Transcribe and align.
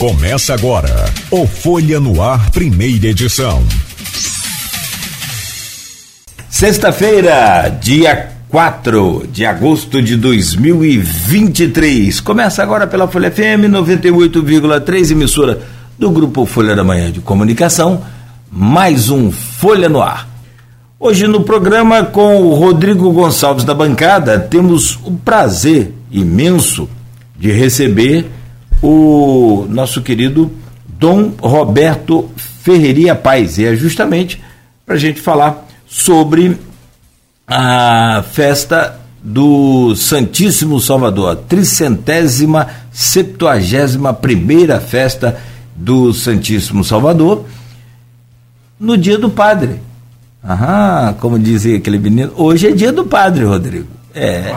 Começa 0.00 0.54
agora 0.54 1.12
o 1.30 1.46
Folha 1.46 2.00
no 2.00 2.22
Ar, 2.22 2.50
primeira 2.52 3.08
edição. 3.08 3.62
Sexta-feira, 6.48 7.68
dia 7.68 8.30
4 8.48 9.28
de 9.30 9.44
agosto 9.44 10.00
de 10.00 10.16
2023. 10.16 12.18
Começa 12.20 12.62
agora 12.62 12.86
pela 12.86 13.08
Folha 13.08 13.30
FM 13.30 13.68
98,3, 13.68 15.10
emissora 15.10 15.60
do 15.98 16.10
Grupo 16.10 16.46
Folha 16.46 16.74
da 16.74 16.82
Manhã 16.82 17.12
de 17.12 17.20
Comunicação. 17.20 18.02
Mais 18.50 19.10
um 19.10 19.30
Folha 19.30 19.90
no 19.90 20.00
Ar. 20.00 20.26
Hoje 20.98 21.26
no 21.26 21.42
programa 21.42 22.04
com 22.04 22.40
o 22.40 22.54
Rodrigo 22.54 23.12
Gonçalves 23.12 23.64
da 23.64 23.74
bancada, 23.74 24.38
temos 24.38 24.98
o 25.04 25.12
prazer 25.12 25.92
imenso 26.10 26.88
de 27.38 27.52
receber 27.52 28.39
o 28.82 29.66
nosso 29.68 30.02
querido 30.02 30.50
Dom 30.86 31.32
Roberto 31.40 32.30
Ferreria 32.36 33.14
Paz. 33.14 33.58
E 33.58 33.64
é 33.64 33.74
justamente 33.74 34.40
para 34.84 34.94
a 34.94 34.98
gente 34.98 35.20
falar 35.20 35.66
sobre 35.86 36.58
a 37.46 38.24
festa 38.32 39.00
do 39.22 39.94
Santíssimo 39.96 40.80
Salvador, 40.80 41.32
a 41.32 41.36
tricentésima, 41.36 42.68
septuagésima 42.92 44.14
primeira 44.14 44.80
festa 44.80 45.38
do 45.76 46.12
Santíssimo 46.12 46.84
Salvador, 46.84 47.44
no 48.78 48.96
dia 48.96 49.18
do 49.18 49.28
Padre. 49.28 49.80
Aham, 50.42 51.14
como 51.20 51.38
dizia 51.38 51.76
aquele 51.76 51.98
menino, 51.98 52.32
hoje 52.34 52.68
é 52.68 52.72
dia 52.72 52.92
do 52.92 53.04
Padre, 53.04 53.44
Rodrigo. 53.44 53.88
É. 54.14 54.54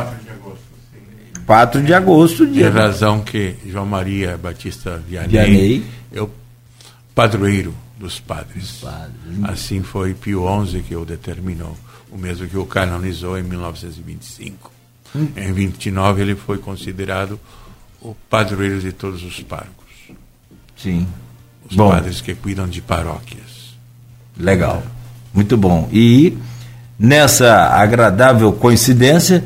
4 1.45 1.81
de 1.81 1.93
agosto. 1.93 2.45
Dia. 2.45 2.71
Tem 2.71 2.81
razão 2.81 3.21
que 3.21 3.55
João 3.65 3.85
Maria 3.85 4.37
Batista 4.37 5.01
Vianney, 5.07 5.29
Vianney. 5.29 5.85
é 6.13 6.21
o 6.21 6.29
padroeiro 7.13 7.73
dos 7.97 8.19
padres. 8.19 8.83
Assim 9.43 9.81
foi 9.81 10.13
Pio 10.13 10.43
XI 10.65 10.81
que 10.81 10.95
o 10.95 11.05
determinou, 11.05 11.77
o 12.11 12.17
mesmo 12.17 12.47
que 12.47 12.57
o 12.57 12.65
canonizou 12.65 13.37
em 13.37 13.43
1925. 13.43 14.71
Hum. 15.15 15.27
Em 15.35 15.53
29 15.53 16.21
ele 16.21 16.35
foi 16.35 16.57
considerado 16.57 17.39
o 18.01 18.15
padroeiro 18.29 18.79
de 18.79 18.91
todos 18.91 19.23
os 19.23 19.41
párocos. 19.41 19.83
Sim. 20.75 21.07
Os 21.69 21.75
bom. 21.75 21.89
padres 21.89 22.19
que 22.19 22.35
cuidam 22.35 22.67
de 22.67 22.81
paróquias. 22.81 23.75
Legal. 24.37 24.83
Muito 25.33 25.55
bom. 25.55 25.87
E 25.91 26.37
nessa 26.99 27.69
agradável 27.69 28.51
coincidência, 28.51 29.43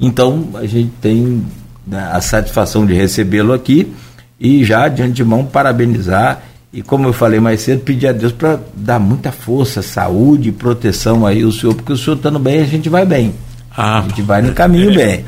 então, 0.00 0.48
a 0.54 0.66
gente 0.66 0.90
tem 1.00 1.44
né, 1.86 2.10
a 2.12 2.20
satisfação 2.20 2.86
de 2.86 2.94
recebê-lo 2.94 3.52
aqui 3.52 3.92
e 4.38 4.64
já 4.64 4.88
de 4.88 5.02
antemão 5.02 5.44
parabenizar 5.44 6.42
e 6.72 6.82
como 6.82 7.08
eu 7.08 7.12
falei 7.12 7.40
mais 7.40 7.62
cedo, 7.62 7.80
pedir 7.80 8.06
a 8.06 8.12
Deus 8.12 8.32
para 8.32 8.60
dar 8.76 9.00
muita 9.00 9.32
força, 9.32 9.82
saúde 9.82 10.50
e 10.50 10.52
proteção 10.52 11.26
aí 11.26 11.44
o 11.44 11.50
senhor, 11.50 11.74
porque 11.74 11.92
o 11.92 11.96
senhor 11.96 12.16
estando 12.16 12.38
bem, 12.38 12.60
a 12.60 12.64
gente 12.64 12.88
vai 12.88 13.04
bem. 13.04 13.34
Ah, 13.76 13.98
a 13.98 14.02
gente 14.02 14.22
vai 14.22 14.40
no 14.40 14.52
caminho 14.52 14.94
bem. 14.94 15.24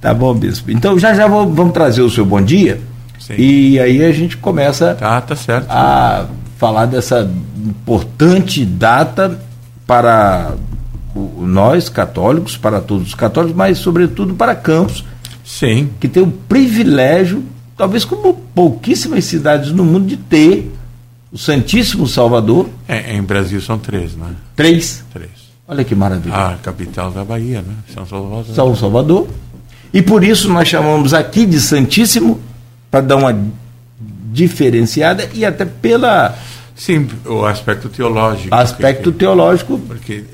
Tá 0.00 0.12
bom, 0.12 0.34
bispo. 0.34 0.70
Então 0.70 0.98
já 0.98 1.14
já 1.14 1.26
vou, 1.26 1.50
vamos 1.52 1.72
trazer 1.72 2.02
o 2.02 2.10
seu 2.10 2.24
bom 2.24 2.40
dia. 2.40 2.78
Sim. 3.18 3.34
E 3.38 3.80
aí 3.80 4.04
a 4.04 4.12
gente 4.12 4.36
começa 4.36 4.94
tá, 4.94 5.20
tá 5.20 5.34
certo. 5.34 5.66
a 5.70 6.26
falar 6.58 6.86
dessa 6.86 7.28
importante 7.66 8.64
data 8.64 9.40
para 9.86 10.52
nós 11.14 11.88
católicos, 11.88 12.56
para 12.56 12.80
todos 12.80 13.08
os 13.08 13.14
católicos, 13.14 13.56
mas 13.56 13.78
sobretudo 13.78 14.34
para 14.34 14.54
Campos, 14.54 15.04
Sim. 15.44 15.90
que 16.00 16.08
tem 16.08 16.22
o 16.22 16.30
privilégio, 16.30 17.44
talvez 17.76 18.04
como 18.04 18.34
pouquíssimas 18.54 19.24
cidades 19.24 19.70
no 19.72 19.84
mundo, 19.84 20.06
de 20.06 20.16
ter 20.16 20.72
o 21.30 21.38
Santíssimo 21.38 22.06
Salvador. 22.06 22.68
É, 22.88 23.16
em 23.16 23.22
Brasil 23.22 23.60
são 23.60 23.78
três, 23.78 24.16
né? 24.16 24.34
Três. 24.56 25.04
Três. 25.12 25.30
Olha 25.66 25.84
que 25.84 25.94
maravilha. 25.94 26.34
A 26.34 26.56
capital 26.56 27.10
da 27.10 27.24
Bahia, 27.24 27.62
né? 27.62 27.74
São 27.92 28.06
Salvador. 28.06 28.54
São 28.54 28.76
Salvador. 28.76 29.28
E 29.92 30.02
por 30.02 30.24
isso 30.24 30.48
nós 30.52 30.68
chamamos 30.68 31.14
aqui 31.14 31.46
de 31.46 31.60
Santíssimo, 31.60 32.40
para 32.90 33.00
dar 33.00 33.16
uma 33.16 33.36
diferenciada 34.32 35.28
e 35.32 35.44
até 35.44 35.64
pela. 35.64 36.36
Sim, 36.74 37.08
o 37.24 37.44
aspecto 37.44 37.88
teológico. 37.88 38.52
Aspecto 38.54 39.04
porque, 39.04 39.18
teológico. 39.18 39.78
Porque 39.78 40.24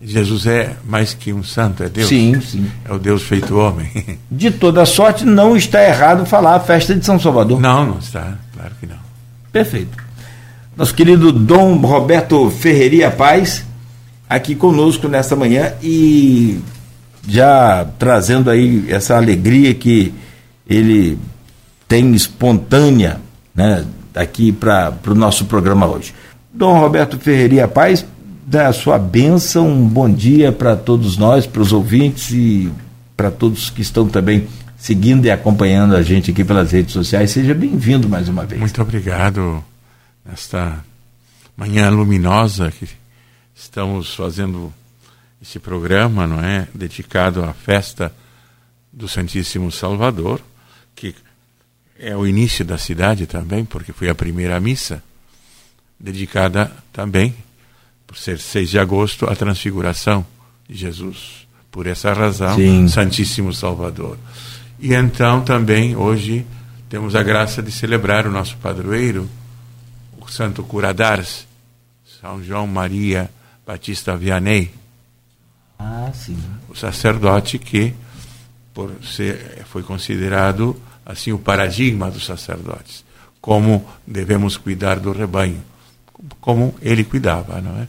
Jesus 0.00 0.46
é 0.46 0.76
mais 0.84 1.14
que 1.14 1.32
um 1.32 1.42
santo, 1.42 1.82
é 1.82 1.88
Deus. 1.88 2.08
Sim, 2.08 2.40
sim. 2.40 2.70
É 2.84 2.92
o 2.92 2.98
Deus 2.98 3.22
feito 3.22 3.56
homem. 3.56 3.90
De 4.30 4.50
toda 4.50 4.84
sorte, 4.84 5.24
não 5.24 5.56
está 5.56 5.82
errado 5.82 6.26
falar 6.26 6.56
a 6.56 6.60
festa 6.60 6.94
de 6.94 7.04
São 7.04 7.18
Salvador. 7.18 7.60
Não, 7.60 7.86
não 7.86 7.98
está, 7.98 8.36
claro 8.54 8.72
que 8.78 8.86
não. 8.86 8.98
Perfeito. 9.50 9.96
Nosso 10.76 10.94
querido 10.94 11.32
Dom 11.32 11.76
Roberto 11.78 12.50
Ferreria 12.50 13.10
Paz, 13.10 13.64
aqui 14.28 14.54
conosco 14.54 15.08
nesta 15.08 15.34
manhã 15.34 15.72
e 15.82 16.60
já 17.26 17.86
trazendo 17.98 18.50
aí 18.50 18.84
essa 18.88 19.16
alegria 19.16 19.72
que 19.72 20.12
ele 20.68 21.18
tem 21.88 22.14
espontânea 22.14 23.20
né, 23.54 23.84
aqui 24.14 24.52
para 24.52 24.92
o 25.06 25.14
nosso 25.14 25.46
programa 25.46 25.86
hoje. 25.86 26.14
Dom 26.52 26.78
Roberto 26.78 27.18
Ferreria 27.18 27.66
Paz, 27.66 28.04
da 28.46 28.72
sua 28.72 28.96
bênção, 28.96 29.68
um 29.68 29.88
bom 29.88 30.08
dia 30.08 30.52
para 30.52 30.76
todos 30.76 31.16
nós, 31.16 31.48
para 31.48 31.60
os 31.60 31.72
ouvintes 31.72 32.30
e 32.30 32.72
para 33.16 33.28
todos 33.28 33.70
que 33.70 33.82
estão 33.82 34.08
também 34.08 34.46
seguindo 34.78 35.26
e 35.26 35.30
acompanhando 35.32 35.96
a 35.96 36.02
gente 36.02 36.30
aqui 36.30 36.44
pelas 36.44 36.70
redes 36.70 36.92
sociais. 36.92 37.32
Seja 37.32 37.52
bem-vindo 37.52 38.08
mais 38.08 38.28
uma 38.28 38.46
vez. 38.46 38.60
Muito 38.60 38.80
obrigado 38.80 39.64
nesta 40.24 40.84
manhã 41.56 41.90
luminosa 41.90 42.70
que 42.70 42.88
estamos 43.52 44.14
fazendo 44.14 44.72
esse 45.42 45.58
programa, 45.58 46.24
não 46.24 46.40
é, 46.40 46.68
dedicado 46.72 47.42
à 47.42 47.52
festa 47.52 48.14
do 48.92 49.08
Santíssimo 49.08 49.72
Salvador, 49.72 50.40
que 50.94 51.16
é 51.98 52.16
o 52.16 52.24
início 52.24 52.64
da 52.64 52.78
cidade 52.78 53.26
também, 53.26 53.64
porque 53.64 53.92
foi 53.92 54.08
a 54.08 54.14
primeira 54.14 54.60
missa 54.60 55.02
dedicada 55.98 56.70
também 56.92 57.34
por 58.06 58.16
ser 58.16 58.38
6 58.38 58.70
de 58.70 58.78
agosto, 58.78 59.26
a 59.28 59.34
transfiguração 59.34 60.24
de 60.68 60.76
Jesus. 60.76 61.46
Por 61.70 61.86
essa 61.86 62.12
razão, 62.12 62.56
Sim. 62.56 62.88
Santíssimo 62.88 63.52
Salvador. 63.52 64.18
E 64.78 64.94
então 64.94 65.42
também 65.42 65.96
hoje 65.96 66.46
temos 66.88 67.14
a 67.14 67.22
graça 67.22 67.62
de 67.62 67.72
celebrar 67.72 68.26
o 68.26 68.30
nosso 68.30 68.56
padroeiro, 68.58 69.28
o 70.20 70.28
Santo 70.30 70.62
Curadars, 70.62 71.46
São 72.20 72.42
João 72.42 72.66
Maria 72.66 73.30
Batista 73.66 74.16
Vianney. 74.16 74.72
Ah, 75.78 76.10
sim. 76.14 76.38
O 76.68 76.74
sacerdote 76.74 77.58
que 77.58 77.94
por 78.76 78.92
ser, 79.02 79.64
foi 79.70 79.82
considerado 79.82 80.80
assim 81.04 81.32
o 81.32 81.38
paradigma 81.38 82.10
dos 82.10 82.26
sacerdotes, 82.26 83.04
como 83.40 83.88
devemos 84.06 84.58
cuidar 84.58 85.00
do 85.00 85.12
rebanho, 85.12 85.62
como 86.42 86.74
ele 86.82 87.02
cuidava, 87.02 87.58
não 87.62 87.80
é? 87.80 87.88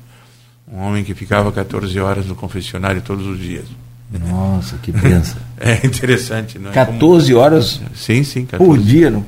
Um 0.70 0.80
homem 0.80 1.04
que 1.04 1.14
ficava 1.14 1.52
14 1.52 2.00
horas 2.00 2.26
no 2.26 2.36
confessionário 2.36 3.02
todos 3.02 3.26
os 3.26 3.40
dias. 3.40 3.66
Nossa, 4.12 4.78
que 4.78 4.92
pensa. 4.92 5.38
é 5.58 5.86
interessante, 5.86 6.60
não 6.60 6.72
é? 6.72 6.74
14 6.74 7.32
Como... 7.32 7.44
horas 7.44 7.82
sim, 7.96 8.24
sim, 8.24 8.46
14. 8.46 8.66
por 8.66 8.78
dia, 8.78 9.10
não? 9.10 9.26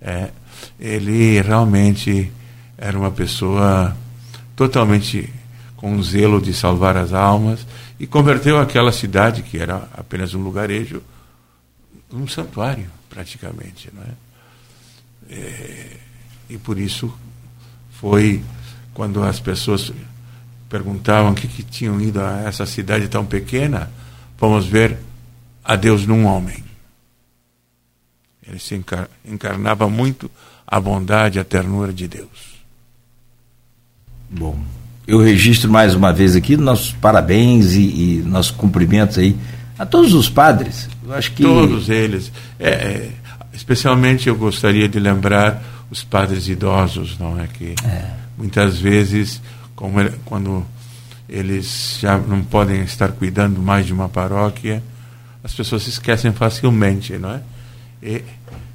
É, 0.00 0.30
ele 0.78 1.40
realmente 1.40 2.32
era 2.76 2.98
uma 2.98 3.10
pessoa 3.10 3.96
totalmente 4.54 5.32
com 5.76 6.02
zelo 6.02 6.40
de 6.40 6.52
salvar 6.52 6.96
as 6.96 7.12
almas 7.12 7.66
e 7.98 8.06
converteu 8.06 8.58
aquela 8.58 8.92
cidade 8.92 9.42
que 9.42 9.58
era 9.58 9.88
apenas 9.96 10.34
um 10.34 10.42
lugarejo 10.42 11.02
num 12.12 12.26
santuário 12.26 12.86
praticamente, 13.08 13.90
não 13.94 14.02
é? 14.02 15.34
é 15.34 15.96
e 16.48 16.56
por 16.58 16.78
isso 16.78 17.12
foi 17.92 18.42
quando 18.94 19.22
as 19.22 19.40
pessoas 19.40 19.92
perguntavam 20.68 21.34
que, 21.34 21.46
que 21.46 21.62
tinham 21.62 22.00
ido 22.00 22.20
a 22.20 22.42
essa 22.42 22.66
cidade 22.66 23.08
tão 23.08 23.24
pequena, 23.24 23.90
vamos 24.38 24.66
ver 24.66 24.98
a 25.64 25.76
Deus 25.76 26.06
num 26.06 26.24
homem. 26.24 26.64
Ele 28.46 28.58
se 28.58 28.80
encarnava 29.24 29.88
muito 29.88 30.30
a 30.66 30.78
bondade, 30.80 31.38
a 31.38 31.44
ternura 31.44 31.92
de 31.92 32.06
Deus. 32.06 32.56
Bom, 34.30 34.58
eu 35.06 35.20
registro 35.20 35.70
mais 35.70 35.94
uma 35.94 36.12
vez 36.12 36.34
aqui 36.34 36.56
nossos 36.56 36.92
parabéns 36.92 37.74
e, 37.74 37.80
e 37.80 38.22
nossos 38.24 38.50
cumprimentos 38.50 39.18
aí 39.18 39.36
a 39.78 39.86
todos 39.86 40.14
os 40.14 40.28
padres. 40.28 40.88
Eu 41.04 41.12
acho 41.12 41.32
que 41.32 41.42
todos 41.42 41.88
eles. 41.88 42.32
É, 42.58 42.70
é, 42.70 43.10
especialmente 43.52 44.28
eu 44.28 44.36
gostaria 44.36 44.88
de 44.88 44.98
lembrar 44.98 45.62
os 45.90 46.02
padres 46.02 46.48
idosos, 46.48 47.16
não 47.18 47.40
é 47.40 47.46
que 47.46 47.74
é. 47.84 48.10
muitas 48.36 48.78
vezes 48.78 49.40
como 49.76 50.00
ele, 50.00 50.18
quando 50.24 50.66
eles 51.28 51.98
já 52.00 52.18
não 52.18 52.42
podem 52.42 52.82
estar 52.82 53.12
cuidando 53.12 53.60
mais 53.60 53.86
de 53.86 53.92
uma 53.92 54.08
paróquia, 54.08 54.82
as 55.44 55.54
pessoas 55.54 55.84
se 55.84 55.90
esquecem 55.90 56.32
facilmente, 56.32 57.16
não 57.18 57.30
é? 57.30 57.42
E, 58.02 58.24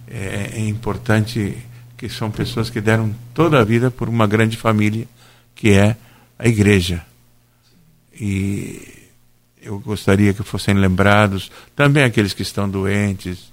é, 0.07 0.51
é 0.53 0.59
importante 0.59 1.57
que 1.97 2.07
são 2.07 2.31
pessoas 2.31 2.69
que 2.69 2.79
deram 2.79 3.13
toda 3.33 3.59
a 3.59 3.63
vida 3.63 3.91
por 3.91 4.07
uma 4.07 4.27
grande 4.27 4.55
família 4.57 5.07
que 5.55 5.71
é 5.71 5.95
a 6.37 6.47
igreja. 6.47 7.05
E 8.13 9.09
eu 9.61 9.79
gostaria 9.79 10.33
que 10.33 10.43
fossem 10.43 10.73
lembrados 10.73 11.51
também 11.75 12.03
aqueles 12.03 12.33
que 12.33 12.41
estão 12.41 12.69
doentes, 12.69 13.51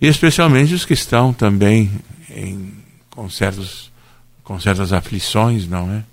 e 0.00 0.06
especialmente 0.06 0.74
os 0.74 0.84
que 0.84 0.92
estão 0.92 1.32
também 1.32 1.90
em, 2.30 2.72
com, 3.10 3.28
certos, 3.30 3.90
com 4.46 4.60
certas 4.60 4.92
aflições, 4.92 5.66
não 5.66 5.90
é? 5.90 6.04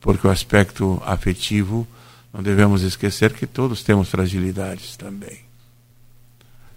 Porque 0.00 0.26
o 0.26 0.30
aspecto 0.30 1.00
afetivo, 1.06 1.86
não 2.34 2.42
devemos 2.42 2.82
esquecer 2.82 3.32
que 3.32 3.46
todos 3.46 3.84
temos 3.84 4.08
fragilidades 4.08 4.96
também. 4.96 5.38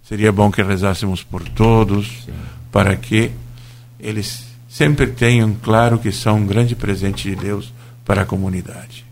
Seria 0.03 0.31
bom 0.31 0.51
que 0.51 0.61
rezássemos 0.61 1.23
por 1.23 1.43
todos, 1.49 2.27
para 2.71 2.95
que 2.95 3.31
eles 3.99 4.43
sempre 4.69 5.07
tenham 5.07 5.55
claro 5.55 5.97
que 5.97 6.11
são 6.11 6.37
um 6.37 6.45
grande 6.45 6.75
presente 6.75 7.27
de 7.27 7.35
Deus 7.35 7.73
para 8.05 8.21
a 8.21 8.25
comunidade. 8.25 9.03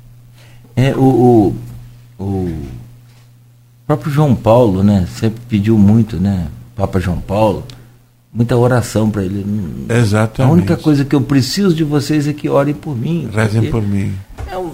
É, 0.76 0.96
o, 0.96 1.56
o, 2.20 2.24
o 2.24 2.68
próprio 3.88 4.12
João 4.12 4.36
Paulo, 4.36 4.84
né, 4.84 5.08
sempre 5.12 5.42
pediu 5.50 5.76
muito, 5.76 6.18
né, 6.18 6.50
Papa 6.76 7.00
João 7.00 7.20
Paulo, 7.20 7.66
muita 8.34 8.56
oração 8.56 9.10
para 9.10 9.24
ele. 9.24 9.46
Exatamente. 9.90 10.50
A 10.50 10.54
única 10.54 10.78
coisa 10.78 11.04
que 11.04 11.16
eu 11.16 11.22
preciso 11.22 11.74
de 11.74 11.84
vocês 11.84 12.28
é 12.28 12.34
que 12.34 12.48
orem 12.50 12.74
por 12.74 12.96
mim. 12.96 13.30
Rezem 13.34 13.70
por 13.70 13.82
mim. 13.82 14.14
É 14.52 14.58
um, 14.58 14.72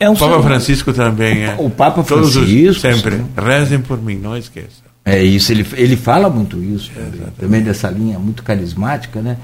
é 0.00 0.10
um 0.10 0.12
o 0.12 0.18
Papa 0.18 0.42
Francisco 0.42 0.92
também 0.92 1.44
é. 1.44 1.56
O 1.58 1.70
Papa 1.70 2.02
Francisco. 2.02 2.70
Os, 2.70 2.80
sempre. 2.80 3.16
Sim. 3.16 3.26
Rezem 3.36 3.80
por 3.80 4.00
mim, 4.00 4.16
não 4.16 4.36
esqueça. 4.36 4.84
É 5.04 5.22
isso, 5.22 5.52
ele, 5.52 5.66
ele 5.74 5.96
fala 5.96 6.30
muito 6.30 6.62
isso 6.62 6.90
também, 6.94 7.20
também 7.38 7.62
dessa 7.62 7.90
linha 7.90 8.18
muito 8.18 8.42
carismática, 8.42 9.20
né? 9.20 9.36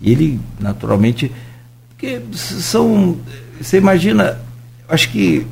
Ele, 0.00 0.38
naturalmente, 0.60 1.32
porque 1.88 2.20
são. 2.32 3.16
Você 3.60 3.78
imagina, 3.78 4.38
acho 4.88 5.10
que 5.10 5.44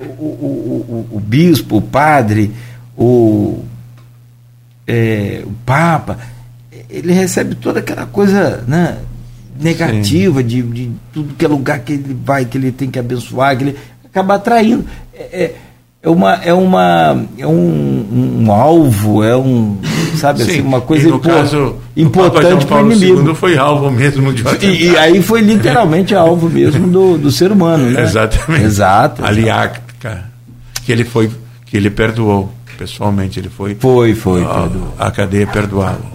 o, 0.00 0.04
o, 0.04 1.06
o, 1.12 1.16
o 1.16 1.20
bispo, 1.20 1.76
o 1.76 1.82
padre, 1.82 2.52
o, 2.96 3.64
é, 4.88 5.42
o 5.46 5.52
Papa, 5.64 6.18
ele 6.92 7.12
recebe 7.12 7.54
toda 7.54 7.80
aquela 7.80 8.06
coisa 8.06 8.62
né, 8.68 8.98
negativa 9.58 10.42
de, 10.42 10.62
de, 10.62 10.90
tudo 11.12 11.34
que 11.34 11.44
é 11.44 11.48
lugar 11.48 11.80
que 11.80 11.94
ele 11.94 12.16
vai, 12.24 12.44
que 12.44 12.58
ele 12.58 12.70
tem 12.70 12.90
que 12.90 12.98
abençoar, 12.98 13.56
que 13.56 13.64
ele 13.64 13.76
acaba 14.04 14.34
atraindo. 14.34 14.84
É, 15.14 15.22
é, 15.22 15.54
é 16.02 16.10
uma 16.10 16.34
é 16.34 16.52
uma 16.52 17.24
é 17.38 17.46
um, 17.46 18.40
um 18.42 18.52
alvo 18.52 19.22
é 19.22 19.36
um 19.36 19.78
sabe 20.16 20.42
assim 20.42 20.60
uma 20.60 20.80
coisa 20.80 21.08
no 21.08 21.20
caso, 21.20 21.76
importante 21.96 22.66
para 22.66 22.82
o 22.82 22.90
inimigo. 22.90 23.28
II 23.28 23.34
foi 23.36 23.56
alvo 23.56 23.88
mesmo 23.88 24.32
de 24.32 24.42
e, 24.66 24.90
e, 24.90 24.96
aí 24.96 25.22
foi 25.22 25.40
literalmente 25.40 26.12
alvo 26.12 26.50
mesmo 26.50 26.88
do, 26.88 27.16
do 27.16 27.30
ser 27.30 27.52
humano 27.52 27.88
né? 27.88 28.02
exatamente. 28.02 28.64
Exato 28.64 29.24
aliaca 29.24 29.80
que 30.84 30.90
ele 30.90 31.04
foi 31.04 31.30
que 31.66 31.76
ele 31.76 31.88
perdoou 31.88 32.52
pessoalmente 32.76 33.38
ele 33.38 33.48
foi 33.48 33.76
foi 33.76 34.12
foi 34.12 34.42
a, 34.42 34.68
a 34.98 35.10
cadeia 35.12 35.46
perdoá-lo 35.46 36.11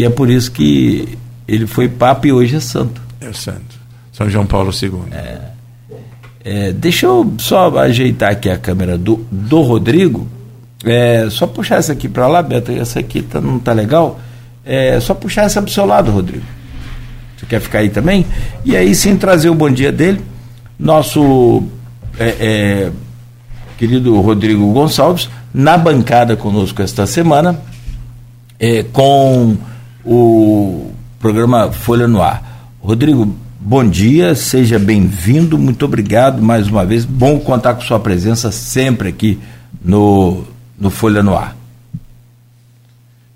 e 0.00 0.04
é 0.04 0.10
por 0.10 0.30
isso 0.30 0.50
que 0.50 1.18
ele 1.46 1.66
foi 1.66 1.88
papa 1.88 2.26
e 2.26 2.32
hoje 2.32 2.56
é 2.56 2.60
santo 2.60 3.00
é 3.20 3.32
santo 3.32 3.78
São 4.12 4.28
João 4.28 4.46
Paulo 4.46 4.70
II 4.70 5.02
é 5.12 5.50
é, 6.42 6.72
deixa 6.72 7.06
eu 7.06 7.34
só 7.38 7.76
ajeitar 7.78 8.32
aqui 8.32 8.48
a 8.48 8.56
câmera 8.56 8.96
do, 8.96 9.26
do 9.30 9.60
Rodrigo. 9.60 10.26
É, 10.84 11.28
só 11.30 11.46
puxar 11.46 11.76
essa 11.76 11.92
aqui 11.92 12.08
para 12.08 12.26
lá, 12.26 12.42
Beto. 12.42 12.72
Essa 12.72 13.00
aqui 13.00 13.20
tá, 13.22 13.40
não 13.40 13.58
tá 13.58 13.72
legal. 13.72 14.18
É, 14.64 14.98
só 15.00 15.14
puxar 15.14 15.42
essa 15.42 15.60
para 15.60 15.68
o 15.68 15.72
seu 15.72 15.84
lado, 15.84 16.10
Rodrigo. 16.10 16.44
Você 17.36 17.46
quer 17.46 17.60
ficar 17.60 17.80
aí 17.80 17.90
também? 17.90 18.24
E 18.64 18.76
aí 18.76 18.94
sim 18.94 19.16
trazer 19.16 19.50
o 19.50 19.54
bom 19.54 19.70
dia 19.70 19.92
dele. 19.92 20.22
Nosso 20.78 21.62
é, 22.18 22.36
é, 22.40 22.90
querido 23.76 24.18
Rodrigo 24.20 24.72
Gonçalves, 24.72 25.28
na 25.52 25.76
bancada 25.76 26.36
conosco 26.36 26.80
esta 26.80 27.06
semana, 27.06 27.60
é, 28.58 28.82
com 28.82 29.56
o 30.04 30.90
programa 31.18 31.72
Folha 31.72 32.08
no 32.08 32.22
Ar. 32.22 32.72
Rodrigo, 32.80 33.34
Bom 33.62 33.86
dia, 33.86 34.34
seja 34.34 34.78
bem-vindo, 34.78 35.58
muito 35.58 35.84
obrigado 35.84 36.42
mais 36.42 36.66
uma 36.66 36.82
vez. 36.82 37.04
Bom 37.04 37.38
contar 37.38 37.74
com 37.74 37.82
sua 37.82 38.00
presença 38.00 38.50
sempre 38.50 39.10
aqui 39.10 39.38
no, 39.84 40.44
no 40.78 40.88
Folha 40.88 41.22
no 41.22 41.36
Ar. 41.36 41.54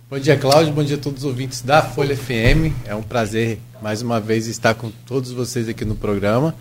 Bom 0.09 0.19
dia, 0.19 0.35
Cláudio. 0.39 0.73
Bom 0.73 0.83
dia 0.83 0.97
a 0.97 0.99
todos 0.99 1.25
os 1.25 1.29
ouvintes 1.29 1.61
da 1.61 1.83
Folha 1.83 2.17
FM. 2.17 2.73
É 2.87 2.95
um 2.95 3.03
prazer 3.03 3.61
mais 3.83 4.01
uma 4.01 4.19
vez 4.19 4.47
estar 4.47 4.73
com 4.73 4.91
todos 5.05 5.31
vocês 5.31 5.69
aqui 5.69 5.85
no 5.85 5.95
programa. 5.95 6.55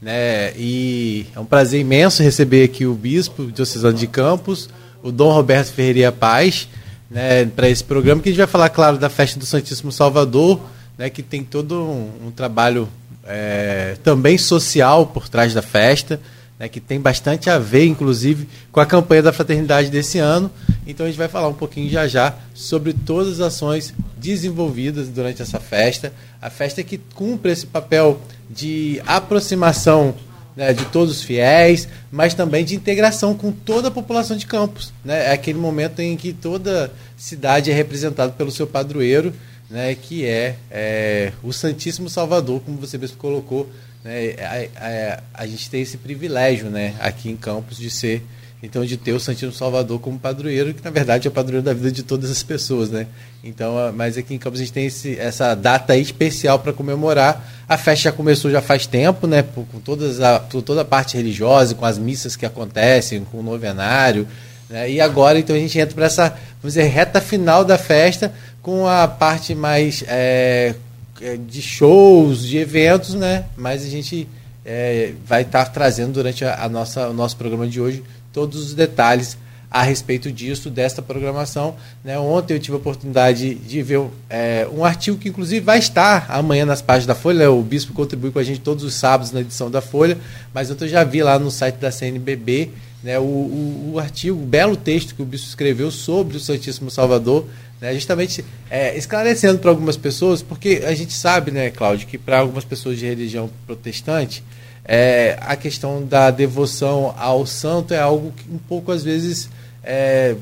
Né? 0.00 0.52
E 0.56 1.26
é 1.34 1.40
um 1.40 1.44
prazer 1.44 1.80
imenso 1.80 2.22
receber 2.22 2.62
aqui 2.62 2.86
o 2.86 2.94
Bispo 2.94 3.50
Diocesano 3.50 3.98
de 3.98 4.06
Campos, 4.06 4.68
o 5.02 5.10
Dom 5.10 5.32
Roberto 5.32 5.72
Ferreira 5.72 6.12
Paz, 6.12 6.68
né, 7.10 7.44
para 7.46 7.68
esse 7.68 7.82
programa 7.82 8.20
que 8.20 8.28
a 8.28 8.32
gente 8.32 8.38
vai 8.38 8.46
falar, 8.46 8.68
claro, 8.68 8.98
da 8.98 9.08
festa 9.08 9.38
do 9.38 9.46
Santíssimo 9.46 9.90
Salvador, 9.90 10.60
né, 10.96 11.08
que 11.08 11.22
tem 11.22 11.42
todo 11.42 11.80
um, 11.82 12.28
um 12.28 12.30
trabalho 12.30 12.88
é, 13.24 13.96
também 14.02 14.36
social 14.36 15.06
por 15.06 15.28
trás 15.28 15.54
da 15.54 15.62
festa, 15.62 16.20
né, 16.58 16.68
que 16.68 16.80
tem 16.80 17.00
bastante 17.00 17.48
a 17.48 17.58
ver, 17.58 17.86
inclusive, 17.86 18.48
com 18.72 18.80
a 18.80 18.86
campanha 18.86 19.22
da 19.22 19.32
fraternidade 19.32 19.90
desse 19.90 20.18
ano. 20.18 20.50
Então 20.86 21.06
a 21.06 21.08
gente 21.08 21.18
vai 21.18 21.28
falar 21.28 21.48
um 21.48 21.54
pouquinho 21.54 21.88
já 21.88 22.08
já 22.08 22.34
sobre 22.54 22.92
todas 22.92 23.34
as 23.34 23.54
ações 23.54 23.94
desenvolvidas 24.16 25.08
durante 25.08 25.40
essa 25.40 25.60
festa. 25.60 26.12
A 26.40 26.50
festa 26.50 26.82
que 26.82 26.98
cumpre 27.14 27.52
esse 27.52 27.66
papel 27.66 28.20
de 28.50 29.00
aproximação 29.06 30.14
né, 30.58 30.72
de 30.72 30.84
todos 30.86 31.18
os 31.18 31.22
fiéis, 31.22 31.86
mas 32.10 32.34
também 32.34 32.64
de 32.64 32.74
integração 32.74 33.32
com 33.32 33.52
toda 33.52 33.86
a 33.86 33.92
população 33.92 34.36
de 34.36 34.44
Campos. 34.44 34.92
Né? 35.04 35.26
É 35.26 35.32
aquele 35.32 35.56
momento 35.56 36.00
em 36.00 36.16
que 36.16 36.32
toda 36.32 36.92
cidade 37.16 37.70
é 37.70 37.74
representada 37.74 38.32
pelo 38.32 38.50
seu 38.50 38.66
padroeiro 38.66 39.32
né, 39.70 39.94
que 39.94 40.26
é, 40.26 40.56
é, 40.68 41.32
o 41.44 41.52
Santíssimo 41.52 42.10
Salvador, 42.10 42.60
como 42.62 42.76
você 42.76 42.98
mesmo 42.98 43.18
colocou. 43.18 43.70
Né, 44.02 44.34
a, 44.40 44.84
a, 44.84 45.42
a, 45.42 45.46
gente 45.46 45.70
tem 45.70 45.82
esse 45.82 45.96
privilégio 45.96 46.70
né, 46.70 46.96
aqui 46.98 47.30
em 47.30 47.36
Campos 47.36 47.76
de 47.78 47.88
ser, 47.88 48.24
então, 48.62 48.84
de 48.84 48.96
ter 48.96 49.12
o 49.12 49.20
Santíssimo 49.20 49.52
Salvador 49.52 50.00
como 50.00 50.18
padroeiro, 50.18 50.74
que 50.74 50.82
na 50.82 50.90
verdade 50.90 51.28
é 51.28 51.30
o 51.30 51.32
padroeiro 51.32 51.64
da 51.64 51.72
vida 51.72 51.92
de 51.92 52.02
todas 52.02 52.30
as 52.30 52.42
pessoas. 52.42 52.90
Né? 52.90 53.06
Então, 53.42 53.74
mas 53.94 54.18
aqui 54.18 54.34
em 54.34 54.38
Campos 54.38 54.58
a 54.58 54.64
gente 54.64 54.72
tem 54.72 54.86
esse, 54.86 55.16
essa 55.16 55.54
data 55.54 55.96
especial 55.96 56.58
para 56.58 56.72
comemorar. 56.72 57.48
A 57.68 57.76
festa 57.76 58.04
já 58.04 58.12
começou 58.12 58.50
já 58.50 58.60
faz 58.60 58.86
tempo, 58.86 59.26
né, 59.28 59.42
com 59.42 59.78
todas 59.78 60.20
a, 60.20 60.40
toda 60.40 60.80
a 60.80 60.84
parte 60.84 61.16
religiosa, 61.16 61.74
com 61.74 61.84
as 61.84 61.98
missas 61.98 62.34
que 62.34 62.44
acontecem, 62.44 63.24
com 63.30 63.38
o 63.38 63.42
novenário. 63.42 64.26
Né? 64.68 64.90
E 64.90 65.00
agora, 65.00 65.38
então, 65.38 65.54
a 65.54 65.58
gente 65.58 65.78
entra 65.78 65.94
para 65.94 66.06
essa 66.06 66.36
vamos 66.60 66.74
dizer, 66.74 66.84
reta 66.84 67.20
final 67.20 67.64
da 67.64 67.78
festa, 67.78 68.32
com 68.60 68.86
a 68.86 69.06
parte 69.06 69.54
mais 69.54 70.04
é, 70.06 70.74
é, 71.20 71.36
de 71.36 71.62
shows, 71.62 72.42
de 72.42 72.58
eventos, 72.58 73.14
né? 73.14 73.44
Mas 73.56 73.84
a 73.84 73.88
gente 73.88 74.28
é, 74.64 75.12
vai 75.24 75.42
estar 75.42 75.64
tá 75.64 75.70
trazendo 75.70 76.12
durante 76.12 76.44
a, 76.44 76.64
a, 76.64 76.68
nossa, 76.68 77.08
o 77.08 77.12
nosso 77.12 77.36
programa 77.36 77.66
de 77.66 77.80
hoje 77.80 78.02
todos 78.32 78.66
os 78.66 78.74
detalhes 78.74 79.36
a 79.70 79.82
respeito 79.82 80.32
disso, 80.32 80.70
desta 80.70 81.02
programação. 81.02 81.76
Né? 82.02 82.18
Ontem 82.18 82.54
eu 82.54 82.60
tive 82.60 82.74
a 82.74 82.78
oportunidade 82.78 83.54
de 83.54 83.82
ver 83.82 84.00
é, 84.30 84.66
um 84.72 84.84
artigo 84.84 85.18
que, 85.18 85.28
inclusive, 85.28 85.60
vai 85.60 85.78
estar 85.78 86.26
amanhã 86.30 86.64
nas 86.64 86.80
páginas 86.80 87.06
da 87.06 87.14
Folha. 87.14 87.50
O 87.50 87.62
Bispo 87.62 87.92
contribui 87.92 88.30
com 88.30 88.38
a 88.38 88.44
gente 88.44 88.60
todos 88.60 88.82
os 88.82 88.94
sábados 88.94 89.30
na 89.32 89.40
edição 89.40 89.70
da 89.70 89.80
Folha, 89.80 90.16
mas 90.54 90.70
ontem 90.70 90.86
eu 90.86 90.88
já 90.88 91.04
vi 91.04 91.22
lá 91.22 91.38
no 91.38 91.50
site 91.50 91.76
da 91.76 91.90
CNBB 91.90 92.70
né, 93.02 93.18
o, 93.18 93.22
o, 93.22 93.90
o 93.94 93.98
artigo, 93.98 94.36
o 94.40 94.46
belo 94.46 94.76
texto 94.76 95.14
que 95.14 95.22
o 95.22 95.24
Bispo 95.24 95.48
escreveu 95.48 95.90
sobre 95.90 96.36
o 96.36 96.40
Santíssimo 96.40 96.90
Salvador 96.90 97.46
né, 97.80 97.94
justamente 97.94 98.44
é, 98.70 98.96
esclarecendo 98.96 99.58
para 99.58 99.70
algumas 99.70 99.96
pessoas, 99.96 100.42
porque 100.42 100.82
a 100.84 100.94
gente 100.94 101.12
sabe, 101.12 101.50
né, 101.50 101.70
Cláudio, 101.70 102.06
que 102.06 102.18
para 102.18 102.40
algumas 102.40 102.64
pessoas 102.64 102.98
de 102.98 103.06
religião 103.06 103.48
protestante, 103.66 104.42
é, 104.90 105.38
a 105.42 105.54
questão 105.54 106.02
da 106.02 106.30
devoção 106.30 107.14
ao 107.18 107.44
santo 107.44 107.92
é 107.92 108.00
algo 108.00 108.32
que 108.32 108.50
um 108.50 108.56
pouco 108.56 108.90
às 108.90 109.04
vezes 109.04 109.50
é, 109.84 110.34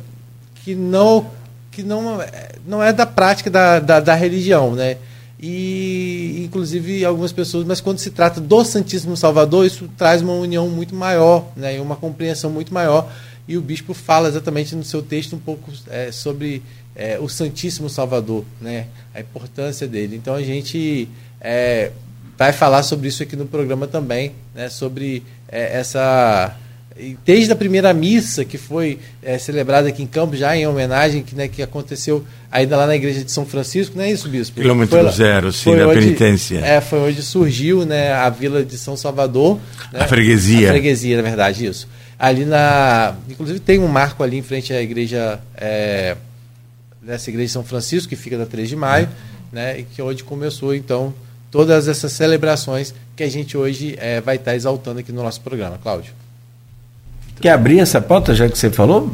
que 0.62 0.72
não 0.76 1.26
que 1.72 1.82
não, 1.82 2.18
não 2.66 2.82
é 2.82 2.90
da 2.90 3.04
prática 3.04 3.50
da, 3.50 3.78
da, 3.80 4.00
da, 4.00 4.14
religião, 4.14 4.74
né? 4.74 4.96
E 5.38 6.42
inclusive 6.46 7.04
algumas 7.04 7.32
pessoas, 7.32 7.66
mas 7.66 7.82
quando 7.82 7.98
se 7.98 8.10
trata 8.10 8.40
do 8.40 8.64
Santíssimo 8.64 9.14
Salvador, 9.14 9.66
isso 9.66 9.86
traz 9.94 10.22
uma 10.22 10.32
união 10.32 10.66
muito 10.70 10.94
maior, 10.94 11.44
né? 11.54 11.78
Uma 11.78 11.96
compreensão 11.96 12.50
muito 12.50 12.72
maior. 12.72 13.12
E 13.46 13.58
o 13.58 13.60
bispo 13.60 13.92
fala 13.92 14.28
exatamente 14.28 14.74
no 14.74 14.84
seu 14.84 15.02
texto 15.02 15.36
um 15.36 15.38
pouco 15.38 15.70
é, 15.88 16.10
sobre 16.10 16.62
é, 16.94 17.18
o 17.20 17.28
Santíssimo 17.28 17.90
Salvador, 17.90 18.44
né? 18.60 18.86
a 19.14 19.20
importância 19.20 19.86
dele. 19.86 20.16
Então 20.16 20.34
a 20.34 20.42
gente 20.42 21.08
é, 21.40 21.92
vai 22.36 22.52
falar 22.52 22.82
sobre 22.82 23.08
isso 23.08 23.22
aqui 23.22 23.36
no 23.36 23.46
programa 23.46 23.86
também, 23.86 24.32
né? 24.54 24.68
sobre 24.68 25.22
é, 25.48 25.78
essa 25.78 26.56
desde 27.26 27.52
a 27.52 27.56
primeira 27.56 27.92
missa 27.92 28.42
que 28.42 28.56
foi 28.56 28.98
é, 29.22 29.36
celebrada 29.38 29.88
aqui 29.88 30.02
em 30.02 30.06
Campos, 30.06 30.38
já 30.38 30.56
em 30.56 30.66
homenagem 30.66 31.22
que, 31.22 31.34
né, 31.34 31.46
que 31.46 31.62
aconteceu 31.62 32.24
ainda 32.50 32.74
lá 32.74 32.86
na 32.86 32.96
igreja 32.96 33.22
de 33.22 33.30
São 33.30 33.44
Francisco, 33.44 33.98
não 33.98 34.04
é 34.04 34.10
isso, 34.10 34.28
bispo? 34.30 34.58
Quilômetro 34.58 34.98
foi, 34.98 35.12
zero, 35.12 35.52
sim, 35.52 35.76
da 35.76 35.88
penitência. 35.88 36.58
É, 36.60 36.80
foi 36.80 37.00
onde 37.00 37.22
surgiu 37.22 37.84
né, 37.84 38.12
a 38.12 38.30
vila 38.30 38.64
de 38.64 38.78
São 38.78 38.96
Salvador. 38.96 39.60
Né, 39.92 40.00
a 40.00 40.08
freguesia. 40.08 40.68
A 40.68 40.72
freguesia, 40.72 41.16
na 41.16 41.22
verdade, 41.22 41.66
isso. 41.66 41.86
Ali 42.18 42.46
na. 42.46 43.14
Inclusive 43.28 43.60
tem 43.60 43.78
um 43.78 43.88
marco 43.88 44.22
ali 44.22 44.38
em 44.38 44.42
frente 44.42 44.72
à 44.72 44.80
igreja. 44.80 45.38
É, 45.54 46.16
dessa 47.02 47.30
igreja 47.30 47.46
de 47.46 47.52
São 47.52 47.62
Francisco, 47.64 48.08
que 48.08 48.16
fica 48.16 48.36
da 48.36 48.44
3 48.44 48.68
de 48.68 48.74
maio, 48.74 49.08
né, 49.52 49.78
e 49.78 49.82
que 49.84 50.00
é 50.00 50.04
onde 50.04 50.24
começou, 50.24 50.74
então, 50.74 51.14
todas 51.56 51.88
essas 51.88 52.12
celebrações 52.12 52.92
que 53.16 53.22
a 53.22 53.30
gente 53.30 53.56
hoje 53.56 53.96
é, 53.98 54.20
vai 54.20 54.36
estar 54.36 54.54
exaltando 54.54 55.00
aqui 55.00 55.10
no 55.10 55.22
nosso 55.22 55.40
programa, 55.40 55.78
Cláudio. 55.82 56.12
Quer 57.40 57.52
abrir 57.52 57.80
essa 57.80 57.98
pauta, 57.98 58.34
já 58.34 58.46
que 58.46 58.58
você 58.58 58.68
falou? 58.68 59.10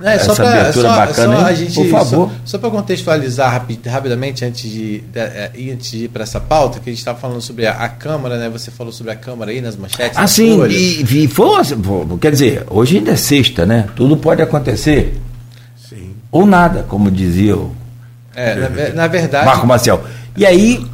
É, 0.00 0.14
essa 0.14 0.34
só 0.34 0.34
pra, 0.36 0.48
abertura 0.48 0.88
só, 0.88 0.96
bacana, 0.96 1.40
só, 1.40 1.52
gente, 1.52 1.74
por 1.74 1.86
favor. 1.88 2.30
Só, 2.30 2.52
só 2.52 2.58
para 2.58 2.70
contextualizar 2.70 3.52
rapid, 3.52 3.84
rapidamente, 3.84 4.46
antes 4.46 4.70
de, 4.70 5.00
de, 5.00 5.18
é, 5.18 5.52
antes 5.70 5.90
de 5.90 6.04
ir 6.04 6.08
para 6.08 6.22
essa 6.22 6.40
pauta, 6.40 6.80
que 6.80 6.88
a 6.88 6.92
gente 6.92 7.00
estava 7.00 7.18
falando 7.18 7.42
sobre 7.42 7.66
a, 7.66 7.72
a, 7.72 7.88
Câmara, 7.90 8.38
né? 8.38 8.48
Você 8.48 8.70
falou 8.70 8.90
sobre 8.90 9.12
a 9.12 9.16
Câmara 9.16 9.50
aí 9.50 9.60
nas 9.60 9.76
manchetes. 9.76 10.16
Ah, 10.16 10.26
sim, 10.26 10.64
e, 10.68 11.02
e 11.02 11.28
foi, 11.28 11.50
quer 12.18 12.30
dizer, 12.30 12.64
hoje 12.70 12.96
ainda 12.96 13.10
é 13.10 13.16
sexta, 13.16 13.66
né? 13.66 13.86
Tudo 13.94 14.16
pode 14.16 14.40
acontecer. 14.40 15.20
Sim. 15.86 16.14
Ou 16.32 16.46
nada, 16.46 16.82
como 16.88 17.10
dizia 17.10 17.58
o. 17.58 17.76
É, 18.34 18.54
na, 18.54 18.94
na 18.94 19.06
verdade. 19.06 19.44
Marco 19.44 19.66
Marcel. 19.66 20.02
E 20.34 20.46
aí, 20.46 20.86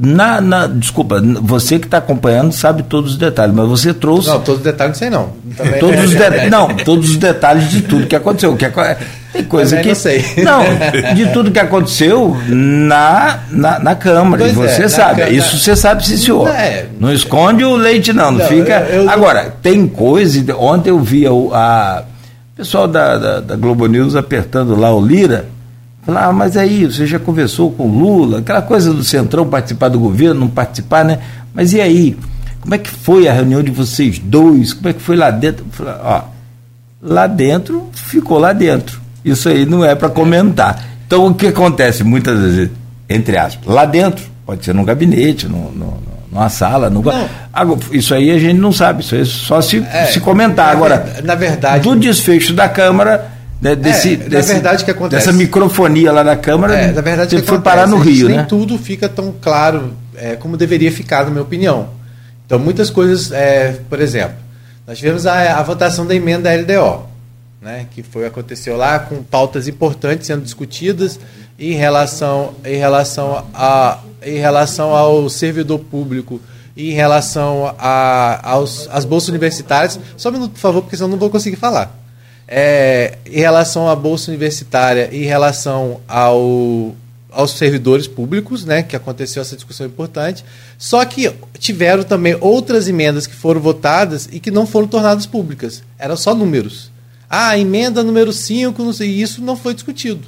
na, 0.00 0.40
na, 0.40 0.68
desculpa, 0.68 1.20
você 1.42 1.76
que 1.76 1.86
está 1.86 1.98
acompanhando 1.98 2.52
sabe 2.52 2.84
todos 2.84 3.14
os 3.14 3.18
detalhes, 3.18 3.52
mas 3.52 3.68
você 3.68 3.92
trouxe. 3.92 4.28
Não, 4.28 4.38
todos 4.40 4.58
os 4.58 4.64
detalhes 4.64 4.92
não 4.92 4.98
sei 4.98 5.10
não. 5.10 5.30
Também 5.56 5.80
todos 5.80 6.04
os 6.04 6.10
de... 6.10 6.50
Não, 6.50 6.68
todos 6.68 7.10
os 7.10 7.16
detalhes 7.16 7.68
de 7.68 7.82
tudo 7.82 8.06
que 8.06 8.14
aconteceu. 8.14 8.56
Que 8.56 8.66
Tem 9.32 9.42
coisa 9.42 9.70
Também 9.70 9.82
que. 9.82 9.88
Não 9.88 9.96
sei. 9.96 10.24
Não, 10.44 10.62
de 11.16 11.32
tudo 11.32 11.50
que 11.50 11.58
aconteceu 11.58 12.36
na, 12.46 13.40
na, 13.50 13.80
na 13.80 13.94
Câmara. 13.96 14.44
Pois 14.44 14.54
você 14.54 14.84
é, 14.84 14.88
sabe. 14.88 15.22
Câmara... 15.22 15.32
Isso 15.32 15.58
você 15.58 15.74
sabe, 15.74 16.06
sim, 16.06 16.16
senhor. 16.16 16.48
É. 16.48 16.86
Não 17.00 17.12
esconde 17.12 17.64
o 17.64 17.74
leite, 17.74 18.12
não. 18.12 18.30
Não, 18.30 18.38
não 18.38 18.46
fica. 18.46 18.86
Eu, 18.88 19.02
eu... 19.02 19.10
Agora, 19.10 19.52
tem 19.60 19.84
coisa. 19.88 20.56
Ontem 20.56 20.90
eu 20.90 21.00
vi 21.00 21.26
a, 21.26 21.32
a 21.32 22.02
pessoal 22.54 22.86
da, 22.86 23.18
da, 23.18 23.40
da 23.40 23.56
Globo 23.56 23.88
News 23.88 24.14
apertando 24.14 24.76
lá 24.76 24.94
o 24.94 25.04
Lira 25.04 25.46
Falar, 26.08 26.24
ah, 26.24 26.32
mas 26.32 26.56
aí 26.56 26.86
você 26.86 27.06
já 27.06 27.18
conversou 27.18 27.70
com 27.70 27.86
o 27.86 27.98
Lula, 27.98 28.38
aquela 28.38 28.62
coisa 28.62 28.94
do 28.94 29.04
Centrão 29.04 29.46
participar 29.46 29.90
do 29.90 30.00
governo, 30.00 30.40
não 30.40 30.48
participar, 30.48 31.04
né? 31.04 31.18
Mas 31.52 31.74
e 31.74 31.82
aí? 31.82 32.16
Como 32.62 32.74
é 32.74 32.78
que 32.78 32.88
foi 32.88 33.28
a 33.28 33.32
reunião 33.34 33.62
de 33.62 33.70
vocês 33.70 34.18
dois? 34.18 34.72
Como 34.72 34.88
é 34.88 34.94
que 34.94 35.02
foi 35.02 35.16
lá 35.16 35.30
dentro? 35.30 35.66
Falei, 35.70 35.92
ó, 36.02 36.22
lá 37.02 37.26
dentro, 37.26 37.90
ficou 37.92 38.38
lá 38.38 38.54
dentro. 38.54 38.98
Isso 39.22 39.50
aí 39.50 39.66
não 39.66 39.84
é 39.84 39.94
para 39.94 40.08
comentar. 40.08 40.82
Então 41.06 41.26
o 41.26 41.34
que 41.34 41.48
acontece 41.48 42.02
muitas 42.02 42.40
vezes, 42.40 42.70
entre 43.06 43.36
aspas, 43.36 43.74
lá 43.74 43.84
dentro, 43.84 44.24
pode 44.46 44.64
ser 44.64 44.74
num 44.74 44.84
gabinete, 44.84 45.46
no, 45.46 45.70
no, 45.72 45.98
numa 46.32 46.48
sala, 46.48 46.88
no... 46.88 47.04
isso 47.92 48.14
aí 48.14 48.30
a 48.30 48.38
gente 48.38 48.58
não 48.58 48.72
sabe, 48.72 49.02
isso 49.02 49.14
aí 49.14 49.20
é 49.20 49.24
só 49.26 49.60
se, 49.60 49.84
é, 49.92 50.06
se 50.06 50.20
comentar. 50.20 50.70
Agora, 50.70 51.20
na 51.22 51.34
verdade, 51.34 51.86
do 51.86 51.94
desfecho 51.94 52.54
da 52.54 52.66
Câmara 52.66 53.36
né, 53.60 53.74
desse, 53.74 54.14
é, 54.14 54.16
desse, 54.16 54.52
verdade 54.52 54.84
que 54.84 54.90
acontece? 54.90 55.26
dessa 55.26 55.36
microfonia 55.36 56.12
lá 56.12 56.22
na 56.22 56.36
Câmara 56.36 56.76
é, 56.76 56.92
na 56.92 57.00
verdade 57.00 57.36
você 57.36 57.42
foi 57.42 57.60
parar 57.60 57.86
no 57.88 57.98
Rio 57.98 58.28
nem 58.28 58.38
né? 58.38 58.46
tudo 58.48 58.78
fica 58.78 59.08
tão 59.08 59.34
claro 59.40 59.94
é, 60.16 60.36
como 60.36 60.56
deveria 60.56 60.90
ficar 60.92 61.24
na 61.24 61.30
minha 61.30 61.42
opinião. 61.42 61.90
Então 62.46 62.58
muitas 62.58 62.88
coisas 62.88 63.32
é, 63.32 63.80
por 63.88 64.00
exemplo 64.00 64.36
nós 64.86 64.98
tivemos 64.98 65.26
a, 65.26 65.58
a, 65.58 65.62
votação 65.62 66.06
da 66.06 66.14
emenda 66.14 66.54
LDO 66.54 67.08
né 67.60 67.86
que 67.90 68.02
foi 68.02 68.26
aconteceu 68.26 68.76
lá 68.76 69.00
com 69.00 69.22
pautas 69.22 69.66
importantes 69.66 70.26
sendo 70.26 70.42
discutidas 70.42 71.18
em 71.58 71.72
relação 71.72 72.54
em 72.64 72.76
relação 72.76 73.44
a 73.52 73.98
em 74.24 74.38
relação 74.38 74.94
ao 74.94 75.28
servidor 75.28 75.80
público 75.80 76.40
em 76.76 76.92
relação 76.92 77.74
às 77.76 79.04
bolsas 79.04 79.30
universitárias. 79.30 79.98
Só 80.16 80.28
um 80.28 80.32
minuto 80.32 80.52
por 80.52 80.60
favor 80.60 80.82
porque 80.82 80.96
senão 80.96 81.10
não 81.10 81.18
vou 81.18 81.28
conseguir 81.28 81.56
falar 81.56 81.98
é, 82.48 83.18
em 83.26 83.38
relação 83.40 83.88
à 83.88 83.94
bolsa 83.94 84.30
universitária, 84.30 85.10
em 85.12 85.24
relação 85.24 86.00
ao, 86.08 86.96
aos 87.30 87.52
servidores 87.58 88.06
públicos, 88.06 88.64
né, 88.64 88.82
que 88.82 88.96
aconteceu 88.96 89.42
essa 89.42 89.54
discussão 89.54 89.86
importante. 89.86 90.42
Só 90.78 91.04
que 91.04 91.30
tiveram 91.58 92.02
também 92.02 92.36
outras 92.40 92.88
emendas 92.88 93.26
que 93.26 93.34
foram 93.34 93.60
votadas 93.60 94.28
e 94.32 94.40
que 94.40 94.50
não 94.50 94.66
foram 94.66 94.88
tornadas 94.88 95.26
públicas. 95.26 95.82
Eram 95.98 96.16
só 96.16 96.34
números. 96.34 96.90
Ah, 97.28 97.58
emenda 97.58 98.02
número 98.02 98.32
5, 98.32 99.02
e 99.02 99.20
isso 99.20 99.42
não 99.42 99.54
foi 99.54 99.74
discutido. 99.74 100.26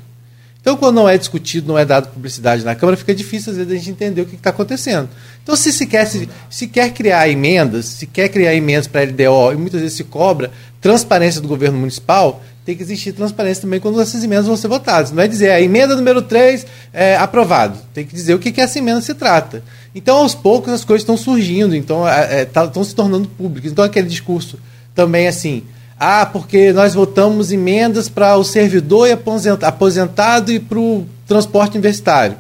Então, 0.61 0.77
quando 0.77 0.97
não 0.97 1.09
é 1.09 1.17
discutido, 1.17 1.69
não 1.69 1.79
é 1.79 1.87
dado 1.87 2.09
publicidade 2.09 2.62
na 2.62 2.75
Câmara, 2.75 2.97
fica 2.97 3.15
difícil 3.15 3.50
às 3.50 3.57
vezes 3.57 3.73
a 3.73 3.77
gente 3.77 3.91
entender 3.91 4.21
o 4.21 4.27
que 4.27 4.35
está 4.35 4.50
acontecendo. 4.50 5.09
Então, 5.43 5.57
se 5.57 5.73
se 5.73 5.87
quer, 5.87 6.05
se, 6.05 6.29
se, 6.50 6.67
quer 6.67 6.93
criar 6.93 7.27
emendas, 7.31 7.87
se 7.87 8.07
quer 8.07 8.29
criar 8.29 8.55
emendas 8.55 8.87
para 8.87 9.00
a 9.00 9.05
LDO, 9.05 9.53
e 9.53 9.57
muitas 9.57 9.81
vezes 9.81 9.97
se 9.97 10.05
cobra 10.05 10.50
transparência 10.81 11.41
do 11.41 11.49
governo 11.49 11.79
municipal, 11.79 12.43
tem 12.65 12.77
que 12.77 12.83
existir 12.83 13.13
transparência 13.13 13.63
também 13.63 13.81
quando 13.81 14.01
essas 14.01 14.23
emendas 14.23 14.47
vão 14.47 14.57
ser 14.57 14.69
votadas. 14.69 15.13
Não 15.13 15.23
é 15.23 15.29
dizer 15.29 15.51
a 15.51 15.61
emenda 15.61 15.97
número 15.97 16.23
3 16.23 16.67
é 16.93 17.17
aprovado. 17.17 17.79
Tem 17.93 18.07
que 18.07 18.15
dizer 18.15 18.35
o 18.35 18.39
que, 18.39 18.53
que 18.53 18.61
essa 18.61 18.79
emenda 18.79 19.01
se 19.01 19.15
trata. 19.15 19.63
Então, 19.95 20.19
aos 20.19 20.35
poucos, 20.35 20.73
as 20.73 20.85
coisas 20.85 21.03
estão 21.03 21.17
surgindo, 21.17 21.75
então 21.75 22.09
é, 22.09 22.43
é, 22.43 22.45
tá, 22.45 22.65
estão 22.65 22.85
se 22.85 22.95
tornando 22.95 23.29
públicas. 23.29 23.73
Então, 23.73 23.85
aquele 23.85 24.09
discurso 24.09 24.59
também 24.95 25.27
assim 25.27 25.65
ah, 26.03 26.25
porque 26.25 26.73
nós 26.73 26.95
votamos 26.95 27.53
emendas 27.53 28.09
para 28.09 28.35
o 28.35 28.43
servidor 28.43 29.07
e 29.07 29.13
aposentado 29.13 30.51
e 30.51 30.59
para 30.59 30.79
o 30.79 31.07
transporte 31.27 31.73
universitário. 31.73 32.39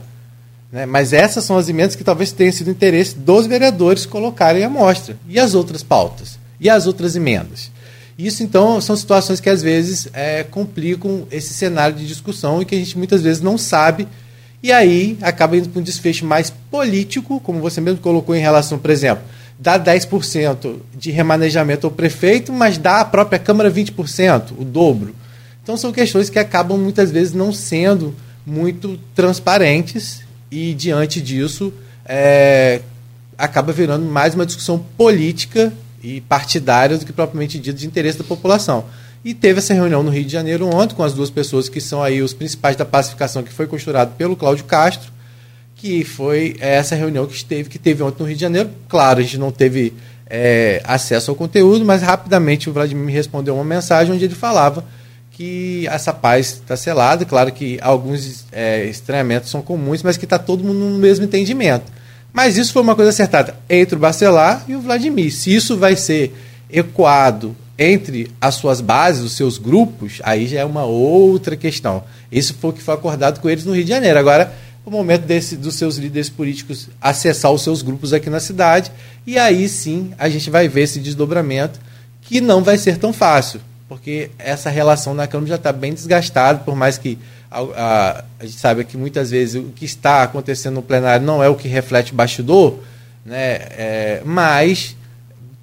Né? 0.72 0.86
Mas 0.86 1.12
essas 1.12 1.44
são 1.44 1.58
as 1.58 1.68
emendas 1.68 1.94
que 1.94 2.02
talvez 2.02 2.32
tenham 2.32 2.54
sido 2.54 2.70
interesse 2.70 3.18
dos 3.18 3.46
vereadores 3.46 4.06
colocarem 4.06 4.64
à 4.64 4.70
mostra. 4.70 5.14
E 5.28 5.38
as 5.38 5.54
outras 5.54 5.82
pautas? 5.82 6.38
E 6.58 6.70
as 6.70 6.86
outras 6.86 7.14
emendas? 7.14 7.70
Isso, 8.22 8.42
então, 8.42 8.78
são 8.82 8.94
situações 8.94 9.40
que 9.40 9.48
às 9.48 9.62
vezes 9.62 10.06
é, 10.12 10.42
complicam 10.44 11.26
esse 11.30 11.54
cenário 11.54 11.96
de 11.96 12.06
discussão 12.06 12.60
e 12.60 12.66
que 12.66 12.74
a 12.74 12.78
gente 12.78 12.98
muitas 12.98 13.22
vezes 13.22 13.40
não 13.40 13.56
sabe. 13.56 14.06
E 14.62 14.70
aí 14.70 15.16
acaba 15.22 15.56
indo 15.56 15.70
para 15.70 15.80
um 15.80 15.82
desfecho 15.82 16.26
mais 16.26 16.50
político, 16.70 17.40
como 17.40 17.60
você 17.60 17.80
mesmo 17.80 18.00
colocou 18.00 18.34
em 18.36 18.40
relação, 18.40 18.78
por 18.78 18.90
exemplo, 18.90 19.24
dá 19.58 19.80
10% 19.80 20.76
de 20.94 21.10
remanejamento 21.10 21.86
ao 21.86 21.90
prefeito, 21.90 22.52
mas 22.52 22.76
dá 22.76 23.00
à 23.00 23.04
própria 23.06 23.38
Câmara 23.38 23.70
20%, 23.70 24.52
o 24.58 24.64
dobro. 24.64 25.14
Então 25.62 25.78
são 25.78 25.90
questões 25.90 26.28
que 26.28 26.38
acabam 26.38 26.76
muitas 26.76 27.10
vezes 27.10 27.32
não 27.32 27.54
sendo 27.54 28.14
muito 28.44 28.98
transparentes 29.14 30.20
e 30.50 30.74
diante 30.74 31.22
disso 31.22 31.72
é, 32.04 32.82
acaba 33.38 33.72
virando 33.72 34.04
mais 34.04 34.34
uma 34.34 34.44
discussão 34.44 34.78
política 34.98 35.72
e 36.02 36.20
partidária 36.22 36.96
do 36.96 37.04
que 37.04 37.12
propriamente 37.12 37.58
dita 37.58 37.78
de 37.78 37.86
interesse 37.86 38.18
da 38.18 38.24
população. 38.24 38.84
E 39.24 39.34
teve 39.34 39.58
essa 39.58 39.74
reunião 39.74 40.02
no 40.02 40.10
Rio 40.10 40.24
de 40.24 40.32
Janeiro 40.32 40.66
ontem 40.66 40.94
com 40.94 41.02
as 41.02 41.12
duas 41.12 41.30
pessoas 41.30 41.68
que 41.68 41.80
são 41.80 42.02
aí 42.02 42.22
os 42.22 42.32
principais 42.32 42.76
da 42.76 42.84
pacificação 42.84 43.42
que 43.42 43.52
foi 43.52 43.66
costurado 43.66 44.12
pelo 44.16 44.34
Cláudio 44.34 44.64
Castro 44.64 45.10
que 45.80 46.04
foi 46.04 46.56
essa 46.60 46.94
reunião 46.94 47.26
que 47.26 47.42
teve, 47.42 47.70
que 47.70 47.78
teve 47.78 48.02
ontem 48.02 48.20
no 48.20 48.26
Rio 48.26 48.36
de 48.36 48.42
Janeiro. 48.42 48.68
Claro, 48.86 49.18
a 49.18 49.22
gente 49.22 49.38
não 49.38 49.50
teve 49.50 49.94
é, 50.26 50.82
acesso 50.84 51.30
ao 51.30 51.34
conteúdo, 51.34 51.86
mas 51.86 52.02
rapidamente 52.02 52.68
o 52.68 52.72
Vladimir 52.72 53.06
me 53.06 53.12
respondeu 53.12 53.54
uma 53.54 53.64
mensagem 53.64 54.12
onde 54.12 54.22
ele 54.22 54.34
falava 54.34 54.84
que 55.30 55.86
essa 55.88 56.12
paz 56.12 56.48
está 56.50 56.76
selada. 56.76 57.24
Claro 57.24 57.50
que 57.50 57.78
alguns 57.80 58.44
é, 58.52 58.84
estranhamentos 58.84 59.48
são 59.48 59.62
comuns, 59.62 60.02
mas 60.02 60.18
que 60.18 60.26
está 60.26 60.38
todo 60.38 60.62
mundo 60.62 60.80
no 60.80 60.98
mesmo 60.98 61.24
entendimento. 61.24 61.90
Mas 62.32 62.56
isso 62.56 62.72
foi 62.72 62.82
uma 62.82 62.94
coisa 62.94 63.10
acertada 63.10 63.56
entre 63.68 63.96
o 63.96 63.98
Bacelar 63.98 64.64
e 64.68 64.74
o 64.74 64.80
Vladimir. 64.80 65.32
Se 65.32 65.54
isso 65.54 65.76
vai 65.76 65.96
ser 65.96 66.34
ecoado 66.70 67.56
entre 67.78 68.30
as 68.40 68.56
suas 68.56 68.80
bases, 68.80 69.22
os 69.22 69.32
seus 69.32 69.56
grupos, 69.56 70.20
aí 70.22 70.46
já 70.46 70.60
é 70.60 70.64
uma 70.64 70.84
outra 70.84 71.56
questão. 71.56 72.04
Isso 72.30 72.54
foi 72.54 72.70
o 72.70 72.72
que 72.72 72.82
foi 72.82 72.94
acordado 72.94 73.40
com 73.40 73.48
eles 73.48 73.64
no 73.64 73.74
Rio 73.74 73.84
de 73.84 73.90
Janeiro. 73.90 74.18
Agora, 74.18 74.52
o 74.84 74.90
momento 74.90 75.22
desse, 75.22 75.56
dos 75.56 75.76
seus 75.76 75.96
líderes 75.96 76.28
políticos 76.28 76.88
acessar 77.00 77.50
os 77.50 77.62
seus 77.62 77.80
grupos 77.80 78.12
aqui 78.12 78.28
na 78.28 78.40
cidade, 78.40 78.92
e 79.26 79.38
aí 79.38 79.68
sim 79.68 80.12
a 80.18 80.28
gente 80.28 80.50
vai 80.50 80.68
ver 80.68 80.82
esse 80.82 81.00
desdobramento, 81.00 81.80
que 82.22 82.40
não 82.40 82.62
vai 82.62 82.78
ser 82.78 82.96
tão 82.96 83.12
fácil, 83.12 83.60
porque 83.88 84.30
essa 84.38 84.70
relação 84.70 85.14
na 85.14 85.26
Câmara 85.26 85.48
já 85.48 85.56
está 85.56 85.72
bem 85.72 85.92
desgastada, 85.92 86.60
por 86.60 86.76
mais 86.76 86.98
que 86.98 87.18
a, 87.50 87.60
a, 87.60 88.24
a, 88.38 88.46
gente 88.46 88.58
saiba 88.58 88.84
que 88.84 88.96
muitas 88.96 89.30
vezes 89.30 89.56
o 89.56 89.68
que 89.68 89.84
está 89.84 90.22
acontecendo 90.22 90.74
no 90.74 90.82
plenário 90.82 91.26
não 91.26 91.42
é 91.42 91.48
o 91.48 91.56
que 91.56 91.66
reflete 91.66 92.12
o 92.12 92.14
bastidor, 92.14 92.78
né? 93.24 93.58
É, 93.76 94.22
mas 94.24 94.96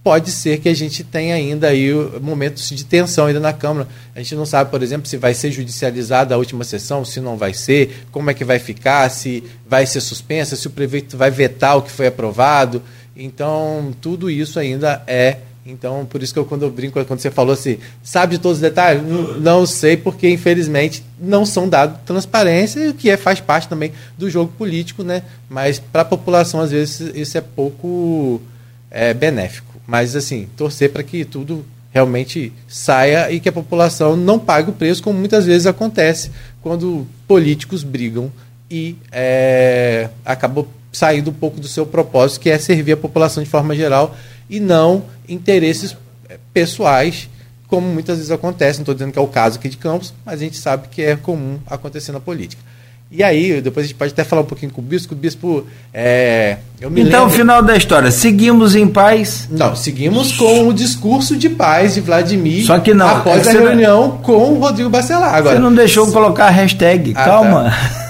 pode 0.03 0.31
ser 0.31 0.59
que 0.59 0.69
a 0.69 0.73
gente 0.73 1.03
tenha 1.03 1.35
ainda 1.35 1.67
aí 1.67 1.91
momentos 2.21 2.69
de 2.69 2.85
tensão 2.85 3.25
ainda 3.25 3.41
na 3.41 3.51
Câmara. 3.51 3.87
A 4.15 4.19
gente 4.19 4.35
não 4.35 4.45
sabe, 4.45 4.69
por 4.71 4.81
exemplo, 4.81 5.05
se 5.05 5.17
vai 5.17 5.33
ser 5.33 5.51
judicializada 5.51 6.33
a 6.33 6.37
última 6.37 6.63
sessão, 6.63 7.03
se 7.03 7.19
não 7.19 7.35
vai 7.35 7.53
ser, 7.53 8.05
como 8.11 8.29
é 8.29 8.33
que 8.33 8.45
vai 8.45 8.57
ficar, 8.57 9.09
se 9.09 9.43
vai 9.67 9.85
ser 9.85 9.99
suspensa, 9.99 10.55
se 10.55 10.67
o 10.67 10.69
prefeito 10.69 11.17
vai 11.17 11.29
vetar 11.29 11.77
o 11.77 11.81
que 11.81 11.91
foi 11.91 12.07
aprovado. 12.07 12.81
Então, 13.15 13.93
tudo 13.99 14.29
isso 14.29 14.59
ainda 14.59 15.03
é 15.07 15.39
Então, 15.69 16.05
por 16.05 16.23
isso 16.23 16.33
que 16.33 16.39
eu, 16.39 16.45
quando 16.45 16.63
eu 16.63 16.71
brinco, 16.71 17.03
quando 17.05 17.19
você 17.19 17.29
falou 17.29 17.53
assim, 17.53 17.77
sabe 18.01 18.37
de 18.37 18.41
todos 18.41 18.57
os 18.57 18.61
detalhes? 18.61 19.03
Não, 19.03 19.39
não 19.39 19.65
sei, 19.65 19.97
porque 19.97 20.29
infelizmente 20.29 21.03
não 21.19 21.45
são 21.45 21.67
dados 21.67 21.99
transparência, 22.05 22.89
o 22.89 22.93
que 22.93 23.09
é, 23.09 23.17
faz 23.17 23.41
parte 23.41 23.67
também 23.67 23.91
do 24.17 24.29
jogo 24.29 24.51
político, 24.57 25.03
né? 25.03 25.23
Mas 25.49 25.77
para 25.77 26.03
a 26.03 26.05
população, 26.05 26.61
às 26.61 26.71
vezes, 26.71 27.11
isso 27.13 27.37
é 27.37 27.41
pouco 27.41 28.41
é, 28.89 29.13
benéfico. 29.13 29.75
Mas, 29.85 30.15
assim, 30.15 30.47
torcer 30.55 30.91
para 30.91 31.03
que 31.03 31.25
tudo 31.25 31.65
realmente 31.91 32.53
saia 32.67 33.31
e 33.31 33.39
que 33.39 33.49
a 33.49 33.51
população 33.51 34.15
não 34.15 34.39
pague 34.39 34.69
o 34.69 34.73
preço, 34.73 35.03
como 35.03 35.19
muitas 35.19 35.45
vezes 35.45 35.65
acontece 35.65 36.31
quando 36.61 37.07
políticos 37.27 37.83
brigam 37.83 38.31
e 38.69 38.95
é, 39.11 40.09
acabou 40.25 40.67
saindo 40.91 41.29
um 41.29 41.33
pouco 41.33 41.59
do 41.59 41.67
seu 41.67 41.85
propósito, 41.85 42.41
que 42.41 42.49
é 42.49 42.57
servir 42.57 42.93
a 42.93 42.97
população 42.97 43.43
de 43.43 43.49
forma 43.49 43.75
geral 43.75 44.15
e 44.49 44.59
não 44.59 45.03
interesses 45.27 45.95
eh, 46.29 46.37
pessoais, 46.53 47.29
como 47.67 47.87
muitas 47.87 48.17
vezes 48.17 48.31
acontece. 48.31 48.79
Não 48.79 48.83
estou 48.83 48.95
dizendo 48.95 49.11
que 49.11 49.19
é 49.19 49.21
o 49.21 49.27
caso 49.27 49.57
aqui 49.59 49.69
de 49.69 49.77
Campos, 49.77 50.13
mas 50.25 50.35
a 50.35 50.43
gente 50.43 50.57
sabe 50.57 50.87
que 50.89 51.01
é 51.01 51.15
comum 51.15 51.59
acontecer 51.67 52.11
na 52.11 52.19
política. 52.19 52.61
E 53.09 53.23
aí, 53.23 53.61
depois 53.61 53.85
a 53.85 53.87
gente 53.87 53.97
pode 53.97 54.11
até 54.11 54.25
falar 54.25 54.41
um 54.41 54.45
pouquinho 54.45 54.69
com 54.71 54.81
o 54.81 54.83
bispo, 54.83 55.13
o 55.13 55.17
bispo. 55.17 55.65
É, 55.93 56.57
então, 56.77 56.89
lembro... 56.89 57.29
final 57.29 57.63
da 57.63 57.77
história, 57.77 58.11
seguimos 58.11 58.75
em 58.75 58.85
paz? 58.85 59.47
Não, 59.49 59.77
seguimos 59.77 60.33
com 60.33 60.67
o 60.67 60.73
discurso 60.73 61.37
de 61.37 61.49
paz 61.49 61.93
de 61.93 62.01
Vladimir 62.01 62.65
Só 62.65 62.79
que 62.79 62.93
não, 62.93 63.07
após 63.07 63.47
a 63.47 63.51
reunião 63.51 64.19
com 64.21 64.33
o 64.33 64.59
Rodrigo 64.59 64.89
Bacelar. 64.89 65.33
Agora, 65.35 65.55
você 65.55 65.61
não 65.61 65.73
deixou 65.73 66.11
colocar 66.11 66.47
a 66.47 66.49
hashtag, 66.49 67.13
ah, 67.15 67.23
calma. 67.23 67.71
Tá. 67.71 68.07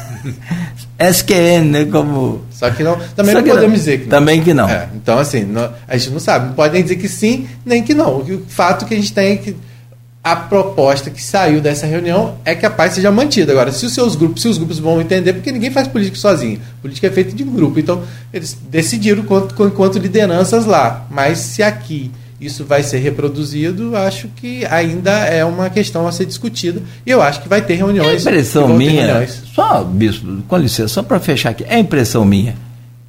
SQN, 1.00 1.66
né? 1.66 1.86
Como. 1.86 2.42
Só 2.52 2.70
que 2.72 2.84
não. 2.84 2.98
Também 3.16 3.36
Só 3.36 3.42
não 3.42 3.48
podemos 3.48 3.70
não. 3.70 3.74
dizer 3.74 3.98
que 4.00 4.04
não. 4.06 4.10
Também 4.10 4.44
que 4.44 4.54
não. 4.54 4.70
É, 4.70 4.90
então, 4.96 5.20
assim, 5.20 5.44
não, 5.44 5.72
a 5.88 5.98
gente 5.98 6.12
não 6.12 6.20
sabe. 6.20 6.48
Não 6.48 6.54
pode 6.54 6.74
nem 6.74 6.84
dizer 6.84 6.96
que 6.96 7.08
sim, 7.08 7.48
nem 7.66 7.84
que 7.84 7.94
não. 7.94 8.18
O 8.18 8.44
fato 8.48 8.86
que 8.86 8.94
a 8.94 8.98
gente 8.98 9.14
tem 9.14 9.34
é 9.34 9.36
que. 9.38 9.56
A 10.24 10.36
proposta 10.36 11.10
que 11.10 11.24
saiu 11.24 11.62
dessa 11.62 11.86
reunião 11.86 12.36
é 12.44 12.54
que 12.54 12.66
a 12.66 12.70
paz 12.70 12.96
seja 12.96 13.10
mantida. 13.10 13.54
Agora, 13.54 13.72
se 13.72 13.86
os 13.86 13.94
seus 13.94 14.14
grupos, 14.14 14.42
se 14.42 14.50
os 14.50 14.58
grupos 14.58 14.78
vão 14.78 15.00
entender, 15.00 15.32
porque 15.32 15.54
ninguém 15.54 15.72
faz 15.72 15.88
política 15.88 16.18
sozinho. 16.18 16.60
Política 16.82 17.08
é 17.08 17.10
feita 17.10 17.34
de 17.34 17.46
grupo. 17.46 17.80
Então, 17.80 18.04
eles 18.34 18.58
decidiram 18.70 19.22
enquanto, 19.24 19.66
enquanto 19.66 19.98
lideranças 19.98 20.66
lá. 20.66 21.08
Mas 21.10 21.38
se 21.38 21.64
aqui 21.64 22.12
isso 22.40 22.64
vai 22.64 22.84
ser 22.84 23.00
reproduzido, 23.00 23.96
acho 23.96 24.28
que 24.30 24.64
ainda 24.66 25.12
é 25.12 25.44
uma 25.44 25.70
questão 25.70 26.08
a 26.08 26.12
ser 26.12 26.26
discutida. 26.26 26.82
E 27.06 27.10
eu 27.10 27.22
acho 27.22 27.42
que 27.42 27.50
vai 27.50 27.62
ter 27.62 27.76
reuniões. 27.76 28.26
É 28.26 28.30
impressão 28.30 28.68
minha, 28.70 29.28
só, 29.28 29.84
bispo, 29.84 30.44
com 30.48 30.58
licença, 30.58 30.88
só 30.90 31.04
para 31.04 31.20
fechar 31.20 31.50
aqui, 31.50 31.66
é 31.68 31.80
impressão 31.80 32.24
minha 32.24 32.56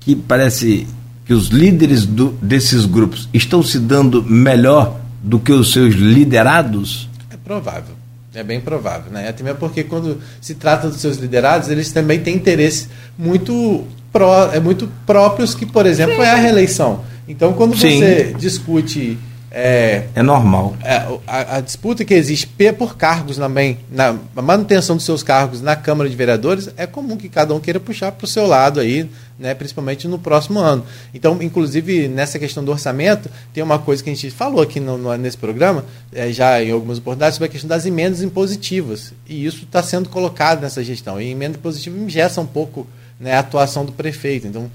que 0.00 0.16
parece 0.16 0.86
que 1.26 1.34
os 1.34 1.48
líderes 1.48 2.06
do, 2.06 2.30
desses 2.40 2.86
grupos 2.86 3.28
estão 3.34 3.62
se 3.62 3.78
dando 3.78 4.22
melhor 4.22 4.98
do 5.22 5.38
que 5.38 5.52
os 5.52 5.72
seus 5.72 5.94
liderados? 5.94 7.06
É 7.30 7.36
provável. 7.36 7.94
É 8.34 8.42
bem 8.42 8.60
provável, 8.60 9.10
né? 9.10 9.28
Até 9.28 9.42
mesmo 9.42 9.58
porque 9.58 9.84
quando 9.84 10.18
se 10.40 10.54
trata 10.54 10.88
dos 10.88 11.00
seus 11.00 11.18
liderados, 11.18 11.68
eles 11.68 11.92
também 11.92 12.20
têm 12.20 12.36
interesses 12.36 12.88
muito, 13.18 13.84
pró, 14.12 14.50
é, 14.52 14.60
muito 14.60 14.88
próprios, 15.04 15.54
que, 15.54 15.66
por 15.66 15.84
exemplo, 15.84 16.16
Sim. 16.16 16.22
é 16.22 16.30
a 16.30 16.36
reeleição. 16.36 17.00
Então, 17.28 17.52
quando 17.52 17.76
Sim. 17.76 17.98
você 17.98 18.34
discute. 18.38 19.18
É, 19.50 20.04
é 20.14 20.22
normal. 20.22 20.76
É, 20.84 21.06
a, 21.26 21.56
a, 21.56 21.60
disputa 21.60 22.04
que 22.04 22.12
existe 22.12 22.46
por 22.76 22.98
cargos 22.98 23.38
também, 23.38 23.78
na 23.90 24.14
manutenção 24.34 24.94
dos 24.94 25.06
seus 25.06 25.22
cargos 25.22 25.62
na 25.62 25.74
Câmara 25.74 26.08
de 26.08 26.14
Vereadores, 26.14 26.68
é 26.76 26.86
comum 26.86 27.16
que 27.16 27.30
cada 27.30 27.54
um 27.54 27.60
queira 27.60 27.80
puxar 27.80 28.12
para 28.12 28.26
o 28.26 28.28
seu 28.28 28.46
lado 28.46 28.78
aí, 28.78 29.08
né, 29.38 29.54
principalmente 29.54 30.06
no 30.06 30.18
próximo 30.18 30.58
ano. 30.58 30.84
Então, 31.14 31.38
inclusive, 31.40 32.08
nessa 32.08 32.38
questão 32.38 32.62
do 32.62 32.70
orçamento, 32.70 33.30
tem 33.54 33.64
uma 33.64 33.78
coisa 33.78 34.04
que 34.04 34.10
a 34.10 34.14
gente 34.14 34.30
falou 34.30 34.60
aqui 34.60 34.80
no, 34.80 34.98
no, 34.98 35.16
nesse 35.16 35.38
programa, 35.38 35.82
é, 36.12 36.30
já 36.30 36.62
em 36.62 36.70
algumas 36.70 36.98
oportunidades, 36.98 37.36
sobre 37.36 37.48
a 37.48 37.52
questão 37.52 37.68
das 37.68 37.86
emendas 37.86 38.20
impositivas. 38.20 39.14
E 39.26 39.46
isso 39.46 39.64
está 39.64 39.82
sendo 39.82 40.10
colocado 40.10 40.60
nessa 40.60 40.84
gestão. 40.84 41.18
E 41.18 41.30
emenda 41.30 41.56
impositiva 41.56 41.96
ingessa 41.96 42.38
um 42.38 42.46
pouco 42.46 42.86
né, 43.18 43.32
a 43.32 43.38
atuação 43.38 43.84
do 43.84 43.92
prefeito. 43.92 44.46
Então, 44.46 44.70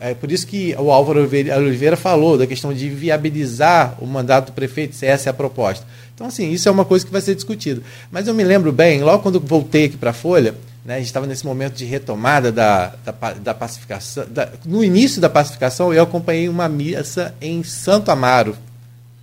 é 0.00 0.14
por 0.14 0.32
isso 0.32 0.46
que 0.46 0.74
o 0.78 0.90
Álvaro 0.90 1.20
Oliveira 1.20 1.96
falou 1.96 2.36
da 2.36 2.46
questão 2.46 2.74
de 2.74 2.88
viabilizar 2.88 3.96
o 4.00 4.06
mandato 4.06 4.46
do 4.46 4.52
prefeito, 4.52 4.96
se 4.96 5.06
essa 5.06 5.28
é 5.28 5.30
a 5.30 5.34
proposta. 5.34 5.86
Então, 6.14 6.26
assim, 6.26 6.50
isso 6.50 6.68
é 6.68 6.72
uma 6.72 6.84
coisa 6.84 7.04
que 7.04 7.12
vai 7.12 7.20
ser 7.20 7.34
discutida. 7.34 7.82
Mas 8.10 8.26
eu 8.26 8.34
me 8.34 8.42
lembro 8.42 8.72
bem, 8.72 9.02
logo 9.02 9.22
quando 9.22 9.38
voltei 9.38 9.84
aqui 9.84 9.96
para 9.96 10.10
a 10.10 10.14
Folha, 10.14 10.54
né, 10.84 10.94
a 10.94 10.98
gente 10.98 11.06
estava 11.06 11.26
nesse 11.26 11.44
momento 11.44 11.74
de 11.74 11.84
retomada 11.84 12.50
da, 12.50 12.94
da, 13.04 13.32
da 13.34 13.54
pacificação. 13.54 14.24
Da, 14.28 14.48
no 14.64 14.82
início 14.82 15.20
da 15.20 15.28
pacificação, 15.28 15.92
eu 15.92 16.02
acompanhei 16.02 16.48
uma 16.48 16.68
missa 16.68 17.34
em 17.40 17.62
Santo 17.62 18.10
Amaro, 18.10 18.56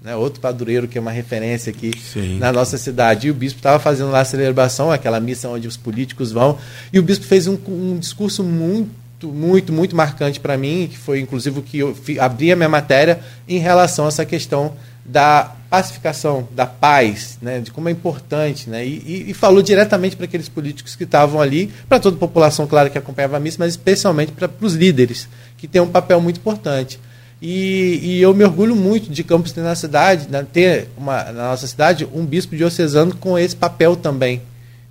né, 0.01 0.15
outro 0.15 0.39
padroeiro 0.39 0.87
que 0.87 0.97
é 0.97 1.01
uma 1.01 1.11
referência 1.11 1.71
aqui 1.71 1.91
Sim. 1.97 2.37
na 2.37 2.51
nossa 2.53 2.77
cidade. 2.77 3.27
E 3.27 3.31
o 3.31 3.33
bispo 3.33 3.59
estava 3.59 3.79
fazendo 3.79 4.11
lá 4.11 4.21
a 4.21 4.25
celebração, 4.25 4.91
aquela 4.91 5.19
missa 5.19 5.49
onde 5.49 5.67
os 5.67 5.75
políticos 5.75 6.31
vão, 6.31 6.57
e 6.91 6.99
o 6.99 7.03
bispo 7.03 7.25
fez 7.25 7.47
um, 7.47 7.57
um 7.67 7.97
discurso 7.97 8.43
muito 8.43 9.02
muito, 9.27 9.71
muito, 9.71 9.95
marcante 9.95 10.39
para 10.39 10.57
mim, 10.57 10.87
que 10.91 10.97
foi 10.97 11.19
inclusive 11.19 11.59
o 11.59 11.63
que 11.63 11.79
eu 11.79 11.95
abri 12.19 12.51
a 12.51 12.55
minha 12.55 12.69
matéria 12.69 13.19
em 13.47 13.57
relação 13.57 14.05
a 14.05 14.07
essa 14.07 14.25
questão 14.25 14.73
da 15.05 15.51
pacificação, 15.69 16.47
da 16.51 16.65
paz, 16.65 17.37
né, 17.41 17.59
de 17.59 17.71
como 17.71 17.89
é 17.89 17.91
importante, 17.91 18.69
né, 18.69 18.85
e, 18.85 19.25
e 19.29 19.33
falou 19.33 19.61
diretamente 19.61 20.15
para 20.15 20.25
aqueles 20.25 20.47
políticos 20.47 20.95
que 20.95 21.03
estavam 21.03 21.41
ali, 21.41 21.71
para 21.89 21.99
toda 21.99 22.15
a 22.15 22.19
população, 22.19 22.67
claro, 22.67 22.89
que 22.89 22.97
acompanhava 22.97 23.37
a 23.37 23.39
missa, 23.39 23.57
mas 23.59 23.73
especialmente 23.73 24.31
para 24.31 24.49
os 24.61 24.75
líderes, 24.75 25.27
que 25.57 25.67
têm 25.67 25.81
um 25.81 25.89
papel 25.89 26.21
muito 26.21 26.37
importante. 26.37 26.99
E, 27.41 27.99
e, 28.01 28.21
eu 28.21 28.33
me 28.33 28.43
orgulho 28.45 28.75
muito 28.75 29.09
de 29.09 29.23
Campos 29.23 29.51
ter 29.51 29.61
na 29.61 29.75
cidade, 29.75 30.29
né, 30.29 30.45
ter 30.53 30.87
uma, 30.95 31.23
na 31.23 31.49
nossa 31.49 31.67
cidade 31.67 32.07
um 32.13 32.25
bispo 32.25 32.55
diocesano 32.55 33.13
com 33.15 33.37
esse 33.37 33.55
papel 33.55 33.95
também, 33.95 34.41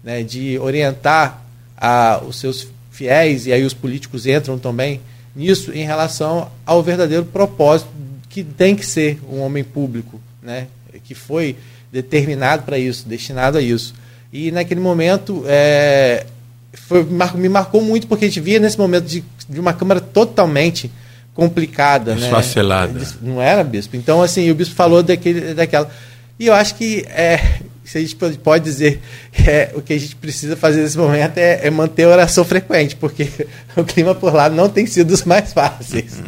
né, 0.05 0.23
de 0.23 0.59
orientar 0.59 1.43
a, 1.77 2.21
os 2.27 2.37
seus 2.41 2.69
fiéis, 3.03 3.47
e 3.47 3.53
aí 3.53 3.65
os 3.65 3.75
políticos 3.75 4.27
entram 4.27 4.59
também 4.59 5.01
nisso, 5.35 5.73
em 5.73 5.85
relação 5.85 6.51
ao 6.65 6.83
verdadeiro 6.83 7.25
propósito 7.25 7.91
que 8.29 8.45
tem 8.45 8.77
que 8.77 8.87
ser 8.87 9.19
um 9.31 9.41
homem 9.41 9.65
público, 9.65 10.21
né? 10.41 10.69
que 11.05 11.15
foi 11.15 11.57
determinado 11.91 12.63
para 12.63 12.79
isso, 12.79 13.09
destinado 13.09 13.59
a 13.59 13.61
isso. 13.61 13.93
E 14.33 14.51
naquele 14.53 14.81
momento 14.81 15.43
é, 15.47 16.25
foi, 16.73 17.05
me 17.35 17.49
marcou 17.49 17.83
muito 17.83 18.07
porque 18.07 18.25
a 18.25 18.29
gente 18.29 18.41
via 18.41 18.61
nesse 18.61 18.79
momento 18.79 19.05
de, 19.05 19.25
de 19.49 19.61
uma 19.61 19.73
Câmara 19.73 20.01
totalmente 20.01 20.91
complicada. 21.35 22.15
Esfacelada. 22.15 22.99
Né? 22.99 23.07
Não 23.21 23.43
era, 23.43 23.65
bispo? 23.65 23.97
Então, 23.97 24.23
assim, 24.23 24.51
o 24.51 24.55
bispo 24.55 24.75
falou 24.75 25.03
daquele, 25.03 25.55
daquela. 25.55 25.91
E 26.39 26.47
eu 26.47 26.55
acho 26.55 26.75
que 26.75 27.05
é, 27.09 27.61
se 27.85 27.99
a 27.99 28.01
gente 28.01 28.17
pode 28.17 28.65
dizer 28.65 29.01
que 29.33 29.49
é, 29.49 29.73
o 29.75 29.83
que 29.83 29.93
a 29.93 29.99
gente 29.99 30.17
precisa 30.17 30.57
fazer 30.57 30.83
nesse 30.83 30.97
momento 30.97 31.39
é, 31.39 31.67
é, 31.67 31.71
manter 31.71 32.05
a 32.05 32.09
oração 32.09 32.45
frequente, 32.45 32.97
porque 32.97 33.29
o 33.77 33.85
clima 33.85 34.15
por 34.15 34.33
lá 34.33 34.49
não 34.49 34.69
tem 34.69 34.87
sido 34.87 35.09
dos 35.09 35.25
mais 35.25 35.53
fáceis. 35.53 36.23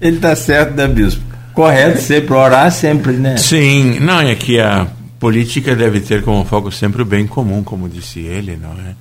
Ele 0.00 0.16
está 0.16 0.36
certo, 0.36 0.74
né, 0.74 0.86
Bispo? 0.86 1.22
Correto 1.54 2.02
sempre, 2.02 2.34
orar 2.34 2.70
sempre, 2.70 3.14
né? 3.14 3.38
Sim, 3.38 3.98
não, 3.98 4.20
é 4.20 4.34
que 4.34 4.60
a 4.60 4.86
política 5.18 5.74
deve 5.74 6.00
ter 6.00 6.22
como 6.22 6.44
foco 6.44 6.70
sempre 6.70 7.00
o 7.00 7.04
bem 7.04 7.26
comum, 7.26 7.64
como 7.64 7.88
disse 7.88 8.20
ele, 8.20 8.56
não 8.56 8.72
é? 8.72 8.94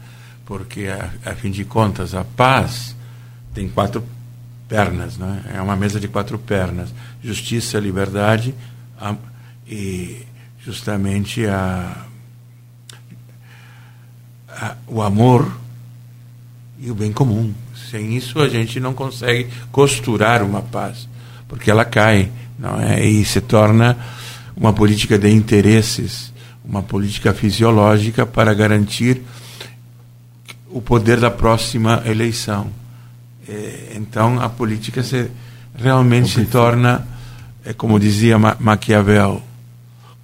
Porque, 0.45 0.87
a, 0.87 1.09
a 1.29 1.35
fim 1.35 1.51
de 1.51 1.65
contas, 1.65 2.15
a 2.15 2.23
paz 2.23 2.95
tem 3.53 3.67
quatro 3.67 4.01
pernas, 4.69 5.17
não 5.17 5.27
é? 5.27 5.57
É 5.57 5.61
uma 5.61 5.75
mesa 5.75 5.99
de 5.99 6.07
quatro 6.07 6.39
pernas: 6.39 6.89
justiça, 7.21 7.77
liberdade 7.77 8.55
a, 8.99 9.15
e 9.67 10.21
justamente 10.59 11.45
a, 11.45 12.05
a, 14.49 14.75
o 14.87 15.01
amor 15.01 15.51
e 16.79 16.89
o 16.91 16.95
bem 16.95 17.11
comum. 17.11 17.53
Sem 17.89 18.15
isso 18.15 18.39
a 18.39 18.49
gente 18.49 18.79
não 18.79 18.93
consegue 18.93 19.49
costurar 19.71 20.43
uma 20.43 20.61
paz, 20.61 21.07
porque 21.47 21.69
ela 21.69 21.85
cai, 21.85 22.31
não 22.57 22.79
é? 22.79 23.05
E 23.05 23.23
se 23.23 23.41
torna 23.41 23.97
uma 24.55 24.73
política 24.73 25.17
de 25.17 25.29
interesses, 25.29 26.33
uma 26.63 26.81
política 26.81 27.33
fisiológica 27.33 28.25
para 28.25 28.53
garantir 28.53 29.21
o 30.69 30.81
poder 30.81 31.19
da 31.19 31.31
próxima 31.31 32.01
eleição. 32.05 32.67
É, 33.47 33.93
então 33.95 34.41
a 34.41 34.49
política 34.49 35.03
se, 35.03 35.29
realmente 35.77 36.29
se 36.29 36.45
torna, 36.45 37.07
é, 37.63 37.73
como 37.73 37.99
dizia 37.99 38.37
Maquiavel, 38.37 39.41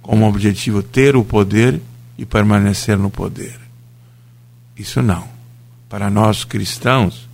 como 0.02 0.28
objetivo 0.28 0.82
ter 0.82 1.16
o 1.16 1.24
poder 1.24 1.80
e 2.18 2.26
permanecer 2.26 2.98
no 2.98 3.08
poder. 3.08 3.58
Isso 4.76 5.00
não. 5.00 5.26
Para 5.88 6.10
nós 6.10 6.44
cristãos, 6.44 7.28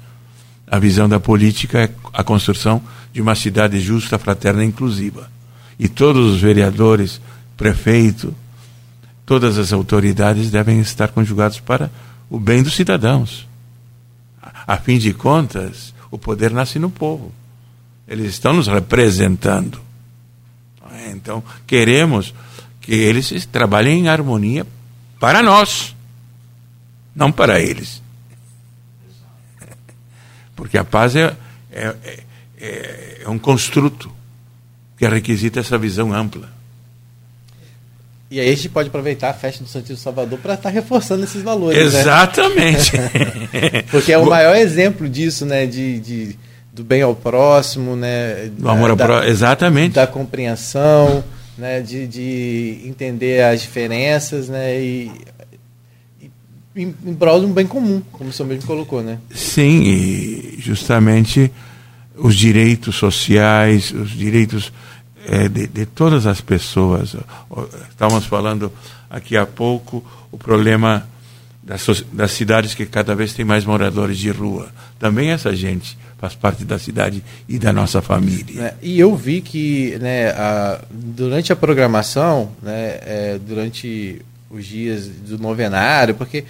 a 0.67 0.79
visão 0.79 1.09
da 1.09 1.19
política 1.19 1.85
é 1.85 1.91
a 2.13 2.23
construção 2.23 2.83
de 3.13 3.23
uma 3.23 3.35
cidade 3.35 3.81
justa, 3.81 4.19
fraterna 4.19 4.65
e 4.65 4.69
inclusiva. 4.69 5.31
E 5.79 5.89
todos 5.89 6.35
os 6.35 6.41
vereadores, 6.41 7.21
prefeito, 7.57 8.35
todas 9.25 9.59
as 9.59 9.73
autoridades 9.73 10.51
devem 10.51 10.81
estar 10.81 11.09
conjugados 11.09 11.59
para 11.61 11.91
o 12.29 12.39
bem 12.39 12.63
dos 12.63 12.75
cidadãos. 12.75 13.47
A 14.67 14.77
fim 14.77 14.99
de 14.99 15.15
contas, 15.15 15.95
o 16.11 16.19
poder 16.19 16.51
nasce 16.51 16.79
no 16.79 16.91
povo. 16.91 17.33
Eles 18.07 18.27
estão 18.33 18.53
nos 18.53 18.67
representando. 18.67 19.81
Então, 21.11 21.43
queremos 21.67 22.35
que 22.89 22.95
eles 22.95 23.45
trabalhem 23.53 24.01
em 24.01 24.09
harmonia 24.09 24.67
para 25.21 25.43
nós, 25.43 25.95
não 27.15 27.31
para 27.31 27.61
eles. 27.61 28.01
Porque 30.57 30.79
a 30.79 30.85
paz 30.85 31.15
é, 31.15 31.37
é, 31.71 31.95
é, 32.59 33.21
é 33.25 33.29
um 33.29 33.39
construto 33.39 34.11
que 34.97 35.07
requisita 35.07 35.61
essa 35.61 35.77
visão 35.77 36.15
ampla. 36.15 36.49
E 38.31 38.41
aí 38.41 38.51
a 38.51 38.55
gente 38.55 38.71
pode 38.71 38.89
aproveitar 38.89 39.29
a 39.29 39.35
festa 39.35 39.63
do 39.63 39.69
Santíssimo 39.69 39.99
Salvador 39.99 40.39
para 40.39 40.55
estar 40.55 40.71
tá 40.71 40.75
reforçando 40.75 41.25
esses 41.25 41.43
valores. 41.43 41.79
Né? 41.79 42.01
Exatamente. 42.01 42.97
Né? 42.97 43.11
Porque 43.93 44.15
é 44.15 44.19
o 44.19 44.25
maior 44.25 44.57
exemplo 44.57 45.07
disso, 45.07 45.45
né? 45.45 45.67
De, 45.67 46.01
de, 46.01 46.39
do 46.73 46.83
bem 46.83 47.03
ao 47.03 47.15
próximo, 47.15 47.95
né? 47.95 48.51
Do 48.57 48.67
amor 48.67 48.89
ao 48.93 48.97
próximo, 48.97 49.31
exatamente. 49.31 49.93
Da 49.93 50.07
compreensão, 50.07 51.23
né? 51.59 51.81
De, 51.81 52.07
de 52.07 52.81
entender 52.85 53.43
as 53.43 53.61
diferenças, 53.61 54.49
né? 54.49 54.81
E, 54.81 55.11
e 56.23 56.31
em, 56.77 56.95
em 57.05 57.15
prol 57.15 57.41
de 57.41 57.47
um 57.47 57.53
bem 57.53 57.67
comum, 57.67 58.01
como 58.13 58.31
o 58.31 58.33
senhor 58.33 58.49
mesmo 58.49 58.67
colocou, 58.67 59.03
né? 59.03 59.19
Sim, 59.35 59.83
e 59.83 60.57
justamente 60.61 61.53
os 62.17 62.35
direitos 62.35 62.97
sociais, 62.97 63.93
os 63.93 64.11
direitos 64.11 64.73
é, 65.27 65.49
de, 65.49 65.67
de, 65.67 65.87
todas 65.87 66.27
as 66.27 66.41
pessoas. 66.41 67.17
Estávamos 67.91 68.25
falando 68.27 68.73
aqui 69.11 69.37
há 69.37 69.45
pouco 69.45 70.05
o 70.31 70.39
problema 70.39 71.07
das, 71.69 72.05
das 72.13 72.33
cidades 72.33 72.75
que 72.75 72.87
cada 72.87 73.15
vez 73.15 73.35
tem 73.35 73.45
mais 73.45 73.65
moradores 73.65 74.17
de 74.17 74.31
rua. 74.31 74.71
Também 74.99 75.31
essa 75.31 75.55
gente 75.55 75.99
faz 76.17 76.35
parte 76.35 76.65
da 76.65 76.79
cidade 76.79 77.23
e 77.47 77.59
da 77.59 77.73
nossa 77.73 78.01
família. 78.01 78.63
É, 78.63 78.75
e 78.83 78.99
eu 78.99 79.15
vi 79.15 79.43
que 79.43 79.97
né, 80.01 80.31
a, 80.31 80.81
durante 80.91 81.53
a 81.53 81.57
programação, 81.57 82.51
né, 82.63 82.99
é, 83.03 83.41
durante 83.47 84.21
os 84.51 84.65
dias 84.65 85.07
do 85.07 85.39
novenário, 85.39 86.15
porque 86.15 86.45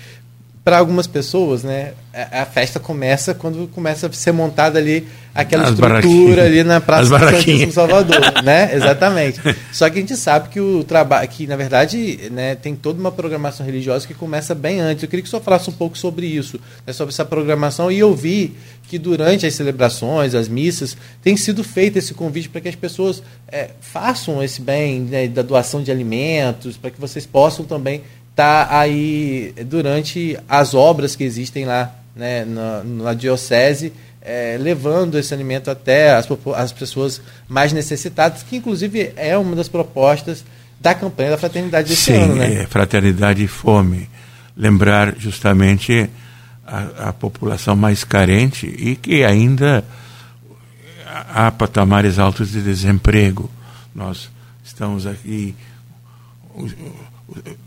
para 0.69 0.77
algumas 0.77 1.07
pessoas, 1.07 1.63
né, 1.63 1.95
a, 2.13 2.43
a, 2.43 2.45
festa 2.45 2.79
começa 2.79 3.33
quando 3.33 3.67
começa 3.69 4.07
a 4.07 4.13
ser 4.13 4.33
montada 4.33 4.79
ali 4.79 5.09
aquela 5.35 5.65
As 5.65 5.71
estrutura 5.71 6.45
ali 6.45 6.63
na 6.63 6.79
Praça 6.79 7.19
do 7.19 7.31
Santíssimo 7.31 7.73
Salvador, 7.73 8.21
né? 8.45 8.75
Exatamente. 8.75 9.41
Só 9.73 9.89
que 9.89 9.97
a 9.97 10.01
gente 10.03 10.15
sabe 10.15 10.51
que 10.51 10.61
o 10.61 10.85
trabalho, 10.85 11.27
que 11.27 11.47
na 11.47 11.57
verdade, 11.57 12.29
né, 12.31 12.55
tem 12.55 12.77
toda 12.77 13.01
uma 13.01 13.11
programação 13.11 13.65
religiosa 13.65 14.07
que 14.07 14.13
começa 14.13 14.55
bem 14.55 14.79
antes. 14.79 15.03
Eu 15.03 15.09
queria 15.09 15.23
que 15.23 15.29
o 15.29 15.31
senhor 15.31 15.43
falasse 15.43 15.71
um 15.71 15.73
pouco 15.73 15.97
sobre 15.97 16.27
isso, 16.27 16.61
né, 16.87 16.93
sobre 16.93 17.15
essa 17.15 17.25
programação. 17.25 17.91
E 17.91 17.99
eu 17.99 18.15
vi 18.15 18.55
que 18.89 18.99
durante 18.99 19.47
as 19.47 19.55
celebrações, 19.55 20.35
as 20.35 20.49
missas, 20.49 20.99
tem 21.23 21.35
sido 21.35 21.65
feito 21.65 21.99
esse 21.99 22.13
convite 22.13 22.51
para 22.51 22.61
que 22.61 22.69
as 22.69 22.75
pessoas 22.75 23.23
é, 23.47 23.71
façam 23.81 24.43
esse 24.43 24.61
bem 24.61 25.01
né, 25.01 25.29
da 25.29 25.41
doação 25.41 25.83
de 25.83 25.91
alimentos, 25.91 26.77
para 26.77 26.91
que 26.91 27.01
vocês 27.01 27.25
possam 27.25 27.65
também 27.65 28.03
está 28.39 28.69
aí 28.79 29.53
durante 29.67 30.39
as 30.49 30.73
obras 30.73 31.17
que 31.17 31.25
existem 31.25 31.65
lá 31.65 31.93
né, 32.15 32.45
na, 32.45 32.85
na 32.85 33.15
diocese, 33.15 33.93
é, 34.23 34.57
levando 34.61 35.19
esse 35.19 35.35
alimento 35.35 35.69
até 35.69 36.15
as, 36.15 36.29
as 36.55 36.71
pessoas 36.71 37.21
mais 37.49 37.73
necessitadas, 37.73 38.45
que 38.45 38.57
inclusive 38.57 39.13
é 39.17 39.37
uma 39.37 39.57
das 39.57 39.69
propostas 39.69 40.45
da 40.81 40.95
campanha 40.95 41.31
da 41.31 41.37
fraternidade 41.37 41.89
desse 41.89 42.13
Sim, 42.13 42.23
ano. 42.23 42.37
Né? 42.37 42.63
É, 42.63 42.67
fraternidade 42.67 43.43
e 43.43 43.49
fome. 43.49 44.09
Lembrar 44.57 45.17
justamente 45.19 46.09
a, 46.65 47.09
a, 47.09 47.13
população 47.13 47.75
mais 47.75 48.05
carente 48.05 48.67
e 48.67 48.95
que 48.95 49.25
ainda 49.25 49.85
há 51.29 51.51
patamares 51.51 52.21
altos 52.21 52.53
de 52.53 52.63
desemprego. 52.63 53.51
Nós 53.93 54.31
estamos 54.65 55.07
aqui 55.07 55.57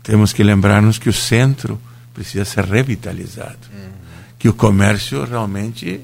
temos 0.02 0.32
que 0.32 0.42
lembrar-nos 0.42 0.98
que 0.98 1.08
o 1.08 1.12
centro 1.12 1.80
precisa 2.14 2.44
ser 2.44 2.64
revitalizado, 2.64 3.58
uhum. 3.72 3.90
que 4.38 4.48
o 4.48 4.54
comércio 4.54 5.24
realmente 5.24 6.00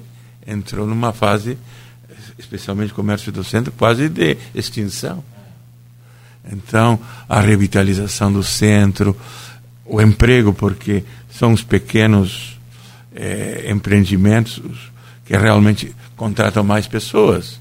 entrou 0.46 0.86
numa 0.86 1.12
fase, 1.12 1.58
especialmente 2.38 2.92
o 2.92 2.94
comércio 2.94 3.30
do 3.30 3.44
centro, 3.44 3.72
quase 3.72 4.08
de 4.08 4.36
extinção. 4.54 5.22
Então, 6.50 6.98
a 7.28 7.40
revitalização 7.40 8.32
do 8.32 8.42
centro, 8.42 9.14
o 9.84 10.00
emprego, 10.00 10.54
porque 10.54 11.04
são 11.30 11.52
os 11.52 11.62
pequenos 11.62 12.58
eh, 13.14 13.66
empreendimentos 13.68 14.62
que 15.26 15.36
realmente 15.36 15.94
contratam 16.16 16.64
mais 16.64 16.86
pessoas. 16.86 17.60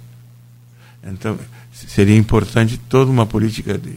Então, 1.04 1.38
seria 1.74 2.16
importante 2.16 2.78
toda 2.78 3.12
uma 3.12 3.26
política 3.26 3.78
de 3.78 3.94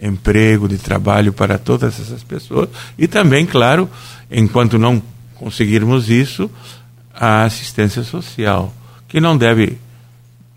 emprego, 0.00 0.68
de 0.68 0.78
trabalho 0.78 1.32
para 1.32 1.58
todas 1.58 1.98
essas 2.00 2.22
pessoas 2.22 2.68
e 2.98 3.08
também, 3.08 3.46
claro, 3.46 3.88
enquanto 4.30 4.78
não 4.78 5.02
conseguirmos 5.34 6.10
isso, 6.10 6.50
a 7.14 7.44
assistência 7.44 8.02
social, 8.02 8.72
que 9.08 9.20
não 9.20 9.36
deve 9.36 9.78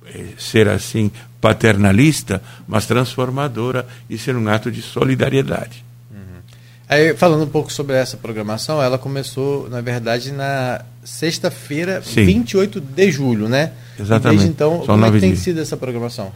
eh, 0.06 0.26
ser 0.38 0.68
assim 0.68 1.12
paternalista, 1.40 2.42
mas 2.68 2.86
transformadora 2.86 3.88
e 4.10 4.18
ser 4.18 4.36
um 4.36 4.48
ato 4.50 4.70
de 4.70 4.82
solidariedade. 4.82 5.86
Uhum. 6.12 6.42
Aí, 6.88 7.16
falando 7.16 7.44
um 7.44 7.50
pouco 7.50 7.72
sobre 7.72 7.96
essa 7.96 8.18
programação, 8.18 8.82
ela 8.82 8.98
começou, 8.98 9.70
na 9.70 9.80
verdade, 9.80 10.32
na 10.34 10.82
sexta-feira, 11.04 12.02
28 12.02 12.82
de 12.82 13.12
julho, 13.12 13.48
né? 13.48 13.72
Exatamente. 13.98 14.40
Desde 14.40 14.54
então, 14.54 14.78
São 14.78 14.96
como 14.96 15.06
é 15.06 15.12
que 15.12 15.20
tem 15.20 15.32
dias. 15.32 15.44
sido 15.44 15.62
essa 15.62 15.78
programação? 15.78 16.32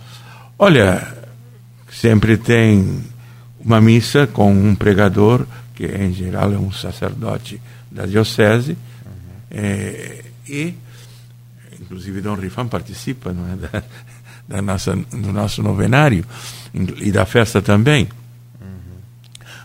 Olha, 0.57 1.05
sempre 2.03 2.35
tem 2.35 3.01
uma 3.61 3.79
missa 3.79 4.27
com 4.27 4.53
um 4.53 4.75
pregador, 4.75 5.45
que 5.73 5.85
em 5.85 6.11
geral 6.11 6.51
é 6.51 6.57
um 6.57 6.69
sacerdote 6.69 7.61
da 7.89 8.05
diocese, 8.05 8.71
uhum. 9.05 9.11
é, 9.49 10.25
e 10.45 10.73
inclusive 11.81 12.19
Dom 12.19 12.35
Rifan 12.35 12.67
participa 12.67 13.31
não 13.31 13.47
é, 13.53 13.55
da, 13.55 13.83
da, 14.49 14.61
nossa, 14.61 14.93
do 14.93 15.31
nosso 15.31 15.63
novenário 15.63 16.25
e 16.73 17.09
da 17.09 17.25
festa 17.25 17.61
também. 17.61 18.09
Uhum. 18.59 18.67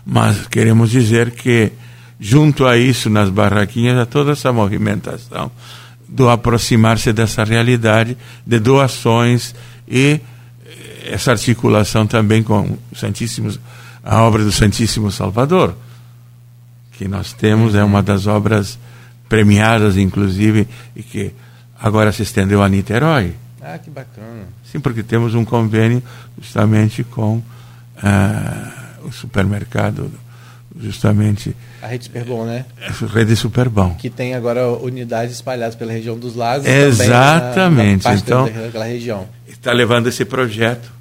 Mas 0.05 0.47
queremos 0.47 0.91
dizer 0.91 1.31
que, 1.31 1.73
junto 2.17 2.65
a 2.65 2.77
isso, 2.77 3.09
nas 3.09 3.29
barraquinhas, 3.29 3.97
há 3.97 4.05
toda 4.05 4.31
essa 4.31 4.53
movimentação 4.53 5.51
do 6.07 6.29
aproximar-se 6.29 7.11
dessa 7.11 7.43
realidade 7.43 8.17
de 8.47 8.59
doações 8.59 9.53
e 9.85 10.21
essa 11.09 11.31
articulação 11.31 12.05
também 12.05 12.43
com 12.43 12.77
o 12.91 12.95
Santíssimo, 12.95 13.51
a 14.03 14.21
obra 14.21 14.43
do 14.43 14.51
Santíssimo 14.51 15.11
Salvador, 15.11 15.75
que 16.93 17.07
nós 17.07 17.33
temos, 17.33 17.75
é 17.75 17.83
uma 17.83 18.03
das 18.03 18.27
obras 18.27 18.77
premiadas, 19.27 19.97
inclusive, 19.97 20.67
e 20.95 21.01
que 21.01 21.33
agora 21.79 22.11
se 22.11 22.23
estendeu 22.23 22.61
a 22.61 22.69
Niterói. 22.69 23.33
Ah, 23.61 23.77
que 23.77 23.89
bacana. 23.89 24.47
Sim, 24.63 24.79
porque 24.79 25.03
temos 25.03 25.33
um 25.33 25.43
convênio 25.43 26.01
justamente 26.39 27.03
com 27.03 27.41
ah, 28.01 28.71
o 29.03 29.11
supermercado, 29.11 30.11
justamente. 30.79 31.55
A 31.81 31.87
rede 31.87 32.05
Superbom, 32.05 32.45
né? 32.45 32.65
A 32.81 33.05
rede 33.07 33.35
Superbom. 33.35 33.95
Que 33.95 34.09
tem 34.09 34.35
agora 34.35 34.67
unidades 34.67 35.35
espalhadas 35.35 35.75
pela 35.75 35.91
região 35.91 36.17
dos 36.17 36.35
lagos. 36.35 36.67
Exatamente. 36.67 38.05
Na, 38.05 38.11
na 38.11 38.17
então, 38.17 38.45
daquela 38.45 38.85
região. 38.85 39.27
Está 39.47 39.73
levando 39.73 40.07
esse 40.07 40.23
projeto 40.23 40.98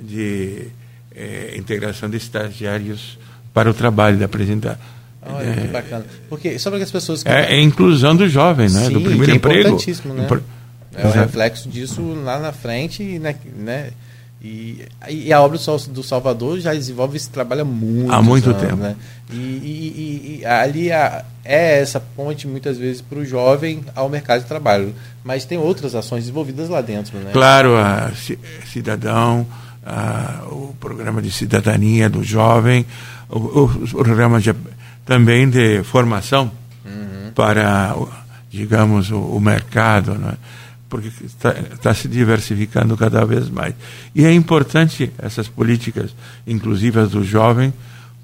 de 0.00 0.68
é, 1.14 1.54
integração 1.56 2.08
de 2.08 2.16
estagiários 2.16 3.18
para 3.52 3.70
o 3.70 3.74
trabalho, 3.74 4.16
de 4.16 4.24
apresentar. 4.24 4.78
Olha, 5.22 5.44
é, 5.44 5.54
que 5.54 5.68
bacana. 5.68 6.04
Porque, 6.28 6.58
só 6.58 6.70
para 6.70 6.78
que 6.78 6.84
as 6.84 6.90
pessoas... 6.90 7.22
Que... 7.22 7.28
É, 7.28 7.56
é 7.56 7.60
inclusão 7.60 8.14
do 8.14 8.28
jovem, 8.28 8.68
né? 8.68 8.86
Sim, 8.86 8.92
do 8.92 9.00
primeiro 9.00 9.32
é 9.32 9.36
emprego. 9.36 9.60
importantíssimo, 9.60 10.14
né? 10.14 10.24
Impor... 10.24 10.42
É 10.94 11.06
o 11.06 11.10
reflexo 11.10 11.68
disso 11.68 12.00
lá 12.24 12.38
na 12.38 12.52
frente, 12.52 13.02
né? 13.18 13.34
né? 13.58 13.90
E, 14.42 14.86
e, 15.08 15.32
a 15.32 15.40
obra 15.40 15.58
do 15.58 16.02
Salvador 16.02 16.60
já 16.60 16.72
desenvolve 16.72 17.16
esse 17.16 17.28
trabalho 17.28 17.62
há 17.62 17.64
muito, 17.64 18.12
há 18.12 18.22
muito 18.22 18.50
anos, 18.50 18.62
tempo. 18.62 18.76
Né? 18.76 18.94
E, 19.30 19.36
e, 19.36 20.38
e 20.40 20.46
ali 20.46 20.92
a, 20.92 21.24
é 21.44 21.80
essa 21.80 21.98
ponte, 21.98 22.46
muitas 22.46 22.78
vezes, 22.78 23.00
para 23.02 23.18
o 23.18 23.24
jovem 23.24 23.84
ao 23.94 24.08
mercado 24.08 24.42
de 24.42 24.46
trabalho. 24.46 24.94
Mas 25.24 25.44
tem 25.44 25.58
outras 25.58 25.94
ações 25.94 26.20
desenvolvidas 26.20 26.68
lá 26.68 26.80
dentro. 26.80 27.18
Né? 27.18 27.30
Claro, 27.32 27.76
a 27.76 28.12
cidadão, 28.70 29.46
ah, 29.86 30.42
o 30.50 30.74
programa 30.80 31.22
de 31.22 31.30
cidadania 31.30 32.10
do 32.10 32.24
jovem, 32.24 32.84
os 33.28 33.92
programas 33.92 34.44
também 35.04 35.48
de 35.48 35.84
formação 35.84 36.50
uhum. 36.84 37.30
para, 37.32 37.94
digamos, 38.50 39.12
o, 39.12 39.18
o 39.18 39.40
mercado, 39.40 40.14
né? 40.14 40.34
porque 40.88 41.10
está, 41.24 41.50
está 41.72 41.94
se 41.94 42.08
diversificando 42.08 42.96
cada 42.96 43.24
vez 43.24 43.48
mais. 43.48 43.74
E 44.12 44.24
é 44.24 44.32
importante 44.32 45.12
essas 45.18 45.46
políticas 45.46 46.14
inclusivas 46.46 47.10
do 47.10 47.22
jovem, 47.24 47.72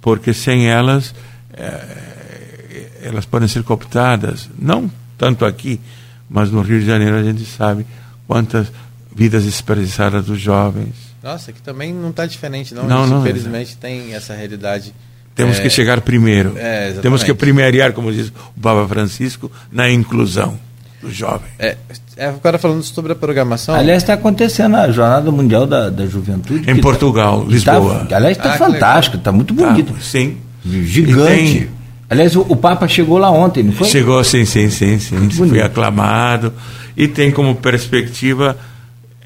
porque 0.01 0.35
sem 0.35 0.67
elas, 0.69 1.15
é, 1.53 2.89
elas 3.03 3.25
podem 3.25 3.47
ser 3.47 3.63
cooptadas, 3.63 4.51
não 4.59 4.91
tanto 5.17 5.45
aqui, 5.45 5.81
mas 6.29 6.51
no 6.51 6.61
Rio 6.61 6.81
de 6.81 6.87
Janeiro 6.87 7.15
a 7.15 7.23
gente 7.23 7.45
sabe 7.45 7.87
quantas 8.27 8.73
vidas 9.15 9.45
desperdiçadas 9.45 10.27
dos 10.27 10.41
jovens. 10.41 11.12
Nossa, 11.23 11.53
que 11.53 11.63
também 11.63 11.93
não 11.93 12.11
está 12.11 12.27
diferente, 12.27 12.75
não. 12.75 12.85
não, 12.87 13.03
gente, 13.03 13.11
não 13.11 13.21
infelizmente, 13.21 13.77
tem 13.77 14.15
essa 14.15 14.35
realidade. 14.35 14.93
Temos 15.35 15.59
é, 15.59 15.63
que 15.63 15.71
chegar 15.71 16.01
primeiro. 16.01 16.55
É, 16.57 16.93
Temos 17.01 17.23
que 17.23 17.33
primeiriar, 17.33 17.93
como 17.93 18.13
diz 18.13 18.29
o 18.29 18.61
Papa 18.61 18.87
Francisco, 18.87 19.51
na 19.71 19.91
inclusão 19.91 20.59
do 21.01 21.11
jovem. 21.11 21.49
É, 21.59 21.77
é, 22.17 22.27
agora 22.27 22.59
falando 22.59 22.83
sobre 22.83 23.13
a 23.13 23.15
programação. 23.15 23.75
Aliás, 23.75 24.03
está 24.03 24.15
acontecendo 24.15 24.77
a 24.77 24.91
Jornada 24.91 25.31
Mundial 25.31 25.67
da, 25.67 25.89
da 25.89 26.07
Juventude. 26.07 26.71
Em 26.71 26.81
Portugal, 26.81 27.43
tá, 27.43 27.51
Lisboa. 27.51 28.07
Tá, 28.07 28.17
aliás, 28.17 28.37
está 28.37 28.55
Ah, 28.55 28.59
fantástico, 28.59 29.17
está 29.17 29.33
muito 29.33 29.55
bonito. 29.55 29.93
Tá, 29.93 30.01
sim. 30.01 30.37
Gigante. 30.65 31.61
Tem- 31.61 31.69
Aliás, 32.11 32.37
o, 32.37 32.43
o 32.43 32.55
Papa 32.55 32.87
chegou 32.87 33.17
lá 33.17 33.31
ontem, 33.31 33.63
não 33.63 33.73
foi? 33.73 33.89
Chegou, 33.89 34.23
sim, 34.23 34.45
sim, 34.45 34.69
sim, 34.69 34.99
sim. 34.99 35.31
Foi 35.31 35.63
aclamado. 35.63 36.53
E 36.95 37.09
tem 37.09 37.31
como 37.31 37.55
perspectiva, 37.55 38.55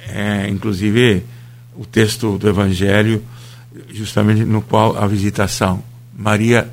é, 0.09 0.47
inclusive, 0.49 1.25
o 1.77 1.85
texto 1.85 2.39
do 2.39 2.49
Evangelho, 2.49 3.23
justamente 3.91 4.45
no 4.45 4.63
qual 4.63 4.97
a 4.97 5.07
visitação. 5.07 5.83
Maria 6.17 6.69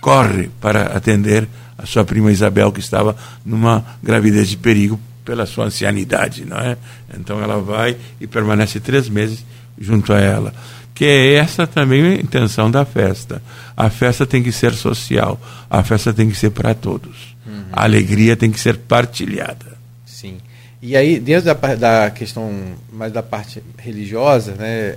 corre 0.00 0.48
para 0.60 0.96
atender 0.96 1.48
a 1.76 1.86
sua 1.86 2.04
prima 2.04 2.32
Isabel, 2.32 2.72
que 2.72 2.80
estava 2.80 3.16
numa 3.44 3.84
gravidez 4.02 4.48
de 4.48 4.56
perigo 4.56 4.98
pela 5.24 5.46
sua 5.46 5.66
ancianidade, 5.66 6.44
não 6.44 6.56
é? 6.56 6.76
Então 7.18 7.40
ela 7.42 7.60
vai 7.60 7.96
e 8.20 8.26
permanece 8.26 8.80
três 8.80 9.08
meses 9.08 9.44
junto 9.78 10.12
a 10.12 10.18
ela. 10.18 10.54
Que 10.94 11.04
é 11.04 11.34
essa 11.34 11.66
também 11.66 12.02
a 12.02 12.14
intenção 12.14 12.70
da 12.70 12.84
festa. 12.84 13.42
A 13.76 13.90
festa 13.90 14.26
tem 14.26 14.42
que 14.42 14.50
ser 14.50 14.74
social, 14.74 15.40
a 15.70 15.84
festa 15.84 16.12
tem 16.12 16.28
que 16.28 16.36
ser 16.36 16.50
para 16.50 16.74
todos. 16.74 17.36
A 17.72 17.84
alegria 17.84 18.36
tem 18.36 18.50
que 18.50 18.58
ser 18.58 18.76
partilhada. 18.78 19.76
Sim. 20.06 20.38
E 20.80 20.96
aí, 20.96 21.18
dentro 21.18 21.44
da, 21.44 21.74
da 21.74 22.10
questão 22.10 22.52
mais 22.92 23.12
da 23.12 23.22
parte 23.22 23.62
religiosa, 23.78 24.52
né, 24.52 24.94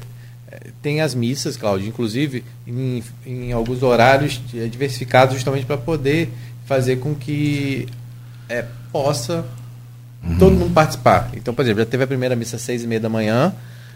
tem 0.82 1.02
as 1.02 1.16
missas, 1.16 1.58
Cláudio, 1.58 1.88
inclusive 1.88 2.44
em, 2.68 3.04
em 3.26 3.52
alguns 3.52 3.82
horários 3.82 4.42
eh, 4.54 4.68
diversificados, 4.68 5.34
justamente 5.36 5.66
para 5.66 5.78
poder 5.78 6.30
fazer 6.66 6.98
com 6.98 7.16
que 7.16 7.88
eh, 8.50 8.66
possa 8.92 9.46
todo 10.38 10.54
mundo 10.56 10.74
participar. 10.74 11.30
Então, 11.34 11.54
por 11.54 11.64
exemplo, 11.64 11.80
já 11.80 11.86
teve 11.86 12.04
a 12.04 12.08
primeira 12.08 12.36
missa 12.36 12.58
às 12.58 12.62
seis 12.62 12.84
e 12.84 12.88
meia 12.88 13.00
da 13.00 13.10
manhã, 13.10 13.54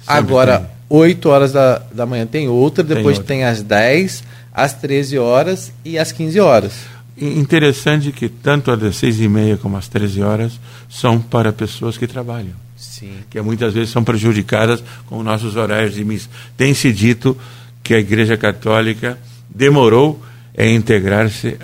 agora 0.08 0.60
tem. 0.60 0.68
8 0.90 1.30
horas 1.30 1.52
da, 1.52 1.82
da 1.92 2.06
manhã 2.06 2.26
tem 2.26 2.48
outra, 2.48 2.84
Tem 2.84 2.96
depois 2.96 3.18
outra. 3.18 3.28
tem 3.28 3.44
às 3.44 3.62
10, 3.62 4.24
às 4.54 4.74
13 4.74 5.18
horas 5.20 5.72
e 5.84 5.98
às 6.00 6.12
15 6.12 6.40
horas. 6.40 6.74
Interessante 7.18 8.12
que 8.12 8.28
tanto 8.28 8.70
as 8.72 8.96
seis 8.98 9.20
e 9.22 9.28
meia 9.28 9.56
como 9.58 9.78
as 9.78 9.88
13 9.88 10.22
horas 10.22 10.60
são 10.90 11.22
para 11.22 11.54
pessoas 11.54 11.98
que 11.98 12.08
trabalham. 12.08 12.54
Sim. 12.78 13.20
que 13.30 13.42
muitas 13.42 13.74
vezes 13.74 13.90
são 13.90 14.04
prejudicadas 14.04 14.84
com 15.08 15.24
nossos 15.24 15.56
horários 15.56 15.96
de 15.96 16.04
missa. 16.04 16.30
Tem-se 16.58 16.92
dito 16.92 17.38
que 17.82 17.94
a 17.94 18.00
Igreja 18.00 18.36
Católica 18.38 19.18
demorou 19.50 20.22
em 20.58 20.76
integrar-se 20.76 21.58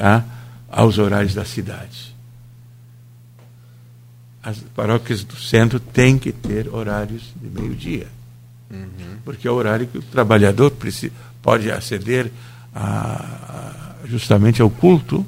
aos 0.70 0.98
horários 0.98 1.34
da 1.34 1.44
cidade. 1.46 2.16
As 4.44 4.58
paróquias 4.76 5.24
do 5.24 5.36
centro 5.36 5.80
têm 5.80 6.18
que 6.18 6.32
ter 6.32 6.68
horários 6.74 7.24
de 7.36 7.48
meio-dia, 7.62 8.08
porque 9.24 9.48
é 9.48 9.52
o 9.52 9.54
horário 9.56 9.88
que 9.88 9.98
o 10.00 10.02
trabalhador 10.02 10.72
preci- 10.72 11.12
pode 11.42 11.70
aceder 11.72 12.32
a- 12.74 12.82
a- 14.04 14.08
justamente 14.08 14.62
ao 14.62 14.70
culto 14.70 15.26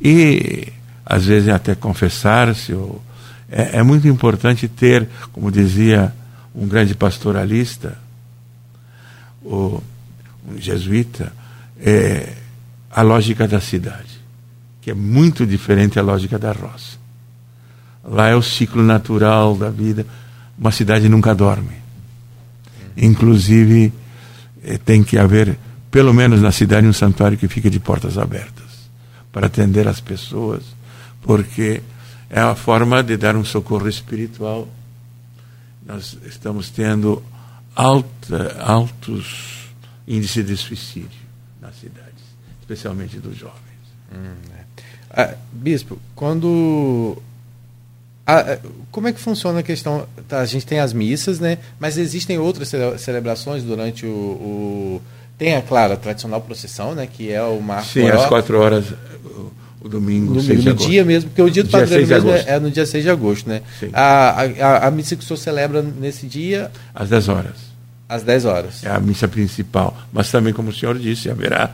e, 0.00 0.72
às 1.04 1.26
vezes, 1.26 1.48
até 1.48 1.74
confessar-se. 1.74 2.72
Ou, 2.72 3.02
é, 3.50 3.78
é 3.78 3.82
muito 3.82 4.06
importante 4.08 4.68
ter, 4.68 5.08
como 5.32 5.50
dizia 5.50 6.12
um 6.54 6.66
grande 6.66 6.94
pastoralista, 6.94 7.98
o, 9.42 9.82
um 10.48 10.58
jesuíta, 10.58 11.32
é, 11.80 12.34
a 12.90 13.02
lógica 13.02 13.46
da 13.46 13.60
cidade, 13.60 14.20
que 14.80 14.90
é 14.90 14.94
muito 14.94 15.46
diferente 15.46 15.96
da 15.96 16.02
lógica 16.02 16.38
da 16.38 16.52
roça. 16.52 16.96
Lá 18.04 18.28
é 18.28 18.34
o 18.34 18.42
ciclo 18.42 18.82
natural 18.82 19.56
da 19.56 19.68
vida. 19.68 20.06
Uma 20.56 20.70
cidade 20.70 21.08
nunca 21.08 21.34
dorme. 21.34 21.74
Inclusive, 22.96 23.92
eh, 24.64 24.78
tem 24.78 25.02
que 25.02 25.18
haver, 25.18 25.58
pelo 25.90 26.14
menos 26.14 26.40
na 26.40 26.52
cidade, 26.52 26.86
um 26.86 26.92
santuário 26.92 27.36
que 27.36 27.48
fique 27.48 27.68
de 27.68 27.80
portas 27.80 28.16
abertas 28.16 28.65
para 29.36 29.48
atender 29.48 29.86
as 29.86 30.00
pessoas, 30.00 30.62
porque 31.20 31.82
é 32.30 32.40
a 32.40 32.54
forma 32.54 33.02
de 33.02 33.18
dar 33.18 33.36
um 33.36 33.44
socorro 33.44 33.86
espiritual. 33.86 34.66
Nós 35.84 36.16
estamos 36.24 36.70
tendo 36.70 37.22
alta, 37.74 38.56
altos 38.60 39.68
índices 40.08 40.46
de 40.46 40.56
suicídio 40.56 41.20
nas 41.60 41.76
cidades, 41.78 42.24
especialmente 42.62 43.18
dos 43.18 43.36
jovens. 43.36 43.60
Ah, 45.10 45.34
Bispo, 45.52 45.98
quando. 46.14 47.20
ah, 48.26 48.54
ah, 48.54 48.58
como 48.90 49.08
é 49.08 49.12
que 49.12 49.20
funciona 49.20 49.58
a 49.58 49.62
questão? 49.62 50.08
tá, 50.26 50.40
a 50.40 50.46
gente 50.46 50.64
tem 50.64 50.80
as 50.80 50.94
missas, 50.94 51.38
né? 51.38 51.58
Mas 51.78 51.98
existem 51.98 52.38
outras 52.38 52.68
cele- 52.68 52.96
celebrações 52.96 53.62
durante 53.62 54.06
o. 54.06 54.08
o- 54.08 55.02
tem, 55.38 55.54
é 55.54 55.60
claro, 55.60 55.92
a 55.92 55.96
tradicional 55.96 56.40
procissão, 56.40 56.94
né? 56.94 57.06
Que 57.06 57.30
é 57.30 57.42
o 57.42 57.60
marco. 57.60 57.86
Sim, 57.88 58.02
maior, 58.04 58.18
às 58.22 58.26
quatro 58.26 58.58
horas, 58.58 58.84
o, 59.24 59.52
o 59.82 59.88
domingo, 59.88 60.34
no, 60.34 60.40
6 60.40 60.60
de 60.60 60.64
no 60.66 60.70
agosto. 60.72 60.88
dia 60.88 61.04
mesmo, 61.04 61.30
porque 61.30 61.42
o 61.42 61.50
dia 61.50 61.62
do 61.62 61.68
Dia 61.68 61.78
padroeiro 61.80 62.06
6 62.06 62.22
de 62.22 62.26
mesmo 62.28 62.48
é, 62.50 62.54
é 62.54 62.58
no 62.58 62.70
dia 62.70 62.86
6 62.86 63.04
de 63.04 63.10
agosto, 63.10 63.48
né? 63.48 63.62
Sim. 63.78 63.90
A, 63.92 64.42
a, 64.60 64.86
a 64.86 64.90
missa 64.90 65.14
que 65.14 65.22
o 65.22 65.26
senhor 65.26 65.36
celebra 65.38 65.82
nesse 65.82 66.26
dia, 66.26 66.70
Às 66.94 67.08
10 67.10 67.28
horas. 67.28 67.52
às 68.08 68.22
10 68.22 68.44
horas. 68.46 68.84
É 68.84 68.90
a 68.90 68.98
missa 69.00 69.28
principal. 69.28 69.96
Mas 70.12 70.30
também, 70.30 70.52
como 70.52 70.70
o 70.70 70.72
senhor 70.74 70.98
disse, 70.98 71.28
haverá 71.30 71.70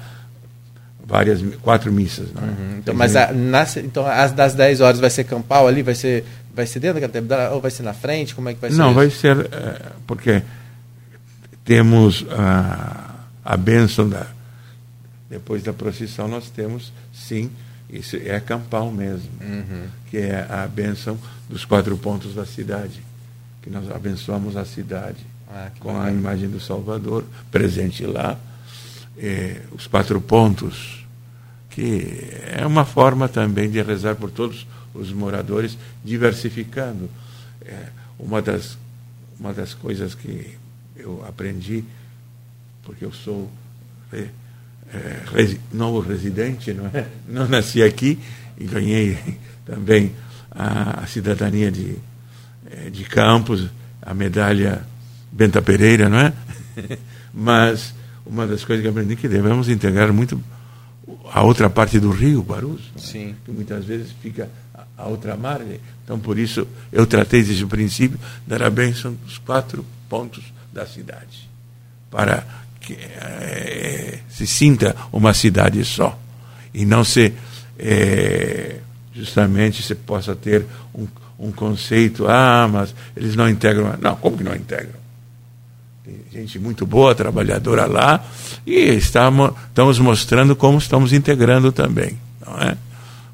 várias, 1.07 1.40
quatro 1.62 1.92
missas. 1.92 2.29
Não 2.35 2.42
é? 2.42 2.79
Então, 2.79 2.94
mas 2.94 3.14
a, 3.16 3.33
na, 3.33 3.64
então, 3.77 4.07
as 4.07 4.33
das 4.33 4.55
10 4.55 4.81
horas 4.81 4.98
vai 4.98 5.11
ser 5.11 5.25
campal 5.25 5.68
ali? 5.68 5.83
Vai 5.83 5.94
ser, 5.94 6.25
vai 6.55 6.66
ser 6.66 6.81
dentro 6.81 7.01
da 7.01 7.07
catedral 7.07 7.55
ou 7.55 7.61
vai 7.61 7.70
ser 7.70 7.83
na 7.83 7.92
frente? 7.92 8.35
Como 8.35 8.48
é 8.48 8.55
que 8.55 8.61
vai 8.61 8.70
ser? 8.70 8.77
Não, 8.79 8.88
isso? 8.88 8.94
vai 8.96 9.11
ser. 9.11 9.37
eh, 9.53 9.83
porque 10.07 10.42
temos 11.64 12.25
a, 12.31 13.01
a 13.44 13.57
bênção 13.57 14.09
da. 14.09 14.26
Depois 15.28 15.62
da 15.62 15.72
procissão, 15.72 16.28
nós 16.28 16.50
temos, 16.50 16.92
sim, 17.12 17.50
isso 17.88 18.16
é 18.16 18.38
campal 18.38 18.90
mesmo, 18.90 19.31
Uhum. 19.40 19.87
que 20.11 20.18
é 20.18 20.46
a 20.48 20.66
bênção 20.68 21.18
dos 21.48 21.64
quatro 21.64 21.96
pontos 21.96 22.35
da 22.35 22.44
cidade, 22.44 23.02
que 23.62 23.70
nós 23.70 23.90
abençoamos 23.90 24.57
a 24.57 24.64
cidade 24.64 25.24
Ah, 25.48 25.70
com 25.81 25.90
a 25.90 25.94
bacana. 26.05 26.12
imagem 26.12 26.48
do 26.50 26.61
Salvador 26.61 27.24
presente 27.50 28.05
lá, 28.05 28.38
eh, 29.18 29.62
os 29.72 29.87
quatro 29.87 30.20
pontos, 30.20 31.07
que 31.70 32.28
é 32.55 32.66
uma 32.66 32.85
forma 32.85 33.26
também 33.28 33.70
de 33.70 33.81
rezar 33.83 34.14
por 34.16 34.31
todos 34.31 34.66
os 34.94 35.11
moradores, 35.12 35.76
diversificando. 36.05 37.09
É, 37.64 37.87
uma, 38.18 38.42
das, 38.42 38.76
uma 39.40 39.52
das 39.55 39.72
coisas 39.72 40.14
que 40.14 40.59
eu 40.96 41.24
aprendi, 41.26 41.85
porque 42.85 43.05
eu 43.05 43.12
sou 43.12 43.51
eh, 44.12 44.29
resi- 45.35 45.61
novo 45.73 46.01
residente, 46.01 46.73
não 46.73 46.87
é? 46.87 47.07
Não 47.29 47.49
nasci 47.49 47.83
aqui 47.83 48.18
e 48.59 48.64
ganhei 48.64 49.18
também 49.64 50.12
a, 50.51 51.03
a 51.03 51.07
cidadania 51.07 51.71
de, 51.71 51.97
eh, 52.71 52.90
de 52.90 53.05
Campos, 53.05 53.68
a 54.01 54.12
medalha 54.14 54.85
Benta 55.31 55.62
Pereira, 55.62 56.09
não 56.09 56.18
é? 56.18 56.33
Mas 57.33 57.95
uma 58.27 58.47
das 58.47 58.64
coisas 58.64 58.83
que 58.83 58.88
aprendi 58.88 59.14
é 59.14 59.16
que 59.16 59.29
devemos 59.29 59.68
integrar 59.68 60.12
muito 60.12 60.42
a 61.33 61.42
outra 61.42 61.71
parte 61.71 61.99
do 61.99 62.11
rio, 62.11 62.42
Guarus, 62.42 62.83
não 62.95 63.03
é? 63.03 63.07
Que 63.45 63.51
muitas 63.51 63.85
vezes 63.85 64.12
fica 64.23 64.51
a- 64.75 64.85
a 64.99 65.07
outra 65.07 65.37
margem. 65.37 65.81
Então, 66.05 66.18
por 66.18 66.38
isso, 66.38 66.66
eu 66.92 67.07
tratei 67.07 67.42
desde 67.42 67.64
o 67.64 67.68
princípio 67.68 68.18
dar 68.47 68.62
a 68.62 68.68
bênção 68.71 69.14
dos 69.25 69.38
quatro 69.38 69.85
pontos 70.09 70.45
da 70.73 70.85
cidade, 70.87 71.49
para 72.11 72.45
que 72.92 72.98
eh, 73.00 74.18
se 74.28 74.46
sinta 74.46 74.94
uma 75.12 75.33
cidade 75.35 75.85
só 75.85 76.18
e 76.74 76.85
não 76.85 77.05
se 77.05 77.33
eh, 77.78 78.76
justamente 79.14 79.83
se 79.83 79.94
possa 79.94 80.35
ter 80.35 80.64
um, 80.94 81.07
um 81.38 81.52
conceito, 81.52 82.26
ah, 82.28 82.68
mas 82.70 82.94
eles 83.16 83.37
não 83.37 83.48
integram. 83.48 83.94
Não, 84.00 84.16
como 84.16 84.37
que 84.37 84.44
não 84.44 84.55
integram? 84.55 85.02
Tem 86.05 86.16
gente 86.33 86.59
muito 86.59 86.85
boa, 86.85 87.14
trabalhadora 87.14 87.87
lá, 87.87 88.24
e 88.66 88.74
estamos, 88.74 89.52
estamos 89.68 89.98
mostrando 89.98 90.57
como 90.57 90.78
estamos 90.78 91.12
integrando 91.12 91.70
também, 91.70 92.18
não 92.44 92.55
é? 92.61 92.76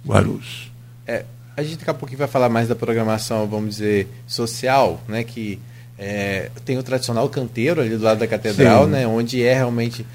Guarulhos. 0.06 0.70
É, 1.06 1.24
a 1.56 1.62
gente 1.62 1.78
daqui 1.78 1.90
a 1.90 1.94
pouquinho 1.94 2.18
vai 2.18 2.28
falar 2.28 2.48
mais 2.48 2.68
da 2.68 2.74
programação, 2.74 3.46
vamos 3.46 3.76
dizer, 3.76 4.08
social, 4.26 5.02
né? 5.08 5.24
Que 5.24 5.58
é, 5.98 6.50
tem 6.64 6.78
o 6.78 6.82
tradicional 6.82 7.28
canteiro 7.28 7.80
ali 7.80 7.96
do 7.96 8.02
lado 8.04 8.18
da 8.20 8.26
catedral, 8.26 8.84
Sim. 8.84 8.90
né? 8.92 9.06
Onde 9.06 9.42
é 9.42 9.54
realmente 9.54 10.06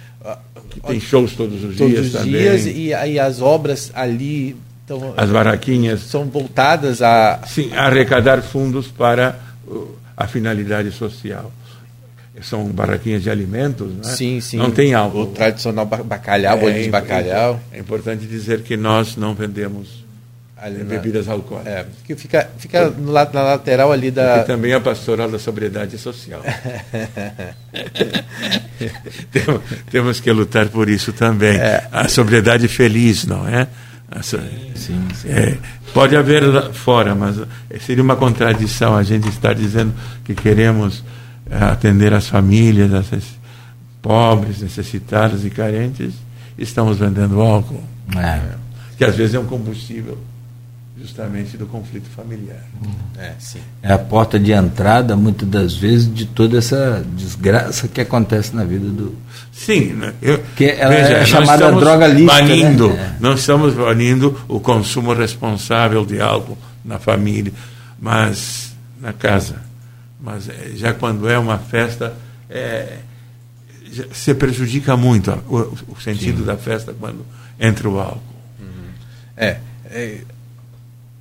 Que 0.70 0.80
tem 0.80 1.00
shows 1.00 1.34
todos 1.34 1.64
os 1.64 1.76
todos 1.78 1.94
dias 1.94 2.06
os 2.08 2.12
também. 2.14 2.32
dias 2.32 2.66
e 2.66 2.94
aí 2.94 3.20
as 3.20 3.42
obras 3.42 3.92
ali 3.94 4.56
tão, 4.88 5.14
As 5.18 5.30
baraquinhas. 5.30 6.00
são 6.02 6.26
voltadas 6.26 7.02
a 7.02 7.42
Sim, 7.48 7.72
arrecadar 7.74 8.42
fundos 8.42 8.88
para 8.88 9.38
a 10.16 10.28
finalidade 10.28 10.92
social. 10.92 11.52
São 12.42 12.66
barraquinhas 12.66 13.22
de 13.22 13.30
alimentos, 13.30 13.88
né? 13.94 14.04
Sim, 14.04 14.42
sim. 14.42 14.58
Não 14.58 14.72
tem 14.72 14.94
álcool. 14.94 15.22
O 15.22 15.28
tradicional 15.28 15.86
bacalhau, 15.86 16.58
bolinho 16.58 16.84
de 16.84 16.90
bacalhau. 16.90 17.60
É 17.72 17.80
importante 17.80 18.26
dizer 18.26 18.62
que 18.64 18.76
nós 18.76 19.16
não 19.16 19.36
vendemos 19.36 20.03
ali 20.64 20.84
bebidas 20.84 21.28
na, 21.28 21.34
alcoólicas. 21.34 21.74
É, 21.74 21.86
que 22.06 22.16
fica, 22.16 22.50
fica 22.58 22.90
no, 22.90 23.12
na 23.12 23.44
lateral 23.44 23.92
ali 23.92 24.10
da. 24.10 24.36
Porque 24.36 24.54
também 24.54 24.74
a 24.74 24.80
pastoral 24.80 25.30
da 25.30 25.38
sobriedade 25.38 25.98
social. 25.98 26.42
temos, 29.32 29.62
temos 29.92 30.20
que 30.22 30.32
lutar 30.32 30.70
por 30.70 30.88
isso 30.90 31.12
também. 31.12 31.58
É. 31.58 31.86
A 31.92 32.08
sobriedade 32.08 32.70
feliz, 32.70 33.26
não 33.26 33.46
é? 33.48 33.68
Sim, 34.22 34.72
sim, 34.76 35.08
sim. 35.16 35.30
É, 35.30 35.58
pode 35.94 36.16
haver 36.16 36.72
fora, 36.72 37.14
mas 37.16 37.36
seria 37.82 38.04
uma 38.04 38.16
contradição 38.16 38.96
a 38.96 39.04
gente 39.04 39.28
estar 39.28 39.54
dizendo 39.54 39.94
que 40.24 40.36
queremos 40.36 41.04
é, 41.50 41.58
atender 41.58 42.14
as 42.14 42.28
famílias, 42.28 42.94
as 42.94 43.08
pobres, 44.02 44.62
necessitadas 44.62 45.44
e 45.44 45.50
carentes, 45.50 46.14
estamos 46.58 47.00
vendendo 47.00 47.42
álcool. 47.42 47.84
É. 48.16 48.40
Que 48.98 49.04
às 49.04 49.16
vezes 49.16 49.34
é 49.34 49.40
um 49.40 49.46
combustível 49.46 50.18
justamente 51.04 51.58
do 51.58 51.66
conflito 51.66 52.10
familiar. 52.10 52.64
É, 53.18 53.34
é, 53.84 53.94
a 53.94 53.98
porta 53.98 54.40
de 54.40 54.54
entrada, 54.54 55.18
muitas 55.18 55.48
das 55.50 55.76
vezes, 55.76 56.12
de 56.12 56.26
toda 56.26 56.58
essa 56.58 57.06
desgraça 57.14 57.90
que 57.90 58.00
acontece 58.00 58.56
na 58.56 58.64
vida 58.64 58.88
do. 58.88 59.14
Sim, 59.52 59.94
né? 59.94 60.14
eu, 60.22 60.42
que 60.56 60.64
ela 60.64 60.96
veja, 60.96 61.14
é 61.16 61.26
chamada 61.26 61.70
droga 61.74 62.08
lícita. 62.08 62.42
Né? 62.42 62.48
Banindo, 62.48 62.88
né? 62.88 63.18
Não 63.20 63.34
estamos 63.34 63.74
banindo 63.74 64.42
o 64.48 64.62
consumo 64.62 65.12
responsável 65.12 66.06
de 66.06 66.22
álcool 66.22 66.58
na 66.86 66.98
família, 66.98 67.52
mas 68.00 68.74
na 69.02 69.12
casa. 69.12 69.58
Mas 70.22 70.48
é, 70.48 70.72
já 70.74 70.94
quando 70.94 71.28
é 71.28 71.38
uma 71.38 71.58
festa, 71.58 72.16
é, 72.50 73.00
se 74.14 74.34
prejudica 74.34 74.96
muito 74.96 75.32
o, 75.50 75.78
o 75.90 76.02
sentido 76.02 76.40
Sim. 76.40 76.46
da 76.46 76.56
festa 76.56 76.96
quando 76.98 77.26
entra 77.60 77.90
o 77.90 78.00
álcool. 78.00 78.22
Uhum. 78.62 78.88
É, 79.36 79.58
é 79.92 80.22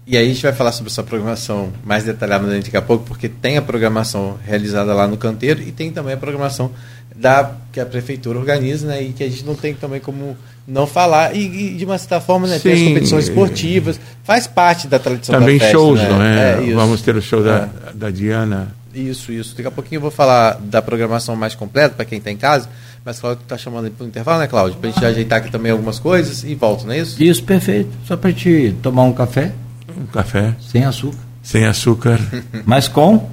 e 0.06 0.16
aí 0.16 0.24
a 0.24 0.28
gente 0.28 0.42
vai 0.42 0.52
falar 0.52 0.72
sobre 0.72 0.90
essa 0.90 1.02
programação 1.02 1.72
mais 1.84 2.04
detalhadamente 2.04 2.64
daqui 2.64 2.76
a 2.76 2.82
pouco, 2.82 3.04
porque 3.04 3.28
tem 3.28 3.56
a 3.56 3.62
programação 3.62 4.36
realizada 4.44 4.92
lá 4.92 5.06
no 5.06 5.16
canteiro 5.16 5.62
e 5.62 5.70
tem 5.70 5.92
também 5.92 6.14
a 6.14 6.16
programação 6.16 6.70
da 7.14 7.52
que 7.72 7.78
a 7.78 7.86
prefeitura 7.86 8.38
organiza, 8.38 8.86
né, 8.86 9.02
e 9.02 9.12
que 9.12 9.22
a 9.22 9.28
gente 9.28 9.44
não 9.44 9.54
tem 9.54 9.74
também 9.74 10.00
como 10.00 10.36
não 10.66 10.86
falar 10.86 11.34
e, 11.36 11.72
e 11.72 11.74
de 11.76 11.84
uma 11.84 11.98
certa 11.98 12.20
forma, 12.20 12.46
né, 12.46 12.58
tem 12.58 12.72
as 12.72 12.80
competições 12.80 13.28
esportivas, 13.28 14.00
faz 14.24 14.46
parte 14.46 14.88
da 14.88 14.98
tradição 14.98 15.38
também 15.38 15.58
da 15.58 15.64
festa, 15.64 15.78
shows, 15.78 16.00
né? 16.00 16.08
não 16.08 16.22
é? 16.22 16.70
é 16.70 16.74
Vamos 16.74 17.02
ter 17.02 17.14
o 17.14 17.22
show 17.22 17.40
é. 17.40 17.44
da, 17.44 17.68
da 17.94 18.10
Diana. 18.10 18.74
Isso, 18.94 19.32
isso. 19.32 19.56
Daqui 19.56 19.68
a 19.68 19.70
pouquinho 19.70 19.98
eu 19.98 20.02
vou 20.02 20.10
falar 20.10 20.58
da 20.60 20.82
programação 20.82 21.34
mais 21.34 21.54
completa 21.54 21.94
para 21.94 22.04
quem 22.04 22.18
está 22.18 22.30
em 22.30 22.36
casa. 22.36 22.68
Mas 23.04 23.18
Cláudio 23.18 23.42
está 23.42 23.58
chamando 23.58 23.90
para 23.90 24.04
o 24.04 24.06
intervalo, 24.06 24.40
né, 24.40 24.46
Cláudio? 24.46 24.78
Para 24.78 24.90
a 24.90 24.92
gente 24.92 25.04
ajeitar 25.04 25.38
aqui 25.38 25.50
também 25.50 25.72
algumas 25.72 25.98
coisas 25.98 26.44
e 26.44 26.54
volta, 26.54 26.84
não 26.84 26.92
é 26.92 26.98
isso? 26.98 27.20
Isso, 27.20 27.42
perfeito. 27.42 27.90
Só 28.06 28.16
para 28.16 28.32
te 28.32 28.76
tomar 28.82 29.02
um 29.04 29.12
café. 29.12 29.52
Um 29.96 30.06
café. 30.06 30.54
Sem 30.60 30.84
açúcar. 30.84 31.18
Sem 31.42 31.64
açúcar. 31.64 32.20
Mas 32.64 32.88
com? 32.88 33.28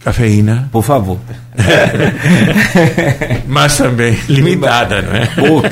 Cafeína. 0.00 0.68
Por 0.70 0.82
favor. 0.82 1.18
Mas 3.46 3.76
também 3.76 4.18
limitada, 4.28 5.00
não 5.00 5.14
é? 5.14 5.26
Pouca. 5.26 5.70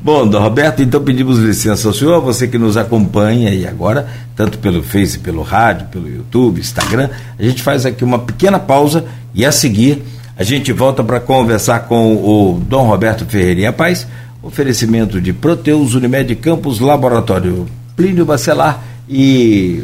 Bom, 0.00 0.26
Dom 0.28 0.40
Roberto, 0.40 0.82
então 0.82 1.02
pedimos 1.02 1.38
licença 1.38 1.88
ao 1.88 1.94
senhor, 1.94 2.20
você 2.20 2.46
que 2.46 2.58
nos 2.58 2.76
acompanha 2.76 3.50
aí 3.50 3.66
agora, 3.66 4.06
tanto 4.36 4.58
pelo 4.58 4.82
Face, 4.82 5.18
pelo 5.18 5.42
rádio, 5.42 5.86
pelo 5.88 6.08
YouTube, 6.08 6.60
Instagram. 6.60 7.08
A 7.38 7.42
gente 7.42 7.62
faz 7.62 7.84
aqui 7.86 8.04
uma 8.04 8.18
pequena 8.18 8.58
pausa 8.58 9.04
e 9.34 9.44
a 9.44 9.52
seguir 9.52 10.02
a 10.38 10.44
gente 10.44 10.72
volta 10.72 11.02
para 11.02 11.18
conversar 11.18 11.80
com 11.80 12.14
o 12.14 12.60
Dom 12.60 12.86
Roberto 12.86 13.26
Ferreirinha 13.26 13.72
Paz 13.72 14.06
Oferecimento 14.42 15.20
de 15.20 15.32
Proteus 15.32 15.94
Unimed 15.94 16.34
Campos 16.36 16.78
Laboratório 16.80 17.66
Plínio 17.96 18.24
Bacelar 18.24 18.82
e 19.08 19.82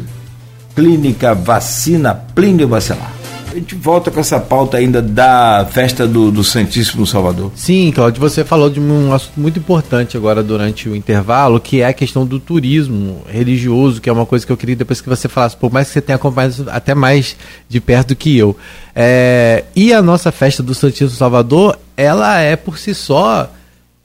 Clínica 0.73 1.33
Vacina 1.33 2.13
Plínio 2.13 2.67
Bacelar. 2.67 3.11
A 3.55 3.57
gente 3.57 3.73
volta 3.73 4.11
com 4.11 4.19
essa 4.19 4.37
pauta 4.37 4.75
ainda 4.75 5.01
da 5.01 5.65
festa 5.71 6.05
do, 6.05 6.29
do 6.29 6.43
Santíssimo 6.43 7.07
Salvador. 7.07 7.53
Sim, 7.55 7.89
Claudio, 7.95 8.19
você 8.19 8.43
falou 8.43 8.69
de 8.69 8.81
um 8.81 9.13
assunto 9.13 9.39
muito 9.39 9.59
importante 9.59 10.17
agora 10.17 10.43
durante 10.43 10.89
o 10.89 10.95
intervalo, 10.95 11.57
que 11.57 11.79
é 11.79 11.87
a 11.87 11.93
questão 11.93 12.25
do 12.25 12.37
turismo 12.37 13.23
religioso, 13.29 14.01
que 14.01 14.09
é 14.09 14.11
uma 14.11 14.25
coisa 14.25 14.45
que 14.45 14.51
eu 14.51 14.57
queria 14.57 14.75
depois 14.75 14.99
que 14.99 15.07
você 15.07 15.29
falasse, 15.29 15.55
por 15.55 15.71
mais 15.71 15.87
que 15.87 15.93
você 15.93 16.01
tenha 16.01 16.17
acompanhado 16.17 16.65
até 16.69 16.93
mais 16.93 17.37
de 17.69 17.79
perto 17.79 18.09
do 18.09 18.15
que 18.17 18.37
eu. 18.37 18.57
É, 18.93 19.63
e 19.73 19.93
a 19.93 20.01
nossa 20.01 20.33
festa 20.33 20.61
do 20.61 20.75
Santíssimo 20.75 21.11
Salvador, 21.11 21.79
ela 21.95 22.37
é 22.39 22.57
por 22.57 22.77
si 22.77 22.93
só 22.93 23.49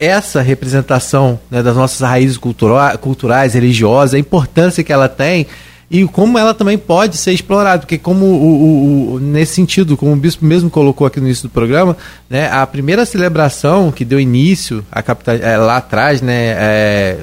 essa 0.00 0.40
representação 0.40 1.38
né, 1.50 1.62
das 1.62 1.76
nossas 1.76 2.00
raízes 2.00 2.38
cultura 2.38 2.96
culturais, 2.96 3.52
religiosas, 3.52 4.14
a 4.14 4.18
importância 4.18 4.82
que 4.82 4.92
ela 4.92 5.08
tem 5.08 5.46
e 5.90 6.04
como 6.06 6.38
ela 6.38 6.54
também 6.54 6.78
pode 6.78 7.16
ser 7.16 7.32
explorada, 7.32 7.80
porque 7.80 7.98
como 7.98 8.24
o, 8.24 8.46
o, 8.46 9.12
o, 9.14 9.20
nesse 9.20 9.54
sentido, 9.54 9.96
como 9.96 10.12
o 10.12 10.16
bispo 10.16 10.44
mesmo 10.44 10.70
colocou 10.70 11.06
aqui 11.06 11.20
no 11.20 11.26
início 11.26 11.48
do 11.48 11.52
programa, 11.52 11.96
né, 12.30 12.48
a 12.50 12.64
primeira 12.66 13.04
celebração 13.04 13.90
que 13.90 14.04
deu 14.04 14.20
início 14.20 14.86
a 14.90 15.02
capital, 15.02 15.34
é, 15.34 15.56
lá 15.58 15.78
atrás, 15.78 16.22
né, 16.22 16.54
é, 16.56 17.18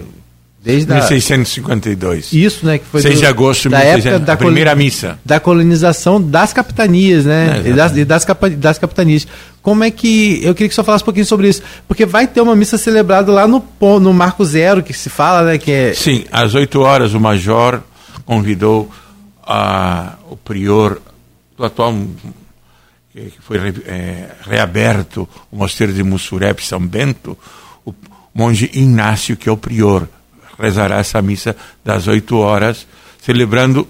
Desde 0.68 0.92
1652. 0.92 2.34
Isso, 2.34 2.66
né? 2.66 2.78
Que 2.78 2.84
foi 2.84 3.02
6 3.02 3.16
do, 3.16 3.20
de 3.22 3.26
agosto 3.26 3.70
da 3.70 3.80
época 3.80 4.20
da 4.20 4.36
primeira 4.36 4.76
missa. 4.76 5.18
Da 5.24 5.40
colonização 5.40 6.22
das 6.22 6.52
capitanias, 6.52 7.24
né? 7.24 7.62
É, 7.64 7.70
e 7.70 7.74
das, 7.74 7.96
e 7.96 8.04
das, 8.04 8.26
das, 8.58 8.78
capitanias. 8.78 9.26
Como 9.62 9.82
é 9.86 9.90
que. 9.90 10.42
Eu 10.44 10.54
queria 10.54 10.68
que 10.68 10.76
você 10.76 10.84
falasse 10.84 11.04
um 11.04 11.06
pouquinho 11.06 11.26
sobre 11.26 11.48
isso. 11.48 11.64
Porque 11.88 12.06
vai 12.06 12.28
ter 12.28 12.42
uma 12.42 12.54
missa 12.54 12.78
celebrada 12.78 13.32
lá 13.32 13.48
no, 13.48 13.64
no 14.02 14.14
Marco 14.14 14.44
Zero, 14.44 14.84
que 14.84 14.92
se 14.92 15.10
fala, 15.10 15.44
né? 15.44 15.58
Que 15.58 15.72
é... 15.72 15.94
Sim, 15.94 16.26
às 16.34 16.54
8 16.54 16.82
horas 16.82 17.14
o 17.14 17.20
Major 17.20 17.82
convidou 18.26 18.92
a, 19.42 20.16
o 20.30 20.36
prior 20.36 21.00
do 21.58 21.64
atual. 21.64 21.96
que 23.14 23.32
foi 23.40 23.58
é, 23.86 24.32
reaberto 24.42 25.30
o 25.50 25.56
mosteiro 25.56 25.94
de 25.94 26.04
Mussurep, 26.04 26.62
São 26.62 26.86
Bento, 26.86 27.38
o 27.86 27.94
monge 28.36 28.70
Inácio, 28.74 29.38
que 29.38 29.48
é 29.48 29.52
o 29.52 29.56
prior 29.56 30.10
rezará 30.60 30.98
essa 30.98 31.22
missa 31.22 31.56
das 31.84 32.08
8 32.08 32.38
horas, 32.38 32.88
celebrando 33.22 33.88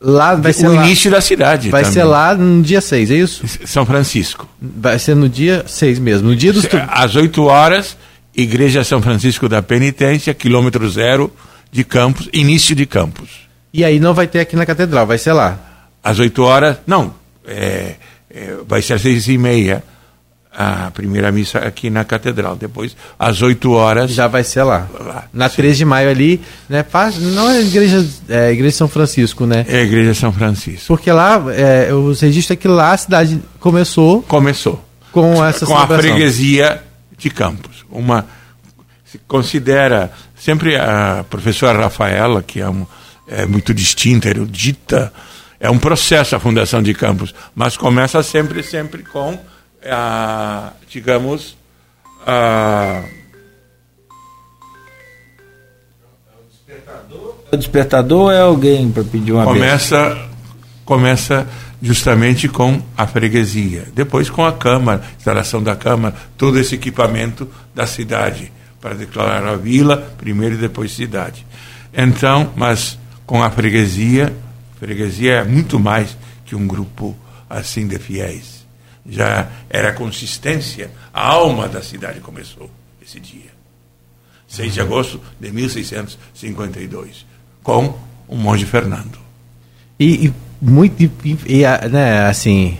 lá 0.00 0.34
vai 0.34 0.52
ser 0.52 0.68
o 0.68 0.74
lá. 0.74 0.84
início 0.84 1.10
da 1.10 1.20
cidade. 1.20 1.70
Vai 1.70 1.82
também. 1.82 1.94
ser 1.94 2.04
lá 2.04 2.34
no 2.34 2.62
dia 2.62 2.80
6, 2.80 3.10
é 3.10 3.14
isso? 3.14 3.44
São 3.66 3.86
Francisco. 3.86 4.48
Vai 4.60 4.98
ser 4.98 5.14
no 5.16 5.28
dia 5.28 5.64
6 5.66 5.98
mesmo, 5.98 6.28
no 6.28 6.36
dia 6.36 6.52
dos 6.52 6.66
Às 6.88 7.16
8 7.16 7.42
horas, 7.44 7.96
Igreja 8.36 8.84
São 8.84 9.00
Francisco 9.00 9.48
da 9.48 9.62
Penitência, 9.62 10.34
quilômetro 10.34 10.88
zero 10.90 11.32
de 11.70 11.84
Campos, 11.84 12.28
início 12.32 12.74
de 12.74 12.86
Campos. 12.86 13.46
E 13.72 13.84
aí 13.84 13.98
não 13.98 14.14
vai 14.14 14.26
ter 14.26 14.40
aqui 14.40 14.56
na 14.56 14.64
catedral, 14.64 15.06
vai 15.06 15.18
ser 15.18 15.32
lá. 15.32 15.58
Às 16.02 16.18
8 16.18 16.42
horas, 16.42 16.76
não, 16.86 17.14
é, 17.46 17.94
é, 18.30 18.56
vai 18.66 18.80
ser 18.82 18.94
às 18.94 19.02
6 19.02 19.28
e 19.28 19.38
meia 19.38 19.82
a 20.56 20.90
primeira 20.90 21.30
missa 21.30 21.58
aqui 21.58 21.90
na 21.90 22.02
catedral. 22.04 22.56
Depois, 22.56 22.96
às 23.18 23.42
8 23.42 23.70
horas. 23.72 24.10
Já 24.10 24.26
vai 24.26 24.42
ser 24.42 24.62
lá. 24.62 24.88
lá 24.98 25.24
na 25.32 25.48
sim. 25.50 25.56
3 25.56 25.76
de 25.76 25.84
maio 25.84 26.08
ali, 26.08 26.40
né? 26.68 26.82
Faz, 26.82 27.18
não 27.18 27.50
é 27.50 27.58
a 27.58 27.60
igreja, 27.60 28.06
é 28.28 28.46
a 28.46 28.52
igreja 28.52 28.76
São 28.76 28.88
Francisco, 28.88 29.44
né? 29.44 29.66
É 29.68 29.78
a 29.78 29.82
igreja 29.82 30.14
São 30.14 30.32
Francisco. 30.32 30.86
Porque 30.88 31.12
lá, 31.12 31.42
é, 31.54 31.92
os 31.92 32.20
registros 32.20 32.56
é 32.56 32.56
que 32.56 32.66
lá 32.66 32.92
a 32.92 32.96
cidade 32.96 33.40
começou. 33.60 34.22
Começou. 34.22 34.82
Com 35.12 35.44
essa 35.44 35.66
Com 35.66 35.76
a 35.76 35.86
freguesia 35.86 36.82
de 37.18 37.28
Campos. 37.28 37.84
Uma. 37.90 38.26
Se 39.04 39.18
considera. 39.26 40.10
Sempre 40.34 40.76
a 40.76 41.24
professora 41.28 41.78
Rafaela, 41.80 42.42
que 42.42 42.60
é, 42.60 42.68
um, 42.68 42.86
é 43.26 43.46
muito 43.46 43.74
distinta, 43.74 44.28
erudita, 44.28 45.12
é 45.58 45.68
um 45.68 45.78
processo 45.78 46.36
a 46.36 46.40
fundação 46.40 46.82
de 46.82 46.94
Campos, 46.94 47.34
mas 47.54 47.76
começa 47.76 48.22
sempre, 48.22 48.62
sempre 48.62 49.02
com 49.02 49.36
a, 49.90 50.72
digamos, 50.88 51.56
a, 52.26 53.02
o 57.52 57.56
despertador 57.56 58.32
é 58.32 58.40
alguém 58.40 58.90
para 58.90 59.04
pedir 59.04 59.32
uma 59.32 59.44
começa 59.44 60.28
começa 60.84 61.46
justamente 61.82 62.48
com 62.48 62.80
a 62.96 63.06
freguesia. 63.06 63.86
Depois 63.94 64.30
com 64.30 64.44
a 64.44 64.52
câmara 64.52 65.02
instalação 65.16 65.62
da 65.62 65.76
câmara 65.76 66.14
todo 66.36 66.58
esse 66.58 66.74
equipamento 66.74 67.48
da 67.74 67.86
cidade 67.86 68.52
para 68.80 68.94
declarar 68.94 69.46
a 69.46 69.56
vila 69.56 69.96
primeiro 70.18 70.54
e 70.54 70.58
depois 70.58 70.92
cidade. 70.92 71.46
Então 71.92 72.52
mas 72.56 72.98
com 73.26 73.42
a 73.42 73.50
freguesia 73.50 74.32
freguesia 74.78 75.34
é 75.34 75.44
muito 75.44 75.78
mais 75.78 76.16
que 76.44 76.54
um 76.54 76.66
grupo 76.66 77.16
assim 77.48 77.86
de 77.86 77.98
fiéis 77.98 78.55
já 79.08 79.48
era 79.68 79.92
consistência, 79.92 80.90
a 81.12 81.28
alma 81.28 81.68
da 81.68 81.82
cidade 81.82 82.20
começou 82.20 82.70
esse 83.02 83.20
dia. 83.20 83.56
6 84.48 84.74
de 84.74 84.80
agosto 84.80 85.20
de 85.40 85.50
1652, 85.50 87.26
com 87.62 87.94
o 88.28 88.36
monge 88.36 88.64
Fernando. 88.64 89.18
E, 89.98 90.26
e 90.26 90.34
muito, 90.60 91.02
e, 91.46 91.62
né, 91.90 92.26
assim, 92.26 92.78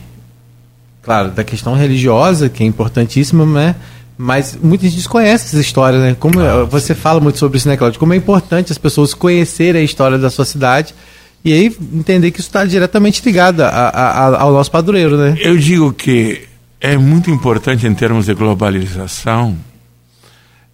claro, 1.02 1.30
da 1.30 1.44
questão 1.44 1.74
religiosa, 1.74 2.48
que 2.48 2.62
é 2.62 2.66
importantíssima, 2.66 3.44
né? 3.44 3.76
Mas 4.18 4.56
muita 4.60 4.84
gente 4.84 4.96
desconhece 4.96 5.46
essa 5.46 5.60
história, 5.60 5.98
né? 5.98 6.16
Como 6.18 6.40
ah, 6.40 6.64
você 6.64 6.94
sim. 6.94 7.00
fala 7.00 7.20
muito 7.20 7.38
sobre 7.38 7.58
isso, 7.58 7.68
né, 7.68 7.76
Claudio? 7.76 8.00
Como 8.00 8.14
é 8.14 8.16
importante 8.16 8.72
as 8.72 8.78
pessoas 8.78 9.12
conhecerem 9.12 9.82
a 9.82 9.84
história 9.84 10.16
da 10.16 10.30
sua 10.30 10.44
cidade 10.44 10.94
e 11.44 11.52
aí 11.52 11.76
entender 11.92 12.30
que 12.30 12.40
isso 12.40 12.48
está 12.48 12.64
diretamente 12.64 13.22
ligado 13.24 13.60
a, 13.60 13.68
a, 13.68 14.42
ao 14.42 14.52
nosso 14.52 14.70
padroeiro, 14.70 15.16
né? 15.16 15.36
Eu 15.40 15.56
digo 15.56 15.92
que 15.92 16.42
é 16.80 16.96
muito 16.96 17.30
importante 17.30 17.86
em 17.86 17.94
termos 17.94 18.26
de 18.26 18.34
globalização, 18.34 19.56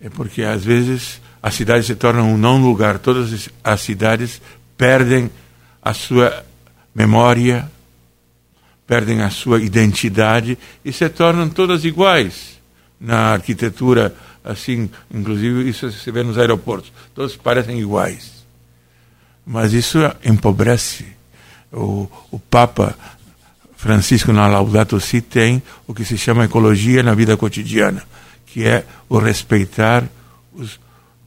é 0.00 0.08
porque 0.08 0.42
às 0.42 0.64
vezes 0.64 1.20
a 1.42 1.50
cidade 1.50 1.86
se 1.86 1.94
torna 1.94 2.22
um 2.22 2.38
não 2.38 2.62
lugar. 2.62 2.98
Todas 2.98 3.50
as 3.62 3.80
cidades 3.80 4.40
perdem 4.76 5.30
a 5.82 5.92
sua 5.92 6.44
memória, 6.94 7.70
perdem 8.86 9.22
a 9.22 9.30
sua 9.30 9.60
identidade 9.60 10.58
e 10.84 10.92
se 10.92 11.08
tornam 11.08 11.48
todas 11.48 11.84
iguais 11.84 12.60
na 13.00 13.32
arquitetura, 13.32 14.14
assim, 14.44 14.88
inclusive 15.12 15.68
isso 15.68 15.90
se 15.90 16.10
vê 16.10 16.22
nos 16.22 16.38
aeroportos, 16.38 16.92
todos 17.14 17.36
parecem 17.36 17.80
iguais. 17.80 18.41
Mas 19.46 19.72
isso 19.72 19.98
empobrece. 20.24 21.06
O, 21.72 22.08
o 22.30 22.38
Papa 22.38 22.94
Francisco 23.76 24.32
na 24.32 24.46
Laudato 24.46 25.00
Si 25.00 25.20
tem 25.20 25.62
o 25.86 25.94
que 25.94 26.04
se 26.04 26.18
chama 26.18 26.44
ecologia 26.44 27.02
na 27.02 27.14
vida 27.14 27.36
cotidiana, 27.36 28.04
que 28.46 28.64
é 28.64 28.84
o 29.08 29.18
respeitar 29.18 30.04
os, 30.52 30.78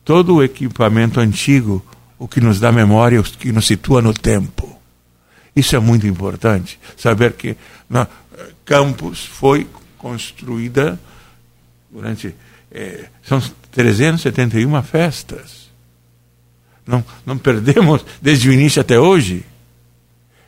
todo 0.03 0.35
o 0.35 0.43
equipamento 0.43 1.19
antigo, 1.19 1.83
o 2.17 2.27
que 2.27 2.39
nos 2.39 2.59
dá 2.59 2.71
memória, 2.71 3.19
o 3.19 3.23
que 3.23 3.51
nos 3.51 3.65
situa 3.65 4.01
no 4.01 4.13
tempo. 4.13 4.79
Isso 5.55 5.75
é 5.75 5.79
muito 5.79 6.05
importante, 6.05 6.79
saber 6.95 7.33
que 7.33 7.57
na, 7.89 8.07
Campos 8.65 9.25
foi 9.25 9.67
construída 9.97 10.99
durante 11.91 12.35
eh, 12.71 13.05
são 13.23 13.41
371 13.71 14.81
festas 14.81 15.64
não, 16.85 17.03
não 17.25 17.37
perdemos 17.37 18.05
desde 18.21 18.49
o 18.49 18.53
início 18.53 18.81
até 18.81 18.99
hoje. 18.99 19.43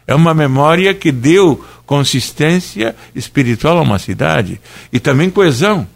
É 0.05 0.13
uma 0.15 0.33
memória 0.33 0.93
que 0.93 1.11
deu 1.11 1.63
consistência 1.85 2.95
espiritual 3.15 3.77
a 3.77 3.81
uma 3.81 3.99
cidade 3.99 4.61
e 4.91 4.99
também 4.99 5.29
coesão, 5.29 5.87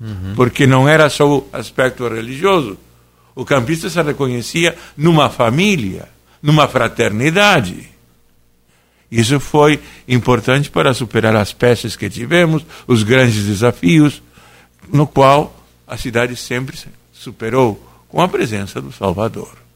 uhum. 0.00 0.34
porque 0.34 0.66
não 0.66 0.88
era 0.88 1.08
só 1.08 1.26
o 1.26 1.48
aspecto 1.52 2.06
religioso. 2.08 2.76
O 3.34 3.44
campista 3.44 3.88
se 3.88 4.02
reconhecia 4.02 4.76
numa 4.96 5.30
família, 5.30 6.08
numa 6.42 6.66
fraternidade. 6.66 7.88
Isso 9.10 9.40
foi 9.40 9.80
importante 10.06 10.68
para 10.68 10.92
superar 10.92 11.34
as 11.36 11.52
peças 11.52 11.96
que 11.96 12.10
tivemos, 12.10 12.66
os 12.86 13.02
grandes 13.02 13.46
desafios, 13.46 14.22
no 14.92 15.06
qual 15.06 15.56
a 15.86 15.96
cidade 15.96 16.36
sempre 16.36 16.76
superou 17.12 17.82
com 18.08 18.20
a 18.20 18.28
presença 18.28 18.82
do 18.82 18.92
Salvador 18.92 19.67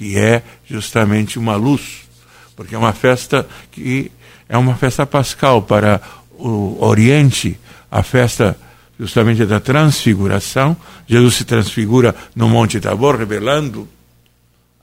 que 0.00 0.16
é 0.16 0.42
justamente 0.66 1.38
uma 1.38 1.56
luz, 1.56 2.08
porque 2.56 2.74
é 2.74 2.78
uma 2.78 2.94
festa 2.94 3.46
que 3.70 4.10
é 4.48 4.56
uma 4.56 4.74
festa 4.74 5.04
pascal 5.04 5.60
para 5.60 6.00
o 6.38 6.82
Oriente, 6.82 7.60
a 7.90 8.02
festa 8.02 8.56
justamente 8.98 9.44
da 9.44 9.60
transfiguração. 9.60 10.74
Jesus 11.06 11.34
se 11.34 11.44
transfigura 11.44 12.16
no 12.34 12.48
Monte 12.48 12.80
Tabor, 12.80 13.18
revelando 13.18 13.86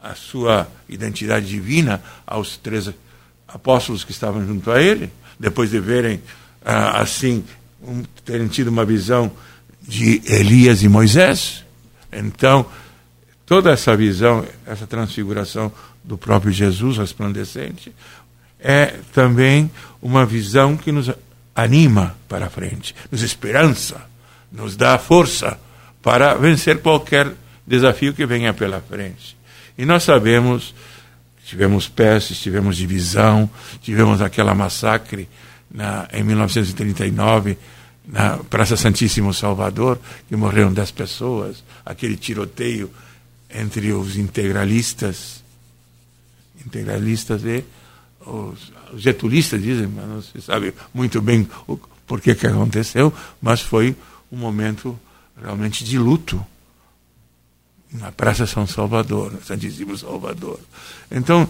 a 0.04 0.14
sua 0.14 0.68
identidade 0.88 1.48
divina 1.48 2.00
aos 2.24 2.56
três 2.56 2.92
apóstolos 3.48 4.04
que 4.04 4.12
estavam 4.12 4.46
junto 4.46 4.70
a 4.70 4.80
ele, 4.80 5.12
depois 5.40 5.72
de 5.72 5.80
verem 5.80 6.22
ah, 6.64 7.02
assim, 7.02 7.44
terem 8.24 8.48
tido 8.48 8.68
uma 8.68 8.86
visão 8.86 9.32
de 9.82 10.22
Elias 10.28 10.84
e 10.84 10.88
Moisés. 10.88 11.66
Então, 12.14 12.68
toda 13.48 13.72
essa 13.72 13.96
visão, 13.96 14.46
essa 14.66 14.86
transfiguração 14.86 15.72
do 16.04 16.18
próprio 16.18 16.52
Jesus 16.52 16.98
resplandecente, 16.98 17.92
é 18.60 18.94
também 19.14 19.72
uma 20.02 20.26
visão 20.26 20.78
que 20.78 20.92
nos 20.92 21.10
anima 21.56 22.16
para 22.28 22.50
frente, 22.50 22.94
nos 23.10 23.24
esperança, 23.24 24.06
nos 24.52 24.76
dá 24.76 25.00
força 25.00 25.58
para 26.04 26.36
vencer 26.36 26.82
qualquer 26.82 27.32
desafio 27.66 28.14
que 28.14 28.26
venha 28.26 28.54
pela 28.54 28.82
frente. 28.82 29.36
E 29.78 29.86
nós 29.86 30.04
sabemos, 30.04 30.76
tivemos 31.46 31.88
pestes, 31.88 32.40
tivemos 32.40 32.76
divisão, 32.76 33.50
tivemos 33.82 34.22
aquela 34.22 34.54
massacre 34.54 35.28
na, 35.72 36.08
em 36.12 36.24
1939 36.24 37.58
na 38.06 38.38
Praça 38.38 38.78
Santíssimo 38.78 39.34
Salvador, 39.34 40.00
que 40.30 40.36
morreram 40.36 40.72
dez 40.72 40.92
pessoas, 40.92 41.64
aquele 41.86 42.16
tiroteio 42.16 42.90
entre 43.50 43.92
os 43.94 44.18
integralistas, 44.18 45.44
integralistas 46.66 47.44
e 47.44 47.64
os, 48.26 48.72
getulistas 48.96 49.62
dizem, 49.62 49.88
mas 49.88 50.08
não 50.08 50.22
se 50.22 50.42
sabe 50.42 50.74
muito 50.94 51.22
bem 51.22 51.48
o 51.68 51.78
porquê 52.06 52.36
que 52.36 52.48
aconteceu, 52.48 53.14
mas 53.42 53.62
foi 53.62 53.96
um 54.32 54.38
momento 54.38 54.98
realmente 55.42 55.84
de 55.84 55.98
luto 55.98 56.44
na 57.92 58.12
Praça 58.12 58.46
São 58.46 58.68
Salvador, 58.68 59.32
no 59.32 59.44
Santíssimo 59.44 59.98
Salvador. 59.98 60.60
Então, 61.10 61.48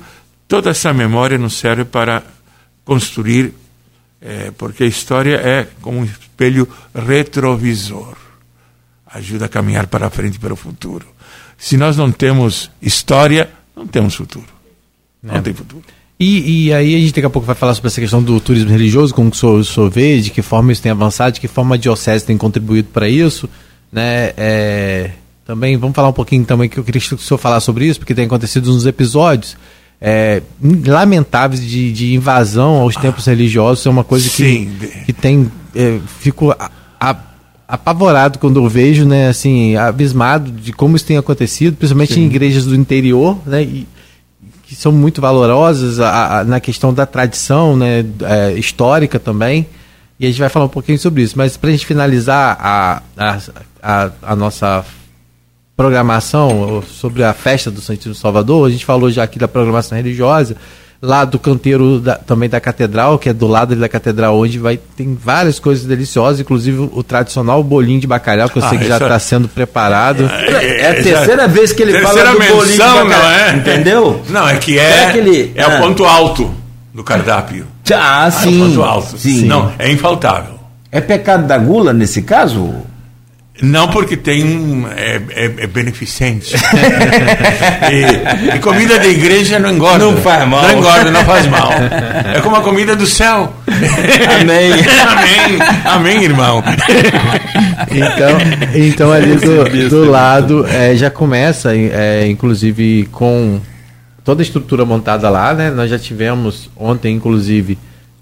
toda 0.48 0.70
essa 0.70 0.94
memória 0.94 1.38
nos 1.38 1.56
serve 1.56 1.86
para 1.86 2.24
construir, 2.86 3.54
é, 4.22 4.52
porque 4.52 4.84
a 4.84 4.88
história 4.88 5.36
é 5.36 5.68
como 5.82 6.00
um 6.00 6.06
espelho 6.06 6.68
retrovisor. 6.94 8.16
Ajuda 9.08 9.46
a 9.46 9.50
caminhar 9.50 9.88
para 9.88 10.10
frente 10.10 10.40
para 10.40 10.54
o 10.54 10.58
futuro. 10.58 11.08
Se 11.58 11.78
nós 11.78 11.98
não 11.98 12.12
temos 12.12 12.70
história, 12.82 13.50
não 13.76 13.88
temos 13.88 14.16
futuro. 14.16 14.46
Não 15.22 15.36
é. 15.36 15.42
tem 15.42 15.54
futuro. 15.54 15.84
E, 16.20 16.68
e, 16.68 16.74
aí 16.74 16.96
a 16.96 17.00
gente 17.00 17.14
daqui 17.14 17.26
a 17.26 17.30
pouco 17.30 17.46
vai 17.46 17.56
falar 17.56 17.76
sobre 17.76 17.88
essa 17.90 18.02
questão 18.02 18.24
do 18.24 18.40
turismo 18.40 18.72
religioso, 18.72 19.14
como 19.14 19.30
que 19.30 19.46
o 19.46 19.64
senhor 19.64 19.90
vê, 19.90 20.20
de 20.20 20.32
que 20.32 20.42
forma 20.42 20.72
isso 20.72 20.82
tem 20.82 20.92
avançado, 20.92 21.34
de 21.34 21.42
que 21.42 21.48
forma 21.48 21.76
a 21.76 21.78
diocese 21.78 22.26
tem 22.26 22.36
contribuído 22.38 22.90
para 22.92 23.08
isso, 23.08 23.48
né? 23.92 24.34
É, 24.36 25.12
também 25.46 25.78
vamos 25.78 25.96
falar 25.96 26.10
um 26.10 26.14
pouquinho 26.14 26.44
também 26.44 26.68
que 26.68 26.78
eu 26.80 26.84
queria 26.84 27.00
que 27.00 27.14
o 27.14 27.18
senhor 27.20 27.38
falar 27.38 27.60
sobre 27.60 27.86
isso, 27.86 28.00
porque 28.00 28.16
tem 28.16 28.26
acontecido 28.26 28.72
uns 28.74 28.88
episódios 28.88 29.56
é, 30.02 30.42
lamentáveis 30.86 31.62
de, 31.62 31.92
de, 31.92 32.14
invasão 32.14 32.76
aos 32.82 32.96
templos 32.96 33.26
religiosos, 33.26 33.86
é 33.86 33.90
uma 33.90 34.04
coisa 34.04 34.30
que, 34.30 34.66
que 35.06 35.14
tem 35.14 35.52
é, 35.76 36.00
fico 36.20 36.52
a, 36.52 36.72
a, 37.00 37.16
apavorado 37.68 38.40
quando 38.40 38.64
eu 38.64 38.70
vejo, 38.70 39.06
né, 39.06 39.28
assim, 39.28 39.76
abismado 39.76 40.50
de 40.50 40.72
como 40.72 40.96
isso 40.96 41.06
tem 41.06 41.18
acontecido, 41.18 41.76
principalmente 41.76 42.14
Sim. 42.14 42.22
em 42.22 42.26
igrejas 42.26 42.66
do 42.66 42.74
interior, 42.74 43.38
né, 43.46 43.64
e, 43.64 43.88
que 44.64 44.76
são 44.76 44.92
muito 44.92 45.20
valorosas 45.20 46.00
a, 46.00 46.40
a, 46.40 46.44
na 46.44 46.60
questão 46.60 46.94
da 46.94 47.06
tradição, 47.06 47.76
né, 47.76 48.06
é, 48.22 48.54
histórica 48.54 49.20
também. 49.20 49.68
E 50.20 50.26
a 50.26 50.30
gente 50.30 50.40
vai 50.40 50.50
falar 50.50 50.66
um 50.66 50.70
pouquinho 50.70 50.98
sobre 50.98 51.22
isso. 51.22 51.38
Mas 51.38 51.56
para 51.56 51.70
a 51.70 51.72
gente 51.72 51.86
finalizar 51.86 52.58
a, 52.60 53.02
a, 53.82 54.12
a, 54.22 54.36
nossa 54.36 54.84
programação 55.76 56.82
sobre 56.82 57.24
a 57.24 57.34
festa 57.34 57.70
do 57.70 57.80
Santíssimo 57.80 58.16
Salvador, 58.16 58.68
a 58.68 58.72
gente 58.72 58.84
falou 58.84 59.12
já 59.12 59.24
aqui 59.24 59.38
da 59.38 59.48
programação 59.48 59.96
religiosa 59.96 60.58
lá 61.02 61.26
do 61.26 61.38
canteiro 61.38 62.00
da, 62.00 62.16
também 62.16 62.50
da 62.50 62.60
catedral, 62.60 63.20
que 63.20 63.30
é 63.30 63.34
do 63.34 63.48
lado 63.48 63.76
da 63.76 63.88
catedral, 63.88 64.38
onde 64.38 64.58
vai 64.58 64.78
tem 64.78 65.16
várias 65.16 65.60
coisas 65.60 65.86
deliciosas, 65.86 66.40
inclusive 66.40 66.80
o, 66.80 66.92
o 66.94 67.04
tradicional 67.04 67.64
bolinho 67.64 68.00
de 68.00 68.08
bacalhau, 68.08 68.50
que 68.50 68.58
eu 68.58 68.62
sei 68.64 68.78
ah, 68.78 68.82
que 68.82 68.88
já 68.88 68.98
está 68.98 69.16
é... 69.16 69.20
sendo 69.20 69.48
preparado. 69.48 70.30
É, 70.48 70.82
é 70.82 70.90
a 70.92 71.04
terceira 71.04 71.48
vez 71.48 71.72
que 71.72 71.84
ele 71.84 72.00
fala 72.00 72.32
do 72.32 72.40
menção, 72.40 72.58
bolinho 72.58 72.72
de 72.74 72.78
bacalhau, 72.78 73.08
não 73.08 73.32
é? 73.32 73.56
entendeu? 73.56 74.22
Não, 74.30 74.48
é 74.48 74.58
que 74.58 74.80
é, 74.80 75.06
aquele, 75.06 75.52
é 75.56 75.64
ah. 75.64 75.78
o 75.78 75.82
ponto 75.82 76.06
alto 76.06 76.52
do 76.94 77.04
cardápio. 77.04 77.68
Ah, 77.94 78.30
sim. 78.32 78.60
É 78.60 78.64
o 78.64 78.68
ponto 78.68 78.84
alto. 78.84 79.18
Sim. 79.18 79.46
Não, 79.46 79.72
é 79.78 79.92
infaltável. 79.92 80.58
É 80.92 81.00
pecado 81.00 81.46
da 81.46 81.58
gula 81.58 81.94
nesse 81.94 82.22
caso? 82.22 82.74
Não, 83.62 83.88
porque 83.88 84.16
tem 84.16 84.86
é, 84.96 85.22
é, 85.32 85.46
é 85.46 85.68
beneficente. 85.68 86.56
e, 87.92 88.56
e, 88.56 88.60
comida 88.60 89.00
de 89.00 89.08
igreja 89.08 89.58
não 89.58 89.72
engorda. 89.72 90.06
Não 90.06 90.18
faz 90.18 90.48
mal. 90.48 90.62
Não 90.62 90.78
engorda, 90.78 91.12
não 91.12 91.26
faz 91.26 91.48
mal. 91.48 91.72
É 92.36 92.40
como 92.42 92.56
a 92.56 92.62
comida 92.62 92.96
do 92.96 93.08
céu. 93.08 93.52
Amém. 94.40 94.72
Amém. 95.08 95.60
Amém, 95.86 96.24
irmão. 96.24 96.64
Então, 97.90 98.76
então 98.76 99.12
ali 99.12 99.36
do, 99.36 99.90
do 99.90 100.10
lado 100.10 100.66
é, 100.68 100.96
já 100.96 101.10
começa, 101.10 101.76
é, 101.76 102.28
inclusive, 102.28 103.08
com 103.12 103.60
toda 104.24 104.42
a 104.42 104.44
estrutura 104.44 104.86
montada 104.86 105.30
lá, 105.30 105.54
né? 105.54 105.72
Nós 105.72 105.90
já 105.90 105.98
tivemos 105.98 106.70
ontem, 106.76 107.16
inclusive, 107.16 107.78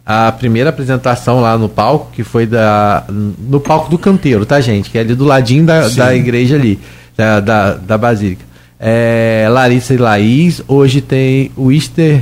a 0.06 0.32
primeira 0.32 0.70
apresentação 0.70 1.42
lá 1.42 1.58
no 1.58 1.68
palco, 1.68 2.12
que 2.12 2.24
foi 2.24 2.46
da, 2.46 3.04
no 3.10 3.60
palco 3.60 3.90
do 3.90 3.98
canteiro, 3.98 4.46
tá, 4.46 4.62
gente? 4.62 4.90
Que 4.90 5.00
é 5.00 5.02
ali 5.02 5.16
do 5.16 5.26
ladinho 5.26 5.66
da, 5.66 5.88
da 5.90 6.16
igreja 6.16 6.56
ali, 6.56 6.80
da, 7.18 7.40
da, 7.40 7.74
da 7.74 7.98
Basílica. 7.98 8.46
É, 8.80 9.48
Larissa 9.50 9.94
e 9.94 9.98
Laís, 9.98 10.62
hoje 10.68 11.02
tem 11.02 11.52
o 11.56 11.72
Easter 11.72 12.22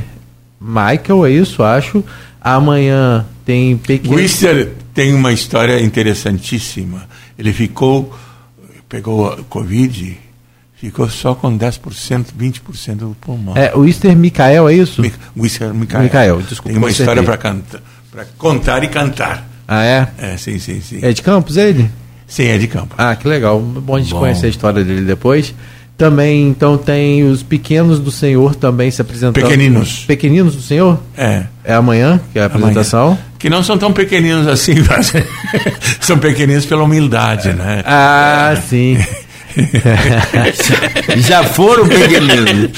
Michael, 0.61 1.25
é 1.25 1.31
isso, 1.31 1.61
acho. 1.61 2.03
Amanhã 2.39 3.25
tem 3.45 3.75
pequeno. 3.75 4.15
O 4.15 4.19
Easter 4.19 4.71
tem 4.93 5.13
uma 5.13 5.33
história 5.33 5.81
interessantíssima. 5.81 7.03
Ele 7.37 7.51
ficou, 7.51 8.13
pegou 8.87 9.27
a 9.27 9.37
Covid, 9.49 10.17
ficou 10.87 11.09
só 11.09 11.33
com 11.33 11.57
10%, 11.57 12.25
20% 12.37 12.95
do 12.95 13.15
pulmão. 13.21 13.55
É, 13.55 13.71
o 13.75 13.85
Easter 13.85 14.15
Micael, 14.15 14.67
é 14.67 14.73
isso? 14.73 15.01
Mi- 15.01 15.13
o 15.35 15.41
Michael. 15.41 15.73
Michael, 15.73 16.41
desculpa, 16.41 16.69
Tem 16.69 16.77
uma 16.77 16.89
história 16.89 17.23
para 17.23 18.25
contar 18.37 18.83
e 18.83 18.87
cantar. 18.87 19.47
Ah, 19.67 19.83
é? 19.85 20.07
É, 20.17 20.37
sim, 20.37 20.59
sim, 20.59 20.81
sim. 20.81 20.99
É 21.01 21.13
de 21.13 21.21
Campos 21.21 21.55
ele? 21.55 21.89
Sim, 22.27 22.45
é 22.47 22.57
de 22.57 22.67
campo. 22.67 22.95
Ah, 22.97 23.15
que 23.15 23.27
legal. 23.27 23.59
Bom 23.59 23.95
a 23.95 23.99
gente 23.99 24.11
Bom. 24.11 24.19
conhecer 24.19 24.47
a 24.47 24.49
história 24.49 24.83
dele 24.83 25.01
depois. 25.01 25.53
Também, 25.95 26.47
então, 26.49 26.77
tem 26.77 27.23
os 27.23 27.43
pequenos 27.43 27.99
do 27.99 28.09
Senhor 28.09 28.55
também 28.55 28.89
se 28.89 29.01
apresentando. 29.01 29.35
Pequeninos. 29.35 30.03
Pequeninos 30.07 30.55
do 30.55 30.61
Senhor? 30.61 30.99
É. 31.15 31.43
É 31.63 31.75
amanhã, 31.75 32.19
que 32.31 32.39
é 32.39 32.41
a 32.41 32.45
apresentação. 32.47 33.03
Amanhã. 33.09 33.19
Que 33.37 33.49
não 33.49 33.63
são 33.63 33.77
tão 33.77 33.93
pequeninos 33.93 34.47
assim, 34.47 34.75
mas 34.89 35.13
são 36.01 36.17
pequeninos 36.17 36.65
pela 36.65 36.83
humildade, 36.83 37.53
né? 37.53 37.83
Ah, 37.85 38.55
sim. 38.67 38.97
Já 41.17 41.43
foram 41.43 41.87
pequeninos. 41.87 42.69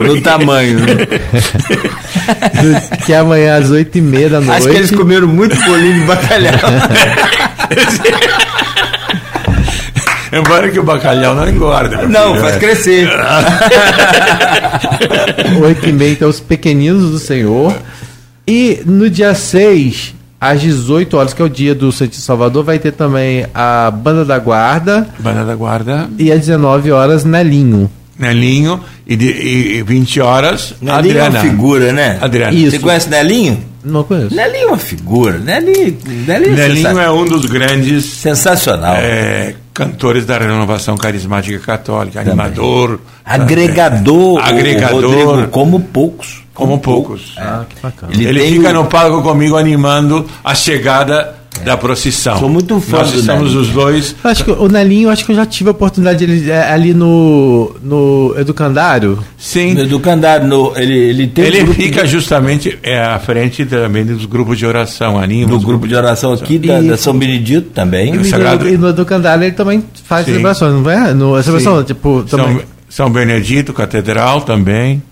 no 0.00 0.20
tamanho. 0.22 0.80
né? 0.80 0.94
Do- 0.96 2.96
que 3.04 3.12
é 3.12 3.18
amanhã 3.18 3.56
às 3.58 3.70
oito 3.70 3.96
e 3.98 4.00
meia 4.00 4.28
da 4.28 4.40
noite. 4.40 4.58
Acho 4.58 4.68
que 4.68 4.76
eles 4.76 4.90
comeram 4.90 5.28
muito 5.28 5.54
bolinho 5.64 6.00
de 6.00 6.06
bacalhau. 6.06 6.54
Embora 10.32 10.70
que 10.70 10.78
o 10.78 10.82
bacalhau 10.82 11.34
não 11.34 11.48
engorda. 11.48 12.06
Não, 12.08 12.30
filho, 12.32 12.40
faz 12.40 12.56
é. 12.56 12.58
crescer. 12.58 13.08
Oito 15.62 15.88
e 15.88 15.92
meia, 15.92 16.12
então, 16.12 16.28
os 16.28 16.40
pequeninos 16.40 17.10
do 17.10 17.18
Senhor. 17.18 17.74
E 18.46 18.82
no 18.84 19.08
dia 19.08 19.34
6, 19.34 20.14
às 20.40 20.60
18 20.60 21.16
horas, 21.16 21.32
que 21.34 21.40
é 21.42 21.44
o 21.44 21.48
dia 21.48 21.74
do 21.74 21.90
Santíssimo 21.92 22.24
Salvador, 22.26 22.62
vai 22.64 22.78
ter 22.78 22.92
também 22.92 23.46
a 23.54 23.90
Banda 23.90 24.24
da 24.24 24.38
Guarda. 24.38 25.08
Banda 25.18 25.44
da 25.44 25.54
Guarda, 25.54 26.08
E 26.18 26.30
às 26.30 26.40
19 26.40 26.90
horas, 26.92 27.24
Nelinho. 27.24 27.90
Nelinho, 28.18 28.80
e, 29.06 29.14
de, 29.14 29.26
e 29.26 29.82
20 29.82 30.20
horas, 30.20 30.74
Nelinho 30.80 30.94
é 30.94 30.98
Adriana. 31.20 31.30
uma 31.30 31.40
figura, 31.50 31.92
né? 31.92 32.18
Adriana. 32.20 32.52
Isso. 32.56 32.70
Você 32.70 32.78
conhece 32.78 33.10
Nelinho? 33.10 33.62
Não 33.84 34.02
conheço. 34.04 34.34
Nelinho 34.34 34.64
é 34.64 34.66
uma 34.68 34.78
figura. 34.78 35.38
Nelinho, 35.38 35.98
Nelinho, 36.26 36.52
é 36.54 36.68
Nelinho 36.68 36.98
é 36.98 37.10
um 37.10 37.24
dos 37.26 37.44
grandes 37.44 38.04
sensacional. 38.06 38.96
é, 38.96 39.54
cantores 39.74 40.24
da 40.24 40.38
renovação 40.38 40.96
carismática 40.96 41.58
católica, 41.58 42.20
animador, 42.20 42.98
Agregador, 43.24 44.40
Agregador. 44.42 45.04
o 45.04 45.24
Rodrigo, 45.24 45.48
como 45.50 45.80
poucos. 45.80 46.45
Como 46.56 46.78
poucos. 46.80 47.34
Ah, 47.36 47.64
que 47.68 47.80
bacana. 47.80 48.12
Ele 48.12 48.24
Ele, 48.26 48.40
tem 48.40 48.52
fica 48.54 48.72
no 48.72 48.86
palco 48.86 49.22
comigo 49.22 49.56
animando 49.56 50.26
a 50.42 50.54
chegada 50.54 51.34
da 51.64 51.74
procissão. 51.74 52.38
Sou 52.38 52.50
muito 52.50 52.78
fã 52.82 52.98
Nós 52.98 53.12
do 53.12 53.18
estamos 53.20 53.44
Nelinho. 53.44 53.60
os 53.62 53.68
dois. 53.70 54.14
Acho 54.22 54.44
que 54.44 54.50
o 54.50 54.68
Nelinho, 54.68 55.08
acho 55.08 55.24
que 55.24 55.32
eu 55.32 55.36
já 55.36 55.46
tive 55.46 55.70
a 55.70 55.72
oportunidade 55.72 56.22
ele 56.22 56.50
é, 56.50 56.70
ali 56.70 56.92
no, 56.92 57.74
no 57.82 58.34
Educandário. 58.38 59.18
Sim. 59.38 59.72
No 59.72 59.80
Educandário, 59.80 60.46
no, 60.46 60.76
ele, 60.76 60.92
ele 60.94 61.26
tem 61.28 61.44
um 61.44 61.46
Ele 61.46 61.58
grupo 61.62 61.74
fica 61.80 62.02
de- 62.02 62.08
justamente 62.10 62.78
é, 62.82 63.00
à 63.02 63.18
frente 63.18 63.64
também 63.64 64.04
dos 64.04 64.26
grupos 64.26 64.58
de 64.58 64.66
oração, 64.66 65.18
anima. 65.18 65.50
no 65.50 65.56
os 65.56 65.64
grupo 65.64 65.88
de 65.88 65.94
oração 65.94 66.34
aqui 66.34 66.58
da, 66.58 66.78
E- 66.78 66.88
da 66.88 66.96
São 66.98 67.18
Benedito 67.18 67.70
também. 67.70 68.14
E, 68.14 68.24
Sagrado- 68.26 68.64
no, 68.66 68.70
e 68.70 68.76
no 68.76 68.88
Educandário 68.90 69.42
ele 69.44 69.52
também 69.52 69.82
faz 70.04 70.26
Sim. 70.26 70.32
celebrações, 70.32 70.74
não 70.74 70.90
é? 70.90 71.14
No, 71.14 71.34
a 71.36 71.42
celebração, 71.42 71.78
Sim. 71.78 71.84
tipo, 71.84 72.22
também. 72.28 72.46
São, 72.56 73.06
São 73.06 73.10
Benedito, 73.10 73.72
Catedral 73.72 74.42
também. 74.42 75.02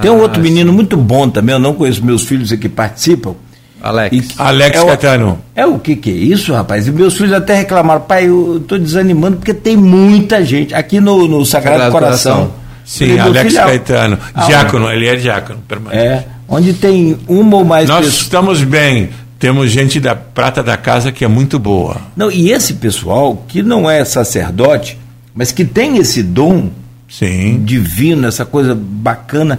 Tem 0.00 0.10
um 0.10 0.20
outro 0.20 0.40
Ah, 0.40 0.42
menino 0.42 0.72
muito 0.72 0.96
bom 0.96 1.28
também, 1.28 1.54
eu 1.54 1.58
não 1.58 1.74
conheço 1.74 2.04
meus 2.04 2.24
filhos 2.24 2.50
aqui 2.52 2.62
que 2.62 2.68
participam. 2.68 3.34
Alex. 3.82 4.16
E- 4.16 4.24
Alex 4.38 4.76
é 4.78 4.80
o- 4.82 4.86
Catano. 4.86 5.38
É 5.56 5.66
o 5.66 5.78
que 5.78 5.96
que 5.96 6.08
é 6.10 6.14
isso, 6.14 6.52
rapaz? 6.52 6.86
E 6.86 6.92
meus 6.92 7.14
filhos 7.16 7.32
até 7.32 7.54
reclamaram, 7.56 8.00
pai, 8.02 8.28
eu 8.28 8.62
tô 8.66 8.78
desanimando 8.78 9.38
porque 9.38 9.52
tem 9.52 9.76
muita 9.76 10.44
gente 10.44 10.72
aqui 10.74 11.00
no, 11.00 11.26
no 11.26 11.44
Sagrado, 11.44 11.78
Sagrado 11.78 11.92
Coração. 11.92 12.34
Coração. 12.36 12.54
Sim, 12.84 13.18
Alex 13.18 13.52
filho, 13.52 13.64
Caetano. 13.64 14.18
ah, 14.34 14.44
diácono, 14.46 14.90
ele 14.90 15.06
é 15.06 15.16
diácono 15.16 15.58
permanente. 15.66 16.02
É, 16.04 16.24
onde 16.48 16.72
tem 16.74 17.18
uma 17.28 17.56
ou 17.58 17.64
mais 17.64 17.88
Nós 17.88 18.04
pessoas. 18.04 18.22
estamos 18.22 18.62
bem. 18.62 19.10
Temos 19.38 19.70
gente 19.72 19.98
da 19.98 20.14
prata 20.14 20.62
da 20.62 20.76
casa 20.76 21.10
que 21.10 21.24
é 21.24 21.28
muito 21.28 21.58
boa. 21.58 21.96
Não, 22.16 22.30
e 22.30 22.52
esse 22.52 22.74
pessoal 22.74 23.44
que 23.48 23.60
não 23.64 23.90
é 23.90 24.04
sacerdote, 24.04 24.96
mas 25.34 25.50
que 25.50 25.64
tem 25.64 25.96
esse 25.98 26.22
dom 26.22 26.70
Sim. 27.08 27.60
divino, 27.64 28.28
essa 28.28 28.44
coisa 28.44 28.76
bacana, 28.80 29.58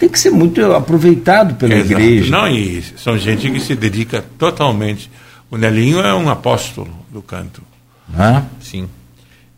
tem 0.00 0.08
que 0.08 0.18
ser 0.18 0.30
muito 0.30 0.60
aproveitado 0.72 1.54
pela 1.54 1.74
Exato. 1.74 1.92
igreja. 2.00 2.30
Não, 2.32 2.48
e 2.48 2.82
são 2.96 3.16
gente 3.18 3.48
que 3.50 3.60
se 3.60 3.76
dedica 3.76 4.24
totalmente. 4.38 5.08
O 5.50 5.56
Nelinho 5.56 6.00
é 6.00 6.14
um 6.14 6.28
apóstolo 6.28 6.88
do 7.12 7.20
canto. 7.22 7.62
Hã? 8.18 8.42
Sim. 8.60 8.88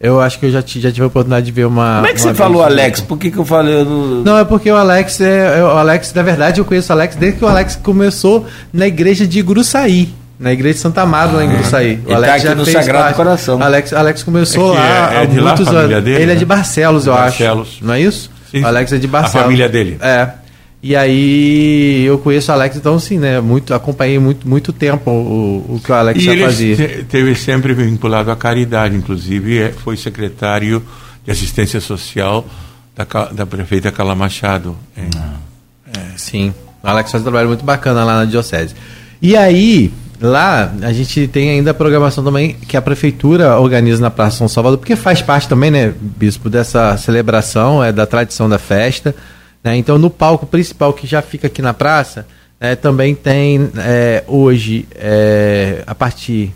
Eu 0.01 0.20
acho 0.20 0.40
que 0.40 0.47
eu 0.47 0.51
já, 0.51 0.61
já 0.66 0.90
tive 0.90 1.03
a 1.05 1.07
oportunidade 1.07 1.47
de 1.47 1.53
ver 1.53 1.64
uma. 1.64 1.97
Como 1.97 2.07
é 2.09 2.12
que 2.12 2.20
você 2.20 2.34
falou, 2.34 2.62
Alex? 2.64 3.01
Por 3.03 3.16
que, 3.16 3.30
que 3.30 3.38
eu 3.38 3.45
falei? 3.45 3.72
eu 3.76 3.84
não- 3.84 4.22
Não, 4.24 4.38
é 4.38 4.45
porque 4.45 4.68
o 4.68 4.74
Alex 4.76 5.20
é. 5.20 5.61
é- 5.61 5.62
O 5.64 5.68
Alex, 5.68 6.12
na 6.12 6.22
verdade, 6.22 6.61
eu 6.61 6.64
conheço 6.64 6.93
o 6.93 6.97
Alex 6.97 7.14
desde 7.14 7.38
que 7.38 7.45
o 7.45 7.49
Alex 7.49 7.76
começou 7.76 8.45
na 8.72 8.88
igreja 8.88 9.24
de 9.26 9.40
Gruçaí. 9.43 10.12
Na 10.40 10.53
igreja 10.53 10.74
de 10.74 10.80
Santa 10.80 11.03
Amaro, 11.03 11.36
lá 11.36 11.45
em 11.45 11.51
Gruçaí. 11.51 12.01
O 12.05 12.11
Ele 12.11 12.26
tá 12.26 12.34
aqui 12.34 12.49
no 12.53 12.66
Sagrado 12.66 13.14
Coração. 13.14 13.62
Alex, 13.62 13.93
Alex 13.93 14.24
começou 14.24 14.74
É 14.74 14.78
lá 14.78 14.84
é- 15.12 15.14
é 15.14 15.18
há 15.20 15.24
de 15.24 15.36
lá 15.38 15.53
a 15.53 15.55
muitos 15.55 15.66
família 15.72 15.97
anos. 15.99 16.05
dele, 16.05 16.16
ele 16.22 16.32
é 16.32 16.34
né? 16.34 16.38
de 16.40 16.45
Barcelos, 16.45 17.07
eu 17.07 17.12
Barcelos. 17.14 17.68
acho. 17.76 17.84
Não 17.84 17.95
é 17.95 18.01
isso? 18.01 18.28
Sim. 18.53 18.62
O 18.62 18.66
Alex 18.66 18.92
é 18.92 18.98
de 18.98 19.07
A 19.07 19.11
Barcelos. 19.11 19.42
família 19.46 19.68
dele. 19.68 19.96
É. 20.00 20.28
E 20.84 20.94
aí 20.96 22.05
eu 22.05 22.18
conheço 22.18 22.50
o 22.50 22.55
Alex, 22.55 22.76
então 22.76 22.98
sim, 23.00 23.16
né? 23.18 23.40
Muito, 23.40 23.72
acompanhei 23.72 24.18
muito, 24.18 24.48
muito 24.48 24.72
tempo 24.72 25.11
o, 25.11 25.76
o 25.76 25.80
que 25.82 25.90
o 25.90 25.94
Alex 25.94 26.20
E 26.20 26.24
já 26.24 26.32
ele 26.32 26.44
fazia. 26.44 26.76
te- 26.76 27.05
teve 27.05 27.34
sempre 27.34 27.72
vinculado 27.72 28.30
à 28.30 28.36
caridade, 28.36 28.94
inclusive 28.96 29.59
é- 29.59 29.72
foi 29.72 29.96
secretário 29.96 30.82
de 31.24 31.30
assistência 31.30 31.80
social 31.80 32.44
da, 32.96 33.05
da 33.32 33.46
prefeita 33.46 33.90
Cala 33.92 34.14
Machado. 34.14 34.76
em- 34.96 35.09
Sim, 36.16 36.53
o 36.82 36.86
Alex 36.88 37.11
faz 37.11 37.22
um 37.22 37.24
trabalho 37.24 37.48
muito 37.48 37.64
bacana 37.64 38.05
lá 38.05 38.16
na 38.18 38.24
Diocese. 38.24 38.74
E 39.20 39.36
aí, 39.36 39.92
lá, 40.29 40.73
a 40.83 40.93
gente 40.93 41.27
tem 41.27 41.51
ainda 41.51 41.73
a 41.73 41.75
programação 41.75 42.23
também 42.23 42.55
que 42.55 42.77
a 42.77 42.83
Prefeitura 42.83 43.59
organiza 43.59 44.01
na 44.01 44.11
Praça 44.11 44.39
São 44.39 44.49
Salvador, 44.49 44.79
porque 44.79 44.95
faz 44.95 45.20
parte 45.20 45.49
também, 45.49 45.70
né, 45.70 45.93
Bispo, 46.01 46.49
dessa 46.49 46.97
celebração, 46.97 47.83
é 47.83 47.91
da 47.91 48.07
tradição 48.07 48.49
da 48.49 48.59
festa. 48.59 49.14
Né? 49.64 49.77
Então, 49.77 49.99
no 49.99 50.11
palco 50.11 50.47
principal 50.47 50.93
que 50.93 51.07
já 51.07 51.23
fica 51.23 51.47
aqui 51.47 51.61
na 51.61 51.75
praça, 51.75 52.27
né, 52.61 52.77
também 52.77 53.14
tem 53.14 53.70
é, 53.79 54.25
hoje, 54.27 54.87
é, 54.95 55.83
a 55.87 55.95
partir. 55.95 56.53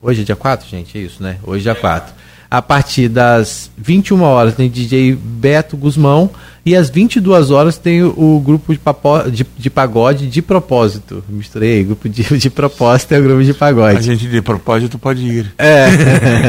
Hoje 0.00 0.22
é 0.22 0.24
dia 0.24 0.36
4, 0.36 0.68
gente? 0.68 0.98
É 0.98 1.00
isso, 1.00 1.22
né? 1.22 1.36
Hoje 1.44 1.68
é 1.68 1.72
dia 1.72 1.80
4. 1.80 2.25
A 2.50 2.62
partir 2.62 3.08
das 3.08 3.70
21 3.76 4.22
horas 4.22 4.54
tem 4.54 4.70
DJ 4.70 5.14
Beto 5.14 5.76
Guzmão 5.76 6.30
e 6.64 6.74
às 6.74 6.90
22 6.90 7.50
horas 7.50 7.76
tem 7.76 8.02
o, 8.02 8.08
o 8.16 8.40
grupo 8.40 8.72
de, 8.72 8.78
papo, 8.78 9.30
de, 9.30 9.46
de 9.56 9.70
pagode 9.70 10.26
de 10.26 10.42
propósito. 10.42 11.22
Misturei, 11.28 11.84
grupo 11.84 12.08
de, 12.08 12.22
de 12.22 12.50
propósito 12.50 13.12
é 13.12 13.18
o 13.18 13.22
grupo 13.22 13.44
de 13.44 13.52
A 13.52 13.54
pagode. 13.54 14.02
gente 14.02 14.26
de 14.26 14.42
propósito 14.42 14.98
pode 14.98 15.24
ir. 15.24 15.52
É. 15.58 15.86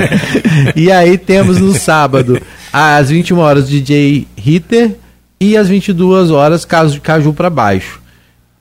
e 0.76 0.92
aí 0.92 1.18
temos 1.18 1.60
no 1.60 1.74
sábado, 1.74 2.42
às 2.74 3.10
21 3.10 3.38
horas, 3.38 3.70
DJ 3.70 4.28
Ritter 4.36 4.96
e 5.40 5.56
às 5.56 5.68
22 5.68 6.32
horas, 6.32 6.66
Caju, 6.66 7.00
Caju 7.02 7.34
para 7.34 7.50
baixo. 7.50 8.02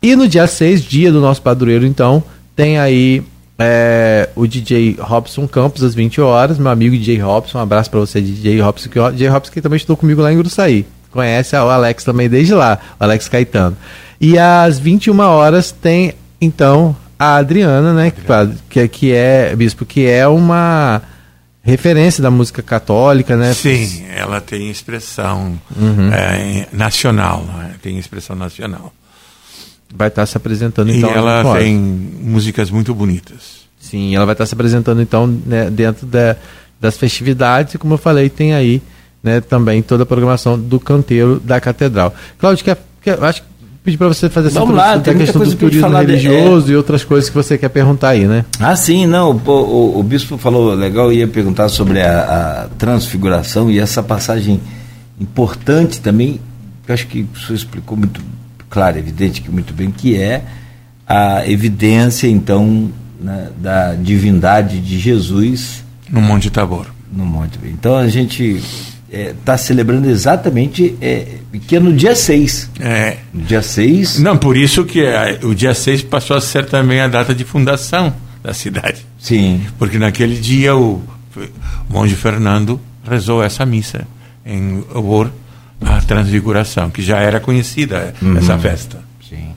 E 0.03 0.15
no 0.15 0.29
dia 0.29 0.47
6, 0.47 0.83
dia 0.83 1.11
do 1.11 1.21
nosso 1.21 1.41
padroeiro, 1.43 1.87
então, 1.87 2.23
tem 2.55 2.79
aí 2.79 3.23
é, 3.59 4.29
o 4.37 4.47
DJ 4.47 4.97
Robson 4.99 5.47
Campos, 5.49 5.83
às 5.83 5.95
20 5.95 6.21
horas. 6.21 6.59
Meu 6.59 6.71
amigo 6.71 6.97
DJ 6.97 7.19
Robson, 7.21 7.59
um 7.59 7.63
abraço 7.63 7.91
para 7.91 8.01
você, 8.01 8.21
DJ 8.21 8.61
Robson, 8.61 8.89
que 8.91 8.99
DJ 9.13 9.29
Robson 9.29 9.53
que 9.53 9.61
também 9.61 9.77
estudou 9.77 9.97
comigo 9.97 10.21
lá 10.23 10.33
em 10.33 10.37
Gruçaí. 10.39 10.87
Conhece 11.11 11.57
o 11.57 11.69
Alex 11.71 12.05
também 12.05 12.29
desde 12.29 12.53
lá, 12.55 12.79
o 13.01 13.05
Alex 13.05 13.29
Caetano. 13.29 13.77
E 14.21 14.39
às 14.39 14.79
21 14.79 15.19
horas 15.21 15.71
tem, 15.73 16.13
então, 16.41 16.95
a 17.19 17.37
Adriana, 17.37 17.95
né? 17.95 18.11
Que, 18.11 18.23
que, 18.69 18.89
que 18.89 19.13
é, 19.13 19.55
bispo, 19.57 19.87
que 19.87 20.07
é 20.07 20.27
uma 20.29 21.01
referência 21.63 22.23
da 22.23 22.31
música 22.31 22.63
católica, 22.63 23.37
né? 23.37 23.53
Sim, 23.55 24.05
ela 24.15 24.41
tem 24.41 24.71
expressão 24.71 25.59
Uhum. 25.75 26.13
é, 26.13 26.67
nacional, 26.73 27.43
né? 27.45 27.73
tem 27.83 27.99
expressão 27.99 28.37
nacional. 28.37 28.93
Vai 29.95 30.09
estar 30.09 30.27
se 30.27 30.37
apresentando 30.37 30.91
E 30.91 30.99
então. 30.99 31.11
ela 31.11 31.43
pode. 31.43 31.65
tem 31.65 31.77
músicas 31.77 32.71
muito 32.71 32.95
bonitas. 32.95 33.67
Sim, 33.81 34.15
ela 34.17 34.25
vai 34.27 34.33
estar 34.35 34.45
se 34.47 34.55
apresentando 34.55 35.01
então 35.01 35.27
né, 35.47 35.71
dentro 35.71 36.07
da- 36.07 36.37
das 36.81 36.97
festividades 36.97 37.75
e 37.75 37.79
como 37.79 37.95
eu 37.95 37.99
falei, 37.99 38.29
tem 38.29 38.53
aí 38.53 38.83
né, 39.23 39.41
também 39.41 39.81
toda 39.83 40.03
a 40.03 40.07
programação 40.07 40.59
do 40.59 40.79
canteiro 40.79 41.41
da 41.43 41.61
catedral. 41.61 42.15
Cláudio, 42.39 42.65
quer, 42.65 42.79
quer, 43.03 43.23
acho 43.25 43.43
que 43.43 43.49
pedir 43.85 43.97
para 43.97 44.09
você 44.09 44.29
fazer 44.29 44.49
essa 44.49 44.59
Vamos 44.59 44.75
lá, 44.77 44.97
introdução 44.97 45.03
tem 45.05 45.15
da 45.15 45.25
questão 45.25 45.43
do 45.43 45.55
turismo 45.57 45.81
falar 45.83 46.05
de- 46.05 46.17
religioso 46.17 46.73
e 46.73 46.77
outras 46.77 47.05
coisas 47.05 47.31
que 47.31 47.35
você 47.37 47.57
quer 47.57 47.69
perguntar 47.69 48.09
aí, 48.11 48.25
né? 48.27 48.45
Ah, 48.59 48.75
sim, 48.77 49.07
não. 49.07 49.31
O, 49.31 49.51
o- 49.51 50.01
o 50.01 50.03
bispo 50.03 50.37
falou 50.37 50.75
legal, 50.75 51.13
ia 51.13 51.27
perguntar 51.29 51.69
sobre 51.69 52.01
a, 52.03 52.65
a 52.65 52.69
transfiguração 52.77 53.71
e 53.71 53.79
essa 53.79 54.03
passagem 54.03 54.61
importante 55.21 56.01
também, 56.01 56.41
que 56.85 56.91
eu 56.91 56.95
acho 56.95 57.07
que 57.07 57.27
o 57.35 57.39
senhor 57.39 57.55
explicou 57.57 57.97
muito 57.97 58.21
claro, 58.77 58.99
evidente 58.99 59.41
que 59.41 59.51
muito 59.51 59.73
bem, 59.73 59.91
que 59.91 60.21
é 60.21 60.43
a 61.09 61.49
evidência, 61.49 62.29
então, 62.29 62.93
né, 63.19 63.49
da 63.57 63.95
divindade 63.95 64.81
de 64.81 64.99
Jesus. 64.99 65.83
No 66.11 66.21
Monte 66.21 66.51
Tabor. 66.51 66.87
No 67.11 67.25
Monte 67.25 67.59
Então 67.65 67.97
a 67.97 68.07
gente 68.07 68.63
está 69.11 69.55
é, 69.55 69.57
celebrando 69.57 70.11
exatamente 70.11 70.95
é, 71.01 71.27
que 71.67 71.77
é 71.77 71.81
no 71.81 71.91
dia 71.95 72.15
6. 72.15 72.71
É. 72.79 73.17
No 73.33 73.45
dia 73.45 73.63
6. 73.63 74.19
Não, 74.19 74.37
por 74.37 74.59
isso 74.59 74.85
que 74.85 75.07
a, 75.07 75.39
o 75.43 75.55
dia 75.55 75.73
6 75.73 76.03
passou 76.03 76.37
a 76.37 76.41
ser 76.43 76.67
também 76.67 77.01
a 77.01 77.09
data 77.09 77.35
de 77.35 77.45
fundação 77.45 78.13
da 78.43 78.53
cidade. 78.53 79.07
Sim. 79.19 79.63
Porque 79.79 79.99
naquele 79.99 80.37
dia 80.37 80.77
o, 80.77 81.03
monge 81.89 82.15
Fernando 82.15 82.79
rezou 83.09 83.43
essa 83.43 83.65
missa 83.65 84.07
em 84.45 84.85
louvor 84.93 85.33
à 85.81 86.01
transfiguração, 86.01 86.91
que 86.91 87.03
já 87.03 87.19
era 87.19 87.41
conhecida 87.41 88.15
uhum. 88.21 88.37
essa 88.39 88.59
festa. 88.59 88.99
Sim. 89.29 89.49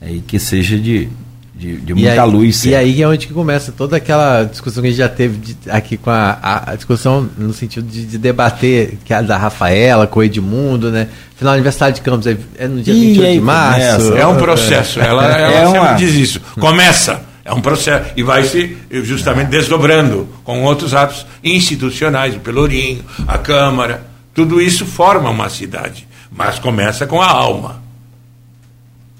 Aí 0.00 0.22
que 0.26 0.38
seja 0.38 0.78
de, 0.78 1.08
de, 1.54 1.76
de 1.76 1.94
muita 1.94 2.22
aí, 2.22 2.30
luz. 2.30 2.56
Sempre. 2.56 2.70
E 2.70 2.74
aí 2.74 3.02
é 3.02 3.08
onde 3.08 3.26
que 3.26 3.32
começa 3.32 3.72
toda 3.72 3.96
aquela 3.96 4.44
discussão 4.44 4.82
que 4.82 4.88
a 4.88 4.90
gente 4.90 4.98
já 4.98 5.08
teve 5.08 5.38
de, 5.38 5.56
aqui 5.70 5.96
com 5.96 6.10
a, 6.10 6.38
a, 6.42 6.72
a, 6.72 6.74
discussão 6.74 7.28
no 7.38 7.54
sentido 7.54 7.88
de, 7.88 8.04
de, 8.04 8.18
debater 8.18 8.98
que 9.04 9.12
é 9.14 9.16
a 9.16 9.22
da 9.22 9.38
Rafaela 9.38 10.06
com 10.06 10.20
o 10.20 10.22
Edmundo, 10.22 10.90
né? 10.90 11.08
Final 11.36 11.54
aniversário 11.54 11.94
de 11.94 12.00
Campos 12.00 12.26
é, 12.26 12.36
é 12.58 12.68
no 12.68 12.82
dia 12.82 12.94
e 12.94 13.00
28 13.00 13.32
de 13.32 13.40
março. 13.40 13.96
Começa. 13.96 14.18
É 14.18 14.26
um 14.26 14.36
processo. 14.36 15.00
Ela, 15.00 15.24
ela 15.24 15.52
é 15.52 15.66
sempre 15.66 15.78
uma... 15.78 15.92
diz 15.94 16.14
isso. 16.14 16.40
Começa. 16.58 17.22
É 17.44 17.52
um 17.52 17.60
processo. 17.60 18.10
E 18.16 18.22
vai 18.22 18.44
se 18.44 18.76
justamente 18.90 19.48
desdobrando 19.48 20.28
com 20.42 20.62
outros 20.62 20.94
atos 20.94 21.26
institucionais, 21.42 22.34
o 22.34 22.40
Pelourinho, 22.40 23.04
a 23.28 23.36
Câmara. 23.38 24.13
Tudo 24.34 24.60
isso 24.60 24.84
forma 24.84 25.30
uma 25.30 25.48
cidade. 25.48 26.06
Mas 26.30 26.58
começa 26.58 27.06
com 27.06 27.22
a 27.22 27.30
alma. 27.30 27.82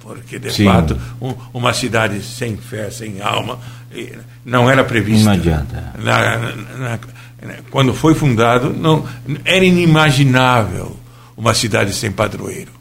Porque, 0.00 0.38
de 0.38 0.52
Sim. 0.52 0.64
fato, 0.64 1.00
um, 1.22 1.32
uma 1.54 1.72
cidade 1.72 2.20
sem 2.22 2.56
fé, 2.58 2.90
sem 2.90 3.22
alma, 3.22 3.58
não 4.44 4.68
era 4.68 4.84
prevista. 4.84 5.24
Não 5.24 5.32
adianta. 5.32 5.94
Na, 5.98 6.38
na, 6.38 6.88
na, 6.88 6.98
quando 7.70 7.94
foi 7.94 8.14
fundado, 8.14 8.70
não, 8.70 9.08
era 9.44 9.64
inimaginável 9.64 10.96
uma 11.36 11.54
cidade 11.54 11.94
sem 11.94 12.12
padroeiro. 12.12 12.72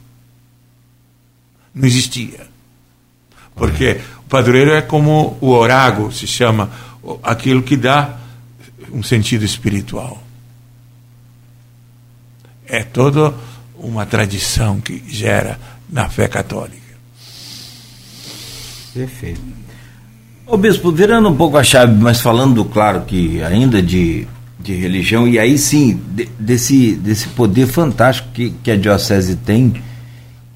Não 1.74 1.88
existia. 1.88 2.48
Porque 3.56 4.00
o 4.20 4.30
padroeiro 4.30 4.72
é 4.72 4.82
como 4.82 5.38
o 5.40 5.50
orágo, 5.50 6.12
se 6.12 6.28
chama, 6.28 6.70
aquilo 7.22 7.62
que 7.62 7.78
dá 7.78 8.18
um 8.92 9.04
sentido 9.04 9.46
espiritual. 9.46 10.22
É 12.74 12.82
toda 12.82 13.32
uma 13.78 14.04
tradição 14.04 14.82
que 14.82 15.04
gera 15.08 15.60
na 15.88 16.10
fé 16.10 16.28
católica. 16.28 16.82
Perfeito. 18.92 19.40
Ô 20.48 20.58
Bispo, 20.58 20.92
virando 20.92 21.30
um 21.30 21.36
pouco 21.36 21.56
a 21.56 21.64
chave, 21.64 21.94
mas 21.94 22.20
falando, 22.20 22.66
claro, 22.66 23.02
que 23.02 23.44
ainda 23.44 23.80
de, 23.80 24.28
de 24.60 24.74
religião, 24.74 25.28
e 25.28 25.38
aí 25.38 25.56
sim, 25.56 26.02
de, 26.16 26.28
desse, 26.40 26.96
desse 26.96 27.28
poder 27.28 27.68
fantástico 27.68 28.30
que, 28.34 28.50
que 28.64 28.72
a 28.72 28.76
Diocese 28.76 29.36
tem 29.36 29.76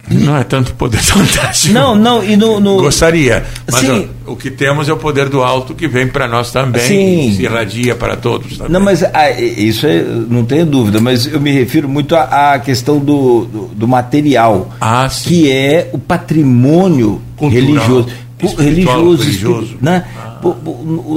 não 0.09 0.37
é 0.37 0.43
tanto 0.43 0.73
poder 0.73 0.99
fantástico. 0.99 1.73
Não, 1.73 1.95
não, 1.95 2.23
e 2.23 2.35
no. 2.37 2.59
no... 2.59 2.77
Gostaria. 2.77 3.45
Mas 3.69 3.81
Sim. 3.81 4.09
O, 4.25 4.33
o, 4.33 4.35
que 4.35 4.49
temos 4.49 4.87
é 4.87 4.93
o 4.93 4.97
poder 4.97 5.29
do 5.29 5.43
alto 5.43 5.75
que 5.75 5.87
vem 5.87 6.07
para 6.07 6.27
nós 6.27 6.51
também. 6.51 6.81
Sim. 6.81 7.35
se 7.35 7.43
irradia 7.43 7.95
para 7.95 8.15
todos 8.15 8.57
também. 8.57 8.71
Não, 8.71 8.79
mas 8.79 9.03
ah, 9.03 9.31
isso 9.31 9.85
é, 9.85 10.03
não 10.03 10.45
tenho 10.45 10.65
dúvida, 10.65 11.01
mas 11.01 11.25
eu 11.25 11.39
me 11.39 11.51
refiro 11.51 11.89
muito 11.89 12.15
à, 12.15 12.53
à 12.53 12.59
questão 12.59 12.99
do, 12.99 13.45
do, 13.45 13.67
do, 13.73 13.87
material. 13.87 14.71
Ah. 14.79 15.09
Que 15.23 15.51
é 15.51 15.89
o 15.91 15.97
patrimônio 15.97 17.21
Cultural, 17.35 17.65
religioso. 17.65 18.09
Religioso. 18.57 19.23
religioso. 19.23 19.77
Né? 19.81 20.05
Ah. 20.17 20.39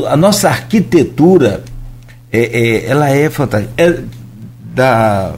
A 0.09 0.17
nossa 0.17 0.49
arquitetura, 0.49 1.63
é, 2.33 2.41
é, 2.41 2.87
ela 2.87 3.09
é 3.09 3.31
fantástica. 3.31 3.73
É 3.77 3.99
da, 4.75 5.35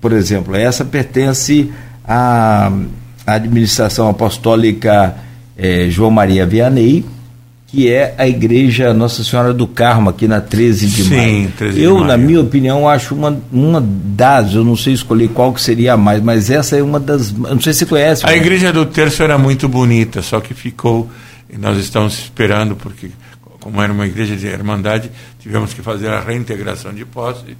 por 0.00 0.12
exemplo, 0.12 0.54
essa 0.54 0.84
pertence 0.84 1.70
a, 2.10 2.72
administração 3.24 4.08
apostólica 4.08 5.14
é, 5.56 5.88
João 5.88 6.10
Maria 6.10 6.44
Vianney, 6.44 7.04
que 7.68 7.88
é 7.88 8.16
a 8.18 8.26
igreja 8.26 8.92
Nossa 8.92 9.22
Senhora 9.22 9.54
do 9.54 9.68
Carmo, 9.68 10.10
aqui 10.10 10.26
na 10.26 10.40
13 10.40 10.86
de 10.88 11.04
Sim, 11.04 11.16
maio. 11.16 11.52
13 11.56 11.80
eu, 11.80 11.92
de 11.92 12.00
maio. 12.00 12.06
na 12.08 12.16
minha 12.16 12.40
opinião, 12.40 12.88
acho 12.88 13.14
uma, 13.14 13.40
uma 13.52 13.80
das, 13.80 14.54
eu 14.54 14.64
não 14.64 14.74
sei 14.74 14.94
escolher 14.94 15.28
qual 15.28 15.54
que 15.54 15.62
seria 15.62 15.92
a 15.92 15.96
mais, 15.96 16.20
mas 16.20 16.50
essa 16.50 16.76
é 16.76 16.82
uma 16.82 16.98
das. 16.98 17.30
não 17.30 17.60
sei 17.60 17.72
se 17.72 17.80
você 17.80 17.86
conhece. 17.86 18.26
A 18.26 18.30
mas... 18.30 18.36
igreja 18.36 18.72
do 18.72 18.84
Terço 18.86 19.22
era 19.22 19.38
muito 19.38 19.68
bonita, 19.68 20.20
só 20.20 20.40
que 20.40 20.52
ficou. 20.52 21.08
Nós 21.58 21.78
estamos 21.78 22.18
esperando, 22.18 22.74
porque, 22.74 23.10
como 23.60 23.80
era 23.80 23.92
uma 23.92 24.06
igreja 24.06 24.34
de 24.36 24.46
irmandade, 24.48 25.10
tivemos 25.38 25.72
que 25.72 25.82
fazer 25.82 26.08
a 26.08 26.20
reintegração 26.20 26.92
de 26.92 27.04
posse 27.04 27.56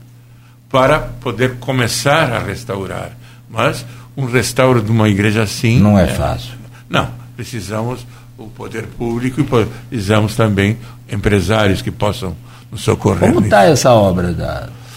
para 0.68 0.98
poder 0.98 1.56
começar 1.60 2.32
a 2.32 2.38
restaurar. 2.40 3.16
Mas 3.48 3.84
um 4.16 4.26
restauro 4.26 4.82
de 4.82 4.90
uma 4.90 5.08
igreja 5.08 5.42
assim. 5.42 5.78
Não 5.80 5.98
é, 5.98 6.04
é 6.04 6.06
fácil. 6.08 6.52
Não, 6.88 7.08
precisamos 7.36 8.06
o 8.36 8.48
poder 8.48 8.86
público 8.86 9.40
e 9.40 9.44
precisamos 9.88 10.34
também 10.34 10.78
empresários 11.10 11.82
que 11.82 11.90
possam 11.90 12.34
nos 12.70 12.82
socorrer. 12.82 13.32
Como 13.32 13.44
está 13.44 13.64
essa 13.64 13.92
obra? 13.92 14.30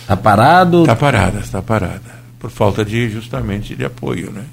Está 0.01 0.18
parado? 0.18 0.82
Está 0.82 0.95
parada, 0.95 1.39
está 1.39 1.61
parada. 1.61 2.24
Por 2.39 2.49
falta 2.49 2.84
de 2.84 3.09
justamente 3.09 3.76
de 3.76 3.86
apoio, 3.86 4.32
né? 4.32 4.43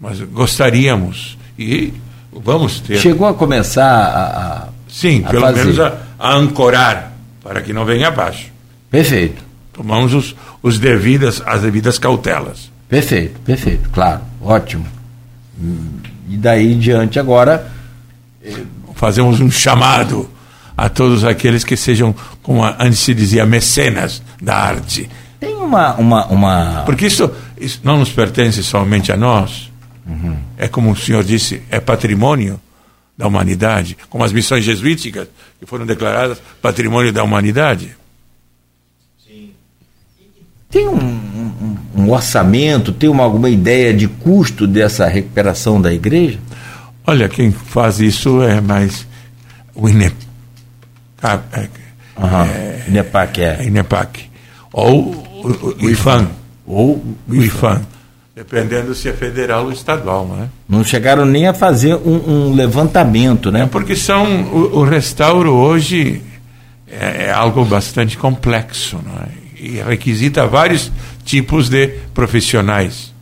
Mas 0.00 0.20
gostaríamos 0.20 1.38
e 1.58 1.92
vamos 2.32 2.80
ter. 2.80 2.98
Chegou 2.98 3.26
a 3.26 3.34
começar 3.34 3.84
a. 3.84 4.64
a 4.64 4.68
Sim, 4.88 5.22
a 5.26 5.30
pelo 5.30 5.42
fazer. 5.42 5.64
menos 5.64 5.80
a, 5.80 5.98
a, 6.18 6.34
ancorar 6.34 7.12
para 7.42 7.60
que 7.60 7.72
não 7.72 7.84
venha 7.84 8.08
abaixo. 8.08 8.50
Perfeito. 8.90 9.42
Tomamos 9.72 10.14
os, 10.14 10.34
os 10.62 10.78
devidas, 10.78 11.42
as 11.44 11.62
devidas 11.62 11.98
cautelas. 11.98 12.70
Perfeito, 12.88 13.40
perfeito, 13.40 13.90
claro, 13.90 14.22
ótimo. 14.40 14.86
E 16.28 16.36
daí 16.36 16.72
em 16.72 16.78
diante 16.78 17.18
agora. 17.18 17.72
Fazemos 18.94 19.40
um 19.40 19.50
chamado 19.50 20.30
a 20.76 20.88
todos 20.88 21.24
aqueles 21.24 21.64
que 21.64 21.76
sejam, 21.76 22.14
como 22.42 22.62
antes 22.64 23.00
se 23.00 23.14
dizia, 23.14 23.44
mecenas 23.44 24.22
da 24.40 24.56
arte. 24.56 25.10
Tem 25.40 25.54
uma. 25.54 25.94
uma, 25.94 26.26
uma... 26.26 26.82
Porque 26.84 27.06
isso, 27.06 27.30
isso 27.58 27.80
não 27.82 27.98
nos 27.98 28.10
pertence 28.10 28.62
somente 28.62 29.10
a 29.10 29.16
nós. 29.16 29.70
Uhum. 30.06 30.36
É 30.56 30.68
como 30.68 30.92
o 30.92 30.96
senhor 30.96 31.24
disse, 31.24 31.62
é 31.70 31.80
patrimônio 31.80 32.60
da 33.16 33.26
humanidade, 33.26 33.96
como 34.08 34.22
as 34.24 34.32
missões 34.32 34.64
jesuíticas, 34.64 35.28
que 35.58 35.66
foram 35.66 35.86
declaradas 35.86 36.38
patrimônio 36.60 37.12
da 37.12 37.24
humanidade. 37.24 37.96
Tem 40.76 40.86
um, 40.86 41.76
um 41.96 42.10
orçamento? 42.10 42.92
Tem 42.92 43.08
uma, 43.08 43.24
alguma 43.24 43.48
ideia 43.48 43.94
de 43.94 44.06
custo 44.06 44.66
dessa 44.66 45.06
recuperação 45.06 45.80
da 45.80 45.90
igreja? 45.90 46.38
Olha, 47.06 47.30
quem 47.30 47.50
faz 47.50 47.98
isso 47.98 48.42
é 48.42 48.60
mais 48.60 49.06
o 49.74 49.88
INEP. 49.88 50.14
É, 51.22 51.60
uhum. 52.20 52.42
é, 52.42 52.84
INEPAC, 52.88 53.40
é. 53.40 53.64
INEPAC. 53.64 54.24
Ou 54.70 55.14
o, 55.42 55.76
o, 55.82 55.88
IFAM. 55.88 56.28
Ou 56.66 57.02
o 57.26 57.34
IFAM. 57.34 57.80
Dependendo 58.34 58.94
se 58.94 59.08
é 59.08 59.14
federal 59.14 59.64
ou 59.64 59.72
estadual, 59.72 60.28
não 60.28 60.44
é? 60.44 60.48
Não 60.68 60.84
chegaram 60.84 61.24
nem 61.24 61.46
a 61.46 61.54
fazer 61.54 61.94
um, 61.94 62.50
um 62.50 62.54
levantamento, 62.54 63.50
né? 63.50 63.62
É 63.62 63.66
porque 63.66 63.96
são 63.96 64.42
o, 64.42 64.80
o 64.80 64.84
restauro 64.84 65.54
hoje 65.54 66.22
é, 66.86 67.28
é, 67.28 67.32
algo 67.32 67.64
bastante 67.64 68.18
complexo, 68.18 69.00
não 69.02 69.22
é? 69.22 69.45
Requisita 69.86 70.46
vários 70.46 70.90
tipos 71.24 71.68
de 71.68 71.88
profissionais. 72.14 73.12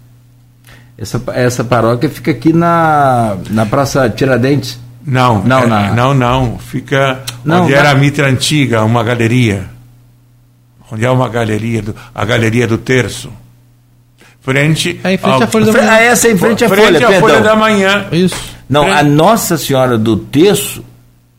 Essa, 0.97 1.23
essa 1.35 1.65
paróquia 1.65 2.09
fica 2.09 2.31
aqui 2.31 2.53
na, 2.53 3.37
na 3.51 3.67
Praça 3.67 4.09
Tiradentes? 4.09 4.79
Não, 5.07 5.43
não, 5.43 5.61
é, 5.61 5.67
na... 5.67 5.93
não, 5.93 6.15
não. 6.15 6.59
Fica 6.59 7.21
não, 7.45 7.65
onde 7.65 7.75
era 7.75 7.91
a 7.91 7.95
mitra 7.95 8.29
antiga, 8.29 8.83
uma 8.85 9.03
galeria. 9.03 9.67
Onde 10.91 11.05
é 11.05 11.11
uma 11.11 11.29
galeria, 11.29 11.83
do, 11.83 11.95
a 12.15 12.25
galeria 12.25 12.67
do 12.67 12.79
terço. 12.79 13.31
Frente, 14.41 15.01
é 15.03 15.15
em 15.15 15.19
frente 15.19 15.35
ao, 15.35 15.43
à 15.43 15.47
Folha 15.47 15.67
da 15.67 15.73
Manhã. 15.73 15.91
Ah, 15.91 16.01
essa 16.03 16.29
é 16.29 16.33
em 16.33 16.37
frente 16.37 16.65
à 16.65 16.69
frente 16.69 16.85
Folha, 16.85 16.99
à 16.99 17.11
perdão. 17.11 17.21
Folha 17.29 17.41
da 17.41 17.57
Manhã. 17.57 18.07
Isso. 18.13 18.37
Não, 18.69 18.85
frente. 18.85 18.99
a 18.99 19.03
Nossa 19.03 19.57
Senhora 19.57 19.99
do 19.99 20.17
Terço. 20.17 20.85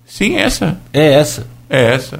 Sim, 0.06 0.36
essa. 0.38 0.78
É 0.92 1.14
essa. 1.14 1.48
É 1.70 1.94
essa. 1.94 2.20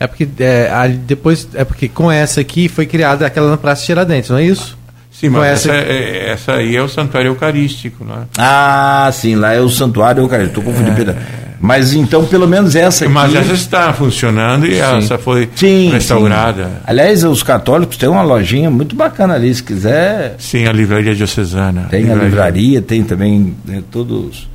É 0.00 0.06
porque 0.06 0.28
é, 0.38 0.70
a, 0.70 0.86
depois 0.86 1.48
é 1.54 1.64
porque 1.64 1.88
com 1.88 2.10
essa 2.10 2.40
aqui 2.40 2.68
foi 2.68 2.86
criada 2.86 3.26
aquela 3.26 3.50
na 3.50 3.56
Praça 3.56 3.84
Tiradentes, 3.84 4.30
não 4.30 4.38
é 4.38 4.44
isso? 4.44 4.78
Sim, 5.10 5.30
mas 5.30 5.66
essa, 5.66 5.72
essa, 5.72 5.90
é, 5.90 6.30
essa, 6.30 6.52
aí 6.52 6.76
é 6.76 6.82
o 6.82 6.88
santuário 6.88 7.30
eucarístico, 7.30 8.04
não 8.04 8.14
é? 8.14 8.18
Ah, 8.38 9.10
sim, 9.12 9.34
lá 9.34 9.52
é 9.52 9.60
o 9.60 9.68
santuário 9.68 10.22
eucarístico. 10.22 10.60
Estou 10.60 10.72
confundindo, 10.72 11.10
é, 11.10 11.16
Mas 11.60 11.92
então, 11.92 12.24
pelo 12.24 12.46
menos 12.46 12.76
essa 12.76 13.04
aqui. 13.04 13.12
Mas 13.12 13.34
essa 13.34 13.52
está 13.52 13.92
funcionando 13.92 14.64
e 14.64 14.78
essa 14.78 15.18
foi 15.18 15.48
Sim, 15.56 15.90
restaurada. 15.90 16.66
sim. 16.66 16.70
Aliás, 16.86 17.24
os 17.24 17.42
católicos 17.42 17.96
têm 17.96 18.08
uma 18.08 18.22
lojinha 18.22 18.70
muito 18.70 18.94
bacana 18.94 19.34
ali, 19.34 19.52
se 19.52 19.60
quiser. 19.60 20.36
Sim, 20.38 20.66
a 20.68 20.72
livraria 20.72 21.16
diocesana. 21.16 21.88
Tem 21.90 22.08
a 22.12 22.14
livraria, 22.14 22.80
tem 22.80 23.02
também 23.02 23.56
né, 23.64 23.82
todos 23.90 24.48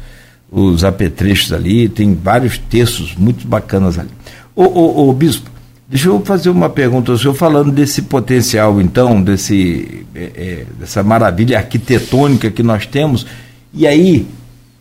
os 0.49 0.85
apetrechos 0.85 1.51
ali, 1.51 1.89
tem 1.89 2.15
vários 2.15 2.57
textos 2.57 3.15
muito 3.17 3.45
bacanas 3.45 3.99
ali. 3.99 4.09
Ô, 4.56 4.64
ô, 4.64 5.10
ô, 5.10 5.14
Bispo, 5.14 5.49
deixa 5.88 6.08
eu 6.08 6.20
fazer 6.22 6.49
uma 6.49 6.70
pergunta 6.70 7.12
ao 7.12 7.18
senhor, 7.18 7.34
falando 7.34 7.72
desse 7.72 8.04
potencial, 8.04 8.80
então, 8.80 9.22
desse, 9.22 10.06
é, 10.14 10.32
é, 10.36 10.66
dessa 10.80 11.01
maravilha 11.01 11.58
arquitetônica 11.58 12.51
que 12.51 12.62
nós 12.62 12.86
temos, 12.86 13.26
e 13.74 13.88
aí 13.88 14.28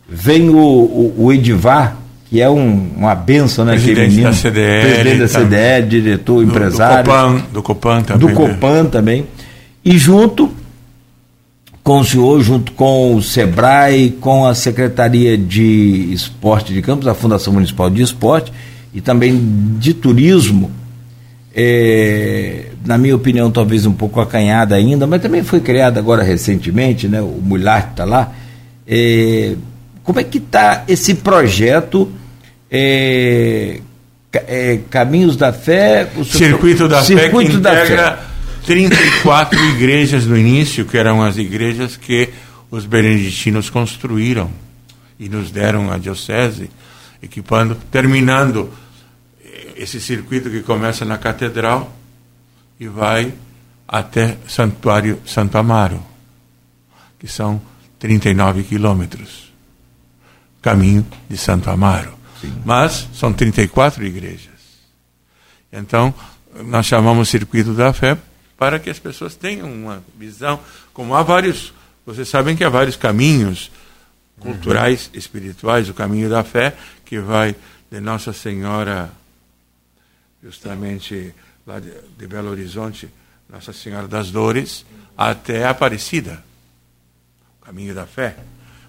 vem 0.08 0.50
o, 0.50 0.56
o, 0.56 1.14
o 1.18 1.32
Edivar, 1.32 1.96
que 2.28 2.40
é 2.40 2.48
um, 2.48 2.88
uma 2.96 3.14
benção, 3.14 3.64
né? 3.64 3.72
Presidente 3.72 4.10
menino, 4.10 4.30
da 4.30 4.32
CDL. 4.32 4.86
Presidente 4.86 5.18
da 5.18 5.28
CDL, 5.28 5.86
diretor, 5.88 6.36
do, 6.36 6.50
empresário. 6.50 7.04
Do 7.04 7.10
Copan, 7.10 7.42
do 7.52 7.62
Copan 7.62 8.02
também. 8.02 8.18
Do 8.18 8.26
né? 8.28 8.34
Copan 8.34 8.84
também. 8.86 9.26
E 9.84 9.98
junto 9.98 10.50
com 11.82 11.98
o 11.98 12.04
senhor, 12.04 12.40
junto 12.42 12.72
com 12.72 13.16
o 13.16 13.22
SEBRAE, 13.22 14.16
com 14.20 14.46
a 14.46 14.54
Secretaria 14.54 15.36
de 15.36 16.10
Esporte 16.12 16.72
de 16.72 16.80
Campos, 16.80 17.06
a 17.06 17.14
Fundação 17.14 17.52
Municipal 17.52 17.90
de 17.90 18.02
Esporte 18.02 18.52
e 18.94 19.00
também 19.00 19.76
de 19.78 19.94
Turismo, 19.94 20.70
é, 21.54 22.66
na 22.84 22.98
minha 22.98 23.14
opinião, 23.14 23.50
talvez 23.50 23.86
um 23.86 23.92
pouco 23.92 24.20
acanhada 24.20 24.74
ainda, 24.74 25.06
mas 25.06 25.22
também 25.22 25.42
foi 25.42 25.60
criada 25.60 26.00
agora 26.00 26.22
recentemente, 26.22 27.08
né? 27.08 27.20
o 27.20 27.40
Mulher 27.42 27.88
está 27.90 28.04
lá. 28.04 28.32
É, 28.86 29.54
como 30.02 30.18
é 30.18 30.24
que 30.24 30.38
está 30.38 30.84
esse 30.88 31.14
projeto 31.14 32.10
é, 32.70 33.80
é, 34.32 34.80
Caminhos 34.90 35.36
da 35.36 35.52
Fé? 35.52 36.08
Circuito 36.24 36.88
da 36.88 37.02
Circuito 37.02 37.52
Fé 37.52 37.56
que 37.56 37.62
da 37.62 37.72
integra 37.72 38.12
fé. 38.12 38.18
34 38.66 39.58
igrejas 39.76 40.26
no 40.26 40.36
início, 40.36 40.84
que 40.84 40.98
eram 40.98 41.22
as 41.22 41.36
igrejas 41.36 41.96
que 41.96 42.30
os 42.70 42.86
beneditinos 42.86 43.70
construíram 43.70 44.50
e 45.20 45.28
nos 45.28 45.50
deram 45.50 45.92
a 45.92 45.98
diocese, 45.98 46.70
equipando, 47.22 47.76
terminando 47.90 48.70
esse 49.76 50.00
circuito 50.00 50.50
que 50.50 50.62
começa 50.62 51.04
na 51.04 51.18
catedral 51.18 51.92
e 52.78 52.88
vai 52.88 53.32
até 53.86 54.38
Santuário 54.48 55.20
Santo 55.26 55.58
Amaro, 55.58 56.02
que 57.18 57.28
são 57.28 57.60
39 57.98 58.64
quilômetros. 58.64 59.52
Caminho 60.60 61.06
de 61.28 61.36
Santo 61.36 61.70
Amaro. 61.70 62.14
Sim. 62.40 62.54
Mas 62.64 63.08
são 63.14 63.32
34 63.32 64.04
igrejas. 64.04 64.50
Então, 65.72 66.14
nós 66.64 66.86
chamamos 66.86 67.28
Circuito 67.28 67.74
da 67.74 67.92
Fé 67.92 68.16
para 68.56 68.78
que 68.78 68.88
as 68.88 68.98
pessoas 68.98 69.34
tenham 69.34 69.72
uma 69.72 70.04
visão, 70.16 70.60
como 70.92 71.16
há 71.16 71.22
vários, 71.22 71.74
vocês 72.06 72.28
sabem 72.28 72.54
que 72.54 72.62
há 72.62 72.68
vários 72.68 72.94
caminhos 72.94 73.72
culturais, 74.38 75.10
uhum. 75.12 75.18
espirituais, 75.18 75.88
o 75.88 75.94
caminho 75.94 76.30
da 76.30 76.44
fé, 76.44 76.76
que 77.04 77.18
vai 77.18 77.56
de 77.90 78.00
Nossa 78.00 78.32
Senhora, 78.32 79.10
justamente 80.42 81.34
lá 81.66 81.78
de, 81.78 81.92
de 82.18 82.26
Belo 82.26 82.50
Horizonte, 82.50 83.08
Nossa 83.48 83.72
Senhora 83.72 84.08
das 84.08 84.30
Dores, 84.30 84.84
até 85.16 85.66
Aparecida. 85.66 86.42
O 87.60 87.64
caminho 87.64 87.94
da 87.94 88.06
fé. 88.06 88.36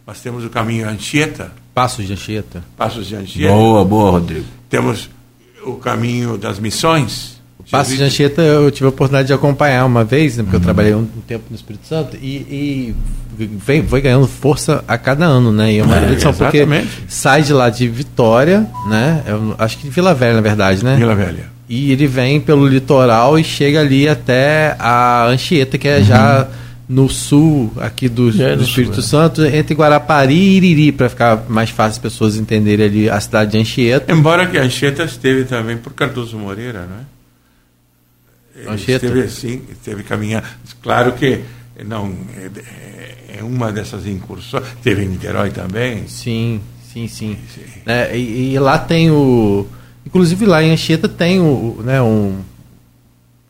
Nós 0.05 0.21
temos 0.21 0.43
o 0.43 0.49
caminho 0.49 0.87
Anchieta. 0.89 1.53
Passos 1.73 2.07
de 2.07 2.13
Anchieta. 2.13 2.63
Passos 2.75 3.07
de 3.07 3.15
Anchieta. 3.15 3.53
Boa, 3.53 3.85
boa, 3.85 4.11
Rodrigo. 4.11 4.45
Temos 4.69 5.09
o 5.63 5.75
caminho 5.75 6.37
das 6.37 6.59
missões. 6.59 7.32
Passos 7.73 7.97
de 7.97 8.03
Anchieta 8.03 8.39
eu 8.39 8.69
tive 8.69 8.85
a 8.85 8.89
oportunidade 8.89 9.27
de 9.27 9.33
acompanhar 9.33 9.83
uma 9.83 10.03
vez, 10.03 10.37
né, 10.37 10.43
porque 10.43 10.57
uhum. 10.57 10.61
eu 10.61 10.63
trabalhei 10.63 10.93
um, 10.93 11.07
tempo 11.27 11.45
no 11.49 11.55
Espírito 11.55 11.87
Santo 11.87 12.15
e, 12.21 12.27
e 12.27 12.95
vem, 13.35 13.81
foi 13.81 13.99
ganhando 13.99 14.27
força 14.27 14.83
a 14.87 14.95
cada 14.95 15.25
ano, 15.25 15.51
né? 15.51 15.73
E 15.73 15.79
é 15.79 15.83
uma 15.83 15.95
é, 15.95 16.15
porque 16.37 16.67
sai 17.07 17.41
de 17.41 17.51
lá 17.51 17.71
de 17.71 17.87
Vitória, 17.87 18.67
né? 18.87 19.23
Eu, 19.25 19.55
acho 19.57 19.79
que 19.79 19.85
de 19.85 19.89
Vila 19.89 20.13
Velha, 20.13 20.35
na 20.35 20.41
verdade, 20.41 20.85
né? 20.85 20.95
Vila 20.97 21.15
Velha. 21.15 21.51
E 21.67 21.91
ele 21.91 22.05
vem 22.05 22.39
pelo 22.39 22.67
litoral 22.67 23.39
e 23.39 23.43
chega 23.43 23.79
ali 23.79 24.07
até 24.07 24.75
a 24.77 25.25
Anchieta, 25.25 25.75
que 25.75 25.87
é 25.87 25.97
uhum. 25.97 26.03
já 26.03 26.47
no 26.87 27.09
sul 27.09 27.71
aqui 27.77 28.07
do, 28.07 28.29
é 28.39 28.55
do 28.55 28.61
Espírito 28.61 29.01
sul, 29.01 29.19
é. 29.19 29.23
Santo, 29.23 29.45
entre 29.45 29.73
Guarapari 29.73 30.35
e 30.35 30.57
Iriri, 30.57 30.91
para 30.91 31.09
ficar 31.09 31.45
mais 31.49 31.71
fácil 31.71 31.93
as 31.93 31.97
pessoas 31.97 32.35
entenderem 32.35 32.85
ali 32.85 33.09
a 33.09 33.19
cidade 33.19 33.51
de 33.53 33.57
Anchieta. 33.57 34.13
Embora 34.13 34.45
que 34.45 34.59
Anchieta 34.59 35.03
esteve 35.03 35.45
também 35.45 35.75
por 35.75 35.93
Cardoso 35.93 36.37
Moreira, 36.37 36.81
não 36.87 36.97
é? 36.97 37.12
Anchieta? 38.67 39.05
Esteve, 39.05 39.29
sim, 39.29 39.61
esteve 39.71 40.03
caminhando. 40.03 40.45
Claro 40.81 41.13
que 41.13 41.41
não 41.85 42.15
é, 42.37 43.39
é, 43.39 43.43
uma 43.43 43.71
dessas 43.71 44.05
incursões. 44.05 44.65
Teve 44.83 45.03
em 45.03 45.07
Niterói 45.07 45.49
também. 45.49 46.07
Sim, 46.07 46.61
sim, 46.91 47.07
sim. 47.07 47.37
sim. 47.53 47.61
É, 47.85 48.15
e, 48.15 48.53
e, 48.53 48.59
lá 48.59 48.77
tem 48.77 49.09
o. 49.09 49.65
Inclusive 50.05 50.45
lá 50.45 50.63
em 50.63 50.71
Anchieta 50.71 51.07
tem 51.07 51.39
o, 51.39 51.81
né, 51.83 52.01
um. 52.01 52.39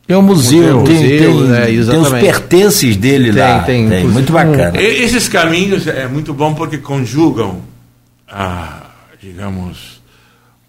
Tem 0.06 0.16
um 0.16 0.22
museu, 0.22 0.80
um 0.80 0.84
tem, 0.84 0.96
museu, 0.96 1.18
tem, 1.18 1.48
né, 1.48 1.66
tem, 1.66 1.78
os 1.78 2.10
pertences 2.10 2.96
dele 2.96 3.32
tem, 3.32 3.42
lá. 3.42 3.62
Tem, 3.62 3.88
tem 3.88 4.06
muito 4.06 4.32
bacana. 4.32 4.80
Esses 4.80 5.28
caminhos 5.28 5.86
é 5.86 6.06
muito 6.06 6.34
bom 6.34 6.54
porque 6.54 6.76
conjugam 6.76 7.62
a, 8.28 8.82
digamos, 9.20 10.02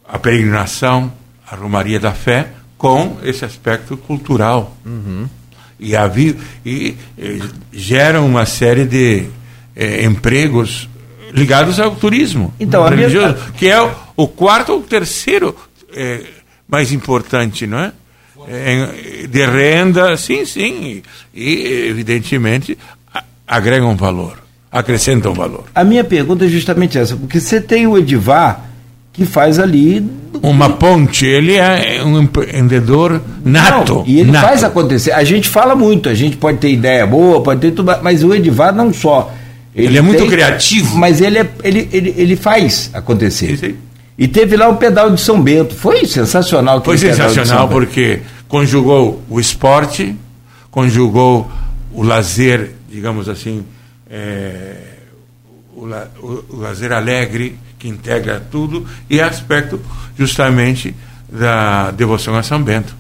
a 0.07 0.17
peregrinação, 0.17 1.11
a 1.49 1.55
Romaria 1.55 1.99
da 1.99 2.13
Fé, 2.13 2.47
com 2.86 3.17
esse 3.23 3.43
aspecto 3.43 3.97
cultural. 3.97 4.77
Uhum. 4.86 5.27
E, 5.79 5.95
havia, 5.95 6.36
e, 6.63 6.95
e, 7.17 7.41
geram 7.73 8.27
uma 8.27 8.45
série 8.45 8.86
de 8.86 9.25
eh, 9.75 10.05
empregos 10.05 10.88
ligados 11.33 11.79
ao 11.79 11.95
turismo 11.95 12.53
então, 12.59 12.88
religioso, 12.88 13.33
minha... 13.33 13.51
que 13.57 13.67
é 13.67 13.81
o, 13.81 13.91
o, 14.15 14.27
quarto 14.27 14.71
ou 14.71 14.81
terceiro 14.83 15.55
eh, 15.93 16.21
mais 16.67 16.91
importante, 16.91 17.65
não 17.65 17.79
é? 17.79 17.91
é? 18.47 19.27
de 19.27 19.45
renda, 19.45 20.15
sim, 20.15 20.45
sim, 20.45 21.01
e, 21.33 21.88
evidentemente 21.89 22.77
agregam 23.47 23.95
valor, 23.97 24.38
acrescentam 24.71 25.33
valor. 25.33 25.65
A 25.73 25.83
minha 25.83 26.03
pergunta 26.03 26.45
é 26.45 26.47
justamente 26.47 26.97
essa, 26.99 27.17
porque 27.17 27.39
você 27.39 27.59
tem 27.59 27.88
o 27.88 27.97
Edivar 27.97 28.63
que 29.16 29.26
faz 29.26 29.59
ali 29.59 30.05
uma 30.43 30.70
ponte, 30.72 31.26
ele 31.26 31.55
é 31.55 32.03
um 32.03 32.22
empreendedor 32.22 33.22
nato. 33.45 33.95
Não, 33.95 34.03
e 34.05 34.20
ele 34.20 34.32
nato. 34.32 34.45
faz 34.45 34.63
acontecer. 34.63 35.13
A 35.13 35.24
gente 35.24 35.47
fala 35.47 35.74
muito, 35.74 36.09
a 36.09 36.13
gente 36.13 36.36
pode 36.36 36.57
ter 36.57 36.70
ideia 36.70 37.07
boa, 37.07 37.41
pode 37.41 37.61
ter 37.61 37.72
tudo, 37.72 37.91
mas 38.03 38.24
o 38.24 38.34
Edivar 38.34 38.76
não 38.76 38.93
só. 38.93 39.34
Ele, 39.74 39.88
ele 39.88 39.97
é 39.97 40.01
muito 40.01 40.26
criativo. 40.28 40.97
Mas 40.97 41.22
ele, 41.22 41.39
é, 41.39 41.49
ele, 41.63 41.89
ele, 41.93 42.13
ele 42.18 42.36
faz 42.36 42.89
acontecer. 42.93 43.76
E 44.18 44.28
teve 44.28 44.57
lá 44.57 44.68
o 44.68 44.76
pedal 44.76 45.09
de 45.09 45.22
São 45.22 45.41
Bento. 45.41 45.74
Foi 45.74 46.05
sensacional. 46.05 46.84
Foi 46.84 46.97
sensacional 46.97 47.70
porque 47.70 48.20
conjugou 48.49 49.22
o 49.30 49.39
esporte, 49.39 50.13
conjugou 50.70 51.49
o 51.93 52.03
lazer, 52.03 52.72
digamos 52.89 53.30
assim, 53.30 53.63
é, 54.09 54.76
o, 55.74 55.86
o, 55.86 56.45
o 56.49 56.59
lazer 56.59 56.91
alegre, 56.91 57.57
que 57.86 57.89
integra 57.89 58.39
tudo, 58.39 58.88
e 59.07 59.21
aspecto 59.21 59.79
justamente 60.17 60.95
da 61.29 61.91
devoção 61.91 62.36
a 62.36 62.41
São 62.41 62.61
Bento. 62.63 62.95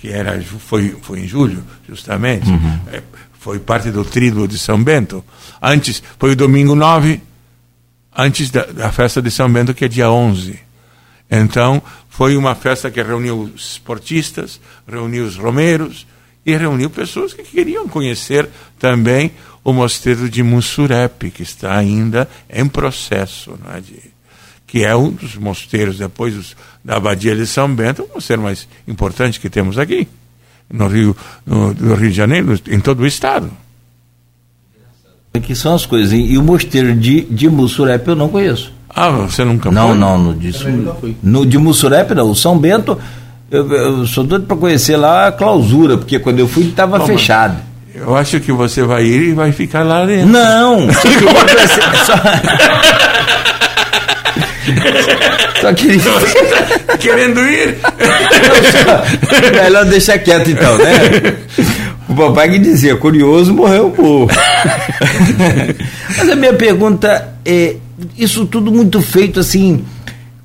Que 0.00 0.08
era, 0.08 0.42
foi, 0.42 0.96
foi 1.00 1.20
em 1.20 1.28
julho, 1.28 1.62
justamente. 1.88 2.50
Uhum. 2.50 2.80
É, 2.88 3.02
foi 3.38 3.60
parte 3.60 3.92
do 3.92 4.04
tríduo 4.04 4.48
de 4.48 4.58
São 4.58 4.82
Bento. 4.82 5.24
Antes, 5.62 6.02
foi 6.18 6.32
o 6.32 6.36
domingo 6.36 6.74
9, 6.74 7.22
antes 8.16 8.50
da, 8.50 8.64
da 8.66 8.90
festa 8.90 9.22
de 9.22 9.30
São 9.30 9.50
Bento, 9.50 9.72
que 9.72 9.84
é 9.84 9.88
dia 9.88 10.10
11. 10.10 10.58
Então, 11.30 11.80
foi 12.08 12.36
uma 12.36 12.56
festa 12.56 12.90
que 12.90 13.00
reuniu 13.00 13.42
os 13.54 13.72
esportistas, 13.72 14.60
reuniu 14.88 15.24
os 15.24 15.36
romeiros 15.36 16.04
e 16.44 16.56
reuniu 16.56 16.90
pessoas 16.90 17.32
que 17.32 17.44
queriam 17.44 17.88
conhecer 17.88 18.48
também 18.78 19.32
o 19.64 19.72
mosteiro 19.72 20.28
de 20.28 20.42
Mussurepe, 20.42 21.30
que 21.30 21.42
está 21.42 21.76
ainda 21.76 22.28
em 22.50 22.68
processo, 22.68 23.58
não 23.64 23.74
é, 23.74 23.80
de, 23.80 23.98
que 24.66 24.84
é 24.84 24.94
um 24.94 25.10
dos 25.10 25.36
mosteiros, 25.36 25.96
depois 25.96 26.34
dos, 26.34 26.56
da 26.84 26.96
Abadia 26.96 27.34
de 27.34 27.46
São 27.46 27.74
Bento, 27.74 28.02
o 28.02 28.14
mosteiro 28.14 28.42
mais 28.42 28.68
importante 28.86 29.40
que 29.40 29.48
temos 29.48 29.78
aqui, 29.78 30.06
no 30.70 30.86
Rio, 30.86 31.16
no, 31.46 31.72
no 31.72 31.94
Rio 31.94 32.10
de 32.10 32.16
Janeiro, 32.16 32.60
em 32.68 32.78
todo 32.78 33.00
o 33.00 33.06
estado. 33.06 33.50
Que 35.42 35.54
são 35.54 35.74
as 35.74 35.84
coisas. 35.84 36.12
E, 36.12 36.38
o 36.38 36.42
mosteiro 36.42 36.94
de, 36.94 37.22
de 37.22 37.48
Mussurepe 37.48 38.08
eu 38.08 38.16
não 38.16 38.28
conheço. 38.28 38.72
Ah, 38.88 39.10
você 39.10 39.44
nunca 39.44 39.70
não, 39.70 39.88
foi? 39.88 39.98
Não, 39.98 40.18
não. 40.18 40.38
Disso, 40.38 40.66
no, 41.22 41.44
de 41.44 41.58
Mussurepe 41.58 42.14
não. 42.14 42.30
O 42.30 42.36
São 42.36 42.56
Bento, 42.56 42.96
eu, 43.50 43.72
eu 43.72 44.06
sou 44.06 44.22
doido 44.22 44.46
para 44.46 44.56
conhecer 44.56 44.96
lá 44.96 45.26
a 45.26 45.32
clausura, 45.32 45.98
porque 45.98 46.20
quando 46.20 46.38
eu 46.38 46.46
fui 46.46 46.64
estava 46.68 47.04
fechado. 47.04 47.56
Eu, 47.56 47.73
Eu 48.06 48.16
acho 48.16 48.38
que 48.40 48.52
você 48.52 48.82
vai 48.82 49.04
ir 49.04 49.28
e 49.28 49.32
vai 49.32 49.50
ficar 49.52 49.82
lá 49.82 50.04
dentro. 50.04 50.28
Não! 50.28 50.88
só... 52.04 52.14
só 55.60 55.72
queria. 55.72 56.02
Querendo 57.00 57.40
ir? 57.40 57.78
Não, 57.82 57.90
só... 58.70 59.62
Melhor 59.62 59.84
deixar 59.86 60.18
quieto 60.18 60.50
então, 60.50 60.76
né? 60.78 61.36
O 62.08 62.14
papai 62.14 62.50
que 62.50 62.58
dizia, 62.58 62.96
curioso 62.96 63.54
morreu 63.54 63.90
burro. 63.90 64.28
Mas 66.16 66.28
a 66.28 66.36
minha 66.36 66.52
pergunta 66.52 67.34
é: 67.44 67.76
isso 68.16 68.46
tudo 68.46 68.70
muito 68.70 69.00
feito 69.00 69.40
assim, 69.40 69.84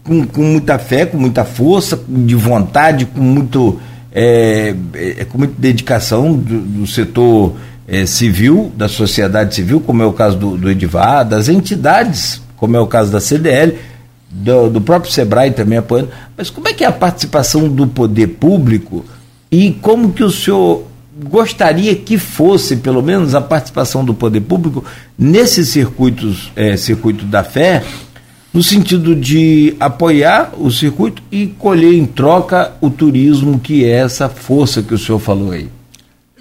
com, 0.03 0.25
com 0.25 0.41
muita 0.41 0.79
fé, 0.79 1.05
com 1.05 1.17
muita 1.17 1.45
força, 1.45 1.99
de 2.07 2.35
vontade, 2.35 3.05
com 3.05 3.21
muito. 3.21 3.79
É, 4.11 4.75
é, 4.93 5.25
com 5.25 5.37
muita 5.37 5.53
dedicação 5.57 6.33
do, 6.33 6.59
do 6.61 6.87
setor 6.87 7.55
é, 7.87 8.05
civil, 8.05 8.71
da 8.75 8.87
sociedade 8.87 9.53
civil, 9.55 9.79
como 9.79 10.01
é 10.01 10.05
o 10.05 10.13
caso 10.13 10.37
do, 10.37 10.57
do 10.57 10.69
Edivar, 10.69 11.23
das 11.23 11.47
entidades, 11.47 12.41
como 12.57 12.75
é 12.75 12.79
o 12.79 12.87
caso 12.87 13.11
da 13.11 13.19
CDL, 13.19 13.77
do, 14.29 14.69
do 14.69 14.81
próprio 14.81 15.11
SEBRAE 15.11 15.51
também 15.51 15.77
apoiando. 15.77 16.09
Mas 16.37 16.49
como 16.49 16.67
é 16.67 16.73
que 16.73 16.83
é 16.83 16.87
a 16.87 16.91
participação 16.91 17.67
do 17.67 17.87
poder 17.87 18.27
público 18.27 19.05
e 19.51 19.71
como 19.71 20.11
que 20.11 20.23
o 20.23 20.29
senhor 20.29 20.83
gostaria 21.27 21.95
que 21.95 22.17
fosse, 22.17 22.77
pelo 22.77 23.01
menos, 23.01 23.35
a 23.35 23.41
participação 23.41 24.05
do 24.05 24.13
poder 24.13 24.41
público 24.41 24.85
nesses 25.17 25.69
circuitos, 25.69 26.51
é, 26.55 26.77
circuito 26.77 27.25
da 27.25 27.43
fé, 27.43 27.83
no 28.53 28.63
sentido 28.63 29.15
de 29.15 29.75
apoiar 29.79 30.53
o 30.57 30.71
circuito 30.71 31.21
e 31.31 31.47
colher 31.47 31.93
em 31.93 32.05
troca 32.05 32.73
o 32.81 32.89
turismo, 32.89 33.59
que 33.59 33.85
é 33.85 33.91
essa 33.91 34.27
força 34.27 34.81
que 34.81 34.93
o 34.93 34.97
senhor 34.97 35.19
falou 35.19 35.51
aí. 35.51 35.69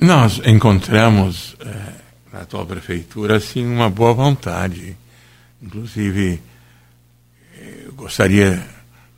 Nós 0.01 0.41
encontramos 0.45 1.57
é, 1.61 1.75
na 2.33 2.41
atual 2.41 2.65
prefeitura 2.65 3.37
assim 3.37 3.67
uma 3.67 3.91
boa 3.91 4.15
vontade. 4.15 4.97
Inclusive, 5.63 6.41
eu 7.85 7.93
gostaria 7.93 8.63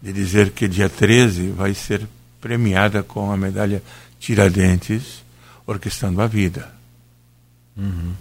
de 0.02 0.12
dizer 0.12 0.50
que 0.50 0.66
dia 0.66 0.88
13 0.88 1.50
vai 1.50 1.74
ser 1.74 2.06
premiada 2.40 3.02
com 3.02 3.30
a 3.30 3.36
medalha 3.36 3.82
Tiradentes 4.18 5.22
orquestrando 5.66 6.20
a 6.20 6.26
vida. 6.26 6.72
Uhum. 7.76 8.12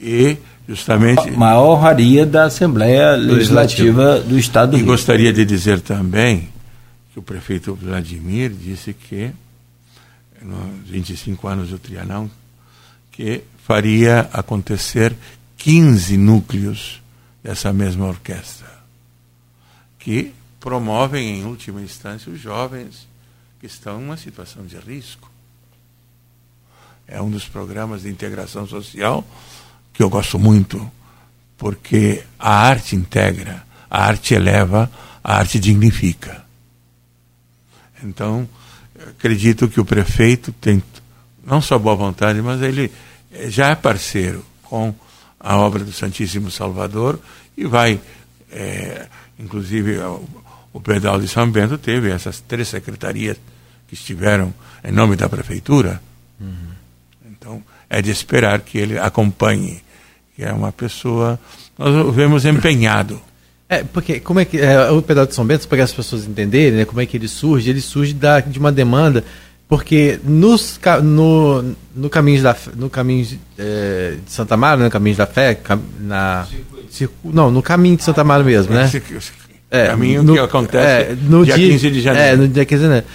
E 0.00 0.36
justamente. 0.68 1.28
A 1.28 1.32
maior 1.32 1.76
honraria 1.76 2.24
da 2.24 2.44
Assembleia 2.44 3.16
Legislativa 3.16 4.20
do 4.20 4.38
Estado 4.38 4.70
do 4.70 4.76
e 4.76 4.80
Rio. 4.80 4.86
E 4.86 4.90
gostaria 4.90 5.32
de 5.32 5.44
dizer 5.44 5.80
também 5.80 6.48
que 7.12 7.18
o 7.18 7.22
prefeito 7.22 7.74
Vladimir 7.74 8.50
disse 8.50 8.92
que, 8.92 9.30
nos 10.40 10.88
25 10.88 11.46
anos 11.48 11.70
do 11.70 11.78
Trianão, 11.78 12.30
que 13.10 13.42
faria 13.64 14.28
acontecer 14.32 15.14
15 15.58 16.16
núcleos 16.16 17.02
dessa 17.42 17.72
mesma 17.72 18.06
orquestra, 18.06 18.70
que 19.98 20.32
promovem, 20.58 21.40
em 21.40 21.44
última 21.44 21.80
instância, 21.80 22.32
os 22.32 22.40
jovens 22.40 23.06
que 23.60 23.66
estão 23.66 24.00
em 24.00 24.04
uma 24.04 24.16
situação 24.16 24.64
de 24.64 24.76
risco 24.76 25.30
é 27.06 27.20
um 27.20 27.30
dos 27.30 27.46
programas 27.46 28.02
de 28.02 28.08
integração 28.08 28.66
social 28.66 29.24
que 30.02 30.04
eu 30.04 30.10
gosto 30.10 30.36
muito, 30.36 30.90
porque 31.56 32.24
a 32.36 32.66
arte 32.66 32.96
integra, 32.96 33.62
a 33.88 34.04
arte 34.04 34.34
eleva, 34.34 34.90
a 35.22 35.36
arte 35.36 35.60
dignifica. 35.60 36.44
Então, 38.02 38.48
acredito 39.10 39.68
que 39.68 39.80
o 39.80 39.84
prefeito 39.84 40.50
tem 40.50 40.82
não 41.46 41.60
só 41.60 41.78
boa 41.78 41.94
vontade, 41.94 42.42
mas 42.42 42.60
ele 42.62 42.90
já 43.46 43.68
é 43.68 43.76
parceiro 43.76 44.44
com 44.64 44.92
a 45.38 45.56
obra 45.56 45.84
do 45.84 45.92
Santíssimo 45.92 46.50
Salvador 46.50 47.20
e 47.56 47.64
vai, 47.64 48.00
é, 48.50 49.06
inclusive, 49.38 49.98
o, 49.98 50.28
o 50.72 50.80
Pedal 50.80 51.20
de 51.20 51.28
São 51.28 51.48
Bento 51.48 51.78
teve 51.78 52.10
essas 52.10 52.40
três 52.40 52.66
secretarias 52.66 53.36
que 53.86 53.94
estiveram 53.94 54.52
em 54.82 54.90
nome 54.90 55.14
da 55.14 55.28
prefeitura. 55.28 56.02
Uhum 56.40 56.72
então, 57.42 57.60
é 57.90 58.00
de 58.00 58.10
esperar 58.10 58.60
que 58.60 58.78
ele 58.78 58.96
acompanhe, 58.96 59.82
que 60.42 60.48
é 60.48 60.52
uma 60.52 60.72
pessoa, 60.72 61.38
nós 61.78 61.94
o 61.94 62.10
vemos 62.10 62.44
empenhado. 62.44 63.20
É, 63.68 63.84
porque 63.84 64.20
como 64.20 64.40
é 64.40 64.44
que 64.44 64.58
é, 64.58 64.90
o 64.90 65.00
pedal 65.00 65.24
de 65.24 65.34
São 65.34 65.46
Bento, 65.46 65.66
para 65.68 65.82
as 65.82 65.92
pessoas 65.92 66.26
entenderem, 66.26 66.78
né, 66.78 66.84
como 66.84 67.00
é 67.00 67.06
que 67.06 67.16
ele 67.16 67.28
surge, 67.28 67.70
ele 67.70 67.80
surge 67.80 68.12
da, 68.12 68.40
de 68.40 68.58
uma 68.58 68.72
demanda, 68.72 69.24
porque 69.68 70.20
nos, 70.24 70.78
no, 71.02 71.74
no 71.94 72.10
caminho 72.10 72.42
da 72.42 72.54
no 72.76 72.90
caminho 72.90 73.26
é, 73.56 74.16
de 74.22 74.30
Santa 74.30 74.56
Mara, 74.56 74.82
no 74.82 74.90
caminho 74.90 75.16
da 75.16 75.26
fé, 75.26 75.58
na 76.00 76.46
não, 77.24 77.50
no 77.50 77.62
caminho 77.62 77.96
de 77.96 78.02
Santa 78.02 78.22
Mara 78.22 78.44
mesmo, 78.44 78.74
né? 78.74 78.90
É, 79.74 79.86
caminho 79.86 80.22
no, 80.22 80.34
que 80.34 80.38
acontece 80.38 81.12
é, 81.12 81.16
no 81.22 81.44
dia, 81.46 81.56
dia 81.56 81.68
15 81.70 81.90
de 81.90 82.00
janeiro. 82.02 82.28
É, 82.28 82.36
no 82.36 82.46
dia 82.46 82.64
15 82.64 82.78
de 82.78 82.86
janeiro 82.86 83.06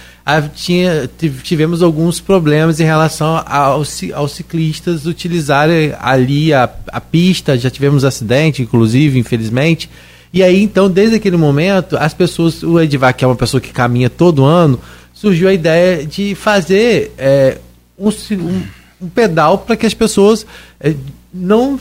tinha, 0.54 1.08
tivemos 1.42 1.82
alguns 1.82 2.20
problemas 2.20 2.78
em 2.80 2.84
relação 2.84 3.42
aos, 3.46 4.00
aos 4.12 4.32
ciclistas 4.32 5.06
utilizarem 5.06 5.94
ali 5.98 6.52
a, 6.52 6.68
a 6.88 7.00
pista, 7.00 7.56
já 7.56 7.70
tivemos 7.70 8.04
acidente, 8.04 8.60
inclusive, 8.60 9.18
infelizmente. 9.18 9.88
E 10.32 10.42
aí, 10.42 10.62
então, 10.62 10.90
desde 10.90 11.16
aquele 11.16 11.38
momento, 11.38 11.96
as 11.96 12.12
pessoas, 12.12 12.62
o 12.62 12.78
Edivar, 12.78 13.14
que 13.14 13.24
é 13.24 13.28
uma 13.28 13.36
pessoa 13.36 13.60
que 13.60 13.72
caminha 13.72 14.10
todo 14.10 14.44
ano, 14.44 14.78
surgiu 15.14 15.48
a 15.48 15.54
ideia 15.54 16.04
de 16.04 16.34
fazer 16.34 17.12
é, 17.16 17.56
um, 17.98 18.08
um, 18.08 18.62
um, 19.00 19.08
pedal 19.08 19.58
para 19.58 19.76
que 19.76 19.86
as 19.86 19.94
pessoas 19.94 20.44
é, 20.78 20.94
não 21.32 21.80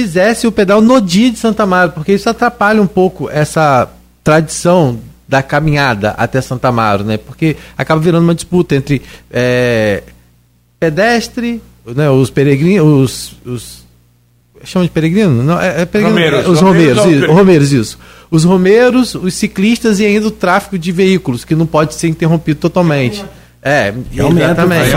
fizessem 0.00 0.48
o 0.48 0.52
pedal 0.52 0.80
no 0.80 1.00
dia 1.00 1.30
de 1.30 1.38
Santa 1.38 1.66
Mara, 1.66 1.90
porque 1.90 2.14
isso 2.14 2.28
atrapalha 2.28 2.80
um 2.80 2.86
pouco 2.86 3.28
essa 3.28 3.88
tradição 4.24 4.98
da 5.28 5.42
caminhada 5.42 6.10
até 6.16 6.40
Santa 6.40 6.68
Amaro, 6.68 7.04
né? 7.04 7.16
Porque 7.18 7.56
acaba 7.76 8.00
virando 8.00 8.24
uma 8.24 8.34
disputa 8.34 8.74
entre 8.74 9.02
é, 9.30 10.02
pedestre, 10.78 11.62
né? 11.86 12.10
os 12.10 12.30
peregrinos, 12.30 13.36
os, 13.44 13.52
os 13.52 13.84
chama 14.64 14.86
de 14.86 14.90
peregrino? 14.90 15.42
Não, 15.42 15.60
é, 15.60 15.82
é 15.82 15.86
peregrino, 15.86 16.16
romeiros, 16.16 16.48
os 16.48 16.60
romeiros, 16.60 16.98
romeiros, 16.98 17.22
isso, 17.22 17.32
romeiros, 17.32 17.72
isso. 17.72 17.98
Os 18.30 18.44
romeiros, 18.44 19.14
os 19.14 19.34
ciclistas 19.34 20.00
e 20.00 20.06
ainda 20.06 20.26
o 20.26 20.30
tráfego 20.30 20.78
de 20.78 20.90
veículos, 20.92 21.44
que 21.44 21.54
não 21.54 21.66
pode 21.66 21.94
ser 21.94 22.08
interrompido 22.08 22.58
totalmente. 22.58 23.24
É, 23.62 23.92
exatamente. 24.12 24.90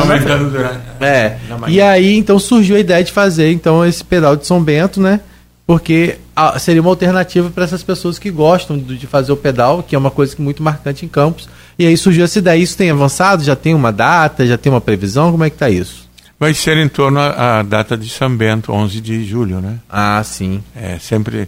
É. 1.01 1.37
E 1.67 1.81
aí 1.81 2.15
então 2.15 2.39
surgiu 2.39 2.77
a 2.77 2.79
ideia 2.79 3.03
de 3.03 3.11
fazer 3.11 3.51
então 3.51 3.85
esse 3.85 4.03
pedal 4.03 4.35
de 4.35 4.47
São 4.47 4.63
Bento, 4.63 5.01
né? 5.01 5.19
porque 5.65 6.17
ah, 6.35 6.57
seria 6.59 6.81
uma 6.81 6.89
alternativa 6.89 7.49
para 7.49 7.63
essas 7.63 7.83
pessoas 7.83 8.19
que 8.19 8.29
gostam 8.29 8.77
de 8.77 9.07
fazer 9.07 9.31
o 9.31 9.37
pedal, 9.37 9.81
que 9.81 9.95
é 9.95 9.97
uma 9.97 10.11
coisa 10.11 10.35
muito 10.39 10.61
marcante 10.61 11.05
em 11.05 11.09
Campos. 11.09 11.47
E 11.79 11.87
aí 11.87 11.95
surgiu 11.97 12.23
essa 12.23 12.39
ideia. 12.39 12.61
Isso 12.61 12.77
tem 12.77 12.91
avançado? 12.91 13.43
Já 13.43 13.55
tem 13.55 13.73
uma 13.73 13.91
data? 13.91 14.45
Já 14.45 14.57
tem 14.57 14.71
uma 14.71 14.81
previsão? 14.81 15.31
Como 15.31 15.43
é 15.43 15.49
que 15.49 15.55
está 15.55 15.69
isso? 15.69 16.07
Vai 16.39 16.53
ser 16.53 16.77
em 16.77 16.89
torno 16.89 17.19
à 17.19 17.63
data 17.63 17.97
de 17.97 18.09
São 18.09 18.35
Bento, 18.35 18.73
11 18.73 18.99
de 18.99 19.25
julho, 19.25 19.61
né? 19.61 19.79
Ah, 19.89 20.21
sim. 20.23 20.61
É 20.75 20.99
sempre 20.99 21.47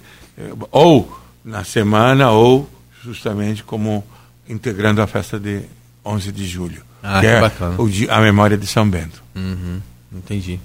ou 0.72 1.20
na 1.44 1.64
semana 1.64 2.32
ou 2.32 2.70
justamente 3.04 3.64
como 3.64 4.04
integrando 4.48 5.02
a 5.02 5.08
festa 5.08 5.40
de 5.40 5.62
11 6.06 6.32
de 6.32 6.48
julho. 6.48 6.82
Ah, 7.06 7.22
que, 7.22 7.28
que 7.28 7.28
é 7.28 7.42
bacana. 7.42 7.76
O, 7.78 7.90
a 8.10 8.22
memória 8.22 8.58
de 8.58 8.66
São 8.66 8.90
Bento. 8.90 9.24
Uhum, 9.36 9.80
entendi. 10.12 10.60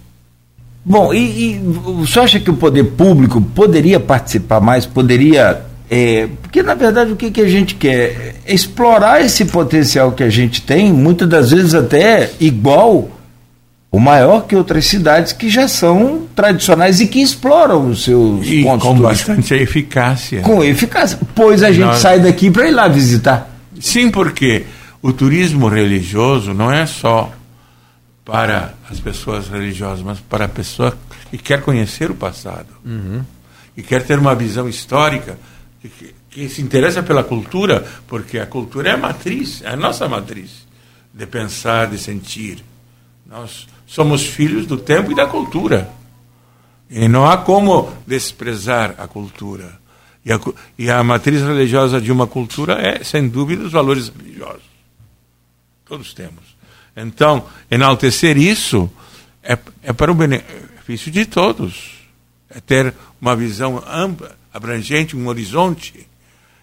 Bom, 0.82 1.12
e, 1.12 1.56
e 1.56 1.60
o 1.86 2.06
senhor 2.06 2.24
acha 2.24 2.40
que 2.40 2.50
o 2.50 2.54
poder 2.54 2.84
público 2.84 3.40
poderia 3.40 4.00
participar 4.00 4.60
mais, 4.60 4.86
poderia. 4.86 5.62
É, 5.90 6.28
porque, 6.40 6.62
na 6.62 6.74
verdade, 6.74 7.12
o 7.12 7.16
que, 7.16 7.30
que 7.30 7.40
a 7.40 7.48
gente 7.48 7.74
quer? 7.74 8.40
É 8.46 8.54
explorar 8.54 9.20
esse 9.20 9.44
potencial 9.44 10.12
que 10.12 10.22
a 10.22 10.30
gente 10.30 10.62
tem, 10.62 10.92
muitas 10.92 11.28
das 11.28 11.50
vezes 11.50 11.74
até 11.74 12.30
igual 12.40 13.10
ou 13.90 13.98
maior 13.98 14.46
que 14.46 14.54
outras 14.54 14.86
cidades 14.86 15.32
que 15.32 15.50
já 15.50 15.66
são 15.66 16.22
tradicionais 16.34 17.00
e 17.00 17.08
que 17.08 17.20
exploram 17.20 17.90
os 17.90 18.04
seus 18.04 18.46
e 18.46 18.62
pontos 18.62 18.86
com 18.86 19.00
bastante 19.00 19.52
eficácia. 19.54 20.42
Com 20.42 20.62
eficácia, 20.62 21.18
pois 21.34 21.62
a 21.62 21.72
gente 21.72 21.86
Nós... 21.86 21.98
sai 21.98 22.20
daqui 22.20 22.50
para 22.50 22.68
ir 22.68 22.70
lá 22.70 22.86
visitar. 22.86 23.50
Sim, 23.80 24.08
porque 24.10 24.64
o 25.02 25.12
turismo 25.12 25.68
religioso 25.68 26.52
não 26.52 26.70
é 26.70 26.86
só 26.86 27.32
para 28.24 28.74
as 28.88 29.00
pessoas 29.00 29.48
religiosas, 29.48 30.04
mas 30.04 30.20
para 30.20 30.44
a 30.44 30.48
pessoa 30.48 30.96
que 31.30 31.38
quer 31.38 31.62
conhecer 31.62 32.10
o 32.10 32.14
passado, 32.14 32.68
uhum. 32.84 33.24
e 33.76 33.82
quer 33.82 34.06
ter 34.06 34.18
uma 34.18 34.34
visão 34.34 34.68
histórica, 34.68 35.38
que, 35.80 36.14
que, 36.28 36.48
se 36.48 36.60
interessa 36.60 37.02
pela 37.02 37.24
cultura, 37.24 37.86
porque 38.06 38.38
a 38.38 38.46
cultura 38.46 38.90
é 38.90 38.92
a 38.92 38.96
matriz, 38.96 39.62
é 39.62 39.70
a 39.70 39.76
nossa 39.76 40.08
matriz 40.08 40.66
de 41.12 41.26
pensar, 41.26 41.88
de 41.88 41.98
sentir. 41.98 42.62
Nós 43.26 43.66
somos 43.86 44.24
filhos 44.24 44.66
do 44.66 44.76
tempo 44.76 45.10
e 45.10 45.14
da 45.14 45.26
cultura. 45.26 45.90
E 46.88 47.08
não 47.08 47.26
há 47.26 47.38
como 47.38 47.92
desprezar 48.06 48.94
a 48.98 49.08
cultura. 49.08 49.78
E 50.24 50.32
a, 50.32 50.38
e 50.78 50.90
a 50.90 51.02
matriz 51.02 51.40
religiosa 51.40 52.00
de 52.00 52.12
uma 52.12 52.26
cultura 52.26 52.74
é, 52.74 53.02
sem 53.02 53.28
dúvida, 53.28 53.64
os 53.64 53.72
valores 53.72 54.08
religiosos. 54.08 54.69
Todos 55.90 56.14
temos. 56.14 56.44
Então, 56.96 57.44
enaltecer 57.68 58.38
isso 58.38 58.88
é, 59.42 59.58
é 59.82 59.92
para 59.92 60.12
o 60.12 60.14
benefício 60.14 61.10
de 61.10 61.26
todos. 61.26 62.06
É 62.48 62.60
ter 62.60 62.94
uma 63.20 63.34
visão 63.34 63.82
ampla, 63.88 64.36
abrangente, 64.54 65.16
um 65.16 65.26
horizonte. 65.26 66.08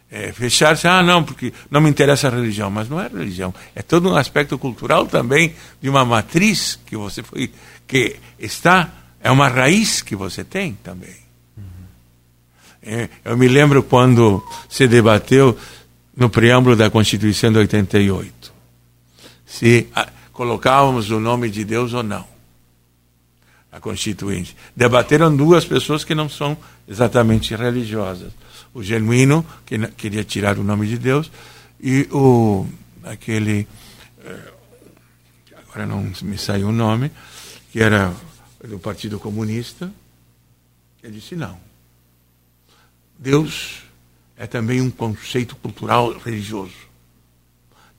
É, 0.09 0.31
fechar-se, 0.31 0.87
ah, 0.87 1.03
não, 1.03 1.25
porque 1.25 1.51
não 1.69 1.81
me 1.81 1.89
interessa 1.89 2.29
a 2.29 2.31
religião. 2.31 2.71
Mas 2.71 2.87
não 2.87 3.01
é 3.01 3.09
religião. 3.09 3.53
É 3.75 3.81
todo 3.81 4.09
um 4.09 4.15
aspecto 4.15 4.57
cultural 4.57 5.05
também 5.07 5.53
de 5.81 5.89
uma 5.89 6.05
matriz 6.05 6.79
que 6.85 6.95
você 6.95 7.21
foi, 7.21 7.51
que 7.85 8.15
está, 8.39 8.89
é 9.21 9.29
uma 9.29 9.49
raiz 9.49 10.01
que 10.01 10.15
você 10.15 10.41
tem 10.41 10.77
também. 10.81 11.27
É, 12.81 13.09
eu 13.25 13.35
me 13.35 13.49
lembro 13.49 13.83
quando 13.83 14.41
se 14.69 14.87
debateu 14.87 15.59
no 16.15 16.29
preâmbulo 16.29 16.77
da 16.77 16.89
Constituição 16.89 17.51
de 17.51 17.57
88 17.57 18.36
se 19.47 19.87
a, 19.95 20.09
colocávamos 20.33 21.09
o 21.09 21.19
nome 21.19 21.49
de 21.49 21.63
Deus 21.63 21.93
ou 21.93 22.03
não. 22.03 22.27
A 23.71 23.79
Constituinte. 23.79 24.55
Debateram 24.75 25.35
duas 25.35 25.65
pessoas 25.65 26.03
que 26.03 26.13
não 26.13 26.29
são 26.29 26.57
exatamente 26.87 27.55
religiosas. 27.55 28.33
O 28.73 28.83
genuíno, 28.83 29.45
que 29.65 29.79
queria 29.91 30.23
tirar 30.23 30.59
o 30.59 30.63
nome 30.63 30.85
de 30.87 30.97
Deus, 30.97 31.31
e 31.79 32.07
o 32.11 32.67
aquele. 33.03 33.67
Eh, 34.23 34.53
agora 35.57 35.85
não 35.85 36.11
me 36.21 36.37
saiu 36.37 36.67
o 36.67 36.71
nome, 36.71 37.11
que 37.71 37.79
era 37.79 38.13
do 38.63 38.79
Partido 38.79 39.19
Comunista, 39.19 39.91
que 41.01 41.09
disse 41.09 41.35
não. 41.35 41.57
Deus 43.17 43.83
é 44.35 44.45
também 44.45 44.81
um 44.81 44.91
conceito 44.91 45.55
cultural 45.55 46.17
religioso 46.17 46.86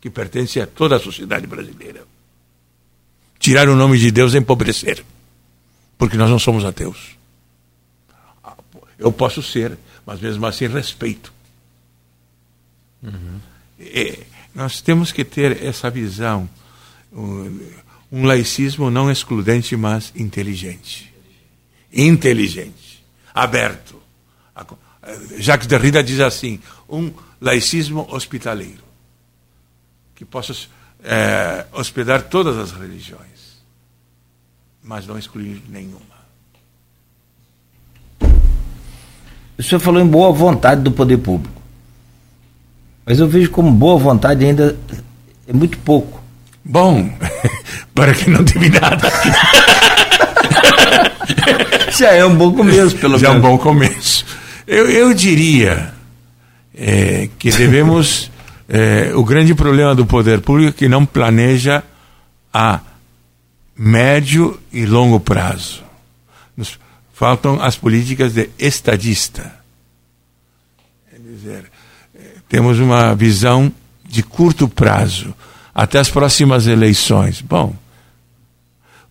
que 0.00 0.10
pertence 0.10 0.60
a 0.60 0.66
toda 0.66 0.96
a 0.96 1.00
sociedade 1.00 1.46
brasileira. 1.46 2.06
Tirar 3.38 3.68
o 3.68 3.76
nome 3.76 3.98
de 3.98 4.10
Deus 4.10 4.34
é 4.34 4.38
empobrecer, 4.38 5.04
porque 5.96 6.16
nós 6.16 6.30
não 6.30 6.38
somos 6.38 6.64
ateus. 6.64 7.16
Eu 8.98 9.12
posso 9.12 9.42
ser, 9.42 9.78
mas 10.04 10.20
mesmo 10.20 10.44
assim 10.44 10.66
respeito. 10.66 11.32
Uhum. 13.02 13.40
É, 13.78 14.18
nós 14.54 14.80
temos 14.80 15.12
que 15.12 15.24
ter 15.24 15.64
essa 15.64 15.88
visão, 15.88 16.48
um, 17.12 17.60
um 18.10 18.26
laicismo 18.26 18.90
não 18.90 19.10
excludente, 19.10 19.76
mas 19.76 20.12
inteligente. 20.16 21.14
Inteligente, 21.92 23.04
aberto. 23.32 23.98
Jacques 25.38 25.66
Derrida 25.66 26.02
diz 26.02 26.20
assim: 26.20 26.60
um 26.88 27.12
laicismo 27.40 28.06
hospitaleiro, 28.10 28.82
que 30.18 30.24
possa 30.24 30.52
é, 31.04 31.64
hospedar 31.72 32.22
todas 32.22 32.58
as 32.58 32.72
religiões, 32.72 33.62
mas 34.82 35.06
não 35.06 35.16
excluir 35.16 35.62
nenhuma. 35.68 36.00
O 39.56 39.62
senhor 39.62 39.78
falou 39.78 40.02
em 40.02 40.06
boa 40.06 40.32
vontade 40.32 40.82
do 40.82 40.90
poder 40.90 41.18
público. 41.18 41.62
Mas 43.06 43.20
eu 43.20 43.28
vejo 43.28 43.52
como 43.52 43.70
boa 43.70 43.96
vontade 43.96 44.44
ainda 44.44 44.76
é 45.46 45.52
muito 45.52 45.78
pouco. 45.78 46.20
Bom, 46.64 47.16
para 47.94 48.12
que 48.12 48.28
não 48.28 48.44
teve 48.44 48.70
nada. 48.70 49.08
Já 51.96 52.12
é 52.12 52.24
um 52.24 52.34
bom 52.34 52.52
começo, 52.52 52.96
pelo 52.96 53.16
Já 53.18 53.20
menos. 53.20 53.20
Já 53.20 53.28
é 53.28 53.30
um 53.30 53.40
bom 53.40 53.56
começo. 53.56 54.26
Eu, 54.66 54.90
eu 54.90 55.14
diria 55.14 55.94
é, 56.74 57.28
que 57.38 57.52
devemos. 57.52 58.32
É, 58.68 59.12
o 59.14 59.24
grande 59.24 59.54
problema 59.54 59.94
do 59.94 60.04
poder 60.04 60.42
público 60.42 60.70
é 60.70 60.78
que 60.78 60.88
não 60.88 61.06
planeja 61.06 61.82
a 62.52 62.80
médio 63.74 64.60
e 64.70 64.84
longo 64.84 65.18
prazo. 65.18 65.82
Nos 66.54 66.78
faltam 67.14 67.62
as 67.62 67.76
políticas 67.76 68.34
de 68.34 68.50
estadista. 68.58 69.54
Quer 71.10 71.18
dizer, 71.18 71.64
é, 72.14 72.20
temos 72.46 72.78
uma 72.78 73.14
visão 73.14 73.72
de 74.04 74.22
curto 74.22 74.68
prazo, 74.68 75.34
até 75.74 75.98
as 75.98 76.10
próximas 76.10 76.66
eleições. 76.66 77.40
Bom, 77.40 77.74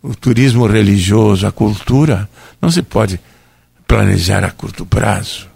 o 0.04 0.14
turismo 0.14 0.68
religioso, 0.68 1.48
a 1.48 1.52
cultura, 1.52 2.30
não 2.62 2.70
se 2.70 2.84
pode 2.84 3.20
planejar 3.88 4.44
a 4.44 4.52
curto 4.52 4.86
prazo. 4.86 5.48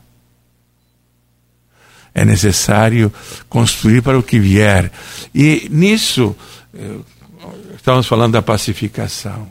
É 2.13 2.25
necessário 2.25 3.11
construir 3.47 4.01
para 4.01 4.19
o 4.19 4.23
que 4.23 4.39
vier. 4.39 4.91
E 5.33 5.67
nisso, 5.69 6.35
eh, 6.73 6.97
estamos 7.75 8.05
falando 8.07 8.33
da 8.33 8.41
pacificação. 8.41 9.47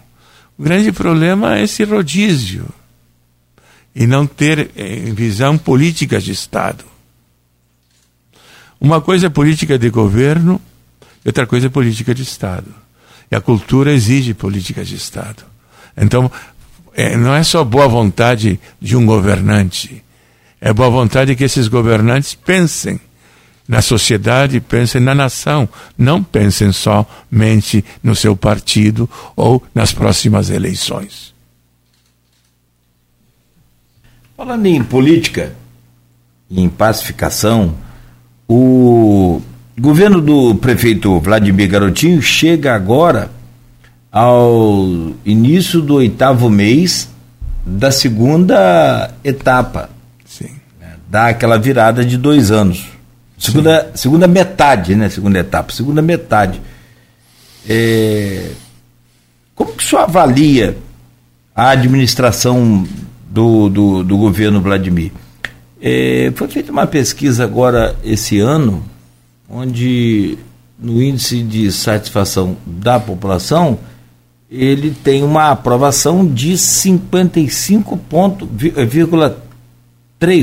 O 0.59 0.63
grande 0.63 0.93
problema 0.93 1.57
é 1.57 1.63
esse 1.63 1.85
rodízio 1.85 2.67
e 3.95 4.07
não 4.07 4.27
ter 4.27 4.71
em 4.77 5.13
visão 5.15 5.57
políticas 5.57 6.23
de 6.23 6.33
Estado. 6.33 6.85
Uma 8.81 9.01
coisa 9.01 9.27
é 9.27 9.31
política 9.31 9.79
de 9.79 9.91
governo, 9.91 10.61
outra 11.25 11.47
coisa 11.47 11.67
é 11.67 11.71
política 11.71 12.15
de 12.15 12.23
Estado. 12.23 12.75
E 13.31 13.37
a 13.37 13.41
cultura 13.41 13.93
exige 13.93 14.35
políticas 14.35 14.89
de 14.89 14.97
Estado. 14.97 15.45
Então, 15.97 16.31
é, 16.95 17.17
não 17.17 17.35
é 17.35 17.43
só 17.43 17.63
boa 17.63 17.87
vontade 17.87 18.59
de 18.81 18.97
um 18.97 19.05
governante, 19.05 20.03
é 20.61 20.73
boa 20.73 20.91
vontade 20.91 21.35
que 21.35 21.45
esses 21.45 21.69
governantes 21.69 22.35
pensem 22.35 23.01
na 23.67 23.81
sociedade, 23.81 24.61
pensem 24.61 25.01
na 25.01 25.15
nação, 25.15 25.69
não 25.97 26.23
pensem 26.23 26.73
somente 26.73 27.85
no 28.03 28.17
seu 28.17 28.37
partido 28.37 29.09
ou 29.37 29.63
nas 29.75 29.93
próximas 29.93 30.51
eleições. 30.51 31.33
Falando 34.37 34.67
em 34.67 34.83
política, 34.83 35.55
em 36.51 36.69
pacificação, 36.69 37.75
o 38.49 39.41
governo 39.79 40.21
do 40.21 40.57
prefeito 40.57 41.21
Vladimir 41.21 41.69
Garotinho 41.69 42.21
chega 42.21 42.75
agora 42.75 43.31
ao 44.11 45.15
início 45.25 45.81
do 45.81 45.95
oitavo 45.95 46.51
mês 46.51 47.09
da 47.65 47.93
segunda 47.93 49.15
etapa. 49.23 50.00
Dá 51.11 51.27
aquela 51.27 51.59
virada 51.59 52.03
de 52.05 52.17
dois 52.17 52.53
anos. 52.53 52.87
Segunda, 53.37 53.91
segunda 53.95 54.29
metade, 54.29 54.95
né? 54.95 55.09
Segunda 55.09 55.41
etapa, 55.41 55.73
segunda 55.73 56.01
metade. 56.01 56.63
É, 57.69 58.53
como 59.55 59.73
que 59.73 59.83
o 59.83 59.87
senhor 59.87 60.03
avalia 60.03 60.77
a 61.55 61.71
administração 61.71 62.87
do, 63.29 63.69
do, 63.69 64.05
do 64.05 64.17
governo 64.17 64.61
Vladimir? 64.61 65.11
É, 65.83 66.31
foi 66.37 66.47
feita 66.47 66.71
uma 66.71 66.87
pesquisa 66.87 67.43
agora 67.43 67.97
esse 68.05 68.39
ano, 68.39 68.85
onde 69.49 70.39
no 70.79 71.03
índice 71.03 71.43
de 71.43 71.73
satisfação 71.73 72.57
da 72.65 73.01
população, 73.01 73.81
ele 74.51 74.93
tem 74.93 75.23
uma 75.23 75.51
aprovação 75.51 76.27
de 76.27 76.53
55,3, 76.53 79.35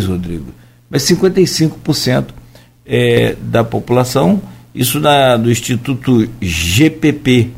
Rodrigo. 0.05 0.51
Mas 0.89 1.03
55% 1.03 2.28
é, 2.86 3.36
da 3.41 3.63
população, 3.63 4.41
isso 4.73 4.99
da, 4.99 5.38
do 5.38 5.51
Instituto 5.51 6.30
GPP. 6.41 7.51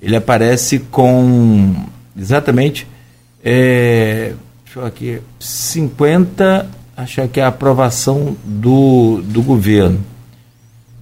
Ele 0.00 0.16
aparece 0.16 0.78
com 0.78 1.74
exatamente, 2.16 2.86
é, 3.42 4.34
deixa 4.64 4.80
eu 4.80 4.86
aqui, 4.86 5.20
50, 5.38 6.68
acho 6.96 7.28
que 7.28 7.40
é 7.40 7.44
a 7.44 7.48
aprovação 7.48 8.36
do, 8.44 9.22
do 9.22 9.42
governo 9.42 10.04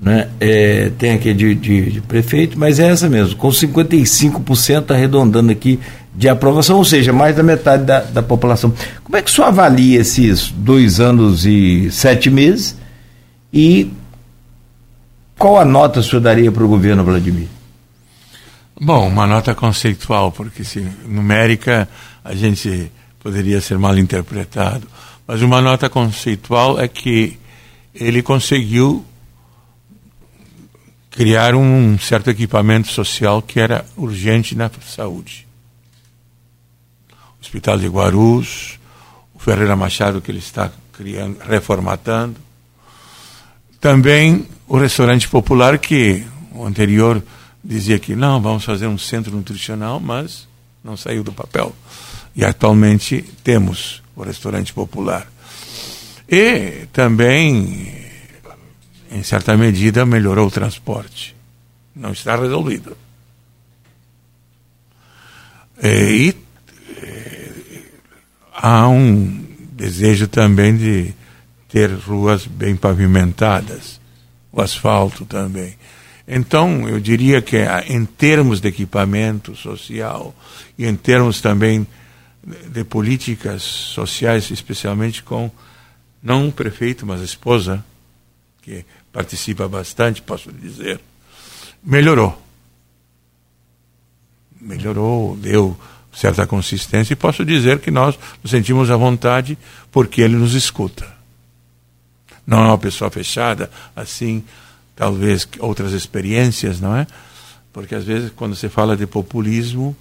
né? 0.04 0.28
É, 0.38 0.92
tem 0.98 1.12
aqui 1.12 1.32
de, 1.32 1.54
de, 1.54 1.92
de, 1.92 2.00
prefeito, 2.02 2.58
mas 2.58 2.78
é 2.78 2.90
essa 2.90 3.08
mesmo, 3.08 3.36
com 3.36 3.48
55% 3.48 4.90
arredondando 4.90 5.50
aqui 5.50 5.80
de 6.14 6.28
aprovação, 6.28 6.76
ou 6.76 6.84
seja, 6.84 7.10
mais 7.10 7.34
da 7.34 7.42
metade 7.42 7.84
da, 7.84 8.00
da 8.00 8.22
população. 8.22 8.70
Como 9.02 9.16
é 9.16 9.22
que 9.22 9.30
o 9.30 9.32
senhor 9.32 9.46
avalia 9.46 9.98
esses 9.98 10.50
dois 10.50 11.00
anos 11.00 11.46
e 11.46 11.90
sete 11.90 12.28
meses 12.28 12.76
e 13.50 13.90
qual 15.38 15.58
a 15.58 15.64
nota 15.64 16.00
o 16.00 16.02
senhor 16.02 16.20
daria 16.20 16.52
para 16.52 16.62
o 16.62 16.68
governo 16.68 17.02
Vladimir? 17.02 17.48
Bom, 18.78 19.08
uma 19.08 19.26
nota 19.26 19.54
conceitual, 19.54 20.30
porque 20.30 20.64
se 20.64 20.86
numérica 21.06 21.88
a 22.22 22.34
gente 22.34 22.92
poderia 23.20 23.58
ser 23.62 23.78
mal 23.78 23.96
interpretado, 23.96 24.86
mas 25.26 25.40
uma 25.40 25.62
nota 25.62 25.88
conceitual 25.88 26.78
é 26.78 26.86
que 26.86 27.38
ele 27.94 28.20
conseguiu 28.20 29.02
criar 31.14 31.54
um 31.54 31.96
certo 31.96 32.28
equipamento 32.28 32.88
social 32.88 33.40
que 33.40 33.60
era 33.60 33.84
urgente 33.96 34.56
na 34.56 34.68
saúde. 34.84 35.46
O 37.12 37.40
Hospital 37.40 37.78
de 37.78 37.86
Guarus, 37.86 38.80
o 39.32 39.38
Ferreira 39.38 39.76
Machado 39.76 40.20
que 40.20 40.32
ele 40.32 40.40
está 40.40 40.72
criando, 40.92 41.38
reformatando. 41.38 42.34
Também 43.80 44.48
o 44.66 44.76
restaurante 44.76 45.28
popular 45.28 45.78
que 45.78 46.26
o 46.50 46.66
anterior 46.66 47.22
dizia 47.62 47.98
que 48.00 48.16
não, 48.16 48.42
vamos 48.42 48.64
fazer 48.64 48.88
um 48.88 48.98
centro 48.98 49.36
nutricional, 49.36 50.00
mas 50.00 50.48
não 50.82 50.96
saiu 50.96 51.22
do 51.22 51.32
papel. 51.32 51.72
E 52.34 52.44
atualmente 52.44 53.22
temos 53.44 54.02
o 54.16 54.24
restaurante 54.24 54.74
popular. 54.74 55.28
E 56.28 56.88
também, 56.92 58.03
em 59.14 59.22
certa 59.22 59.56
medida, 59.56 60.04
melhorou 60.04 60.48
o 60.48 60.50
transporte. 60.50 61.36
Não 61.94 62.10
está 62.10 62.34
resolvido. 62.34 62.96
E, 65.80 66.34
e 66.98 67.84
há 68.52 68.88
um 68.88 69.46
desejo 69.72 70.26
também 70.26 70.76
de 70.76 71.14
ter 71.68 71.92
ruas 71.92 72.44
bem 72.44 72.74
pavimentadas, 72.74 74.00
o 74.50 74.60
asfalto 74.60 75.24
também. 75.24 75.76
Então, 76.26 76.88
eu 76.88 76.98
diria 76.98 77.40
que 77.40 77.58
em 77.86 78.04
termos 78.04 78.60
de 78.60 78.66
equipamento 78.66 79.54
social 79.54 80.34
e 80.76 80.86
em 80.86 80.96
termos 80.96 81.40
também 81.40 81.86
de 82.68 82.82
políticas 82.82 83.62
sociais, 83.62 84.50
especialmente 84.50 85.22
com 85.22 85.50
não 86.20 86.46
um 86.46 86.50
prefeito, 86.50 87.06
mas 87.06 87.20
a 87.20 87.24
esposa, 87.24 87.84
que 88.62 88.84
participa 89.14 89.68
bastante, 89.68 90.20
posso 90.20 90.50
dizer, 90.50 91.00
melhorou. 91.80 92.36
Melhorou, 94.60 95.36
deu 95.36 95.78
certa 96.12 96.48
consistência 96.48 97.12
e 97.12 97.16
posso 97.16 97.44
dizer 97.44 97.78
que 97.78 97.92
nós 97.92 98.18
nos 98.42 98.50
sentimos 98.50 98.90
à 98.90 98.96
vontade 98.96 99.56
porque 99.92 100.20
ele 100.20 100.34
nos 100.34 100.54
escuta. 100.54 101.06
Não 102.44 102.58
é 102.58 102.66
uma 102.66 102.78
pessoa 102.78 103.08
fechada, 103.08 103.70
assim, 103.94 104.42
talvez 104.96 105.46
outras 105.60 105.92
experiências, 105.92 106.80
não 106.80 106.96
é? 106.96 107.06
Porque 107.72 107.94
às 107.94 108.02
vezes 108.02 108.32
quando 108.34 108.56
se 108.56 108.68
fala 108.68 108.96
de 108.96 109.06
populismo 109.06 109.96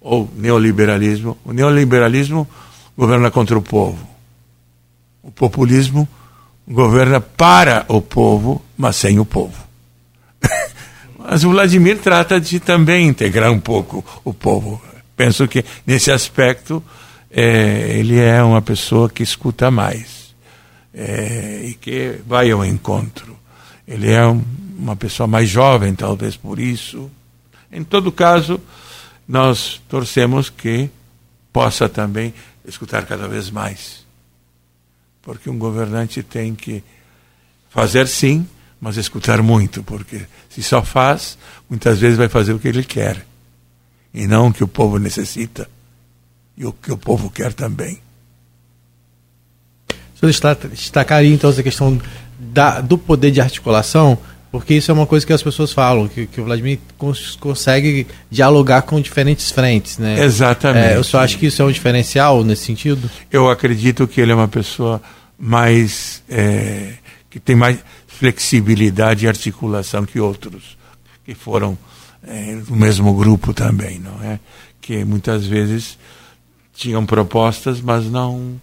ou 0.00 0.30
neoliberalismo, 0.36 1.36
o 1.44 1.52
neoliberalismo 1.52 2.48
governa 2.96 3.28
contra 3.28 3.58
o 3.58 3.62
povo. 3.62 4.08
O 5.20 5.32
populismo 5.32 6.08
governa 6.66 7.20
para 7.20 7.84
o 7.88 8.00
povo, 8.00 8.64
mas 8.76 8.96
sem 8.96 9.18
o 9.18 9.24
povo. 9.24 9.56
mas 11.18 11.44
o 11.44 11.50
Vladimir 11.50 11.98
trata 11.98 12.40
de 12.40 12.58
também 12.60 13.08
integrar 13.08 13.50
um 13.50 13.60
pouco 13.60 14.04
o 14.24 14.32
povo. 14.32 14.82
Penso 15.16 15.46
que 15.46 15.64
nesse 15.86 16.10
aspecto 16.10 16.82
é, 17.30 17.96
ele 17.98 18.18
é 18.18 18.42
uma 18.42 18.62
pessoa 18.62 19.08
que 19.08 19.22
escuta 19.22 19.70
mais 19.70 20.34
é, 20.92 21.62
e 21.64 21.74
que 21.74 22.20
vai 22.26 22.50
ao 22.50 22.64
encontro. 22.64 23.36
Ele 23.86 24.10
é 24.10 24.26
um, 24.26 24.42
uma 24.78 24.96
pessoa 24.96 25.26
mais 25.26 25.48
jovem, 25.48 25.94
talvez 25.94 26.36
por 26.36 26.58
isso. 26.58 27.10
Em 27.70 27.84
todo 27.84 28.12
caso, 28.12 28.60
nós 29.28 29.80
torcemos 29.88 30.48
que 30.48 30.88
possa 31.52 31.88
também 31.88 32.32
escutar 32.66 33.04
cada 33.06 33.28
vez 33.28 33.50
mais. 33.50 34.03
Porque 35.24 35.48
um 35.48 35.58
governante 35.58 36.22
tem 36.22 36.54
que 36.54 36.82
fazer 37.70 38.06
sim, 38.06 38.46
mas 38.80 38.96
escutar 38.96 39.42
muito, 39.42 39.82
porque 39.82 40.26
se 40.50 40.62
só 40.62 40.82
faz, 40.82 41.38
muitas 41.68 41.98
vezes 41.98 42.18
vai 42.18 42.28
fazer 42.28 42.52
o 42.52 42.58
que 42.58 42.68
ele 42.68 42.84
quer 42.84 43.24
e 44.12 44.26
não 44.26 44.48
o 44.48 44.52
que 44.52 44.62
o 44.62 44.68
povo 44.68 44.98
necessita 44.98 45.68
e 46.56 46.64
o 46.64 46.72
que 46.72 46.92
o 46.92 46.96
povo 46.96 47.30
quer 47.30 47.52
também. 47.52 47.98
O 50.14 50.18
senhor 50.18 50.68
destacaria 50.70 51.34
então 51.34 51.50
essa 51.50 51.62
questão 51.62 52.00
da, 52.38 52.80
do 52.80 52.96
poder 52.96 53.30
de 53.30 53.40
articulação, 53.40 54.18
porque 54.54 54.74
isso 54.74 54.88
é 54.88 54.94
uma 54.94 55.04
coisa 55.04 55.26
que 55.26 55.32
as 55.32 55.42
pessoas 55.42 55.72
falam, 55.72 56.06
que, 56.06 56.28
que 56.28 56.40
o 56.40 56.44
Vladimir 56.44 56.78
cons 56.96 57.34
consegue 57.40 58.06
dialogar 58.30 58.82
com 58.82 59.00
diferentes 59.00 59.50
frentes, 59.50 59.98
né? 59.98 60.22
Exatamente. 60.22 60.92
É, 60.92 60.96
eu 60.96 61.02
só 61.02 61.18
acho 61.18 61.38
que 61.38 61.46
isso 61.46 61.60
é 61.60 61.64
um 61.64 61.72
diferencial 61.72 62.44
nesse 62.44 62.66
sentido. 62.66 63.10
Eu 63.32 63.50
acredito 63.50 64.06
que 64.06 64.20
ele 64.20 64.30
é 64.30 64.34
uma 64.36 64.46
pessoa 64.46 65.02
mais 65.36 66.22
é, 66.28 66.92
que 67.28 67.40
tem 67.40 67.56
mais 67.56 67.80
flexibilidade 68.06 69.24
e 69.24 69.28
articulação 69.28 70.06
que 70.06 70.20
outros 70.20 70.78
que 71.24 71.34
foram 71.34 71.76
é, 72.24 72.54
do 72.54 72.76
mesmo 72.76 73.12
grupo 73.12 73.52
também, 73.52 73.98
não 73.98 74.22
é? 74.22 74.38
Que 74.80 75.04
muitas 75.04 75.44
vezes 75.44 75.98
tinham 76.72 77.04
propostas, 77.04 77.80
mas 77.80 78.04
não 78.04 78.54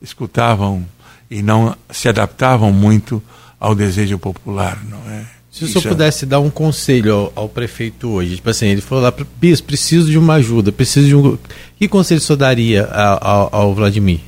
escutavam 0.00 0.86
e 1.30 1.42
não 1.42 1.76
se 1.90 2.08
adaptavam 2.08 2.72
muito 2.72 3.22
ao 3.64 3.74
desejo 3.74 4.18
popular, 4.18 4.78
não 4.84 4.98
é? 5.10 5.24
Se 5.50 5.64
o 5.64 5.68
senhor 5.68 5.86
é... 5.86 5.88
pudesse 5.88 6.26
dar 6.26 6.40
um 6.40 6.50
conselho 6.50 7.14
ao, 7.14 7.32
ao, 7.34 7.48
prefeito 7.48 8.10
hoje, 8.10 8.36
tipo 8.36 8.50
assim, 8.50 8.66
ele 8.66 8.82
falou 8.82 9.02
lá, 9.02 9.10
preciso 9.10 10.10
de 10.10 10.18
uma 10.18 10.34
ajuda, 10.34 10.70
preciso 10.70 11.06
de 11.06 11.16
um. 11.16 11.38
Que 11.78 11.88
conselho 11.88 12.18
o 12.18 12.22
senhor 12.22 12.36
daria 12.36 12.84
ao, 12.84 13.48
ao 13.54 13.74
Vladimir? 13.74 14.20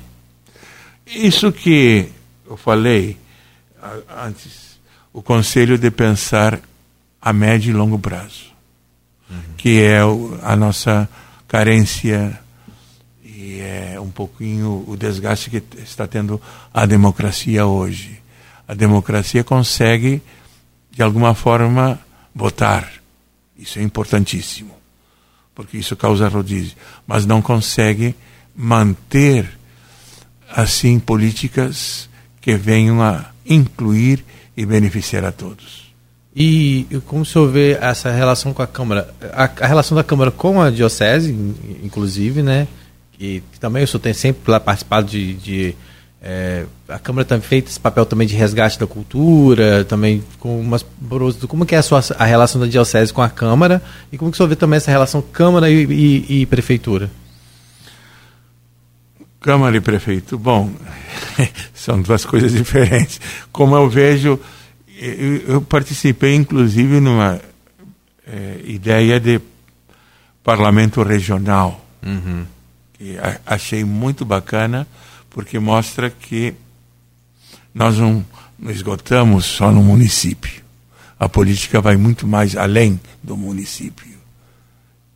Isso 1.07 1.53
que 1.53 2.09
eu 2.49 2.57
falei 2.57 3.19
antes, 4.25 4.79
o 5.13 5.21
conselho 5.21 5.77
de 5.77 5.91
pensar 5.91 6.59
a 7.21 7.33
médio 7.33 7.71
e 7.71 7.75
longo 7.75 7.99
prazo, 7.99 8.47
uhum. 9.29 9.37
que 9.59 9.81
é 9.83 9.99
a 10.43 10.57
nossa 10.57 11.07
carência 11.47 12.41
e 13.23 13.61
é 13.61 13.99
um 14.01 14.11
pouquinho 14.11 14.83
o 14.87 14.97
desgaste 14.97 15.51
que 15.51 15.63
está 15.83 16.07
tendo 16.07 16.41
a 16.73 16.87
democracia 16.87 17.67
hoje. 17.67 18.25
A 18.67 18.75
democracia 18.75 19.45
consegue, 19.45 20.23
de 20.91 21.03
alguma 21.03 21.35
forma, 21.35 21.99
votar. 22.35 22.91
Isso 23.59 23.79
é 23.79 23.83
importantíssimo, 23.83 24.75
porque 25.55 25.79
isso 25.79 25.97
causa 25.97 26.29
rodízio. 26.29 26.77
Mas 27.07 27.25
não 27.25 27.41
consegue 27.41 28.15
manter, 28.55 29.49
assim, 30.51 30.99
políticas 30.99 32.09
que 32.41 32.55
venham 32.57 33.03
a 33.03 33.27
incluir 33.45 34.25
e 34.57 34.67
beneficiar 34.67 35.25
a 35.25 35.33
todos. 35.33 35.87
E 36.35 36.87
como 37.07 37.23
o 37.23 37.25
senhor 37.25 37.51
vê 37.51 37.73
essa 37.81 38.11
relação 38.11 38.53
com 38.53 38.63
a 38.63 38.67
Câmara? 38.67 39.15
A, 39.33 39.45
a 39.45 39.67
relação 39.67 39.97
da 39.97 40.05
Câmara 40.05 40.31
com 40.31 40.61
a 40.61 40.71
Diocese, 40.71 41.33
inclusive, 41.83 42.43
né? 42.43 42.69
e 43.19 43.43
também 43.59 43.83
o 43.83 43.89
senhor 43.89 44.01
tem 44.01 44.13
sempre 44.13 44.51
lá 44.51 44.61
participado 44.61 45.09
de, 45.09 45.35
de 45.35 45.75
é, 46.29 46.67
a 46.89 46.99
Câmara 46.99 47.25
tem 47.25 47.41
feito 47.41 47.69
esse 47.69 47.79
papel 47.79 48.05
também 48.05 48.27
de 48.27 48.35
resgate 48.35 48.81
da 48.81 48.87
cultura, 48.87 49.85
também 49.85 50.25
com 50.41 50.61
umas 50.61 50.85
como 51.47 51.65
que 51.65 51.77
é 51.77 51.79
a, 51.79 51.83
sua, 51.83 52.03
a 52.19 52.25
relação 52.25 52.61
da 52.61 52.67
diocese 52.67 53.13
com 53.13 53.23
a 53.23 53.31
Câmara 53.31 53.81
e 54.11 54.19
como 54.19 54.33
que 54.33 54.35
o 54.35 54.37
senhor 54.37 54.49
vê 54.49 54.57
também 54.57 54.79
essa 54.79 54.91
relação 54.91 55.23
Câmara 55.23 55.71
e, 55.71 55.85
e, 55.85 56.41
e 56.43 56.47
Prefeitura? 56.47 57.09
Câmara 59.41 59.77
e 59.77 59.81
Prefeito, 59.81 60.37
bom, 60.37 60.73
são 61.73 62.03
duas 62.03 62.25
coisas 62.25 62.51
diferentes. 62.51 63.21
Como 63.53 63.77
eu 63.77 63.89
vejo, 63.89 64.41
eu, 64.99 65.37
eu 65.47 65.63
participei 65.63 66.35
inclusive 66.35 66.99
numa 66.99 67.41
é, 68.27 68.61
ideia 68.65 69.21
de 69.21 69.41
parlamento 70.43 71.05
regional. 71.05 71.81
Uhum 72.05 72.57
que 72.99 73.17
achei 73.45 73.85
muito 73.85 74.25
bacana, 74.25 74.87
porque 75.37 75.59
mostra 75.59 76.09
que 76.09 76.55
nós 77.75 77.99
não, 77.99 78.25
não 78.59 78.71
esgotamos 78.71 79.45
só 79.45 79.71
no 79.71 79.83
município. 79.83 80.65
A 81.21 81.29
política 81.29 81.79
vai 81.79 81.95
muito 81.95 82.27
mais 82.27 82.57
além 82.57 82.99
do 83.23 83.37
município. 83.37 84.17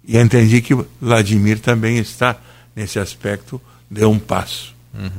E 0.05 0.19
entendi 0.19 0.61
que 0.61 0.75
Vladimir 1.01 1.59
também 1.59 1.97
está 1.97 2.39
nesse 2.77 2.99
aspecto, 2.99 3.59
deu 3.91 4.11
um 4.11 4.19
passo. 4.19 4.75
Uhum. 4.93 5.11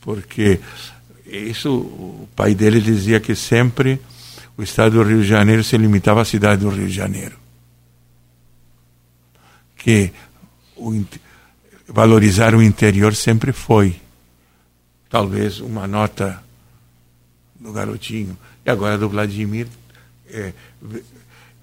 Porque 0.00 0.60
isso, 1.26 1.74
o 1.74 2.28
pai 2.36 2.54
dele 2.54 2.80
dizia 2.80 3.18
que 3.18 3.34
sempre 3.34 4.00
o 4.56 4.62
estado 4.62 4.92
do 4.92 5.02
Rio 5.02 5.22
de 5.22 5.26
Janeiro 5.26 5.64
se 5.64 5.76
limitava 5.76 6.22
à 6.22 6.24
cidade 6.24 6.60
do 6.60 6.68
Rio 6.68 6.86
de 6.86 6.94
Janeiro. 6.94 7.36
Que 9.76 10.12
o, 10.76 10.94
valorizar 11.88 12.54
o 12.54 12.62
interior 12.62 13.14
sempre 13.14 13.52
foi. 13.52 13.96
Talvez 15.08 15.60
uma 15.60 15.86
nota 15.86 16.42
do 17.58 17.72
garotinho. 17.72 18.36
E 18.64 18.70
agora 18.70 18.98
do 18.98 19.08
Vladimir 19.08 19.68
é, 20.28 20.52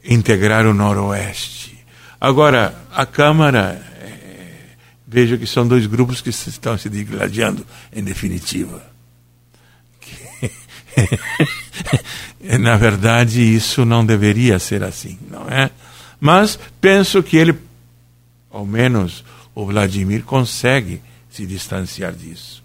integrar 0.03 0.65
o 0.65 0.73
Noroeste. 0.73 1.77
Agora, 2.19 2.73
a 2.91 3.05
Câmara, 3.05 3.85
é, 3.99 4.75
vejo 5.05 5.37
que 5.37 5.45
são 5.45 5.67
dois 5.67 5.85
grupos 5.85 6.21
que 6.21 6.29
estão 6.29 6.77
se 6.77 6.89
digladiando, 6.89 7.65
em 7.91 8.03
definitiva. 8.03 8.81
Na 12.59 12.77
verdade, 12.77 13.41
isso 13.41 13.83
não 13.85 14.05
deveria 14.05 14.59
ser 14.59 14.83
assim, 14.83 15.17
não 15.29 15.47
é? 15.49 15.69
Mas 16.19 16.57
penso 16.79 17.21
que 17.21 17.35
ele, 17.35 17.55
ao 18.49 18.65
menos 18.65 19.23
o 19.55 19.65
Vladimir 19.65 20.23
consegue 20.23 21.01
se 21.29 21.45
distanciar 21.45 22.13
disso. 22.13 22.63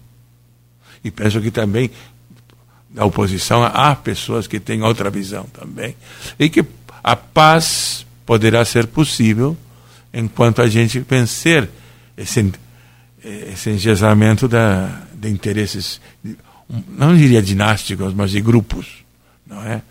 E 1.03 1.11
penso 1.11 1.41
que 1.41 1.51
também 1.51 1.89
da 2.89 3.05
oposição 3.05 3.63
há 3.63 3.95
pessoas 3.95 4.47
que 4.47 4.59
têm 4.59 4.81
outra 4.81 5.09
visão 5.09 5.43
também. 5.53 5.95
E 6.37 6.49
que 6.49 6.65
a 7.03 7.15
paz 7.15 8.05
poderá 8.25 8.65
ser 8.65 8.87
possível 8.87 9.55
enquanto 10.13 10.61
a 10.61 10.67
gente 10.67 10.99
vencer 10.99 11.69
esse, 12.17 12.51
esse 13.23 14.47
da, 14.47 15.03
de 15.13 15.29
interesses, 15.29 16.01
não 16.87 17.15
diria 17.15 17.41
dinásticos, 17.41 18.13
mas 18.13 18.31
de 18.31 18.41
grupos, 18.41 18.87
não 19.45 19.61
é? 19.63 19.81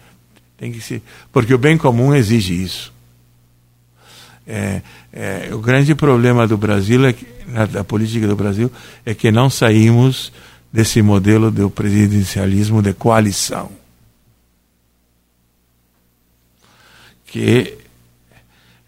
Tem 0.57 0.73
que 0.73 0.81
ser, 0.81 1.03
porque 1.33 1.55
o 1.55 1.59
bem 1.59 1.79
comum 1.79 2.13
exige 2.13 2.63
isso. 2.63 2.93
É, 4.51 4.81
é, 5.13 5.51
o 5.53 5.59
grande 5.59 5.95
problema 5.95 6.47
do 6.49 6.57
Brasil, 6.57 7.05
é 7.05 7.13
que, 7.13 7.27
na, 7.47 7.67
da 7.67 7.85
política 7.85 8.27
do 8.27 8.35
Brasil, 8.35 8.73
é 9.05 9.13
que 9.13 9.31
não 9.31 9.51
saímos 9.51 10.33
desse 10.73 11.03
modelo 11.03 11.51
do 11.51 11.69
presidencialismo 11.69 12.81
de 12.81 12.95
coalição. 12.95 13.71
Que 17.27 17.77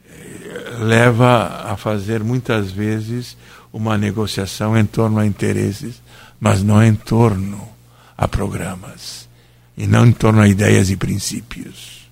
eh, 0.08 0.76
leva 0.78 1.70
a 1.70 1.76
fazer 1.76 2.24
muitas 2.24 2.70
vezes 2.70 3.36
uma 3.70 3.98
negociação 3.98 4.78
em 4.78 4.86
torno 4.86 5.18
a 5.18 5.26
interesses, 5.26 6.00
mas 6.40 6.62
não 6.62 6.82
em 6.82 6.94
torno 6.94 7.68
a 8.16 8.26
programas, 8.26 9.28
e 9.76 9.86
não 9.86 10.06
em 10.06 10.12
torno 10.12 10.40
a 10.40 10.48
ideias 10.48 10.88
e 10.88 10.96
princípios. 10.96 12.10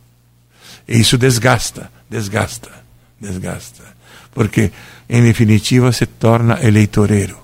E 0.86 0.98
isso 0.98 1.16
desgasta, 1.16 1.90
desgasta, 2.10 2.70
desgasta. 3.20 3.82
Porque, 4.32 4.70
em 5.08 5.22
definitiva, 5.22 5.92
se 5.92 6.06
torna 6.06 6.62
eleitoreiro. 6.62 7.38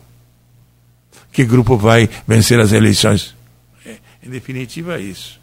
Que 1.32 1.44
grupo 1.44 1.76
vai 1.76 2.08
vencer 2.26 2.60
as 2.60 2.72
eleições? 2.72 3.34
É, 3.84 3.96
em 4.22 4.30
definitiva, 4.30 4.96
é 4.96 5.00
isso. 5.00 5.40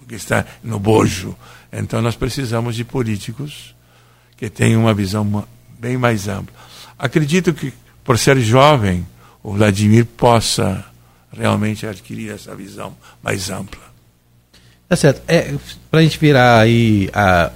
O 0.00 0.06
que 0.06 0.14
está 0.14 0.44
no 0.62 0.78
bojo. 0.78 1.36
Então, 1.72 2.00
nós 2.00 2.14
precisamos 2.14 2.76
de 2.76 2.84
políticos 2.84 3.74
que 4.36 4.48
tenham 4.48 4.82
uma 4.82 4.94
visão 4.94 5.46
bem 5.78 5.96
mais 5.96 6.28
ampla. 6.28 6.54
Acredito 6.98 7.52
que, 7.52 7.72
por 8.04 8.18
ser 8.18 8.38
jovem, 8.40 9.06
o 9.42 9.54
Vladimir 9.54 10.04
possa 10.04 10.84
realmente 11.36 11.86
adquirir 11.86 12.30
essa 12.30 12.54
visão 12.54 12.96
mais 13.22 13.50
ampla. 13.50 13.82
Tá 14.88 14.96
certo. 14.96 15.22
É, 15.26 15.54
para 15.90 16.00
a 16.00 16.02
gente 16.02 16.18
virar 16.18 16.60
aí 16.60 17.08
a, 17.12 17.50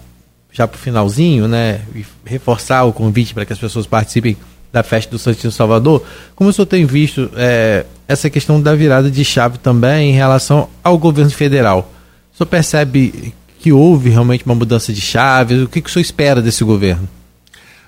já 0.56 0.66
para 0.66 0.76
o 0.76 0.80
finalzinho, 0.80 1.46
né, 1.46 1.82
e 1.94 2.02
reforçar 2.24 2.84
o 2.84 2.92
convite 2.92 3.34
para 3.34 3.44
que 3.44 3.52
as 3.52 3.58
pessoas 3.58 3.86
participem 3.86 4.38
da 4.72 4.82
festa 4.82 5.10
do 5.10 5.18
Santíssimo 5.18 5.52
Salvador, 5.52 6.02
como 6.34 6.48
o 6.48 6.52
senhor 6.52 6.64
tem 6.64 6.86
visto 6.86 7.30
é, 7.36 7.84
essa 8.08 8.30
questão 8.30 8.60
da 8.60 8.74
virada 8.74 9.10
de 9.10 9.22
chave 9.22 9.58
também 9.58 10.10
em 10.10 10.14
relação 10.14 10.70
ao 10.82 10.96
governo 10.96 11.30
federal? 11.30 11.92
O 12.32 12.36
senhor 12.38 12.48
percebe 12.48 13.34
que 13.58 13.70
houve 13.70 14.08
realmente 14.08 14.46
uma 14.46 14.54
mudança 14.54 14.94
de 14.94 15.00
chaves? 15.00 15.62
O 15.62 15.68
que, 15.68 15.82
que 15.82 15.90
o 15.90 15.92
senhor 15.92 16.02
espera 16.02 16.40
desse 16.40 16.64
governo? 16.64 17.06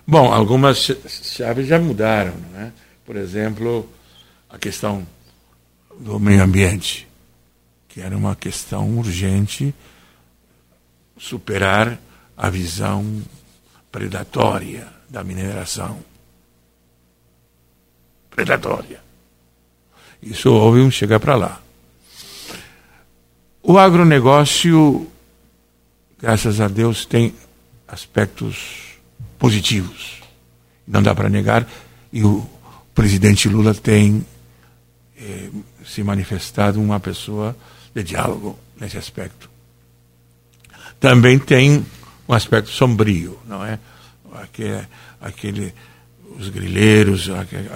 Bom, 0.06 0.30
algumas 0.30 0.90
chaves 1.06 1.66
já 1.66 1.78
mudaram. 1.78 2.34
Né? 2.52 2.70
Por 3.06 3.16
exemplo, 3.16 3.88
a 4.50 4.58
questão 4.58 5.06
do 5.98 6.20
meio 6.20 6.42
ambiente, 6.42 7.08
que 7.88 8.02
era 8.02 8.14
uma 8.14 8.36
questão 8.36 8.98
urgente 8.98 9.74
superar 11.18 11.98
a 12.38 12.48
visão 12.48 13.20
predatória 13.90 14.86
da 15.10 15.24
mineração. 15.24 15.98
Predatória. 18.30 19.00
Isso 20.22 20.48
um 20.50 20.90
chegar 20.90 21.18
para 21.18 21.34
lá. 21.34 21.60
O 23.60 23.76
agronegócio, 23.76 25.10
graças 26.20 26.60
a 26.60 26.68
Deus, 26.68 27.04
tem 27.04 27.34
aspectos 27.88 28.98
positivos. 29.36 30.22
Não 30.86 31.02
dá 31.02 31.14
para 31.14 31.28
negar. 31.28 31.66
E 32.12 32.22
o 32.22 32.48
presidente 32.94 33.48
Lula 33.48 33.74
tem 33.74 34.24
eh, 35.16 35.50
se 35.84 36.04
manifestado 36.04 36.80
uma 36.80 37.00
pessoa 37.00 37.56
de 37.94 38.04
diálogo 38.04 38.56
nesse 38.80 38.96
aspecto. 38.96 39.50
Também 41.00 41.38
tem 41.38 41.84
um 42.28 42.34
aspecto 42.34 42.70
sombrio, 42.70 43.38
não 43.46 43.64
é? 43.64 43.78
Aquele, 44.34 44.86
aquele 45.20 45.74
os 46.38 46.48
grileiros, 46.48 47.28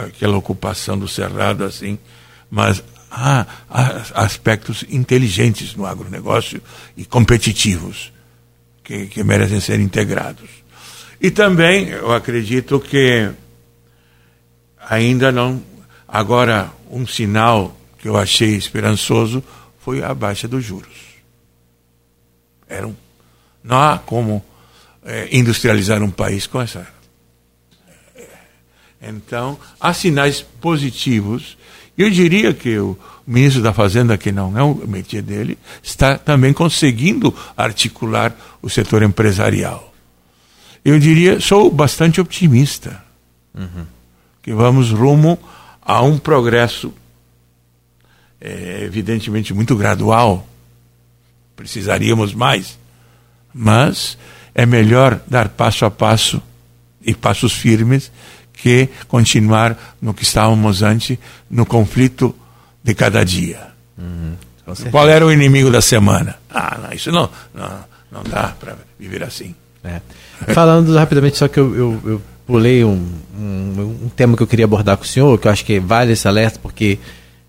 aquela 0.06 0.36
ocupação 0.36 0.98
do 0.98 1.08
cerrado 1.08 1.64
assim, 1.64 1.98
mas 2.50 2.84
há, 3.10 3.46
há 3.68 4.22
aspectos 4.22 4.84
inteligentes 4.88 5.74
no 5.74 5.86
agronegócio 5.86 6.62
e 6.96 7.04
competitivos 7.04 8.12
que, 8.84 9.06
que 9.06 9.24
merecem 9.24 9.60
ser 9.60 9.80
integrados. 9.80 10.48
E 11.20 11.30
também 11.30 11.88
eu 11.88 12.12
acredito 12.12 12.80
que 12.80 13.30
ainda 14.88 15.32
não. 15.32 15.62
Agora, 16.06 16.70
um 16.90 17.06
sinal 17.06 17.76
que 17.98 18.08
eu 18.08 18.16
achei 18.16 18.56
esperançoso 18.56 19.42
foi 19.78 20.02
a 20.02 20.12
baixa 20.12 20.46
dos 20.46 20.64
juros. 20.64 21.12
Era 22.68 22.86
um, 22.86 22.94
não 23.62 23.80
há 23.80 23.98
como 23.98 24.44
é, 25.04 25.28
industrializar 25.32 26.02
um 26.02 26.10
país 26.10 26.46
com 26.46 26.60
essa. 26.60 26.86
Então, 29.00 29.58
há 29.80 29.92
sinais 29.92 30.40
positivos. 30.40 31.58
Eu 31.98 32.08
diria 32.08 32.54
que 32.54 32.78
o 32.78 32.96
ministro 33.26 33.60
da 33.60 33.72
Fazenda, 33.72 34.16
que 34.16 34.30
não 34.30 34.56
é 34.56 34.62
o 34.62 34.74
métier 34.86 35.22
dele, 35.22 35.58
está 35.82 36.16
também 36.16 36.52
conseguindo 36.52 37.34
articular 37.56 38.34
o 38.62 38.70
setor 38.70 39.02
empresarial. 39.02 39.92
Eu 40.84 40.98
diria, 40.98 41.40
sou 41.40 41.70
bastante 41.70 42.20
otimista, 42.20 43.02
uhum. 43.54 43.86
que 44.42 44.52
vamos 44.52 44.90
rumo 44.90 45.38
a 45.80 46.00
um 46.02 46.18
progresso, 46.18 46.92
é, 48.40 48.82
evidentemente, 48.82 49.52
muito 49.52 49.76
gradual. 49.76 50.46
Precisaríamos 51.54 52.34
mais, 52.34 52.78
mas 53.54 54.16
é 54.54 54.66
melhor 54.66 55.20
dar 55.26 55.48
passo 55.48 55.84
a 55.84 55.90
passo 55.90 56.42
e 57.04 57.14
passos 57.14 57.52
firmes 57.52 58.10
que 58.52 58.88
continuar 59.08 59.96
no 60.00 60.14
que 60.14 60.22
estávamos 60.22 60.82
antes, 60.82 61.18
no 61.50 61.66
conflito 61.66 62.34
de 62.82 62.94
cada 62.94 63.24
dia. 63.24 63.58
Uhum, 63.98 64.34
Qual 64.90 65.08
era 65.08 65.26
o 65.26 65.32
inimigo 65.32 65.70
da 65.70 65.80
semana? 65.80 66.36
Ah, 66.48 66.78
não, 66.82 66.92
isso 66.92 67.10
não, 67.10 67.28
não, 67.54 67.84
não 68.10 68.22
dá 68.22 68.54
para 68.58 68.76
viver 68.98 69.22
assim. 69.24 69.54
É. 69.82 70.00
Falando 70.52 70.94
rapidamente, 70.96 71.38
só 71.38 71.48
que 71.48 71.58
eu, 71.58 71.74
eu, 71.74 72.00
eu 72.04 72.22
pulei 72.46 72.84
um, 72.84 73.04
um, 73.36 73.98
um, 74.04 74.08
tema 74.14 74.36
que 74.36 74.42
eu 74.42 74.46
queria 74.46 74.64
abordar 74.64 74.96
com 74.96 75.04
o 75.04 75.06
senhor, 75.06 75.38
que 75.38 75.48
eu 75.48 75.52
acho 75.52 75.64
que 75.64 75.80
vale 75.80 76.12
esse 76.12 76.28
alerta, 76.28 76.58
porque 76.62 76.98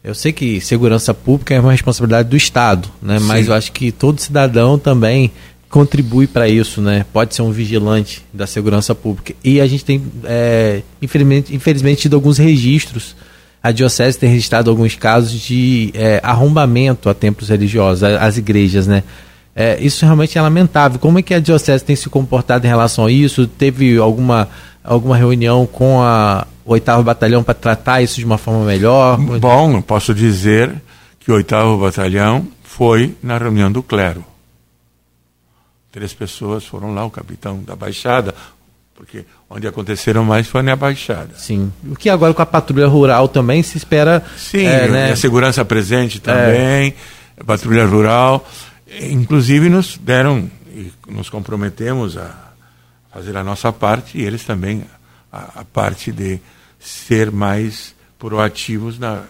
eu 0.04 0.16
sei 0.16 0.34
que 0.34 0.60
segurança 0.62 1.14
pública 1.14 1.54
é 1.54 1.60
uma 1.60 1.72
responsabilidade 1.72 2.30
do 2.30 2.36
Estado, 2.36 2.90
né? 3.02 3.20
mas 3.20 3.48
eu 3.48 3.54
acho 3.54 3.72
que 3.72 3.92
todo 3.92 4.20
cidadão 4.20 4.78
também 4.80 5.32
contribui 5.74 6.28
para 6.28 6.48
isso, 6.48 6.80
né? 6.80 7.04
Pode 7.12 7.34
ser 7.34 7.42
um 7.42 7.52
vigilante 7.52 8.24
da 8.32 8.46
segurança 8.46 8.94
pública. 8.94 9.34
E 9.44 9.60
a 9.60 9.66
gente 9.66 9.84
tem, 9.84 10.04
é, 10.24 10.84
infelizmente, 11.02 11.56
infelizmente, 11.56 12.02
tido 12.04 12.16
alguns 12.16 12.38
registros. 12.38 13.16
A 13.62 13.72
Diocese 13.72 14.20
tem 14.20 14.30
registrado 14.30 14.70
alguns 14.70 14.94
casos 14.94 15.32
de 15.32 15.90
é, 15.96 16.22
arrombamento 16.22 17.10
a 17.10 17.14
templos 17.16 17.50
religiosos, 17.50 18.04
às 18.04 18.38
igrejas, 18.38 18.86
né? 18.86 19.02
É, 19.56 19.80
isso 19.82 20.06
realmente 20.06 20.38
é 20.38 20.42
lamentável. 20.44 21.00
Como 21.00 21.18
é 21.18 21.24
que 21.24 21.34
a 21.34 21.40
Diocese 21.40 21.84
tem 21.84 21.96
se 21.96 22.08
comportado 22.08 22.68
em 22.68 22.70
relação 22.70 23.08
a 23.08 23.12
isso? 23.12 23.48
Teve 23.48 23.98
alguma, 23.98 24.50
alguma 24.84 25.18
reunião 25.18 25.66
com 25.66 26.04
a, 26.04 26.46
o 26.64 26.74
8 26.74 27.02
Batalhão 27.02 27.42
para 27.44 27.56
tratar 27.56 28.00
isso 28.04 28.20
de 28.20 28.26
uma 28.26 28.38
forma 28.38 28.64
melhor? 28.64 29.18
Bom, 29.18 29.82
posso 29.82 30.14
dizer 30.14 30.72
que 31.20 31.32
o 31.32 31.36
8 31.36 31.78
Batalhão 31.80 32.46
foi 32.62 33.16
na 33.24 33.40
reunião 33.40 33.72
do 33.72 33.82
clero 33.82 34.33
Três 35.94 36.12
pessoas 36.12 36.66
foram 36.66 36.92
lá, 36.92 37.06
o 37.06 37.12
capitão 37.12 37.62
da 37.62 37.76
Baixada, 37.76 38.34
porque 38.96 39.26
onde 39.48 39.68
aconteceram 39.68 40.26
mais 40.26 40.48
foi 40.48 40.64
na 40.64 40.76
Baixada. 40.76 41.36
Sim. 41.38 41.72
O 41.88 41.96
que 41.96 42.10
agora 42.10 42.34
com 42.34 42.42
a 42.42 42.48
patrulha 42.48 42.88
rural 42.88 43.28
também 43.28 43.62
se 43.62 43.78
espera. 43.78 44.26
Sim, 44.36 44.66
é, 44.66 44.88
né? 44.88 45.12
a 45.12 45.16
segurança 45.16 45.64
presente 45.64 46.20
também, 46.20 46.96
é. 47.38 47.44
patrulha 47.44 47.86
rural. 47.86 48.44
Inclusive 49.02 49.70
nos 49.70 49.96
deram 49.96 50.50
e 50.68 50.92
nos 51.08 51.30
comprometemos 51.30 52.18
a 52.18 52.54
fazer 53.14 53.38
a 53.38 53.44
nossa 53.44 53.72
parte 53.72 54.18
e 54.18 54.24
eles 54.24 54.44
também 54.44 54.84
a, 55.32 55.62
a 55.62 55.64
parte 55.64 56.12
de 56.12 56.40
ser 56.80 57.32
mais 57.32 57.94
proativos 58.18 58.98
na, 58.98 59.26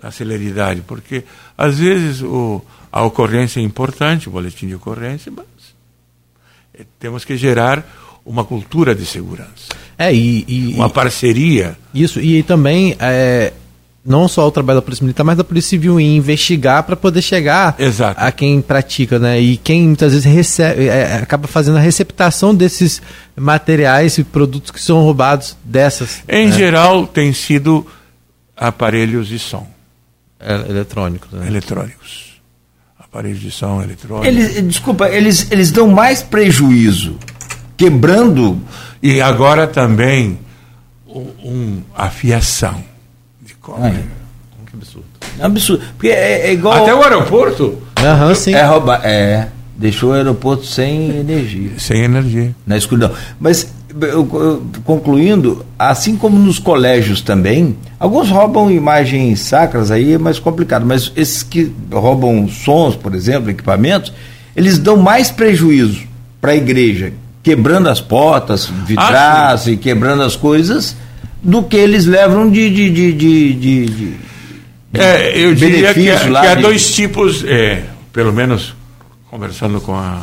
na 0.00 0.12
celeridade, 0.12 0.82
porque 0.82 1.24
às 1.58 1.78
vezes 1.78 2.22
o, 2.22 2.64
a 2.92 3.02
ocorrência 3.02 3.58
é 3.60 3.62
importante, 3.62 4.28
o 4.28 4.32
boletim 4.32 4.68
de 4.68 4.74
ocorrência, 4.74 5.32
mas 5.34 5.46
temos 6.98 7.24
que 7.24 7.36
gerar 7.36 7.84
uma 8.24 8.44
cultura 8.44 8.94
de 8.94 9.06
segurança. 9.06 9.68
É, 9.98 10.12
e, 10.12 10.44
e 10.46 10.74
uma 10.74 10.90
parceria. 10.90 11.76
Isso, 11.94 12.20
e 12.20 12.42
também 12.42 12.96
é, 12.98 13.52
não 14.04 14.28
só 14.28 14.46
o 14.46 14.50
trabalho 14.50 14.78
da 14.78 14.82
Polícia 14.82 15.02
Militar, 15.02 15.24
mas 15.24 15.36
da 15.36 15.44
Polícia 15.44 15.70
Civil 15.70 15.98
em 15.98 16.16
investigar 16.16 16.82
para 16.82 16.96
poder 16.96 17.22
chegar 17.22 17.74
Exato. 17.78 18.20
a 18.20 18.30
quem 18.30 18.60
pratica, 18.60 19.18
né? 19.18 19.40
E 19.40 19.56
quem 19.56 19.82
muitas 19.82 20.12
vezes 20.12 20.26
recebe, 20.26 20.86
é, 20.86 21.14
acaba 21.16 21.48
fazendo 21.48 21.78
a 21.78 21.80
receptação 21.80 22.54
desses 22.54 23.00
materiais 23.34 24.18
e 24.18 24.24
produtos 24.24 24.70
que 24.70 24.80
são 24.80 25.02
roubados 25.02 25.56
dessas. 25.64 26.22
Em 26.28 26.46
né? 26.48 26.52
geral, 26.56 27.06
tem 27.06 27.32
sido 27.32 27.86
aparelhos 28.56 29.28
de 29.28 29.38
som 29.38 29.66
É, 30.38 30.54
eletrônicos. 30.68 31.30
Né? 31.32 31.46
eletrônicos. 31.46 32.25
Aparelhos 33.16 33.40
de 33.40 33.50
som 33.50 33.80
eletrônicos. 33.82 34.28
Eles, 34.28 34.66
desculpa, 34.68 35.08
eles, 35.08 35.50
eles 35.50 35.70
dão 35.70 35.88
mais 35.88 36.20
prejuízo 36.22 37.16
quebrando. 37.76 38.60
E 39.02 39.22
agora 39.22 39.66
também 39.66 40.38
um, 41.08 41.20
um- 41.42 41.82
a 41.96 42.10
fiação 42.10 42.82
de 43.42 43.54
cobre. 43.54 43.84
Ai, 43.84 44.04
Que 44.66 44.76
absurdo. 44.76 45.06
é 45.38 45.42
um 45.42 45.46
absurdo. 45.46 45.82
Porque 45.96 46.08
é, 46.08 46.48
é 46.48 46.52
igual. 46.52 46.82
Até 46.82 46.94
o 46.94 47.02
aeroporto 47.02 47.78
Aham, 47.98 48.34
sim. 48.34 48.52
É 48.54 48.62
roubar. 48.64 49.00
É. 49.02 49.48
Deixou 49.78 50.10
o 50.10 50.12
aeroporto 50.12 50.66
sem 50.66 51.10
energia. 51.18 51.70
sem 51.78 52.02
energia. 52.02 52.54
na 52.66 52.76
escuridão. 52.76 53.12
Mas, 53.40 53.72
concluindo, 54.84 55.64
assim 55.78 56.16
como 56.16 56.38
nos 56.38 56.58
colégios 56.58 57.20
também, 57.20 57.76
alguns 57.98 58.28
roubam 58.30 58.70
imagens 58.70 59.40
sacras, 59.40 59.90
aí 59.90 60.12
é 60.14 60.18
mais 60.18 60.38
complicado, 60.38 60.84
mas 60.86 61.12
esses 61.16 61.42
que 61.42 61.72
roubam 61.92 62.48
sons, 62.48 62.94
por 62.96 63.14
exemplo, 63.14 63.50
equipamentos, 63.50 64.12
eles 64.54 64.78
dão 64.78 64.96
mais 64.96 65.30
prejuízo 65.30 66.02
para 66.40 66.52
a 66.52 66.56
igreja, 66.56 67.12
quebrando 67.42 67.88
as 67.88 68.00
portas, 68.00 68.66
vitraço 68.86 69.70
e 69.70 69.76
quebrando 69.76 70.22
as 70.22 70.36
coisas, 70.36 70.96
do 71.42 71.62
que 71.62 71.76
eles 71.76 72.06
levam 72.06 72.50
de. 72.50 72.70
de, 72.70 72.90
de, 72.90 73.12
de, 73.12 73.52
de- 73.54 73.86
de- 73.86 74.16
É, 74.94 75.38
eu 75.38 75.54
diria 75.54 75.92
que, 75.92 76.00
benefício 76.00 76.30
lá 76.30 76.40
que 76.40 76.46
há 76.46 76.54
de- 76.54 76.62
dois 76.62 76.94
tipos, 76.94 77.44
é, 77.44 77.84
pelo 78.12 78.32
menos 78.32 78.74
conversando 79.30 79.80
com 79.80 79.94
a 79.94 80.22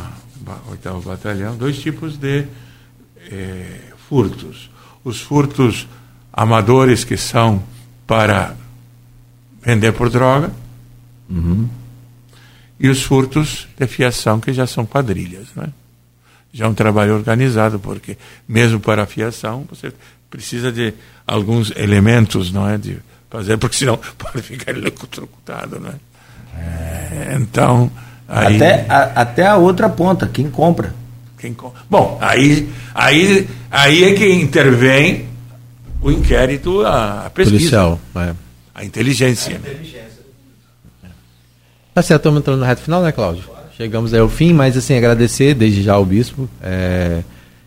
oitavo 0.70 1.00
batalhão, 1.02 1.54
dois 1.54 1.78
tipos 1.78 2.16
de 2.18 2.44
é, 3.30 3.80
furtos. 4.08 4.70
Os 5.04 5.20
furtos 5.20 5.86
amadores 6.32 7.04
que 7.04 7.16
são 7.16 7.62
para 8.06 8.54
vender 9.62 9.92
por 9.92 10.10
droga 10.10 10.50
e 12.78 12.88
os 12.88 13.02
furtos 13.02 13.68
de 13.78 13.86
fiação 13.86 14.40
que 14.40 14.52
já 14.52 14.66
são 14.66 14.84
quadrilhas, 14.84 15.46
né? 15.54 15.68
Já 16.52 16.66
é 16.66 16.68
um 16.68 16.74
trabalho 16.74 17.14
organizado 17.14 17.78
porque 17.78 18.16
mesmo 18.46 18.78
para 18.78 19.02
a 19.02 19.06
fiação 19.06 19.66
você 19.68 19.92
precisa 20.30 20.70
de 20.70 20.92
alguns 21.26 21.72
elementos, 21.76 22.52
não 22.52 22.68
é, 22.68 22.76
de 22.76 22.98
fazer 23.30 23.56
porque 23.56 23.76
senão 23.76 23.98
pode 24.18 24.42
ficar 24.42 24.72
eletrocutado, 24.72 25.80
não 25.80 25.90
é? 25.90 25.94
É, 26.56 27.36
Então 27.40 27.90
aí 28.28 28.56
Até, 28.56 28.86
a, 28.88 29.02
até 29.22 29.46
a 29.46 29.56
outra 29.56 29.88
ponta, 29.88 30.26
quem 30.26 30.50
compra. 30.50 30.94
Quem 31.52 31.56
Bom, 31.90 32.18
aí, 32.20 32.68
aí, 32.94 33.48
aí 33.70 34.04
é 34.04 34.14
que 34.14 34.26
intervém 34.32 35.26
o 36.00 36.10
inquérito, 36.10 36.80
a, 36.82 37.26
a 37.26 37.30
pesquisa, 37.30 37.58
Policial. 37.58 38.00
É. 38.16 38.32
a 38.74 38.84
inteligência. 38.84 39.60
Tá 41.94 42.02
certo, 42.02 42.20
estamos 42.20 42.40
entrando 42.40 42.60
na 42.60 42.66
reta 42.66 42.82
final, 42.82 43.02
né, 43.02 43.12
Cláudio? 43.12 43.44
Chegamos 43.76 44.12
aí 44.14 44.20
ao 44.20 44.28
fim, 44.28 44.52
mas 44.52 44.76
assim, 44.76 44.96
agradecer 44.96 45.54
desde 45.54 45.82
já 45.82 45.94
ao 45.94 46.04
bispo 46.04 46.48
é, 46.62 47.22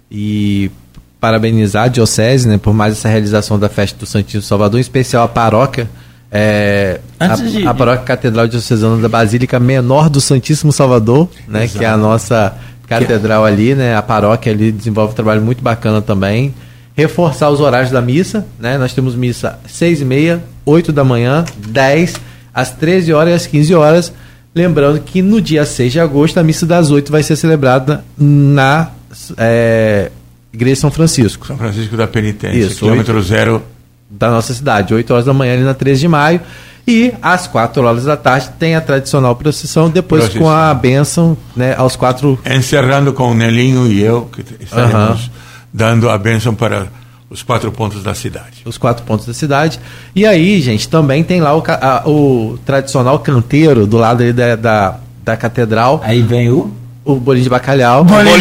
e 0.09 0.71
parabenizar 1.19 1.85
a 1.85 1.87
Diocese 1.87 2.47
né, 2.47 2.57
por 2.57 2.73
mais 2.73 2.93
essa 2.93 3.09
realização 3.09 3.57
da 3.59 3.67
festa 3.69 3.97
do 3.99 4.05
Santíssimo 4.05 4.41
Salvador, 4.43 4.77
em 4.79 4.81
especial 4.81 5.23
a 5.23 5.27
paróquia. 5.27 5.89
é, 6.31 6.99
a, 7.19 7.35
de- 7.35 7.65
a 7.67 7.73
paróquia 7.73 8.03
Catedral 8.05 8.47
Diocesana 8.47 9.01
da 9.01 9.09
Basílica 9.09 9.59
Menor 9.59 10.09
do 10.09 10.19
Santíssimo 10.21 10.71
Salvador, 10.71 11.29
né, 11.47 11.67
que 11.67 11.83
é 11.83 11.87
a 11.87 11.97
nossa 11.97 12.55
catedral 12.87 13.45
ali, 13.45 13.75
né, 13.75 13.95
a 13.95 14.01
paróquia 14.01 14.51
ali 14.51 14.71
desenvolve 14.71 15.11
um 15.11 15.15
trabalho 15.15 15.41
muito 15.41 15.61
bacana 15.61 16.01
também. 16.01 16.53
Reforçar 16.95 17.49
os 17.51 17.59
horários 17.59 17.91
da 17.91 18.01
missa, 18.01 18.47
né? 18.59 18.75
Nós 18.75 18.91
temos 18.91 19.13
missa 19.13 19.59
6 19.67 20.01
e 20.01 20.05
meia, 20.05 20.43
8 20.65 20.91
da 20.91 21.03
manhã, 21.03 21.45
10, 21.67 22.15
às 22.51 22.71
13 22.71 23.13
horas 23.13 23.33
e 23.33 23.35
às 23.35 23.45
15 23.45 23.75
horas. 23.75 24.13
Lembrando 24.55 24.99
que 25.01 25.21
no 25.21 25.39
dia 25.39 25.63
6 25.63 25.91
de 25.91 25.99
agosto, 25.99 26.39
a 26.39 26.43
missa 26.43 26.65
das 26.65 26.89
8 26.89 27.11
vai 27.11 27.21
ser 27.21 27.35
celebrada 27.35 28.03
na 28.17 28.89
é, 29.37 30.09
Igreja 30.51 30.81
São 30.81 30.89
Francisco, 30.89 31.45
São 31.45 31.55
Francisco 31.55 31.95
da 31.95 32.07
Penitência, 32.07 32.57
Isso, 32.57 32.79
quilômetro 32.79 33.21
zero. 33.21 33.61
da 34.09 34.31
nossa 34.31 34.55
cidade, 34.55 34.91
8 34.91 35.13
horas 35.13 35.25
da 35.25 35.33
manhã, 35.33 35.53
ali 35.53 35.63
na 35.63 35.75
13 35.75 36.01
de 36.01 36.07
maio. 36.07 36.41
E 36.87 37.13
às 37.21 37.47
4 37.47 37.83
horas 37.83 38.05
da 38.05 38.15
tarde 38.15 38.49
tem 38.57 38.75
a 38.75 38.79
tradicional 38.81 39.35
procissão, 39.35 39.89
depois 39.89 40.23
Procissão. 40.23 40.43
com 40.47 40.49
a 40.49 40.73
bênção 40.73 41.37
né, 41.55 41.75
aos 41.77 41.95
quatro. 41.97 42.39
Encerrando 42.49 43.11
com 43.11 43.31
o 43.31 43.33
Nelinho 43.33 43.87
e 43.87 44.01
eu, 44.01 44.29
que 44.31 44.43
estaremos 44.63 45.29
dando 45.73 46.09
a 46.09 46.17
bênção 46.17 46.55
para 46.55 46.87
os 47.29 47.43
quatro 47.43 47.69
pontos 47.73 48.01
da 48.03 48.13
cidade. 48.15 48.61
os 48.65 48.77
quatro 48.77 49.03
pontos 49.03 49.25
da 49.25 49.33
cidade. 49.33 49.79
E 50.15 50.25
aí, 50.25 50.61
gente, 50.61 50.87
também 50.87 51.25
tem 51.25 51.41
lá 51.41 51.53
o, 51.57 51.61
a- 51.67 52.03
o 52.05 52.57
tradicional 52.65 53.19
canteiro 53.19 53.85
do 53.85 53.97
lado 53.97 54.23
ali 54.23 54.31
da, 54.31 54.55
da, 54.55 54.95
da 55.25 55.35
catedral, 55.35 55.99
Aí 56.05 56.21
vem 56.21 56.49
o. 56.49 56.71
o 57.03 57.15
bolinho 57.15 57.43
de 57.43 57.49
bacalhau. 57.49 58.05
Bolinho, 58.05 58.31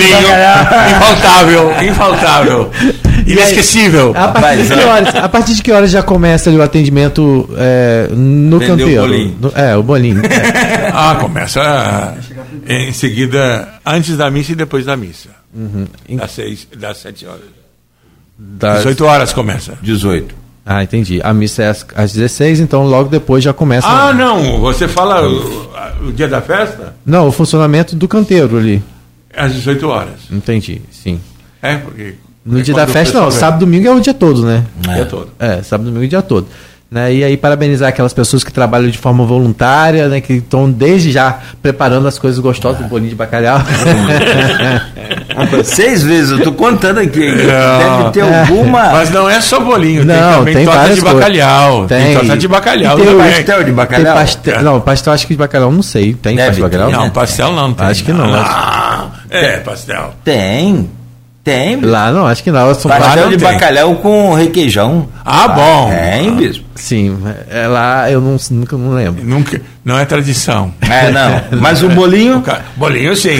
infaltável, 0.97 1.73
infaltável, 1.85 2.71
inesquecível. 3.33 4.13
A 4.17 4.29
partir, 4.29 4.63
de 4.63 4.69
que 4.69 4.75
Rapaz, 4.75 4.87
horas, 4.87 5.15
a 5.15 5.29
partir 5.29 5.55
de 5.55 5.63
que 5.63 5.73
horas 5.73 5.91
já 5.91 6.03
começa 6.03 6.49
ali 6.51 6.59
o 6.59 6.63
atendimento 6.63 7.49
é, 7.57 8.09
no 8.13 8.57
o 8.57 8.61
canteiro? 8.61 9.03
bolinho. 9.03 9.37
No- 9.41 9.53
é, 9.55 9.77
o 9.77 9.83
bolinho. 9.83 10.23
É. 10.25 10.67
Ah, 10.99 11.17
começa 11.21 12.15
em 12.67 12.93
seguida, 12.93 13.69
antes 13.85 14.17
da 14.17 14.31
missa 14.31 14.53
e 14.53 14.55
depois 14.55 14.85
da 14.85 14.97
missa. 14.97 15.29
Das, 16.09 16.31
seis, 16.31 16.67
das 16.77 16.99
sete 16.99 17.27
horas. 17.27 17.41
Das- 18.39 18.79
18 18.79 19.05
horas 19.05 19.33
começa. 19.33 19.75
18. 19.83 20.35
Ah, 20.65 20.83
entendi. 20.83 21.21
A 21.23 21.33
missa 21.35 21.63
é 21.63 21.69
às, 21.69 21.87
às 21.95 22.13
16, 22.13 22.61
então 22.61 22.85
logo 22.87 23.09
depois 23.09 23.43
já 23.45 23.53
começa. 23.53 23.87
Ah, 23.87 24.13
não, 24.13 24.59
você 24.61 24.89
fala 24.89 25.29
o, 25.29 26.09
o 26.09 26.13
dia 26.13 26.27
da 26.29 26.41
festa? 26.41 26.95
Não, 27.05 27.29
o 27.29 27.33
funcionamento 27.33 27.95
do 27.95 28.09
canteiro 28.09 28.57
ali. 28.59 28.83
Às 29.37 29.53
18 29.55 29.89
horas. 29.89 30.21
Entendi, 30.31 30.81
sim. 30.91 31.21
É, 31.63 31.77
porque. 31.77 32.15
No 32.47 32.61
é 32.61 32.63
dia 32.63 32.75
da 32.75 32.87
festa, 32.87 33.19
não. 33.19 33.29
vem. 33.31 33.39
Sábado 33.41 33.63
e 33.63 33.67
domingo 33.67 33.89
é 33.89 33.91
o 33.91 34.01
dia 34.01 34.15
todo, 34.15 34.45
né? 34.47 34.63
O 34.89 34.95
dia 34.95 35.05
todo. 35.07 35.29
É, 35.39 35.63
sábado 35.63 35.89
e 35.89 35.91
domingo 35.91 36.07
o 36.07 36.09
dia 36.09 36.23
todo. 36.23 36.47
Né? 36.89 37.15
E 37.15 37.25
aí, 37.25 37.37
parabenizar 37.37 37.89
aquelas 37.89 38.13
pessoas 38.13 38.45
que 38.45 38.53
trabalham 38.53 38.89
de 38.89 38.97
forma 38.97 39.25
voluntária, 39.25 40.07
né? 40.09 40.21
Que 40.21 40.35
estão 40.35 40.71
desde 40.71 41.11
já 41.11 41.41
preparando 41.61 42.07
as 42.07 42.17
coisas 42.17 42.39
gostosas 42.39 42.81
do 42.81 42.85
bolinho 42.89 43.11
de 43.11 43.17
bacalhau. 43.17 43.59
Seis 45.65 46.03
vezes, 46.05 46.31
eu 46.31 46.45
tô 46.45 46.53
contando 46.53 46.99
aqui. 47.01 47.27
Não. 47.27 47.99
Deve 48.03 48.11
ter 48.13 48.21
alguma. 48.21 48.91
Mas 48.95 49.11
não 49.11 49.29
é 49.29 49.41
só 49.41 49.59
bolinho, 49.61 50.05
Não, 50.05 50.15
tem 50.17 50.33
também 50.39 50.55
tem 50.55 50.65
torta 50.65 50.95
de 50.95 51.01
bacalhau. 51.01 51.87
Tem. 51.87 52.05
Tem. 52.05 52.15
torta 52.15 52.37
de 52.37 52.49
bacalhau 52.49 52.99
E 52.99 53.03
tem 53.03 53.11
também. 53.11 53.33
pastel 53.33 53.59
de 53.59 53.65
Tem 53.65 53.75
bacalhau? 53.75 54.15
pastel. 54.15 54.63
Não, 54.63 54.81
pastel 54.81 55.13
acho 55.13 55.27
que 55.27 55.35
de 55.35 55.39
bacalhau 55.39 55.73
não 55.73 55.83
sei. 55.83 56.15
Tem 56.15 56.37
Deve 56.37 56.49
pastel 56.49 56.69
de 56.69 56.77
bacalhau? 56.77 57.01
Não, 57.03 57.11
pastel 57.11 57.53
não 57.53 57.73
tem. 57.75 57.87
Acho 57.87 58.05
que 58.05 58.13
não, 58.13 58.33
Ah, 58.33 59.09
é, 59.29 59.57
pastel. 59.59 60.15
Tem. 60.25 60.89
Tem. 61.47 61.81
Lá 61.81 62.11
não, 62.11 62.27
acho 62.27 62.43
que 62.43 62.51
não. 62.51 62.75
São 62.75 62.91
Pastel 62.91 63.29
de 63.31 63.37
tem. 63.37 63.53
bacalhau 63.53 63.95
com 63.95 64.35
requeijão. 64.35 65.07
Ah, 65.25 65.47
bom. 65.47 65.91
Tem, 65.95 66.35
bispo. 66.35 66.65
Sim, 66.75 67.17
é 67.49 67.69
lá 67.69 68.11
eu 68.11 68.21
não, 68.21 68.37
nunca 68.51 68.77
não 68.77 68.91
lembro. 68.93 69.25
Nunca, 69.25 69.61
não 69.85 69.97
é 69.97 70.05
tradição. 70.05 70.75
É, 70.81 71.11
não. 71.13 71.61
Mas 71.61 71.85
o 71.85 71.89
bolinho. 71.89 72.43
Ca- 72.43 72.63
Bolinho 72.77 73.15
sim. 73.15 73.39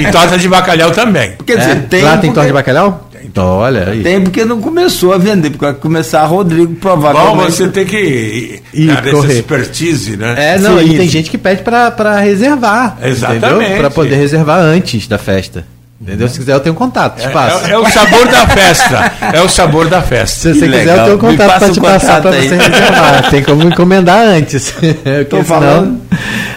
e 0.00 0.10
torta 0.10 0.38
de 0.38 0.48
bacalhau 0.48 0.90
também. 0.92 1.34
Quer 1.46 1.58
dizer, 1.58 1.70
É? 1.72 1.74
tem. 1.74 2.02
lá 2.02 2.12
tem 2.12 2.20
porque- 2.20 2.34
torta 2.34 2.46
de 2.46 2.52
bacalhau? 2.54 3.02
Então, 3.22 3.44
olha 3.58 3.90
aí. 3.90 4.02
Tem 4.02 4.20
porque 4.20 4.44
não 4.44 4.60
começou 4.60 5.12
a 5.12 5.18
vender, 5.18 5.50
porque 5.50 5.64
vai 5.66 5.74
começar 5.74 6.24
Rodrigo 6.24 6.68
Bom, 6.72 6.74
provavelmente. 6.80 7.52
você 7.52 7.68
tem 7.68 7.84
que 7.84 8.62
dar 8.86 9.02
essa 9.02 9.10
correr. 9.10 9.32
expertise, 9.34 10.16
né? 10.16 10.34
É, 10.54 10.58
não, 10.58 10.78
Sim, 10.78 10.84
e 10.86 10.96
tem 10.96 11.08
gente 11.08 11.28
que 11.30 11.36
pede 11.36 11.62
pra, 11.62 11.90
pra 11.90 12.18
reservar. 12.20 12.96
Exatamente. 13.02 13.76
Para 13.78 13.90
poder 13.90 14.14
reservar 14.16 14.60
antes 14.60 15.06
da 15.06 15.18
festa. 15.18 15.64
Entendeu? 16.00 16.28
Se 16.28 16.38
quiser, 16.38 16.52
eu 16.52 16.60
tenho 16.60 16.74
contato, 16.74 17.20
te 17.20 17.28
passo. 17.30 17.66
É, 17.66 17.70
é 17.70 17.78
o 17.78 17.86
sabor 17.90 18.26
da 18.28 18.46
festa. 18.46 19.12
É 19.32 19.40
o 19.40 19.48
sabor 19.48 19.88
da 19.88 20.02
festa. 20.02 20.36
Se 20.40 20.52
você 20.54 20.60
Que 20.66 20.72
quiser, 20.72 20.78
legal. 20.78 20.96
eu 20.98 21.04
tenho 21.04 21.18
contato 21.18 21.64
o 21.64 21.72
te 21.72 21.80
passar 21.80 22.26
aí. 22.26 22.48
você 22.48 22.54
reservar. 22.56 23.28
Tem 23.30 23.42
como 23.42 23.62
encomendar 23.62 24.18
antes. 24.26 24.74
Senão- 25.30 25.44
falando. 25.44 26.00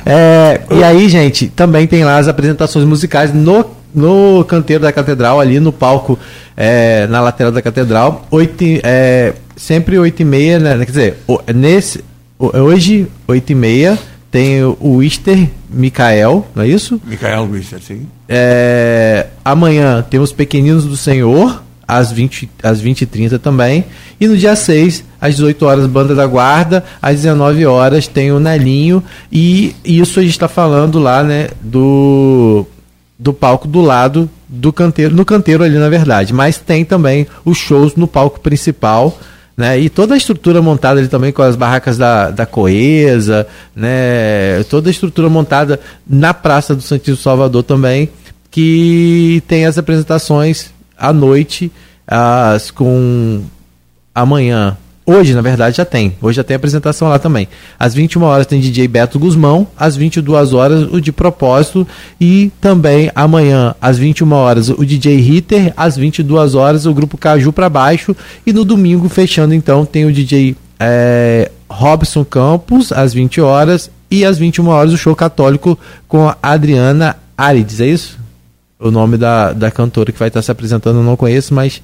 É, 0.05 0.59
e 0.71 0.83
aí, 0.83 1.07
gente, 1.07 1.47
também 1.47 1.87
tem 1.87 2.03
lá 2.03 2.17
as 2.17 2.27
apresentações 2.27 2.83
musicais 2.85 3.33
no, 3.33 3.65
no 3.95 4.43
canteiro 4.43 4.83
da 4.83 4.91
catedral, 4.91 5.39
ali 5.39 5.59
no 5.59 5.71
palco, 5.71 6.19
é, 6.57 7.07
na 7.07 7.21
lateral 7.21 7.51
da 7.51 7.61
catedral. 7.61 8.25
Oito, 8.31 8.63
é, 8.83 9.33
sempre 9.55 9.97
8 9.97 10.21
e 10.21 10.25
meia, 10.25 10.59
né? 10.59 10.77
Quer 10.79 10.85
dizer, 10.85 11.17
nesse, 11.55 12.03
hoje, 12.37 13.07
8 13.27 13.51
e 13.51 13.55
meia, 13.55 13.97
tem 14.31 14.63
o, 14.63 15.01
Easter 15.01 15.49
Micael, 15.69 16.47
não 16.53 16.63
é 16.63 16.67
isso? 16.67 17.01
Micael 17.03 17.49
Wisser, 17.49 17.79
sim. 17.81 18.07
É, 18.27 19.27
amanhã 19.43 20.05
temos 20.07 20.31
Pequeninos 20.31 20.85
do 20.85 20.95
Senhor, 20.95 21.63
às 21.87 22.11
20, 22.11 22.49
às 22.61 22.79
20 22.79 23.01
e 23.01 23.05
30 23.07 23.39
também. 23.39 23.85
E 24.19 24.27
no 24.27 24.37
dia 24.37 24.55
6, 24.55 25.03
às 25.19 25.35
18 25.35 25.65
horas, 25.65 25.87
Banda 25.87 26.13
da 26.13 26.27
Guarda, 26.27 26.83
às 27.01 27.15
19 27.15 27.65
horas 27.65 28.07
tem 28.07 28.31
o 28.31 28.39
Nelinho. 28.39 29.03
E 29.31 29.75
isso 29.83 30.19
a 30.19 30.21
gente 30.21 30.33
está 30.33 30.47
falando 30.47 30.99
lá, 30.99 31.23
né, 31.23 31.49
do, 31.59 32.67
do 33.17 33.33
palco 33.33 33.67
do 33.67 33.81
lado 33.81 34.29
do 34.47 34.71
canteiro, 34.71 35.15
no 35.15 35.25
canteiro 35.25 35.63
ali, 35.63 35.77
na 35.77 35.89
verdade. 35.89 36.33
Mas 36.33 36.59
tem 36.59 36.85
também 36.85 37.25
os 37.43 37.57
shows 37.57 37.95
no 37.95 38.07
palco 38.07 38.39
principal. 38.39 39.17
Né? 39.59 39.77
E 39.77 39.89
toda 39.89 40.13
a 40.13 40.17
estrutura 40.17 40.61
montada 40.61 41.01
ali 41.01 41.09
também 41.09 41.33
com 41.33 41.41
as 41.41 41.57
barracas 41.57 41.97
da, 41.97 42.31
da 42.31 42.45
Coesa, 42.45 43.45
né? 43.75 44.63
toda 44.69 44.89
a 44.89 44.91
estrutura 44.91 45.27
montada 45.27 45.81
na 46.09 46.33
Praça 46.33 46.73
do 46.73 46.81
Santíssimo 46.81 47.17
Salvador 47.17 47.63
também, 47.63 48.09
que 48.49 49.43
tem 49.49 49.65
as 49.65 49.77
apresentações 49.77 50.71
à 50.97 51.11
noite, 51.11 51.69
as, 52.07 52.71
com 52.71 53.43
amanhã. 54.15 54.77
Hoje, 55.09 55.33
na 55.33 55.41
verdade, 55.41 55.77
já 55.77 55.85
tem. 55.85 56.15
Hoje 56.21 56.35
já 56.35 56.43
tem 56.43 56.55
apresentação 56.55 57.09
lá 57.09 57.17
também. 57.17 57.47
Às 57.79 57.95
21 57.95 58.21
horas 58.21 58.45
tem 58.45 58.59
DJ 58.59 58.87
Beto 58.87 59.17
Guzmão, 59.17 59.65
às 59.75 59.97
22 59.97 60.53
horas 60.53 60.83
o 60.83 61.01
de 61.01 61.11
propósito 61.11 61.87
e 62.21 62.51
também 62.61 63.09
amanhã 63.15 63.73
às 63.81 63.97
21 63.97 64.31
horas 64.31 64.69
o 64.69 64.85
DJ 64.85 65.15
Ritter, 65.19 65.73
às 65.75 65.97
22 65.97 66.53
horas 66.53 66.85
o 66.85 66.93
grupo 66.93 67.17
Caju 67.17 67.51
para 67.51 67.67
baixo 67.67 68.15
e 68.45 68.53
no 68.53 68.63
domingo 68.63 69.09
fechando 69.09 69.55
então 69.55 69.83
tem 69.83 70.05
o 70.05 70.13
DJ 70.13 70.55
é, 70.79 71.49
Robson 71.67 72.23
Campos 72.23 72.91
às 72.91 73.11
20 73.11 73.41
horas 73.41 73.89
e 74.11 74.23
às 74.23 74.37
21 74.37 74.67
horas 74.67 74.93
o 74.93 74.97
show 74.97 75.15
católico 75.15 75.75
com 76.07 76.27
a 76.27 76.37
Adriana 76.39 77.17
Arides, 77.35 77.81
é 77.81 77.87
isso? 77.87 78.19
O 78.79 78.91
nome 78.91 79.17
da, 79.17 79.53
da 79.53 79.71
cantora 79.71 80.11
que 80.11 80.19
vai 80.19 80.27
estar 80.27 80.43
se 80.43 80.51
apresentando 80.51 80.99
eu 80.99 81.03
não 81.03 81.17
conheço, 81.17 81.51
mas 81.51 81.81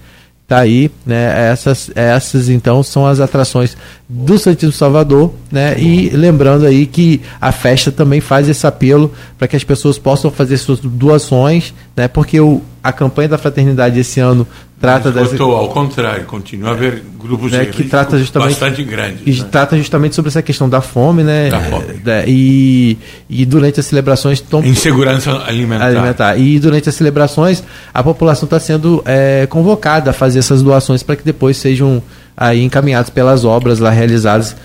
tá 0.47 0.59
aí, 0.59 0.91
né? 1.05 1.49
Essas, 1.49 1.89
essas 1.95 2.49
então 2.49 2.83
são 2.83 3.05
as 3.05 3.19
atrações 3.19 3.75
do 4.07 4.37
Santíssimo 4.37 4.71
Salvador, 4.71 5.33
né? 5.51 5.79
E 5.79 6.09
lembrando 6.09 6.65
aí 6.65 6.85
que 6.85 7.21
a 7.41 7.51
festa 7.51 7.91
também 7.91 8.21
faz 8.21 8.47
esse 8.47 8.65
apelo 8.65 9.11
para 9.37 9.47
que 9.47 9.55
as 9.55 9.63
pessoas 9.63 9.97
possam 9.97 10.29
fazer 10.29 10.57
suas 10.57 10.79
doações, 10.79 11.73
né? 11.95 12.07
Porque 12.07 12.39
o, 12.39 12.61
a 12.85 12.93
campanha 12.93 13.27
da 13.29 13.37
fraternidade 13.39 13.99
esse 13.99 14.19
ano 14.19 14.45
trata 14.79 15.11
dessa 15.11 15.41
ao 15.41 15.69
contrário, 15.69 16.23
continua 16.25 16.69
a 16.69 16.73
haver 16.73 17.03
grupos 17.19 17.51
né, 17.51 17.65
que 17.65 17.85
trata 17.85 18.15
justamente 18.19 18.49
bastante 18.49 18.83
grandes, 18.83 19.23
que 19.23 19.41
né? 19.41 19.47
trata 19.51 19.75
justamente 19.75 20.13
sobre 20.13 20.29
essa 20.29 20.43
questão 20.43 20.69
da 20.69 20.81
fome, 20.81 21.23
né? 21.23 21.49
Da 21.49 21.61
fome. 21.61 21.99
É, 22.05 22.25
e, 22.27 22.95
e 23.27 23.43
durante 23.43 23.79
as 23.79 23.87
celebrações 23.87 24.39
tom, 24.39 24.63
insegurança 24.63 25.31
alimentar. 25.47 25.85
alimentar. 25.85 26.37
E 26.37 26.59
durante 26.59 26.87
as 26.87 26.93
celebrações 26.93 27.63
a 27.91 28.03
população 28.03 28.45
está 28.45 28.59
sendo 28.59 29.01
é, 29.03 29.47
convocada 29.47 30.11
a 30.11 30.13
fazer 30.13 30.37
essas 30.37 30.61
doações 30.61 31.01
para 31.01 31.15
que 31.15 31.23
depois 31.23 31.57
sejam 31.57 32.03
aí 32.37 32.61
encaminhados 32.61 33.09
pelas 33.09 33.43
obras 33.43 33.79
lá 33.79 33.89
realizadas 33.89 34.55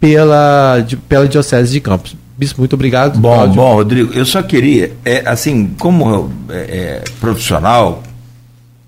pela, 0.00 0.80
de, 0.80 0.96
pela 0.96 1.28
Diocese 1.28 1.70
de 1.70 1.80
Campos. 1.80 2.16
Bispo, 2.38 2.60
muito 2.60 2.74
obrigado. 2.74 3.18
Bom, 3.18 3.34
Cláudio. 3.34 3.54
bom, 3.56 3.74
Rodrigo, 3.74 4.12
eu 4.14 4.24
só 4.24 4.40
queria, 4.40 4.92
é, 5.04 5.24
assim, 5.26 5.74
como 5.76 6.30
é, 6.48 6.54
é, 6.54 7.04
profissional, 7.18 8.00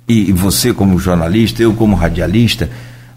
e, 0.07 0.31
e 0.31 0.33
você 0.33 0.73
como 0.73 0.97
jornalista, 1.01 1.61
eu 1.61 1.75
como 1.75 1.97
radialista, 1.97 2.71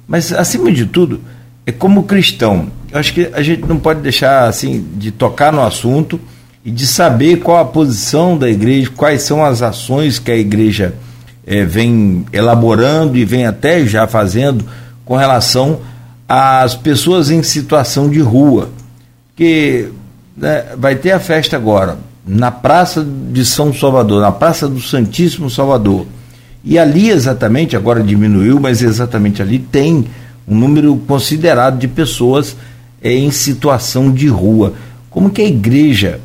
mas 0.08 0.34
acima 0.34 0.72
de 0.72 0.88
tudo, 0.88 1.22
é 1.68 1.72
como 1.72 2.04
cristão. 2.04 2.68
Eu 2.92 3.00
acho 3.00 3.14
que 3.14 3.30
a 3.32 3.44
gente 3.44 3.62
não 3.68 3.78
pode 3.78 4.02
deixar 4.02 4.48
assim 4.48 4.84
de 4.96 5.12
tocar 5.12 5.54
no 5.54 5.62
assunto 5.62 6.20
e 6.66 6.72
de 6.72 6.88
saber 6.88 7.38
qual 7.38 7.60
a 7.60 7.66
posição 7.66 8.36
da 8.36 8.50
igreja, 8.50 8.90
quais 8.96 9.22
são 9.22 9.46
as 9.46 9.62
ações 9.62 10.18
que 10.18 10.32
a 10.32 10.36
igreja 10.36 10.96
é, 11.46 11.64
vem 11.64 12.26
elaborando 12.34 13.18
e 13.18 13.24
vem 13.24 13.46
até 13.46 13.86
já 13.86 14.08
fazendo 14.08 14.66
com 15.06 15.16
relação 15.16 15.82
às 16.28 16.76
pessoas 16.76 17.30
em 17.30 17.44
situação 17.44 18.10
de 18.10 18.20
rua. 18.20 18.70
Que 19.36 19.90
né, 20.36 20.76
vai 20.78 20.96
ter 20.96 21.12
a 21.12 21.20
festa 21.20 21.56
agora 21.56 21.98
na 22.26 22.52
Praça 22.52 23.06
de 23.32 23.44
São 23.46 23.74
Salvador, 23.74 24.22
na 24.22 24.32
Praça 24.32 24.68
do 24.68 24.82
Santíssimo 24.82 25.50
Salvador. 25.50 26.06
E 26.64 26.80
ali 26.80 27.10
exatamente, 27.10 27.76
agora 27.76 28.02
diminuiu, 28.02 28.60
mas 28.60 28.82
exatamente 28.82 29.42
ali 29.42 29.60
tem 29.60 30.06
um 30.48 30.56
número 30.56 30.96
considerado 31.08 31.78
de 31.78 31.88
pessoas 31.88 32.56
é, 33.02 33.14
em 33.14 33.30
situação 33.32 34.12
de 34.12 34.28
rua. 34.28 34.74
Como 35.10 35.30
que 35.30 35.42
a 35.42 35.46
igreja, 35.46 36.22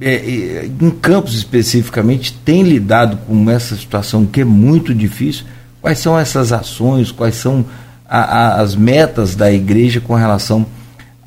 é, 0.00 0.14
é, 0.14 0.70
em 0.80 0.90
Campos 0.90 1.34
especificamente, 1.34 2.36
tem 2.44 2.64
lidado 2.64 3.18
com 3.18 3.48
essa 3.48 3.76
situação 3.76 4.26
que 4.26 4.40
é 4.40 4.44
muito 4.44 4.92
difícil? 4.92 5.44
Quais 5.80 6.00
são 6.00 6.18
essas 6.18 6.52
ações, 6.52 7.12
quais 7.12 7.36
são 7.36 7.64
a, 8.08 8.18
a, 8.18 8.60
as 8.60 8.74
metas 8.74 9.36
da 9.36 9.50
igreja 9.52 10.00
com 10.00 10.14
relação 10.14 10.62
a 10.62 10.79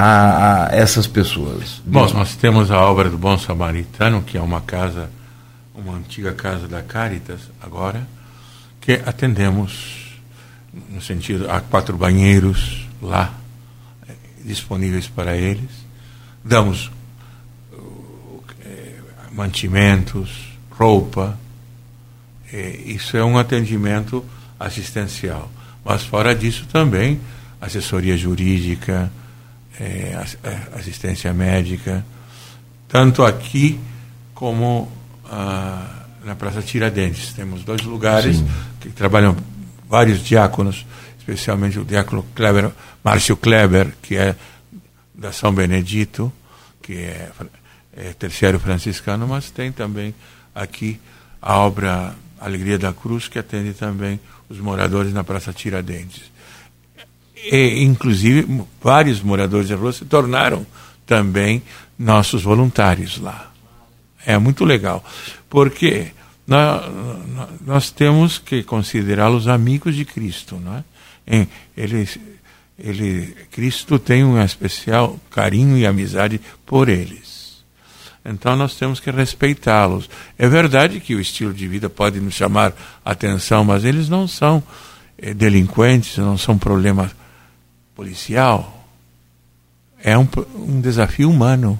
a, 0.04 0.68
a 0.68 0.76
essas 0.76 1.08
pessoas? 1.08 1.82
Bom, 1.86 2.06
nós 2.14 2.36
temos 2.36 2.70
a 2.70 2.82
obra 2.82 3.10
do 3.10 3.18
Bom 3.18 3.38
Samaritano, 3.38 4.22
que 4.22 4.38
é 4.38 4.42
uma 4.42 4.60
casa, 4.60 5.10
uma 5.74 5.94
antiga 5.96 6.34
casa 6.34 6.68
da 6.68 6.82
Caritas, 6.82 7.40
agora, 7.62 8.06
que 8.82 8.94
atendemos 9.06 10.20
no 10.90 11.02
sentido 11.02 11.50
há 11.50 11.62
quatro 11.62 11.96
banheiros 11.96 12.86
lá 13.02 13.34
disponíveis 14.44 15.08
para 15.08 15.38
eles, 15.38 15.70
damos 16.44 16.92
eh, 18.66 18.96
mantimentos, 19.32 20.50
roupa, 20.72 21.40
eh, 22.52 22.82
isso 22.88 23.16
é 23.16 23.24
um 23.24 23.38
atendimento 23.38 24.26
assistencial. 24.60 25.50
Mas 25.86 26.04
fora 26.04 26.36
disso 26.36 26.66
também 26.66 27.22
assessoria 27.62 28.18
jurídica, 28.18 29.10
é, 29.80 30.24
é, 30.44 30.78
assistência 30.78 31.34
médica, 31.34 32.06
tanto 32.88 33.24
aqui 33.24 33.80
como 34.34 34.91
ah, 35.30 36.06
na 36.24 36.36
Praça 36.36 36.62
Tiradentes. 36.62 37.34
Temos 37.34 37.64
dois 37.64 37.82
lugares 37.82 38.38
Sim. 38.38 38.48
que 38.80 38.90
trabalham 38.90 39.36
vários 39.88 40.24
diáconos, 40.24 40.86
especialmente 41.18 41.80
o 41.80 41.86
diácono 41.86 42.24
Kleber, 42.36 42.72
Márcio 43.04 43.36
Kleber, 43.36 43.94
que 44.02 44.16
é 44.16 44.36
da 45.14 45.32
São 45.32 45.54
Benedito, 45.54 46.32
que 46.82 46.94
é, 46.94 47.32
é 47.95 48.14
terceiro 48.14 48.60
franciscano, 48.60 49.28
mas 49.28 49.50
tem 49.50 49.72
também 49.72 50.14
aqui 50.54 51.00
a 51.41 51.58
obra 51.58 52.16
Alegria 52.40 52.78
da 52.78 52.91
Cruz, 52.91 53.28
que 53.28 53.40
atende 53.40 53.74
também 53.74 54.20
os 54.50 54.60
moradores 54.60 55.14
na 55.14 55.24
Praça 55.24 55.54
Tiradentes 55.54 56.33
e, 57.44 57.84
inclusive, 57.84 58.64
vários 58.82 59.22
moradores 59.22 59.70
da 59.70 59.76
rua 59.76 59.91
se 59.91 60.06
tornaram 60.06 60.65
também 61.06 61.61
nossos 61.98 62.44
voluntários 62.44 63.18
lá. 63.20 63.52
É 64.26 64.38
muito 64.38 64.64
legal, 64.64 65.03
porque 65.49 66.11
nós, 66.48 66.82
nós 67.65 67.91
temos 67.91 68.38
que 68.38 68.64
considerá-los 68.64 69.48
amigos 69.48 69.95
de 69.95 70.06
Cristo. 70.06 70.60
Não 70.64 70.78
é? 70.78 71.48
Ele, 71.76 72.07
ele, 72.80 73.36
Cristo 73.52 73.99
tem 73.99 74.24
um 74.24 74.41
especial 74.41 75.20
carinho 75.30 75.78
e 75.78 75.86
amizade 75.86 76.40
por 76.65 76.88
eles. 76.88 77.64
Então 78.26 78.56
nós 78.56 78.76
temos 78.76 79.02
que 79.02 79.11
respeitá-los. 79.11 80.10
É 80.38 80.48
verdade 80.48 81.02
que 81.02 81.14
o 81.14 81.20
estilo 81.20 81.53
de 81.53 81.68
vida 81.68 81.90
pode 81.90 82.22
nos 82.22 82.34
chamar 82.34 82.74
atenção, 83.03 83.65
mas 83.65 83.84
eles 83.84 84.07
não 84.07 84.30
são 84.30 84.64
eh, 85.18 85.34
delinquentes, 85.34 86.18
não 86.18 86.38
são 86.38 86.57
problemas 86.57 87.11
policial 87.95 88.86
é 90.03 90.18
um, 90.18 90.28
um 90.56 90.82
desafio 90.82 91.30
humano. 91.30 91.80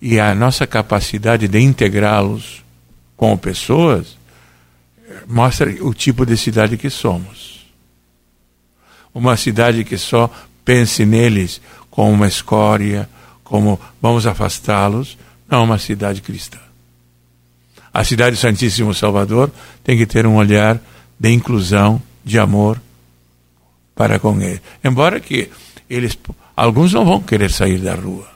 E 0.00 0.18
a 0.18 0.34
nossa 0.34 0.66
capacidade 0.66 1.46
de 1.48 1.60
integrá-los 1.60 2.64
com 3.16 3.36
pessoas 3.36 4.16
mostra 5.26 5.70
o 5.84 5.92
tipo 5.92 6.24
de 6.24 6.36
cidade 6.36 6.76
que 6.76 6.88
somos. 6.88 7.66
Uma 9.12 9.36
cidade 9.36 9.84
que 9.84 9.98
só 9.98 10.32
pense 10.64 11.04
neles 11.04 11.60
como 11.90 12.12
uma 12.12 12.28
escória, 12.28 13.08
como 13.42 13.78
vamos 14.00 14.26
afastá-los, 14.26 15.18
não 15.48 15.58
é 15.58 15.62
uma 15.62 15.78
cidade 15.78 16.22
cristã. 16.22 16.58
A 17.92 18.04
cidade 18.04 18.36
do 18.36 18.40
Santíssimo 18.40 18.94
Salvador 18.94 19.50
tem 19.82 19.98
que 19.98 20.06
ter 20.06 20.24
um 20.24 20.36
olhar 20.36 20.80
de 21.18 21.30
inclusão, 21.30 22.00
de 22.24 22.38
amor, 22.38 22.80
para 24.00 24.18
com 24.18 24.40
ele. 24.40 24.62
Embora 24.82 25.20
que 25.20 25.50
eles, 25.90 26.18
alguns 26.56 26.94
não 26.94 27.04
vão 27.04 27.20
querer 27.20 27.50
sair 27.50 27.78
da 27.78 27.94
rua. 27.94 28.26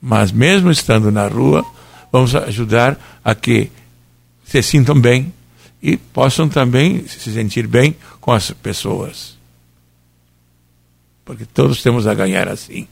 Mas 0.00 0.30
mesmo 0.30 0.70
estando 0.70 1.10
na 1.10 1.26
rua, 1.26 1.66
vamos 2.12 2.36
ajudar 2.36 2.96
a 3.24 3.34
que 3.34 3.68
se 4.44 4.62
sintam 4.62 4.94
bem 5.00 5.34
e 5.82 5.96
possam 5.96 6.48
também 6.48 7.04
se 7.08 7.32
sentir 7.32 7.66
bem 7.66 7.96
com 8.20 8.30
as 8.30 8.52
pessoas. 8.52 9.36
Porque 11.24 11.44
todos 11.44 11.82
temos 11.82 12.06
a 12.06 12.14
ganhar 12.14 12.46
assim, 12.46 12.86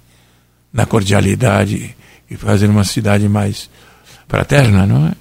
na 0.73 0.85
cordialidade 0.85 1.95
e 2.29 2.37
fazer 2.37 2.69
uma 2.69 2.83
cidade 2.83 3.29
mais 3.29 3.71
fraterna, 4.27 4.85
não 4.85 5.07
é? 5.07 5.13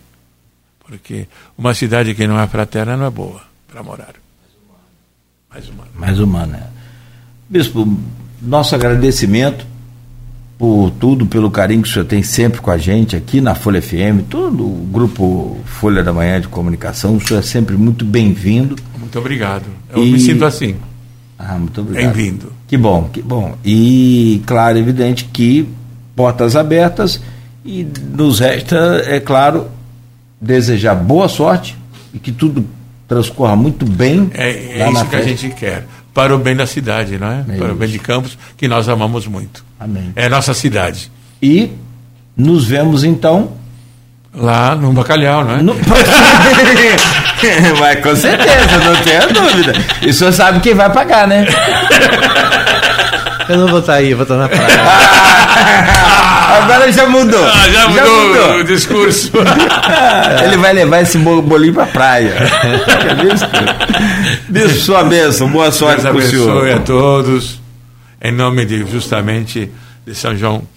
Porque 0.79 1.27
uma 1.55 1.75
cidade 1.75 2.15
que 2.15 2.25
não 2.25 2.39
é 2.39 2.47
fraterna 2.47 2.97
não 2.97 3.05
é 3.05 3.11
boa 3.11 3.43
para 3.67 3.83
morar. 3.83 4.24
Mais 5.55 5.69
humano. 5.69 5.89
Mais 5.95 6.19
humano, 6.19 6.55
é. 6.55 6.63
Bispo, 7.49 7.97
nosso 8.41 8.75
agradecimento 8.75 9.65
por 10.57 10.91
tudo, 10.91 11.25
pelo 11.25 11.49
carinho 11.49 11.81
que 11.81 11.87
o 11.87 11.91
senhor 11.91 12.05
tem 12.05 12.21
sempre 12.21 12.59
com 12.59 12.71
a 12.71 12.77
gente 12.77 13.15
aqui 13.15 13.39
na 13.39 13.55
Folha 13.55 13.81
FM, 13.81 14.27
todo 14.29 14.65
o 14.65 14.87
grupo 14.91 15.57
Folha 15.65 16.03
da 16.03 16.11
Manhã 16.11 16.41
de 16.41 16.49
Comunicação, 16.49 17.15
o 17.15 17.21
senhor 17.21 17.39
é 17.39 17.43
sempre 17.43 17.77
muito 17.77 18.03
bem-vindo. 18.03 18.75
Muito 18.99 19.17
obrigado. 19.17 19.63
Eu 19.93 20.05
e... 20.05 20.11
me 20.11 20.19
sinto 20.19 20.43
assim. 20.43 20.75
Ah, 21.39 21.57
muito 21.57 21.79
obrigado. 21.79 22.13
Bem-vindo. 22.13 22.51
Que 22.67 22.77
bom, 22.77 23.09
que 23.11 23.21
bom. 23.21 23.55
E, 23.63 24.41
claro, 24.45 24.77
evidente 24.77 25.23
que 25.25 25.69
portas 26.15 26.57
abertas 26.57 27.21
e 27.63 27.87
nos 28.13 28.39
resta, 28.39 29.03
é 29.05 29.21
claro, 29.21 29.67
desejar 30.41 30.95
boa 30.95 31.29
sorte 31.29 31.77
e 32.13 32.19
que 32.19 32.31
tudo 32.31 32.65
transcorra 33.07 33.55
muito 33.55 33.85
bem. 33.85 34.29
É, 34.33 34.81
é 34.81 34.91
isso 34.91 35.05
que 35.05 35.15
a 35.15 35.21
gente 35.21 35.49
quer. 35.49 35.85
Para 36.13 36.33
o 36.33 36.37
bem 36.37 36.55
da 36.55 36.65
cidade, 36.65 37.17
não 37.17 37.27
é? 37.27 37.41
é 37.41 37.43
para 37.43 37.55
isso. 37.55 37.65
o 37.65 37.75
bem 37.75 37.89
de 37.89 37.99
Campos, 37.99 38.37
que 38.55 38.67
nós 38.67 38.87
amamos 38.87 39.27
muito. 39.27 39.65
Amém. 39.79 40.13
É 40.15 40.25
a 40.25 40.29
nossa 40.29 40.53
cidade. 40.53 41.11
E 41.41 41.71
nos 42.35 42.65
vemos 42.65 43.03
então. 43.03 43.63
Lá 44.37 44.75
no 44.75 44.91
Bacalhau, 44.91 45.45
não 45.45 45.55
é? 45.55 45.61
No... 45.61 45.73
Mas 47.79 47.99
com 48.01 48.13
certeza, 48.17 48.77
não 48.83 49.01
tenha 49.01 49.27
dúvida. 49.27 49.73
E 50.01 50.09
o 50.09 50.13
senhor 50.13 50.33
sabe 50.33 50.59
quem 50.59 50.73
vai 50.73 50.91
pagar, 50.91 51.25
né? 51.25 51.45
Eu 53.47 53.59
não 53.59 53.67
vou 53.69 53.79
estar 53.79 53.93
aí, 53.93 54.13
vou 54.13 54.23
estar 54.23 54.35
na 54.35 54.49
praia. 54.49 54.67
Agora 56.45 56.91
já 56.91 57.07
mudou. 57.07 57.45
Ah, 57.45 57.69
já, 57.69 57.87
mudou 57.89 58.05
já, 58.05 58.41
mudou 58.41 58.59
o 58.59 58.63
discurso. 58.63 59.31
Ele 60.43 60.57
vai 60.57 60.73
levar 60.73 61.01
esse 61.01 61.17
bolinho 61.17 61.73
pra 61.73 61.85
praia. 61.87 62.35
Bispo, 64.49 64.79
sua 64.79 65.03
bênção, 65.03 65.49
boa 65.49 65.71
sorte 65.71 66.01
para 66.01 66.15
o 66.15 66.21
senhor. 66.21 66.49
abençoe 66.49 66.71
a 66.73 66.79
todos, 66.79 67.61
em 68.21 68.31
nome 68.31 68.65
de 68.65 68.85
justamente 68.85 69.71
de 70.05 70.15
São 70.15 70.35
João 70.35 70.67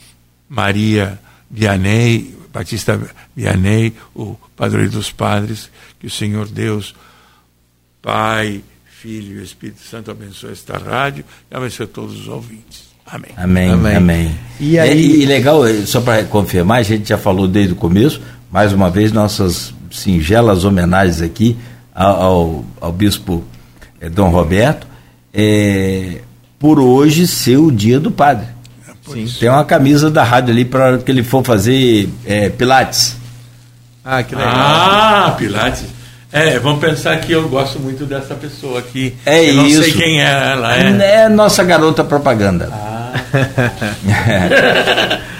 Maria 0.49 1.19
Vianney, 1.51 2.35
Batista 2.53 3.01
Vianney, 3.37 3.95
o 4.15 4.35
padroeiro 4.57 4.93
dos 4.93 5.13
padres, 5.13 5.71
que 6.01 6.07
o 6.07 6.11
Senhor 6.11 6.49
Deus, 6.49 6.95
Pai, 8.01 8.63
Filho 9.01 9.41
e 9.41 9.45
Espírito 9.45 9.81
Santo 9.81 10.11
abençoe 10.11 10.53
esta 10.53 10.77
rádio 10.77 11.25
e 11.51 11.57
abençoe 11.57 11.87
todos 11.87 12.19
os 12.19 12.29
ouvintes. 12.29 12.88
Amém. 13.11 13.31
Amém. 13.37 13.71
Amém. 13.71 13.97
amém. 13.97 14.39
E, 14.61 14.79
aí... 14.79 14.91
É, 14.91 14.97
e, 14.97 15.27
legal, 15.27 15.67
eh, 15.67 15.87
só 15.87 16.01
para 16.01 16.25
confirmar, 16.25 16.79
a 16.79 16.83
gente 16.83 17.09
já 17.09 17.17
falou 17.17 17.49
desde 17.49 17.73
o 17.73 17.77
começo, 17.77 18.21
mais 18.51 18.73
uma 18.73 18.91
vez, 18.91 19.13
nossas 19.13 19.73
singelas 19.91 20.65
homenagens 20.65 21.23
aqui 21.23 21.57
ao, 21.95 22.23
ao, 22.23 22.65
ao 22.81 22.93
bispo 22.93 23.45
é, 24.01 24.09
Dom 24.09 24.31
Roberto, 24.31 24.87
é, 25.33 26.19
por 26.59 26.79
hoje 26.79 27.27
ser 27.27 27.57
o 27.57 27.71
dia 27.71 27.99
do 27.99 28.11
padre. 28.11 28.47
É 28.87 29.25
Tem 29.41 29.49
uma 29.49 29.65
camisa 29.65 30.11
da 30.11 30.23
rádio 30.23 30.53
ali 30.53 30.65
para 30.65 30.99
que 30.99 31.11
ele 31.11 31.23
for 31.23 31.43
fazer 31.43 32.09
é, 32.27 32.51
Pilates. 32.51 33.17
Ah, 34.05 34.23
que 34.23 34.35
legal. 34.35 34.53
Ah, 34.55 35.35
Pilates. 35.39 35.85
É, 36.31 36.59
vamos 36.59 36.81
pensar 36.81 37.19
que 37.21 37.33
eu 37.33 37.49
gosto 37.49 37.81
muito 37.81 38.05
dessa 38.05 38.35
pessoa 38.35 38.81
aqui. 38.81 39.15
É 39.25 39.49
eu 39.49 39.55
não 39.55 39.67
isso. 39.67 39.79
não 39.79 39.85
sei 39.85 39.93
quem 39.95 40.21
é 40.21 40.51
ela. 40.51 40.77
É, 40.77 41.23
é 41.23 41.29
nossa 41.29 41.65
garota 41.65 42.05
propaganda. 42.05 42.69
Ah. 42.71 42.88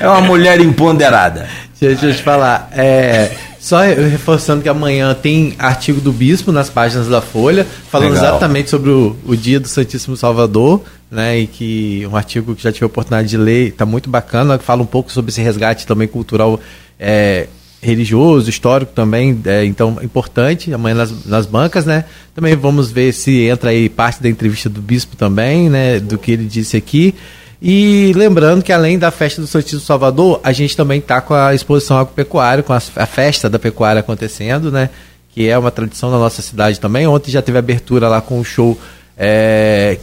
É 0.01 0.09
uma 0.09 0.21
mulher 0.21 0.61
empoderada. 0.61 1.47
Deixa 1.81 2.07
eu 2.07 2.15
te 2.15 2.23
falar. 2.23 2.69
É, 2.73 3.31
só 3.59 3.81
reforçando 3.83 4.63
que 4.63 4.69
amanhã 4.69 5.15
tem 5.15 5.55
artigo 5.59 6.01
do 6.01 6.13
Bispo 6.13 6.51
nas 6.51 6.71
páginas 6.71 7.09
da 7.09 7.21
Folha, 7.21 7.67
falando 7.91 8.15
Legal. 8.15 8.29
exatamente 8.29 8.71
sobre 8.71 8.91
o, 8.91 9.17
o 9.25 9.37
dia 9.37 9.61
do 9.61 9.69
Santíssimo 9.69 10.17
Salvador, 10.17 10.83
né? 11.11 11.39
E 11.41 11.47
que 11.47 12.09
um 12.11 12.17
artigo 12.17 12.55
que 12.55 12.63
já 12.63 12.73
tive 12.73 12.85
a 12.85 12.87
oportunidade 12.87 13.29
de 13.29 13.37
ler, 13.37 13.69
está 13.69 13.85
muito 13.85 14.09
bacana, 14.09 14.59
fala 14.59 14.83
um 14.83 14.87
pouco 14.87 15.13
sobre 15.13 15.31
esse 15.31 15.41
resgate 15.41 15.87
também 15.87 16.09
cultural 16.09 16.59
é, 16.99 17.47
religioso, 17.81 18.49
histórico 18.51 18.93
também, 18.93 19.41
é, 19.45 19.65
então 19.65 19.99
importante, 20.03 20.73
amanhã 20.73 20.95
nas, 20.97 21.27
nas 21.27 21.47
bancas, 21.47 21.85
né? 21.85 22.05
Também 22.35 22.57
vamos 22.57 22.91
ver 22.91 23.13
se 23.13 23.43
entra 23.43 23.71
aí 23.71 23.89
parte 23.89 24.23
da 24.23 24.29
entrevista 24.29 24.69
do 24.69 24.81
bispo 24.81 25.17
também, 25.17 25.69
né? 25.69 26.01
Do 26.01 26.19
que 26.19 26.33
ele 26.33 26.45
disse 26.45 26.77
aqui. 26.77 27.15
E 27.61 28.13
lembrando 28.15 28.63
que 28.63 28.73
além 28.73 28.99
da 28.99 29.11
festa 29.11 29.41
do 29.41 29.47
Santíssimo 29.47 29.81
Salvador, 29.81 30.41
a 30.45 30.53
gente 30.53 30.77
também 30.77 31.01
está 31.01 31.21
com 31.21 31.35
a 31.35 31.55
exposição 31.55 31.99
agropecuária, 31.99 32.63
com 32.63 32.73
a, 32.73 32.81
festa 32.81 33.51
da 33.51 33.59
pecuária 33.59 34.01
acontecendo, 34.01 34.71
né? 34.71 34.91
Que 35.31 35.49
é 35.49 35.59
uma 35.59 35.71
tradição 35.71 36.11
da 36.11 36.19
nossa 36.19 36.41
cidade 36.41 36.79
também. 36.79 37.07
Ontem 37.07 37.33
já 37.33 37.43
teve 37.43 37.59
abertura 37.59 38.09
lá 38.09 38.21
com 38.21 38.39
o 38.39 38.45
show 38.45 38.79
é, 39.17 39.99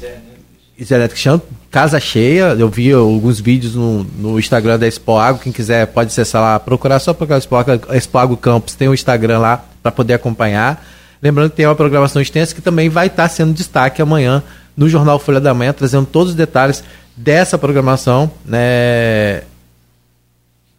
Champ, 1.15 1.41
casa 1.71 1.97
cheia. 1.99 2.55
Eu 2.59 2.67
vi 2.67 2.91
alguns 2.91 3.39
vídeos 3.39 3.75
no, 3.75 4.03
no 4.03 4.37
Instagram 4.37 4.77
da 4.77 4.85
Expo 4.85 5.17
Agro. 5.17 5.41
Quem 5.41 5.53
quiser 5.53 5.87
pode 5.87 6.07
acessar 6.07 6.41
lá, 6.41 6.59
procurar 6.59 6.99
só 6.99 7.13
procurar 7.13 7.37
Expo 7.37 7.55
Agro, 7.55 7.79
Expo 7.91 8.17
Agro 8.17 8.35
Campos. 8.35 8.75
Tem 8.75 8.89
o 8.89 8.93
Instagram 8.93 9.39
lá 9.39 9.63
para 9.81 9.93
poder 9.93 10.15
acompanhar. 10.15 10.85
Lembrando 11.21 11.51
que 11.51 11.55
tem 11.55 11.65
uma 11.65 11.75
programação 11.75 12.21
extensa 12.21 12.53
que 12.53 12.61
também 12.61 12.89
vai 12.89 13.07
estar 13.07 13.23
tá 13.23 13.29
sendo 13.29 13.53
destaque 13.53 14.01
amanhã 14.01 14.43
no 14.75 14.89
Jornal 14.89 15.17
Folha 15.17 15.39
da 15.39 15.53
Manhã, 15.53 15.71
trazendo 15.71 16.05
todos 16.05 16.31
os 16.31 16.35
detalhes 16.35 16.83
dessa 17.15 17.57
programação, 17.57 18.29
né? 18.45 19.43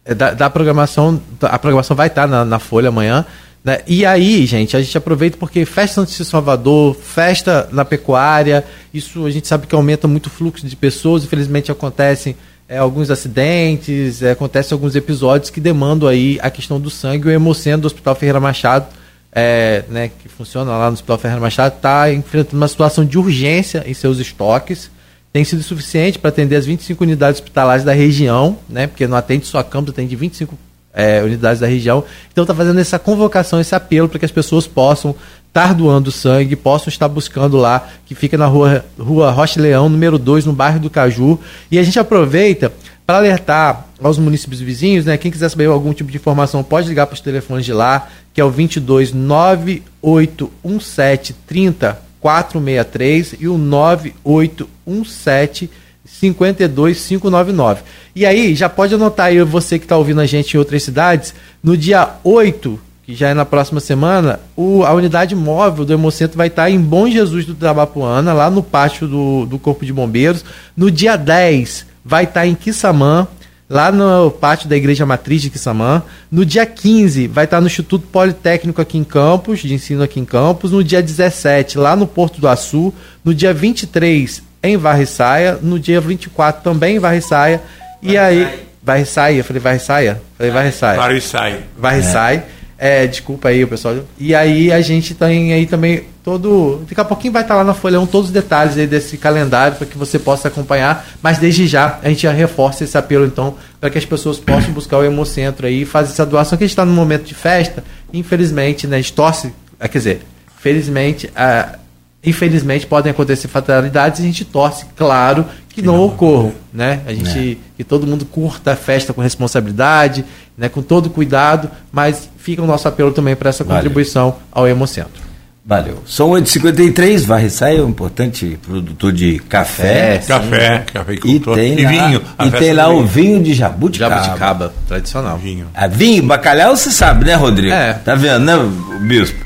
É, 0.05 0.15
da, 0.15 0.33
da 0.33 0.49
programação, 0.49 1.21
a 1.41 1.59
programação 1.59 1.95
vai 1.95 2.07
estar 2.07 2.27
na, 2.27 2.45
na 2.45 2.59
Folha 2.59 2.89
amanhã. 2.89 3.25
Né? 3.63 3.79
E 3.85 4.05
aí, 4.05 4.45
gente, 4.45 4.77
a 4.77 4.81
gente 4.81 4.97
aproveita 4.97 5.35
porque 5.37 5.65
festa 5.65 5.99
no 5.99 6.07
Salvador, 6.07 6.95
festa 6.95 7.67
na 7.73 7.83
pecuária, 7.83 8.63
isso 8.93 9.25
a 9.25 9.29
gente 9.29 9.47
sabe 9.47 9.67
que 9.67 9.75
aumenta 9.75 10.07
muito 10.07 10.27
o 10.27 10.29
fluxo 10.29 10.65
de 10.65 10.75
pessoas, 10.75 11.25
infelizmente 11.25 11.69
acontecem 11.69 12.37
é, 12.69 12.77
alguns 12.77 13.09
acidentes, 13.09 14.21
é, 14.21 14.31
acontecem 14.31 14.73
alguns 14.73 14.95
episódios 14.95 15.49
que 15.49 15.59
demandam 15.59 16.07
aí 16.07 16.39
a 16.41 16.49
questão 16.49 16.79
do 16.79 16.89
sangue. 16.89 17.27
O 17.27 17.31
Hemocentro 17.31 17.81
do 17.81 17.87
Hospital 17.87 18.15
Ferreira 18.15 18.39
Machado, 18.39 18.87
é, 19.31 19.83
né, 19.89 20.09
que 20.21 20.29
funciona 20.29 20.71
lá 20.71 20.87
no 20.87 20.93
Hospital 20.93 21.17
Ferreira 21.17 21.41
Machado, 21.41 21.75
está 21.75 22.13
enfrentando 22.13 22.57
uma 22.57 22.67
situação 22.67 23.05
de 23.05 23.17
urgência 23.17 23.83
em 23.85 23.93
seus 23.93 24.19
estoques. 24.19 24.89
Tem 25.37 25.45
sido 25.45 25.61
suficiente 25.61 26.17
para 26.17 26.29
atender 26.29 26.55
as 26.55 26.65
25 26.65 27.03
unidades 27.03 27.39
hospitalares 27.39 27.83
da 27.83 27.93
região, 27.93 28.57
né, 28.67 28.87
porque 28.87 29.05
não 29.05 29.15
atende 29.15 29.45
só 29.45 29.61
Campos, 29.61 29.91
atende 29.91 30.15
25 30.15 30.57
é, 30.91 31.21
unidades 31.21 31.59
da 31.59 31.67
região. 31.67 32.03
Então 32.31 32.43
está 32.43 32.55
fazendo 32.55 32.79
essa 32.79 32.97
convocação, 32.97 33.61
esse 33.61 33.75
apelo 33.75 34.09
para 34.09 34.17
que 34.17 34.25
as 34.25 34.31
pessoas 34.31 34.65
possam 34.65 35.15
estar 35.47 35.75
doando 35.75 36.11
sangue, 36.11 36.55
possam 36.55 36.89
estar 36.89 37.07
buscando 37.07 37.55
lá, 37.55 37.87
que 38.07 38.15
fica 38.15 38.35
na 38.35 38.47
rua, 38.47 38.83
rua 38.99 39.29
Rocha 39.29 39.61
Leão, 39.61 39.87
número 39.87 40.17
2, 40.17 40.43
no 40.43 40.53
bairro 40.53 40.79
do 40.79 40.89
Caju. 40.89 41.39
E 41.69 41.77
a 41.77 41.83
gente 41.83 41.99
aproveita 41.99 42.73
para 43.05 43.19
alertar 43.19 43.85
aos 44.01 44.17
municípios 44.17 44.59
vizinhos, 44.59 45.05
né? 45.05 45.17
Quem 45.17 45.29
quiser 45.29 45.49
saber 45.49 45.67
algum 45.67 45.93
tipo 45.93 46.09
de 46.09 46.17
informação, 46.17 46.63
pode 46.63 46.89
ligar 46.89 47.05
para 47.05 47.13
os 47.13 47.21
telefones 47.21 47.63
de 47.63 47.73
lá, 47.73 48.09
que 48.33 48.41
é 48.41 48.43
o 48.43 48.49
22 48.49 49.13
9817 49.13 51.35
30 51.45 52.06
463 52.19 53.35
e 53.39 53.47
o 53.47 53.57
9817 53.57 55.69
52599. 56.07 57.81
E 58.15 58.25
aí, 58.25 58.55
já 58.55 58.69
pode 58.69 58.95
anotar 58.95 59.27
aí 59.27 59.41
você 59.43 59.77
que 59.77 59.85
está 59.85 59.97
ouvindo 59.97 60.21
a 60.21 60.25
gente 60.25 60.53
em 60.53 60.57
outras 60.57 60.83
cidades, 60.83 61.33
no 61.61 61.77
dia 61.77 62.15
8, 62.23 62.79
que 63.03 63.13
já 63.13 63.29
é 63.29 63.33
na 63.33 63.45
próxima 63.45 63.79
semana, 63.79 64.39
o, 64.55 64.83
a 64.83 64.93
unidade 64.93 65.35
móvel 65.35 65.85
do 65.85 65.93
Hemocentro 65.93 66.37
vai 66.37 66.47
estar 66.47 66.63
tá 66.63 66.69
em 66.69 66.79
Bom 66.79 67.07
Jesus 67.07 67.45
do 67.45 67.55
Trabapuana, 67.55 68.33
lá 68.33 68.49
no 68.49 68.63
pátio 68.63 69.07
do, 69.07 69.45
do 69.45 69.59
Corpo 69.59 69.85
de 69.85 69.93
Bombeiros. 69.93 70.43
No 70.75 70.89
dia 70.89 71.15
10, 71.15 71.85
vai 72.03 72.23
estar 72.23 72.41
tá 72.41 72.47
em 72.47 72.55
Quissamã, 72.55 73.27
lá 73.69 73.91
no 73.91 74.31
pátio 74.31 74.69
da 74.69 74.77
Igreja 74.77 75.05
Matriz 75.05 75.41
de 75.41 75.49
Quissamã. 75.49 76.01
No 76.31 76.45
dia 76.45 76.65
15, 76.65 77.27
vai 77.27 77.45
estar 77.45 77.59
no 77.59 77.67
Instituto 77.67 78.07
Politécnico 78.07 78.81
aqui 78.81 78.97
em 78.97 79.03
Campos, 79.03 79.59
de 79.59 79.73
ensino 79.73 80.03
aqui 80.03 80.19
em 80.19 80.25
Campos. 80.25 80.71
No 80.71 80.83
dia 80.83 81.01
17, 81.01 81.77
lá 81.77 81.95
no 81.95 82.07
Porto 82.07 82.39
do 82.39 82.47
Açu. 82.47 82.93
No 83.23 83.33
dia 83.33 83.53
23, 83.53 84.41
em 84.63 84.77
Varriçaia, 84.77 85.59
no 85.61 85.79
dia 85.79 85.99
24 85.99 86.63
também 86.63 86.95
em 86.95 86.99
Varriçaia. 86.99 87.61
E 88.01 88.17
aí. 88.17 88.65
Varriçaia, 88.81 89.37
eu 89.37 89.43
falei 89.43 89.61
Varriçaia? 89.61 90.21
Falei 90.37 90.51
Varriçaia. 90.51 90.97
Varriçaia. 90.97 91.63
Varriçaia. 91.77 92.45
É. 92.77 93.07
desculpa 93.07 93.49
aí, 93.49 93.63
o 93.63 93.67
pessoal. 93.67 93.95
E 94.19 94.35
aí 94.35 94.71
a 94.71 94.81
gente 94.81 95.13
tem 95.15 95.53
aí 95.53 95.65
também 95.65 96.03
todo. 96.23 96.81
Daqui 96.87 96.99
a 96.99 97.05
pouquinho 97.05 97.33
vai 97.33 97.41
estar 97.41 97.55
lá 97.55 97.63
na 97.63 97.73
Folha 97.73 97.99
1 97.99 98.05
todos 98.07 98.27
os 98.27 98.33
detalhes 98.33 98.77
aí 98.77 98.85
desse 98.85 99.17
calendário 99.17 99.77
para 99.77 99.87
que 99.87 99.97
você 99.97 100.19
possa 100.19 100.47
acompanhar. 100.47 101.07
Mas 101.21 101.37
desde 101.37 101.67
já 101.67 101.99
a 102.03 102.09
gente 102.09 102.23
já 102.23 102.31
reforça 102.31 102.83
esse 102.83 102.97
apelo, 102.97 103.25
então, 103.25 103.55
para 103.79 103.89
que 103.89 103.97
as 103.97 104.05
pessoas 104.05 104.37
possam 104.37 104.71
buscar 104.71 104.97
o 104.97 105.03
Hemocentro 105.03 105.67
aí 105.67 105.81
e 105.81 105.85
fazer 105.85 106.11
essa 106.11 106.25
doação, 106.25 106.57
que 106.57 106.63
a 106.63 106.67
gente 106.67 106.73
está 106.73 106.85
num 106.85 106.93
momento 106.93 107.23
de 107.23 107.33
festa. 107.33 107.83
Infelizmente, 108.13 108.87
né? 108.87 108.97
A 108.97 109.01
gente 109.01 109.13
torce. 109.13 109.53
É, 109.79 109.87
quer 109.87 109.97
dizer, 109.97 110.21
felizmente. 110.59 111.29
A, 111.35 111.79
infelizmente 112.23 112.85
podem 112.85 113.11
acontecer 113.11 113.47
fatalidades 113.47 114.19
e 114.19 114.23
a 114.23 114.25
gente 114.25 114.43
torce, 114.43 114.85
claro, 114.95 115.45
que, 115.69 115.75
que 115.75 115.81
não, 115.81 115.97
não 115.97 116.05
ocorram, 116.05 116.51
né? 116.73 117.01
A 117.05 117.13
gente 117.13 117.51
é. 117.53 117.57
que 117.77 117.83
todo 117.83 118.07
mundo 118.07 118.25
curta 118.25 118.73
a 118.73 118.75
festa 118.75 119.13
com 119.13 119.21
responsabilidade, 119.21 120.25
né, 120.57 120.67
com 120.67 120.81
todo 120.81 121.09
cuidado, 121.09 121.69
mas 121.91 122.29
fica 122.47 122.61
o 122.61 122.65
nosso 122.65 122.87
apelo 122.87 123.11
também 123.11 123.35
para 123.35 123.49
essa 123.49 123.65
contribuição 123.65 124.37
ao 124.53 124.65
Hemocentro. 124.65 125.27
Valeu. 125.65 126.01
São 126.07 126.29
8h53, 126.29 127.25
Varriçai 127.25 127.75
é 127.77 127.81
um 127.81 127.89
importante 127.89 128.57
produtor 128.65 129.11
de 129.11 129.37
café. 129.49 130.15
É, 130.15 130.17
Café, 130.19 130.85
café 130.93 131.13
E 131.25 131.39
tem 131.41 131.77
e 131.79 131.83
lá, 131.83 131.89
vinho. 132.07 132.21
e 132.45 132.51
tem 132.51 132.71
lá 132.71 132.87
o 132.87 133.05
vinho. 133.05 133.43
de 133.43 133.53
jabuticaba. 133.53 134.15
Jabuticaba, 134.15 134.73
tradicional. 134.87 135.37
Vinho. 135.37 135.67
Ah, 135.75 135.87
vinho, 135.87 136.23
bacalhau, 136.23 136.73
você 136.77 136.89
sabe, 136.89 137.25
né, 137.25 137.35
Rodrigo? 137.35 137.73
É. 137.73 137.91
Tá 137.95 138.15
vendo, 138.15 138.39
né, 138.45 138.53
bispo? 139.01 139.37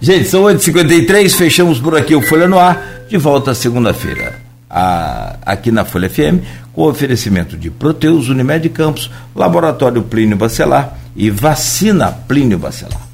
Gente, 0.00 0.28
são 0.28 0.44
8h53, 0.44 1.30
fechamos 1.30 1.80
por 1.80 1.96
aqui 1.96 2.14
o 2.14 2.22
Folha 2.22 2.46
no 2.46 2.60
Ar, 2.60 2.80
de 3.08 3.16
volta 3.16 3.52
segunda-feira, 3.56 4.34
aqui 5.44 5.72
na 5.72 5.84
Folha 5.84 6.08
FM, 6.08 6.44
com 6.72 6.82
oferecimento 6.82 7.56
de 7.56 7.70
Proteus, 7.70 8.28
Unimed 8.28 8.68
Campos, 8.68 9.10
Laboratório 9.34 10.00
Plínio 10.02 10.36
Bacelar 10.36 10.96
e 11.16 11.30
Vacina 11.30 12.12
Plínio 12.12 12.58
Bacelar. 12.58 13.05